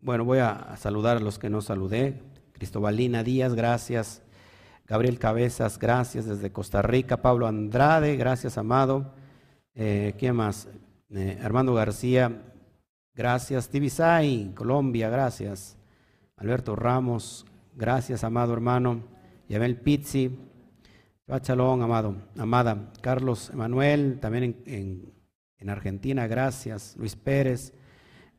bueno, 0.00 0.24
voy 0.24 0.38
a 0.38 0.76
saludar 0.76 1.16
a 1.16 1.20
los 1.20 1.38
que 1.38 1.50
no 1.50 1.60
saludé. 1.60 2.22
Cristobalina 2.52 3.24
Díaz, 3.24 3.54
gracias. 3.54 4.22
Gabriel 4.86 5.18
Cabezas, 5.18 5.78
gracias 5.78 6.26
desde 6.26 6.52
Costa 6.52 6.82
Rica. 6.82 7.22
Pablo 7.22 7.46
Andrade, 7.46 8.16
gracias, 8.16 8.58
amado. 8.58 9.14
Eh, 9.74 10.14
¿Quién 10.18 10.36
más? 10.36 10.68
Eh, 11.10 11.40
Armando 11.42 11.74
García, 11.74 12.51
gracias. 13.14 13.68
Tibisay, 13.68 14.52
Colombia, 14.54 15.08
gracias. 15.08 15.76
Alberto 16.36 16.76
Ramos, 16.76 17.46
gracias, 17.74 18.24
amado 18.24 18.52
hermano. 18.52 19.02
Yabel 19.48 19.76
Pizzi, 19.76 20.38
Pachalón, 21.26 21.82
amado, 21.82 22.16
amada. 22.36 22.92
Carlos 23.00 23.50
Emanuel, 23.50 24.18
también 24.20 24.62
en, 24.66 25.12
en 25.58 25.70
Argentina, 25.70 26.26
gracias. 26.26 26.96
Luis 26.98 27.16
Pérez, 27.16 27.72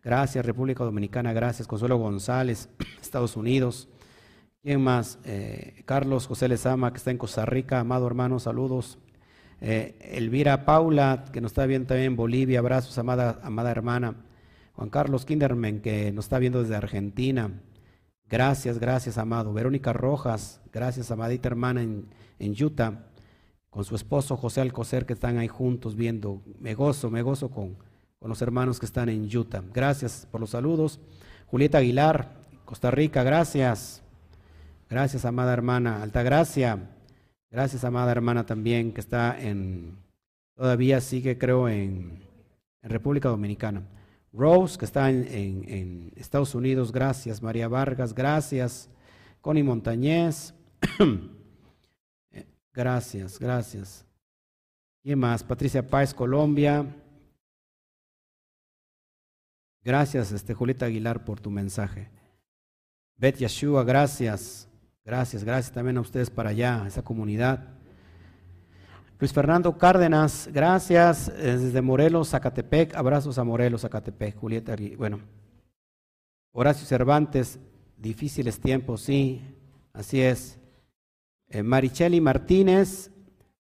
gracias. 0.03 0.45
República 0.45 0.83
Dominicana, 0.83 1.33
gracias. 1.33 1.67
Consuelo 1.67 1.97
González, 1.97 2.69
Estados 3.01 3.37
Unidos. 3.37 3.89
¿Quién 4.61 4.81
más? 4.81 5.19
Eh, 5.25 5.83
Carlos 5.85 6.27
José 6.27 6.47
Lezama, 6.47 6.91
que 6.91 6.97
está 6.97 7.11
en 7.11 7.17
Costa 7.17 7.45
Rica, 7.45 7.79
amado 7.79 8.07
hermano, 8.07 8.39
saludos. 8.39 8.97
Eh, 9.59 9.97
Elvira 10.13 10.65
Paula, 10.65 11.25
que 11.33 11.41
nos 11.41 11.51
está 11.51 11.65
viendo 11.65 11.87
también 11.87 12.11
en 12.11 12.15
Bolivia, 12.15 12.59
abrazos, 12.59 12.97
amada, 12.97 13.39
amada 13.43 13.71
hermana. 13.71 14.15
Juan 14.73 14.89
Carlos 14.89 15.25
Kinderman, 15.25 15.79
que 15.79 16.11
nos 16.11 16.25
está 16.25 16.39
viendo 16.39 16.61
desde 16.61 16.75
Argentina. 16.75 17.61
Gracias, 18.29 18.79
gracias, 18.79 19.17
amado. 19.17 19.53
Verónica 19.53 19.93
Rojas, 19.93 20.61
gracias, 20.71 21.11
amadita 21.11 21.47
hermana 21.47 21.81
en, 21.81 22.07
en 22.39 22.63
Utah, 22.63 23.05
con 23.69 23.85
su 23.85 23.95
esposo 23.95 24.37
José 24.37 24.61
Alcocer, 24.61 25.05
que 25.05 25.13
están 25.13 25.37
ahí 25.37 25.47
juntos 25.47 25.95
viendo. 25.95 26.41
Me 26.59 26.73
gozo, 26.73 27.09
me 27.09 27.21
gozo 27.21 27.49
con, 27.49 27.77
con 28.19 28.29
los 28.29 28.41
hermanos 28.41 28.79
que 28.79 28.85
están 28.85 29.09
en 29.09 29.25
Utah. 29.35 29.63
Gracias 29.73 30.27
por 30.31 30.41
los 30.41 30.51
saludos. 30.51 30.99
Julieta 31.47 31.79
Aguilar, 31.79 32.33
Costa 32.65 32.91
Rica, 32.91 33.23
gracias. 33.23 34.01
Gracias, 34.89 35.25
amada 35.25 35.53
hermana. 35.53 36.01
Altagracia. 36.01 36.89
Gracias, 37.53 37.83
amada 37.83 38.11
hermana 38.11 38.47
también, 38.47 38.93
que 38.93 38.99
está 38.99 39.39
en, 39.39 39.97
todavía 40.55 40.99
sigue, 41.01 41.37
creo, 41.37 41.69
en, 41.69 42.23
República 42.81 43.29
Dominicana. 43.29 43.83
Rose, 44.33 44.77
que 44.77 44.85
está 44.85 45.11
en, 45.11 46.11
Estados 46.15 46.55
Unidos, 46.55 46.91
gracias. 46.91 47.41
María 47.41 47.67
Vargas, 47.67 48.13
gracias. 48.13 48.89
Connie 49.41 49.63
Montañez, 49.63 50.53
gracias, 52.73 53.39
gracias. 53.39 54.05
¿Quién 55.03 55.19
más? 55.19 55.43
Patricia 55.43 55.85
Páez, 55.85 56.13
Colombia. 56.13 56.85
Gracias, 59.83 60.31
este, 60.31 60.53
Julieta 60.53 60.85
Aguilar, 60.85 61.25
por 61.25 61.39
tu 61.39 61.51
mensaje. 61.51 62.09
Bet 63.17 63.37
Yeshua, 63.37 63.83
gracias. 63.83 64.67
Gracias, 65.05 65.43
gracias 65.43 65.73
también 65.73 65.97
a 65.97 66.01
ustedes 66.01 66.29
para 66.29 66.51
allá, 66.51 66.83
a 66.83 66.87
esa 66.87 67.03
comunidad. 67.03 67.82
Luis 69.23 69.31
Fernando 69.31 69.77
Cárdenas, 69.77 70.49
gracias 70.51 71.31
desde 71.37 71.81
Morelos, 71.81 72.31
Zacatepec. 72.31 72.93
Abrazos 72.93 73.37
a 73.37 73.45
Morelos, 73.45 73.83
Zacatepec. 73.83 74.35
Julieta, 74.35 74.75
bueno. 74.97 75.21
Horacio 76.51 76.85
Cervantes, 76.85 77.57
difíciles 77.95 78.59
tiempos, 78.59 78.99
sí, 78.99 79.41
así 79.93 80.19
es. 80.19 80.59
Eh, 81.47 81.63
Maricheli 81.63 82.19
Martínez, 82.19 83.11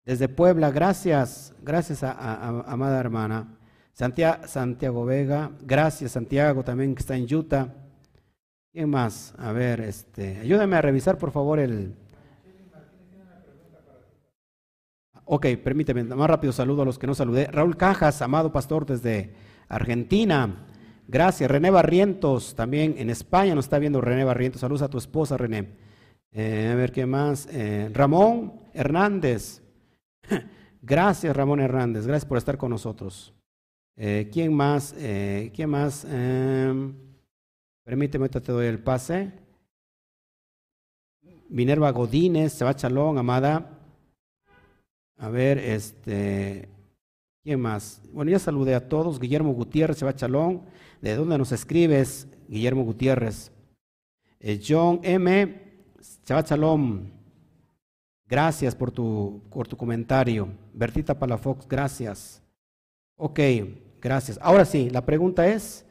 desde 0.05 0.29
Puebla, 0.29 0.73
gracias, 0.73 1.55
gracias 1.63 2.03
a, 2.03 2.49
amada 2.67 2.99
hermana. 2.99 3.57
Santiago, 3.93 4.49
Santiago 4.49 5.05
Vega, 5.05 5.53
gracias 5.61 6.11
Santiago 6.11 6.65
también 6.65 6.97
que 6.97 7.03
está 7.03 7.15
en 7.15 7.33
Utah. 7.33 7.73
¿Quién 8.73 8.91
más? 8.91 9.33
A 9.39 9.53
ver, 9.53 9.81
este, 9.83 10.41
ayúdame 10.41 10.75
a 10.75 10.83
revisar 10.83 11.19
por 11.19 11.31
favor 11.31 11.61
el... 11.61 11.95
Ok, 15.35 15.47
permíteme, 15.65 16.05
más 16.05 16.29
rápido 16.29 16.53
saludo 16.53 16.83
a 16.83 16.85
los 16.85 16.99
que 16.99 17.07
no 17.07 17.15
saludé. 17.15 17.47
Raúl 17.47 17.79
Cajas, 17.79 18.21
amado 18.21 18.53
pastor 18.53 18.85
desde 18.85 19.33
Argentina. 19.67 20.67
Gracias. 21.09 21.51
René 21.51 21.71
Barrientos, 21.71 22.55
también 22.55 22.97
en 22.99 23.09
España 23.09 23.55
nos 23.55 23.65
está 23.65 23.79
viendo 23.79 24.03
René 24.03 24.25
Barrientos. 24.25 24.61
Saludos 24.61 24.83
a 24.83 24.91
tu 24.91 24.99
esposa, 24.99 25.39
René. 25.39 25.71
Eh, 26.33 26.69
a 26.71 26.75
ver, 26.75 26.93
¿qué 26.93 27.07
más? 27.07 27.49
Eh, 27.51 27.89
Ramón 27.95 28.61
Hernández. 28.75 29.63
Gracias, 30.83 31.35
Ramón 31.35 31.61
Hernández. 31.61 32.07
Gracias 32.07 32.29
por 32.29 32.37
estar 32.37 32.59
con 32.59 32.69
nosotros. 32.69 33.33
Eh, 33.97 34.29
¿Quién 34.31 34.53
más? 34.53 34.95
¿Quién 34.95 35.71
más? 35.71 36.07
Permíteme, 37.85 38.29
te 38.29 38.53
doy 38.53 38.67
el 38.67 38.81
pase. 38.81 39.33
Minerva 41.49 41.91
Godínez, 41.91 42.59
Shabbat 42.59 42.83
Shalom, 42.83 43.17
amada. 43.17 43.72
A 45.23 45.29
ver, 45.29 45.57
este, 45.59 46.69
¿quién 47.45 47.61
más? 47.61 48.03
Bueno, 48.13 48.33
ya 48.33 48.41
saludé 48.41 48.75
a 48.75 48.89
todos. 48.89 49.21
Guillermo 49.21 49.53
Gutiérrez, 49.53 49.97
Shabbat 49.97 50.21
Shalom. 50.21 50.63
¿De 51.01 51.15
dónde 51.15 51.39
nos 51.39 51.53
escribes, 51.53 52.27
Guillermo 52.49 52.83
Gutiérrez? 52.83 53.53
Eh, 54.41 54.61
John 54.67 54.99
M. 55.05 55.63
Shabbat 56.27 56.51
Shalom. 56.51 57.05
Gracias 58.27 58.75
por 58.75 58.91
tu, 58.91 59.41
por 59.49 59.69
tu 59.69 59.77
comentario. 59.77 60.49
Bertita 60.75 61.17
Palafox, 61.17 61.69
gracias. 61.69 62.43
Ok, 63.15 63.39
gracias. 64.01 64.41
Ahora 64.43 64.65
sí, 64.65 64.91
la 64.91 65.07
pregunta 65.07 65.47
es... 65.47 65.87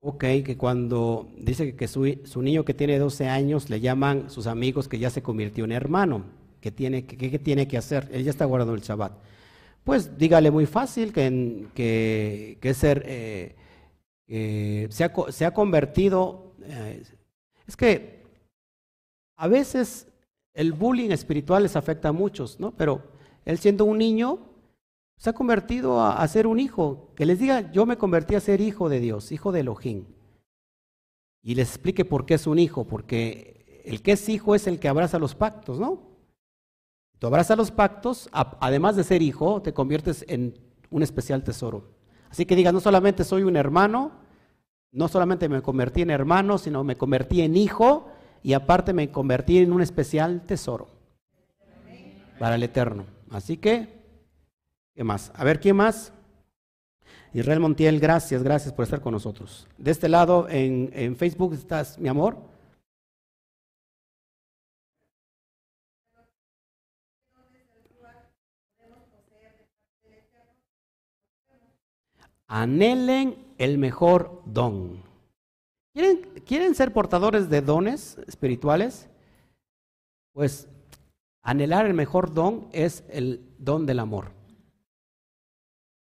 Ok, 0.00 0.20
que 0.44 0.56
cuando 0.56 1.28
dice 1.36 1.74
que 1.74 1.88
su, 1.88 2.04
niño 2.40 2.64
que 2.64 2.72
tiene 2.72 2.98
12 2.98 3.28
años 3.28 3.68
le 3.68 3.80
llaman 3.80 4.30
sus 4.30 4.46
amigos 4.46 4.86
que 4.86 5.00
ya 5.00 5.10
se 5.10 5.22
convirtió 5.22 5.64
en 5.64 5.72
hermano, 5.72 6.24
que 6.60 6.70
tiene 6.70 7.04
que, 7.04 7.38
tiene 7.40 7.66
que 7.66 7.78
hacer, 7.78 8.08
él 8.12 8.22
ya 8.22 8.30
está 8.30 8.44
guardando 8.44 8.74
el 8.74 8.80
Shabbat. 8.80 9.12
Pues 9.82 10.16
dígale 10.16 10.52
muy 10.52 10.66
fácil 10.66 11.12
que, 11.12 11.66
que, 11.74 12.58
que 12.60 12.74
ser, 12.74 13.02
eh, 13.06 14.86
se, 14.90 15.04
ha, 15.04 15.12
se, 15.30 15.44
ha, 15.44 15.52
convertido, 15.52 16.52
eh, 16.62 17.02
es 17.66 17.76
que 17.76 18.22
a 19.36 19.48
veces 19.48 20.06
el 20.54 20.72
bullying 20.74 21.10
espiritual 21.10 21.64
les 21.64 21.74
afecta 21.74 22.10
a 22.10 22.12
muchos, 22.12 22.60
¿no? 22.60 22.70
Pero 22.76 23.02
él 23.44 23.58
siendo 23.58 23.84
un 23.84 23.98
niño, 23.98 24.47
se 25.18 25.30
ha 25.30 25.32
convertido 25.32 26.00
a, 26.00 26.26
ser 26.28 26.46
un 26.46 26.60
hijo. 26.60 27.12
Que 27.16 27.26
les 27.26 27.40
diga, 27.40 27.70
yo 27.72 27.84
me 27.86 27.98
convertí 27.98 28.36
a 28.36 28.40
ser 28.40 28.60
hijo 28.60 28.88
de 28.88 29.00
Dios, 29.00 29.32
hijo 29.32 29.52
de 29.52 29.60
Elohim. 29.60 30.06
Y 31.42 31.56
les 31.56 31.68
explique 31.68 32.04
por 32.04 32.24
qué 32.24 32.34
es 32.34 32.46
un 32.46 32.58
hijo, 32.58 32.86
porque 32.86 33.82
el 33.84 34.00
que 34.00 34.12
es 34.12 34.28
hijo 34.28 34.54
es 34.54 34.66
el 34.66 34.78
que 34.78 34.88
abraza 34.88 35.18
los 35.18 35.34
pactos, 35.34 35.80
¿no? 35.80 36.08
Tú 37.18 37.26
abrazas 37.26 37.58
los 37.58 37.72
pactos, 37.72 38.30
además 38.32 38.94
de 38.94 39.02
ser 39.02 39.22
hijo, 39.22 39.60
te 39.60 39.74
conviertes 39.74 40.24
en 40.28 40.54
un 40.90 41.02
especial 41.02 41.42
tesoro. 41.42 41.90
Así 42.30 42.46
que 42.46 42.54
diga, 42.54 42.70
no 42.70 42.80
solamente 42.80 43.24
soy 43.24 43.42
un 43.42 43.56
hermano, 43.56 44.12
no 44.92 45.08
solamente 45.08 45.48
me 45.48 45.62
convertí 45.62 46.02
en 46.02 46.10
hermano, 46.10 46.58
sino 46.58 46.84
me 46.84 46.96
convertí 46.96 47.42
en 47.42 47.56
hijo 47.56 48.08
y 48.42 48.52
aparte 48.52 48.92
me 48.92 49.10
convertí 49.10 49.58
en 49.58 49.72
un 49.72 49.82
especial 49.82 50.42
tesoro 50.42 50.88
para 52.38 52.54
el 52.54 52.62
eterno. 52.62 53.04
Así 53.30 53.56
que 53.56 53.97
¿Qué 54.98 55.04
más? 55.04 55.30
A 55.36 55.44
ver, 55.44 55.60
¿quién 55.60 55.76
más? 55.76 56.12
Israel 57.32 57.60
Montiel, 57.60 58.00
gracias, 58.00 58.42
gracias 58.42 58.74
por 58.74 58.82
estar 58.82 59.00
con 59.00 59.12
nosotros. 59.12 59.68
De 59.78 59.92
este 59.92 60.08
lado, 60.08 60.48
en, 60.50 61.14
Facebook 61.14 61.54
estás, 61.54 62.00
mi 62.00 62.08
amor. 62.08 62.36
Anhelen 72.48 73.36
el 73.56 73.78
mejor 73.78 74.42
don. 74.46 75.00
¿Quieren, 75.94 76.22
¿Quieren 76.44 76.74
ser 76.74 76.92
portadores 76.92 77.48
de 77.48 77.62
dones 77.62 78.18
espirituales? 78.26 79.08
Pues 80.32 80.66
anhelar 81.42 81.86
el 81.86 81.94
mejor 81.94 82.34
don 82.34 82.68
es 82.72 83.04
el 83.10 83.48
don 83.58 83.86
del 83.86 84.00
amor. 84.00 84.36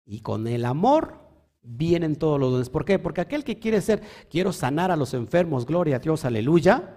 Y 0.09 0.21
con 0.21 0.49
el 0.49 0.65
amor 0.65 1.19
vienen 1.63 2.17
todos 2.17 2.41
los 2.41 2.51
dones. 2.51 2.71
¿Por 2.71 2.87
qué? 2.87 2.99
Porque 2.99 3.21
aquel 3.21 3.45
que 3.45 3.59
quiere 3.59 3.83
ser, 3.83 4.01
quiero 4.31 4.55
sanar 4.55 4.91
a 4.91 4.97
los 4.97 5.13
enfermos, 5.13 5.67
gloria 5.67 5.97
a 5.97 5.99
Dios, 5.99 6.25
aleluya. 6.25 6.95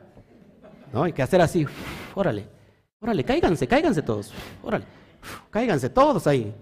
¿No? 0.93 1.03
Hay 1.03 1.11
que 1.11 1.21
hacer 1.21 1.41
así, 1.41 1.65
órale, 2.15 2.47
órale, 3.01 3.23
cáiganse, 3.25 3.67
cáiganse 3.67 4.01
todos, 4.01 4.33
órale, 4.63 4.85
cáiganse 5.49 5.89
todos 5.89 6.25
ahí. 6.25 6.55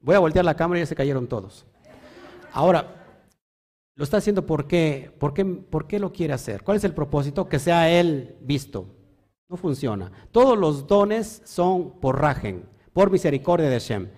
Voy 0.00 0.14
a 0.14 0.20
voltear 0.20 0.44
la 0.44 0.56
cámara 0.56 0.80
y 0.80 0.82
ya 0.82 0.86
se 0.86 0.96
cayeron 0.96 1.26
todos. 1.26 1.66
Ahora, 2.52 3.04
lo 3.94 4.04
está 4.04 4.16
haciendo 4.16 4.46
¿por 4.46 4.66
qué? 4.66 5.14
¿Por 5.18 5.34
qué, 5.34 5.44
por 5.44 5.86
qué 5.86 5.98
lo 5.98 6.12
quiere 6.12 6.32
hacer? 6.32 6.62
¿Cuál 6.62 6.78
es 6.78 6.84
el 6.84 6.94
propósito? 6.94 7.46
Que 7.46 7.58
sea 7.58 7.90
él 7.90 8.36
visto. 8.40 8.86
No 9.50 9.56
funciona. 9.58 10.10
Todos 10.32 10.58
los 10.58 10.86
dones 10.86 11.42
son 11.44 12.00
por 12.00 12.20
rajen, 12.20 12.64
por 12.94 13.10
misericordia 13.10 13.68
de 13.68 13.74
Hashem. 13.74 14.08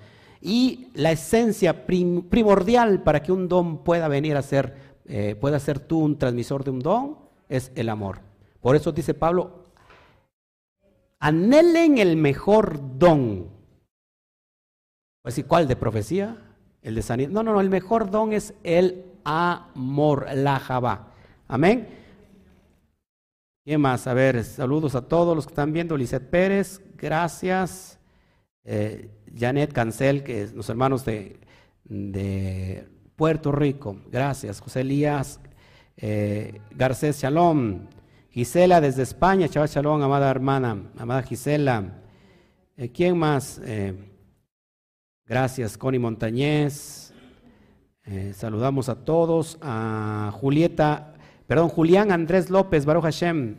Y 0.40 0.88
la 0.94 1.12
esencia 1.12 1.86
primordial 1.86 3.02
para 3.02 3.22
que 3.22 3.32
un 3.32 3.48
don 3.48 3.84
pueda 3.84 4.08
venir 4.08 4.36
a 4.36 4.42
ser, 4.42 4.74
eh, 5.06 5.36
pueda 5.40 5.58
ser 5.58 5.80
tú 5.80 6.00
un 6.00 6.18
transmisor 6.18 6.64
de 6.64 6.70
un 6.70 6.80
don, 6.80 7.18
es 7.48 7.72
el 7.74 7.88
amor. 7.88 8.20
Por 8.60 8.76
eso 8.76 8.92
dice 8.92 9.14
Pablo, 9.14 9.64
anhelen 11.18 11.98
el 11.98 12.16
mejor 12.16 12.98
don. 12.98 13.48
Pues, 15.22 15.38
¿y 15.38 15.42
cuál 15.42 15.66
de 15.66 15.76
profecía? 15.76 16.36
El 16.82 16.94
de 16.94 17.02
sanidad. 17.02 17.30
No, 17.30 17.42
no, 17.42 17.52
no, 17.52 17.60
el 17.60 17.70
mejor 17.70 18.10
don 18.10 18.32
es 18.32 18.54
el 18.62 19.04
amor, 19.24 20.26
la 20.34 20.60
Jabá. 20.60 21.12
Amén. 21.48 21.88
¿Qué 23.64 23.76
más? 23.78 24.06
A 24.06 24.14
ver, 24.14 24.44
saludos 24.44 24.94
a 24.94 25.08
todos 25.08 25.34
los 25.34 25.46
que 25.46 25.50
están 25.50 25.72
viendo. 25.72 25.96
Lizeth 25.96 26.30
Pérez, 26.30 26.80
gracias. 26.96 27.98
Eh, 28.62 29.10
Janet 29.34 29.72
Cancel, 29.72 30.22
que 30.22 30.42
es 30.42 30.54
los 30.54 30.68
hermanos 30.68 31.04
de, 31.04 31.38
Puerto 33.16 33.52
Rico. 33.52 33.96
Gracias. 34.10 34.60
José 34.60 34.80
Elías 34.80 35.40
eh, 35.96 36.60
Garcés 36.70 37.20
Shalom. 37.20 37.86
Gisela 38.30 38.82
desde 38.82 39.02
España, 39.02 39.48
Chaval 39.48 39.70
Shalom, 39.70 40.02
amada 40.02 40.30
hermana, 40.30 40.90
amada 40.98 41.22
Gisela. 41.22 42.02
Eh, 42.76 42.90
¿Quién 42.92 43.16
más? 43.16 43.58
Eh, 43.64 43.94
gracias, 45.24 45.78
Connie 45.78 45.98
Montañez. 45.98 47.14
Saludamos 48.34 48.88
a 48.88 49.04
todos. 49.04 49.58
A 49.62 50.30
Julieta, 50.34 51.14
perdón, 51.46 51.68
Julián 51.68 52.12
Andrés 52.12 52.50
López, 52.50 52.84
Baruch 52.84 53.04
Hashem. 53.04 53.56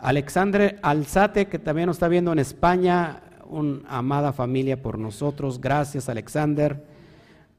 Alexandre 0.00 0.78
Alzate, 0.82 1.46
que 1.46 1.58
también 1.58 1.86
nos 1.86 1.96
está 1.96 2.08
viendo 2.08 2.32
en 2.32 2.38
España, 2.38 3.22
una 3.46 3.80
amada 3.88 4.32
familia 4.32 4.80
por 4.80 4.98
nosotros. 4.98 5.60
Gracias, 5.60 6.08
Alexander. 6.08 6.84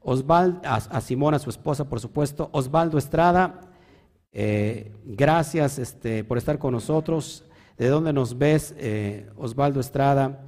Osvaldo, 0.02 0.60
a, 0.64 1.00
Simona, 1.00 1.38
su 1.38 1.50
esposa, 1.50 1.88
por 1.88 2.00
supuesto. 2.00 2.48
Osvaldo 2.52 2.98
Estrada, 2.98 3.60
eh, 4.32 4.92
gracias 5.04 5.78
este, 5.78 6.24
por 6.24 6.38
estar 6.38 6.58
con 6.58 6.72
nosotros. 6.72 7.44
¿De 7.76 7.88
dónde 7.88 8.12
nos 8.12 8.36
ves, 8.36 8.74
eh, 8.78 9.28
Osvaldo 9.36 9.80
Estrada? 9.80 10.40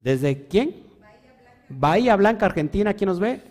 ¿Desde 0.00 0.46
quién? 0.46 0.86
Bahía 1.68 2.16
Blanca, 2.16 2.46
Argentina. 2.46 2.94
¿Quién 2.94 3.08
nos 3.08 3.20
ve? 3.20 3.42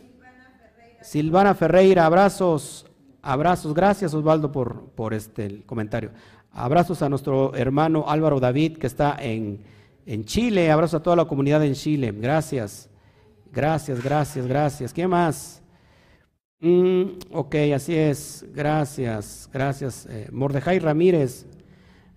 Silvana 1.02 1.54
Ferreira, 1.54 2.06
abrazos, 2.06 2.89
abrazos. 3.22 3.74
Gracias, 3.74 4.14
Osvaldo, 4.14 4.52
por, 4.52 4.90
por 4.96 5.14
este 5.14 5.46
el 5.46 5.66
comentario. 5.66 6.12
Abrazos 6.52 7.02
a 7.02 7.10
nuestro 7.10 7.56
hermano 7.56 8.06
Álvaro 8.08 8.40
David 8.40 8.78
que 8.78 8.88
está 8.88 9.18
en, 9.20 9.60
en 10.06 10.26
Chile. 10.26 10.72
Abrazos 10.72 11.00
a 11.00 11.04
toda 11.04 11.16
la 11.16 11.26
comunidad 11.26 11.64
en 11.64 11.74
Chile. 11.74 12.14
Gracias. 12.16 12.90
Gracias, 13.52 14.04
gracias, 14.04 14.46
gracias. 14.46 14.94
¿Qué 14.94 15.08
más? 15.08 15.62
Mm, 16.60 17.04
ok, 17.32 17.56
así 17.74 17.96
es. 17.96 18.46
Gracias, 18.54 19.50
gracias. 19.52 20.08
Eh, 20.10 20.30
Ramírez. 20.80 21.46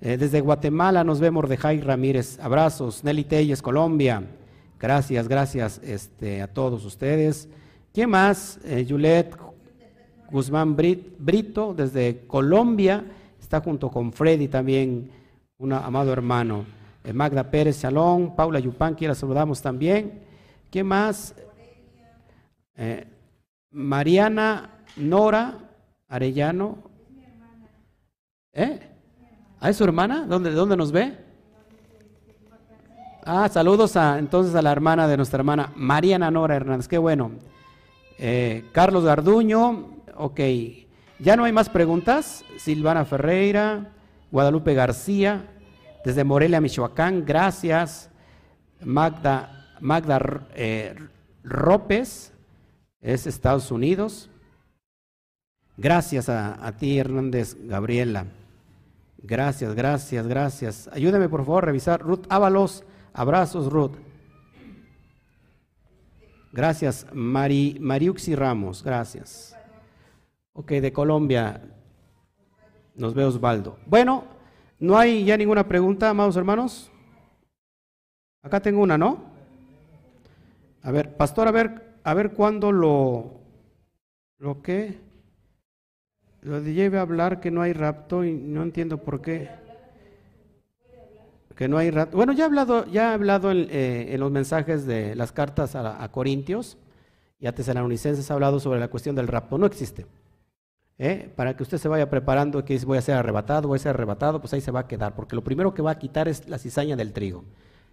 Eh, 0.00 0.16
desde 0.16 0.40
Guatemala 0.40 1.04
nos 1.04 1.20
ve 1.20 1.30
Mordejai 1.30 1.80
Ramírez. 1.80 2.38
Abrazos. 2.40 3.04
Nelly 3.04 3.24
Telles, 3.24 3.62
Colombia. 3.62 4.22
Gracias, 4.80 5.28
gracias 5.28 5.80
este, 5.84 6.42
a 6.42 6.48
todos 6.48 6.84
ustedes. 6.84 7.48
¿Qué 7.94 8.06
más? 8.06 8.58
Eh, 8.64 8.84
Juliet 8.88 9.36
Guzmán 10.32 10.74
Brito, 10.74 11.74
desde 11.74 12.26
Colombia 12.26 13.04
está 13.38 13.60
junto 13.60 13.90
con 13.90 14.12
Freddy 14.12 14.48
también, 14.48 15.10
un 15.58 15.74
amado 15.74 16.10
hermano. 16.12 16.64
Eh, 17.04 17.12
Magda 17.12 17.50
Pérez 17.50 17.76
Salón, 17.76 18.34
Paula 18.34 18.58
Yupanqui, 18.58 19.06
la 19.06 19.14
saludamos 19.14 19.60
también. 19.60 20.20
¿Qué 20.70 20.82
más? 20.82 21.34
Eh, 22.76 23.06
Mariana 23.70 24.70
Nora 24.96 25.58
Arellano. 26.08 26.78
¿Eh? 28.54 28.80
¿Ah, 29.60 29.68
es 29.68 29.76
su 29.76 29.84
hermana? 29.84 30.24
¿Dónde, 30.26 30.52
¿Dónde 30.52 30.76
nos 30.76 30.92
ve? 30.92 31.14
Ah, 33.24 33.48
saludos 33.48 33.96
a, 33.96 34.18
entonces 34.18 34.54
a 34.54 34.62
la 34.62 34.72
hermana 34.72 35.06
de 35.06 35.16
nuestra 35.16 35.38
hermana 35.38 35.72
Mariana 35.76 36.30
Nora 36.30 36.56
Hernández, 36.56 36.88
qué 36.88 36.98
bueno. 36.98 37.32
Eh, 38.18 38.64
Carlos 38.72 39.04
Garduño, 39.04 40.01
ok. 40.22 40.40
Ya 41.18 41.36
no 41.36 41.44
hay 41.44 41.52
más 41.52 41.68
preguntas. 41.68 42.44
Silvana 42.56 43.04
Ferreira, 43.04 43.92
Guadalupe 44.30 44.74
García, 44.74 45.48
desde 46.04 46.24
Morelia, 46.24 46.60
Michoacán, 46.60 47.24
gracias. 47.24 48.10
Magda, 48.80 49.76
Magda 49.80 50.48
eh, 50.54 50.96
Ropes, 51.44 52.32
es 53.00 53.26
Estados 53.26 53.70
Unidos. 53.70 54.30
Gracias 55.76 56.28
a, 56.28 56.72
ti, 56.78 56.98
Hernández 56.98 57.56
Gabriela. 57.64 58.26
Gracias, 59.18 59.74
gracias, 59.74 60.26
gracias. 60.26 60.90
Ayúdeme 60.92 61.28
por 61.28 61.40
favor 61.40 61.64
a 61.64 61.66
revisar. 61.66 62.00
Ruth 62.00 62.26
Ábalos, 62.28 62.84
abrazos, 63.12 63.72
Ruth. 63.72 63.96
Gracias, 66.52 67.06
Mari, 67.12 67.78
Mariuxi 67.80 68.34
Ramos, 68.34 68.82
gracias. 68.82 69.56
Ok, 70.54 70.72
de 70.72 70.92
Colombia, 70.92 71.62
nos 72.94 73.14
ve 73.14 73.24
Osvaldo. 73.24 73.78
Bueno, 73.86 74.24
no 74.78 74.98
hay 74.98 75.24
ya 75.24 75.36
ninguna 75.36 75.66
pregunta, 75.66 76.10
amados 76.10 76.36
hermanos. 76.36 76.90
Acá 78.42 78.60
tengo 78.60 78.82
una, 78.82 78.98
¿no? 78.98 79.24
A 80.82 80.90
ver, 80.90 81.16
pastor, 81.16 81.48
a 81.48 81.52
ver, 81.52 81.94
a 82.04 82.12
ver 82.12 82.32
cuándo 82.32 82.70
lo, 82.70 83.40
lo 84.38 84.60
que, 84.60 84.98
lo 86.42 86.60
lleve 86.60 86.98
a 86.98 87.02
hablar 87.02 87.40
que 87.40 87.50
no 87.50 87.62
hay 87.62 87.72
rapto 87.72 88.24
y 88.24 88.34
no 88.34 88.62
entiendo 88.62 88.98
por 88.98 89.22
qué. 89.22 89.48
Que 91.56 91.66
no 91.68 91.78
hay 91.78 91.90
rapto. 91.90 92.16
Bueno, 92.16 92.32
ya 92.32 92.44
he 92.44 92.46
hablado, 92.46 92.84
ya 92.86 93.10
he 93.10 93.14
hablado 93.14 93.52
en, 93.52 93.68
eh, 93.70 94.16
los 94.18 94.30
mensajes 94.30 94.84
de 94.84 95.14
las 95.14 95.32
cartas 95.32 95.76
a, 95.76 96.02
a 96.02 96.10
Corintios 96.10 96.76
y 97.38 97.46
a 97.46 97.54
Tesalonicenses 97.54 98.30
ha 98.30 98.34
hablado 98.34 98.60
sobre 98.60 98.80
la 98.80 98.88
cuestión 98.88 99.16
del 99.16 99.28
rapto. 99.28 99.56
No 99.56 99.64
existe. 99.64 100.04
¿Eh? 101.02 101.32
para 101.34 101.56
que 101.56 101.64
usted 101.64 101.78
se 101.78 101.88
vaya 101.88 102.08
preparando 102.08 102.64
que 102.64 102.78
voy 102.78 102.96
a 102.96 103.02
ser 103.02 103.16
arrebatado, 103.16 103.66
voy 103.66 103.76
a 103.76 103.80
ser 103.80 103.90
arrebatado, 103.90 104.40
pues 104.40 104.52
ahí 104.54 104.60
se 104.60 104.70
va 104.70 104.80
a 104.80 104.86
quedar, 104.86 105.16
porque 105.16 105.34
lo 105.34 105.42
primero 105.42 105.74
que 105.74 105.82
va 105.82 105.90
a 105.90 105.98
quitar 105.98 106.28
es 106.28 106.48
la 106.48 106.58
cizaña 106.58 106.94
del 106.94 107.12
trigo, 107.12 107.44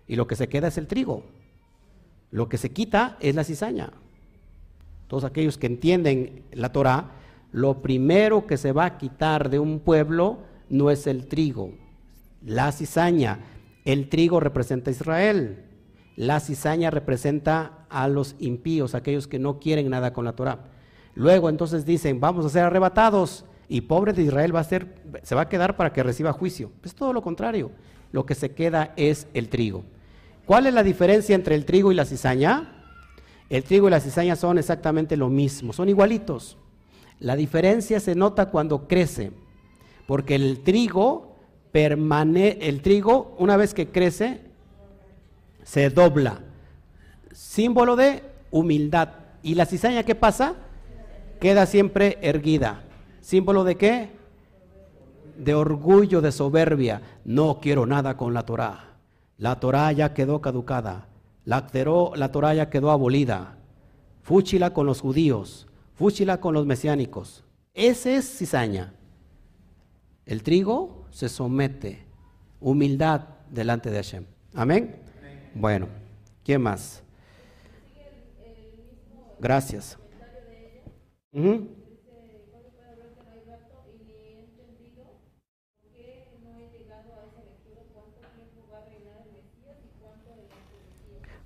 y 0.08 0.16
lo 0.16 0.28
que 0.28 0.36
se 0.36 0.48
queda 0.48 0.68
es 0.68 0.78
el 0.78 0.86
trigo. 0.88 1.24
Lo 2.32 2.48
que 2.48 2.60
se 2.60 2.72
quita 2.72 3.18
es 3.20 3.34
la 3.34 3.44
cizaña. 3.44 3.92
Todos 5.08 5.24
aquellos 5.24 5.58
que 5.58 5.66
entienden 5.66 6.44
la 6.52 6.72
Torah, 6.72 7.12
lo 7.52 7.82
primero 7.82 8.46
que 8.46 8.58
se 8.58 8.72
va 8.72 8.86
a 8.86 8.98
quitar 9.00 9.50
de 9.50 9.58
un 9.58 9.80
pueblo 9.80 10.42
no 10.70 10.92
es 10.92 11.08
el 11.08 11.28
trigo, 11.28 11.74
la 12.46 12.72
cizaña. 12.72 13.40
El 13.86 14.10
trigo 14.10 14.40
representa 14.40 14.92
a 14.92 14.94
Israel, 14.94 15.66
la 16.16 16.40
cizaña 16.40 16.92
representa 16.92 17.88
a 17.90 18.08
los 18.08 18.36
impíos, 18.38 18.94
aquellos 18.94 19.28
que 19.28 19.40
no 19.40 19.60
quieren 19.60 19.90
nada 19.90 20.14
con 20.14 20.26
la 20.26 20.34
Torah. 20.34 20.60
Luego 21.16 21.50
entonces 21.50 21.86
dicen, 21.86 22.20
vamos 22.20 22.46
a 22.46 22.50
ser 22.50 22.64
arrebatados 22.64 23.46
y 23.68 23.82
pobre 23.82 24.14
de 24.14 24.24
Israel 24.24 24.56
va 24.56 24.62
a 24.62 24.64
ser, 24.64 24.96
se 25.24 25.36
va 25.36 25.42
a 25.42 25.50
quedar 25.50 25.76
para 25.76 25.94
que 25.94 26.04
reciba 26.04 26.34
juicio. 26.34 26.72
Es 26.84 26.96
todo 26.96 27.14
lo 27.14 27.22
contrario. 27.22 27.72
Lo 28.12 28.26
que 28.26 28.36
se 28.36 28.52
queda 28.52 28.94
es 28.96 29.28
el 29.34 29.50
trigo. 29.50 29.84
¿Cuál 30.46 30.66
es 30.66 30.74
la 30.74 30.82
diferencia 30.82 31.36
entre 31.36 31.54
el 31.56 31.66
trigo 31.66 31.92
y 31.92 31.96
la 31.96 32.06
cizaña? 32.06 32.84
El 33.50 33.64
trigo 33.64 33.88
y 33.88 33.92
la 33.92 34.00
cizaña 34.00 34.36
son 34.36 34.58
exactamente 34.58 35.16
lo 35.18 35.30
mismo, 35.30 35.74
son 35.74 35.90
igualitos. 35.90 36.58
La 37.20 37.36
diferencia 37.36 38.00
se 38.00 38.16
nota 38.16 38.50
cuando 38.50 38.88
crece, 38.88 39.32
porque 40.08 40.36
el 40.36 40.62
trigo 40.62 41.36
permanece, 41.72 42.58
el 42.68 42.82
trigo 42.82 43.36
una 43.38 43.58
vez 43.58 43.74
que 43.74 43.90
crece 43.90 44.42
se 45.64 45.90
dobla, 45.90 46.40
símbolo 47.32 47.96
de 47.96 48.24
humildad. 48.50 49.10
¿Y 49.44 49.56
la 49.56 49.66
cizaña 49.66 50.04
qué 50.04 50.16
pasa? 50.16 50.56
Queda 51.40 51.66
siempre 51.66 52.18
erguida. 52.22 52.84
¿Símbolo 53.22 53.64
de 53.64 53.76
qué? 53.76 54.10
De 55.38 55.54
orgullo, 55.54 56.22
de 56.22 56.32
soberbia. 56.32 57.02
No 57.26 57.60
quiero 57.62 57.86
nada 57.86 58.18
con 58.18 58.34
la 58.34 58.44
Torah. 58.44 58.98
La 59.38 59.60
Torah 59.60 59.92
ya 59.92 60.14
quedó 60.14 60.42
caducada. 60.42 61.08
La, 61.46 61.68
la 62.16 62.32
Torah 62.32 62.54
ya 62.54 62.70
quedó 62.70 62.92
abolida. 62.92 63.58
Fúchila 64.22 64.74
con 64.74 64.86
los 64.86 65.02
judíos. 65.02 65.68
Fúchila 65.96 66.40
con 66.40 66.54
los 66.54 66.66
mesiánicos. 66.66 67.44
Ese 67.74 68.16
es 68.16 68.38
cizaña. 68.38 68.94
El 70.26 70.44
trigo 70.44 71.06
se 71.10 71.30
somete. 71.30 72.06
Humildad 72.60 73.22
delante 73.50 73.90
de 73.90 73.98
Hashem. 73.98 74.26
Amén. 74.54 74.96
Bueno, 75.56 75.88
¿quién 76.44 76.62
más? 76.62 77.02
Gracias. 79.40 79.98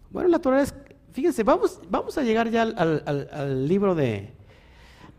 Bueno, 0.09 0.29
la 0.29 0.39
Torah 0.39 0.61
es, 0.61 0.73
fíjense, 1.11 1.43
vamos, 1.43 1.81
vamos 1.89 2.17
a 2.17 2.23
llegar 2.23 2.49
ya 2.49 2.61
al, 2.61 3.67
libro 3.67 3.95
de, 3.95 4.33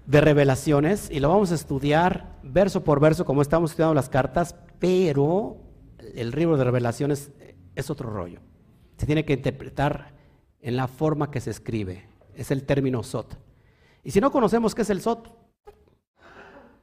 de, 0.07 0.20
revelaciones 0.20 1.11
y 1.11 1.19
lo 1.19 1.28
vamos 1.28 1.51
a 1.51 1.57
estudiar 1.57 2.39
verso 2.45 2.85
por 2.85 3.01
verso 3.01 3.24
como 3.24 3.43
estamos 3.43 3.73
estudiando 3.73 3.95
las 3.95 4.09
cartas, 4.09 4.55
pero 4.78 5.57
el 6.15 6.31
libro 6.31 6.57
de 6.57 6.65
revelaciones 6.65 7.32
es 7.74 7.91
otro 7.91 8.09
rollo. 8.09 8.41
Se 8.97 9.07
tiene 9.07 9.24
que 9.24 9.32
interpretar 9.32 10.15
en 10.61 10.77
la 10.77 10.86
forma 10.86 11.31
que 11.31 11.41
se 11.41 11.51
escribe. 11.51 12.07
Es 12.35 12.51
el 12.51 12.65
término 12.65 13.03
sot. 13.03 13.36
Y 14.05 14.10
si 14.10 14.20
no 14.20 14.31
conocemos 14.31 14.74
qué 14.74 14.82
es 14.82 14.90
el 14.90 15.01
SOT, 15.01 15.28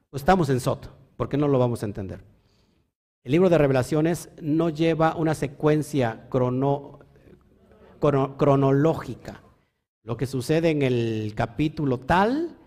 pues 0.09 0.23
estamos 0.23 0.49
en 0.49 0.59
SOT, 0.59 0.87
porque 1.15 1.37
no 1.37 1.47
lo 1.47 1.59
vamos 1.59 1.83
a 1.83 1.85
entender. 1.85 2.23
El 3.23 3.33
libro 3.33 3.49
de 3.49 3.59
revelaciones 3.59 4.29
no 4.41 4.69
lleva 4.69 5.15
una 5.15 5.35
secuencia 5.35 6.27
cronológica. 7.99 9.43
Lo 10.03 10.17
que 10.17 10.25
sucede 10.25 10.71
en 10.71 10.81
el 10.81 11.33
capítulo 11.35 11.99
tal, 11.99 12.57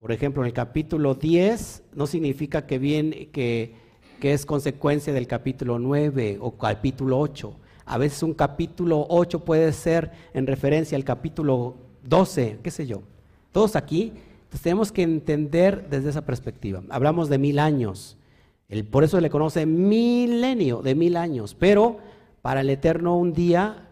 por 0.00 0.10
ejemplo, 0.10 0.42
en 0.42 0.48
el 0.48 0.52
capítulo 0.52 1.14
10, 1.14 1.84
no 1.94 2.08
significa 2.08 2.66
que, 2.66 2.80
viene, 2.80 3.28
que, 3.28 3.76
que 4.20 4.32
es 4.32 4.44
consecuencia 4.44 5.12
del 5.12 5.28
capítulo 5.28 5.78
9 5.78 6.38
o 6.40 6.58
capítulo 6.58 7.20
8. 7.20 7.54
A 7.86 7.98
veces 7.98 8.24
un 8.24 8.34
capítulo 8.34 9.06
8 9.08 9.44
puede 9.44 9.72
ser 9.72 10.10
en 10.32 10.48
referencia 10.48 10.96
al 10.96 11.04
capítulo 11.04 11.76
12, 12.02 12.58
qué 12.60 12.72
sé 12.72 12.88
yo. 12.88 13.02
Todos 13.54 13.76
aquí 13.76 14.12
tenemos 14.64 14.90
que 14.90 15.04
entender 15.04 15.88
desde 15.88 16.10
esa 16.10 16.26
perspectiva. 16.26 16.82
Hablamos 16.90 17.28
de 17.28 17.38
mil 17.38 17.60
años. 17.60 18.16
El, 18.68 18.84
por 18.84 19.04
eso 19.04 19.20
le 19.20 19.30
conoce 19.30 19.64
milenio, 19.64 20.82
de 20.82 20.96
mil 20.96 21.16
años. 21.16 21.54
Pero 21.56 21.98
para 22.42 22.62
el 22.62 22.68
Eterno 22.68 23.16
un 23.16 23.32
día 23.32 23.90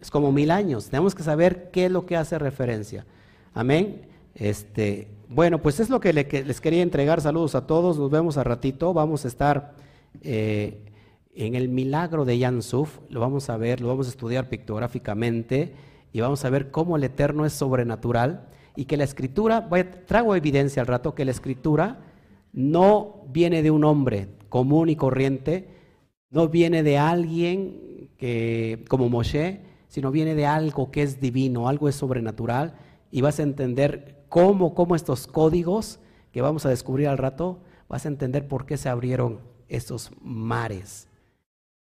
es 0.00 0.10
como 0.10 0.32
mil 0.32 0.50
años. 0.50 0.88
Tenemos 0.90 1.14
que 1.14 1.22
saber 1.22 1.70
qué 1.70 1.86
es 1.86 1.92
lo 1.92 2.06
que 2.06 2.16
hace 2.16 2.40
referencia. 2.40 3.06
Amén. 3.52 4.02
Este, 4.34 5.06
bueno, 5.28 5.62
pues 5.62 5.78
es 5.78 5.90
lo 5.90 6.00
que, 6.00 6.12
les 6.12 6.60
quería 6.60 6.82
entregar. 6.82 7.20
Saludos 7.20 7.54
a 7.54 7.68
todos. 7.68 7.96
Nos 7.96 8.10
vemos 8.10 8.36
a 8.36 8.42
ratito. 8.42 8.92
Vamos 8.94 9.24
a 9.24 9.28
estar 9.28 9.76
eh, 10.22 10.90
en 11.36 11.54
el 11.54 11.68
milagro 11.68 12.24
de 12.24 12.36
Yansuf. 12.36 12.98
Lo 13.10 13.20
vamos 13.20 13.48
a 13.48 13.56
ver, 13.58 13.80
lo 13.80 13.86
vamos 13.86 14.08
a 14.08 14.10
estudiar 14.10 14.48
pictográficamente 14.48 15.72
y 16.12 16.20
vamos 16.20 16.44
a 16.44 16.50
ver 16.50 16.72
cómo 16.72 16.96
el 16.96 17.04
Eterno 17.04 17.46
es 17.46 17.52
sobrenatural 17.52 18.48
y 18.76 18.86
que 18.86 18.96
la 18.96 19.04
escritura, 19.04 19.60
voy 19.60 19.84
trago 19.84 20.34
evidencia 20.34 20.82
al 20.82 20.88
rato, 20.88 21.14
que 21.14 21.24
la 21.24 21.30
escritura 21.30 22.00
no 22.52 23.24
viene 23.28 23.62
de 23.62 23.70
un 23.70 23.84
hombre 23.84 24.28
común 24.48 24.88
y 24.88 24.96
corriente, 24.96 25.68
no 26.30 26.48
viene 26.48 26.82
de 26.82 26.98
alguien 26.98 28.10
que, 28.16 28.84
como 28.88 29.08
Moshe, 29.08 29.60
sino 29.88 30.10
viene 30.10 30.34
de 30.34 30.46
algo 30.46 30.90
que 30.90 31.02
es 31.02 31.20
divino, 31.20 31.68
algo 31.68 31.88
es 31.88 31.94
sobrenatural, 31.94 32.74
y 33.10 33.20
vas 33.20 33.38
a 33.38 33.44
entender 33.44 34.24
cómo, 34.28 34.74
cómo 34.74 34.96
estos 34.96 35.26
códigos 35.26 36.00
que 36.32 36.42
vamos 36.42 36.66
a 36.66 36.68
descubrir 36.68 37.06
al 37.06 37.18
rato, 37.18 37.60
vas 37.88 38.04
a 38.04 38.08
entender 38.08 38.48
por 38.48 38.66
qué 38.66 38.76
se 38.76 38.88
abrieron 38.88 39.40
estos 39.68 40.10
mares. 40.20 41.08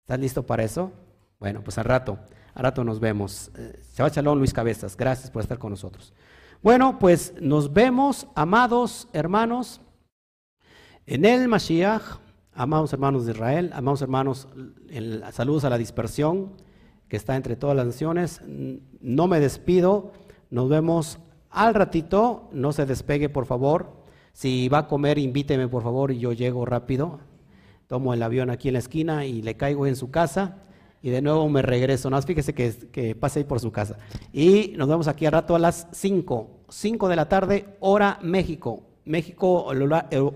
¿Estás 0.02 0.20
listo 0.20 0.45
para 0.45 0.64
eso? 0.64 0.91
Bueno, 1.40 1.64
pues 1.64 1.78
al 1.78 1.86
rato, 1.86 2.20
al 2.53 2.64
rato 2.64 2.84
nos 2.84 2.99
vemos. 2.99 3.52
Chava 3.95 4.10
eh, 4.10 4.36
Luis 4.36 4.53
Cabezas, 4.53 4.95
gracias 4.95 5.32
por 5.32 5.41
estar 5.41 5.57
con 5.57 5.72
nosotros. 5.72 6.14
Bueno, 6.64 6.98
pues 6.98 7.34
nos 7.41 7.73
vemos, 7.73 8.26
amados 8.35 9.10
hermanos, 9.11 9.81
en 11.06 11.26
el 11.26 11.49
Mashiach, 11.49 12.22
amados 12.53 12.94
hermanos 12.94 13.26
de 13.26 13.34
Israel, 13.34 13.72
amados 13.73 14.02
hermanos, 14.02 14.48
saludos 15.34 15.65
a 15.65 15.69
la 15.69 15.77
dispersión 15.77 16.53
que 17.10 17.18
está 17.18 17.35
entre 17.35 17.57
todas 17.57 17.76
las 17.76 17.85
naciones. 17.85 18.40
No 19.02 19.27
me 19.27 19.41
despido, 19.41 20.14
nos 20.52 20.69
vemos 20.69 21.19
al 21.49 21.73
ratito, 21.73 22.48
no 22.53 22.72
se 22.72 22.85
despegue 22.85 23.27
por 23.27 23.45
favor. 23.45 24.02
Si 24.31 24.69
va 24.69 24.77
a 24.77 24.88
comer, 24.88 25.18
invíteme 25.18 25.68
por 25.68 25.84
favor 25.84 26.11
y 26.11 26.19
yo 26.19 26.31
llego 26.31 26.65
rápido. 26.65 27.19
Tomo 27.88 28.14
el 28.14 28.23
avión 28.23 28.49
aquí 28.49 28.69
en 28.69 28.76
la 28.76 28.80
esquina 28.80 29.26
y 29.26 29.41
le 29.41 29.57
caigo 29.57 29.85
en 29.85 29.98
su 29.98 30.11
casa 30.11 30.64
y 31.04 31.10
de 31.10 31.22
nuevo 31.22 31.48
me 31.50 31.62
regreso. 31.62 32.10
Nada 32.10 32.20
más 32.20 32.26
fíjese 32.26 32.56
que, 32.56 32.74
que 32.92 33.14
pase 33.14 33.40
ahí 33.40 33.46
por 33.46 33.60
su 33.60 33.72
casa. 33.72 33.98
Y 34.32 34.74
nos 34.78 34.88
vemos 34.88 35.08
aquí 35.10 35.26
a 35.26 35.32
rato 35.32 35.54
a 35.54 35.60
las 35.60 35.88
5, 35.92 36.50
5 36.70 37.10
de 37.10 37.16
la 37.16 37.28
tarde, 37.28 37.76
hora 37.82 38.18
México. 38.24 38.84
México, 39.06 39.66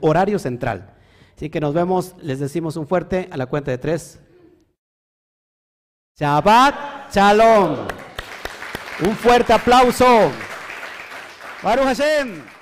horario 0.02 0.39
central. 0.39 0.94
Así 1.35 1.49
que 1.49 1.61
nos 1.61 1.73
vemos, 1.73 2.15
les 2.22 2.39
decimos 2.39 2.76
un 2.76 2.85
fuerte 2.85 3.30
a 3.31 3.38
la 3.38 3.45
cuenta 3.45 3.72
de 3.72 3.77
tres. 3.77 4.19
Shabbat 6.19 7.14
Shalom. 7.14 7.77
Un 9.06 9.15
fuerte 9.15 9.53
aplauso. 9.53 10.31
Baruch 11.64 11.85
Hashem. 11.85 12.56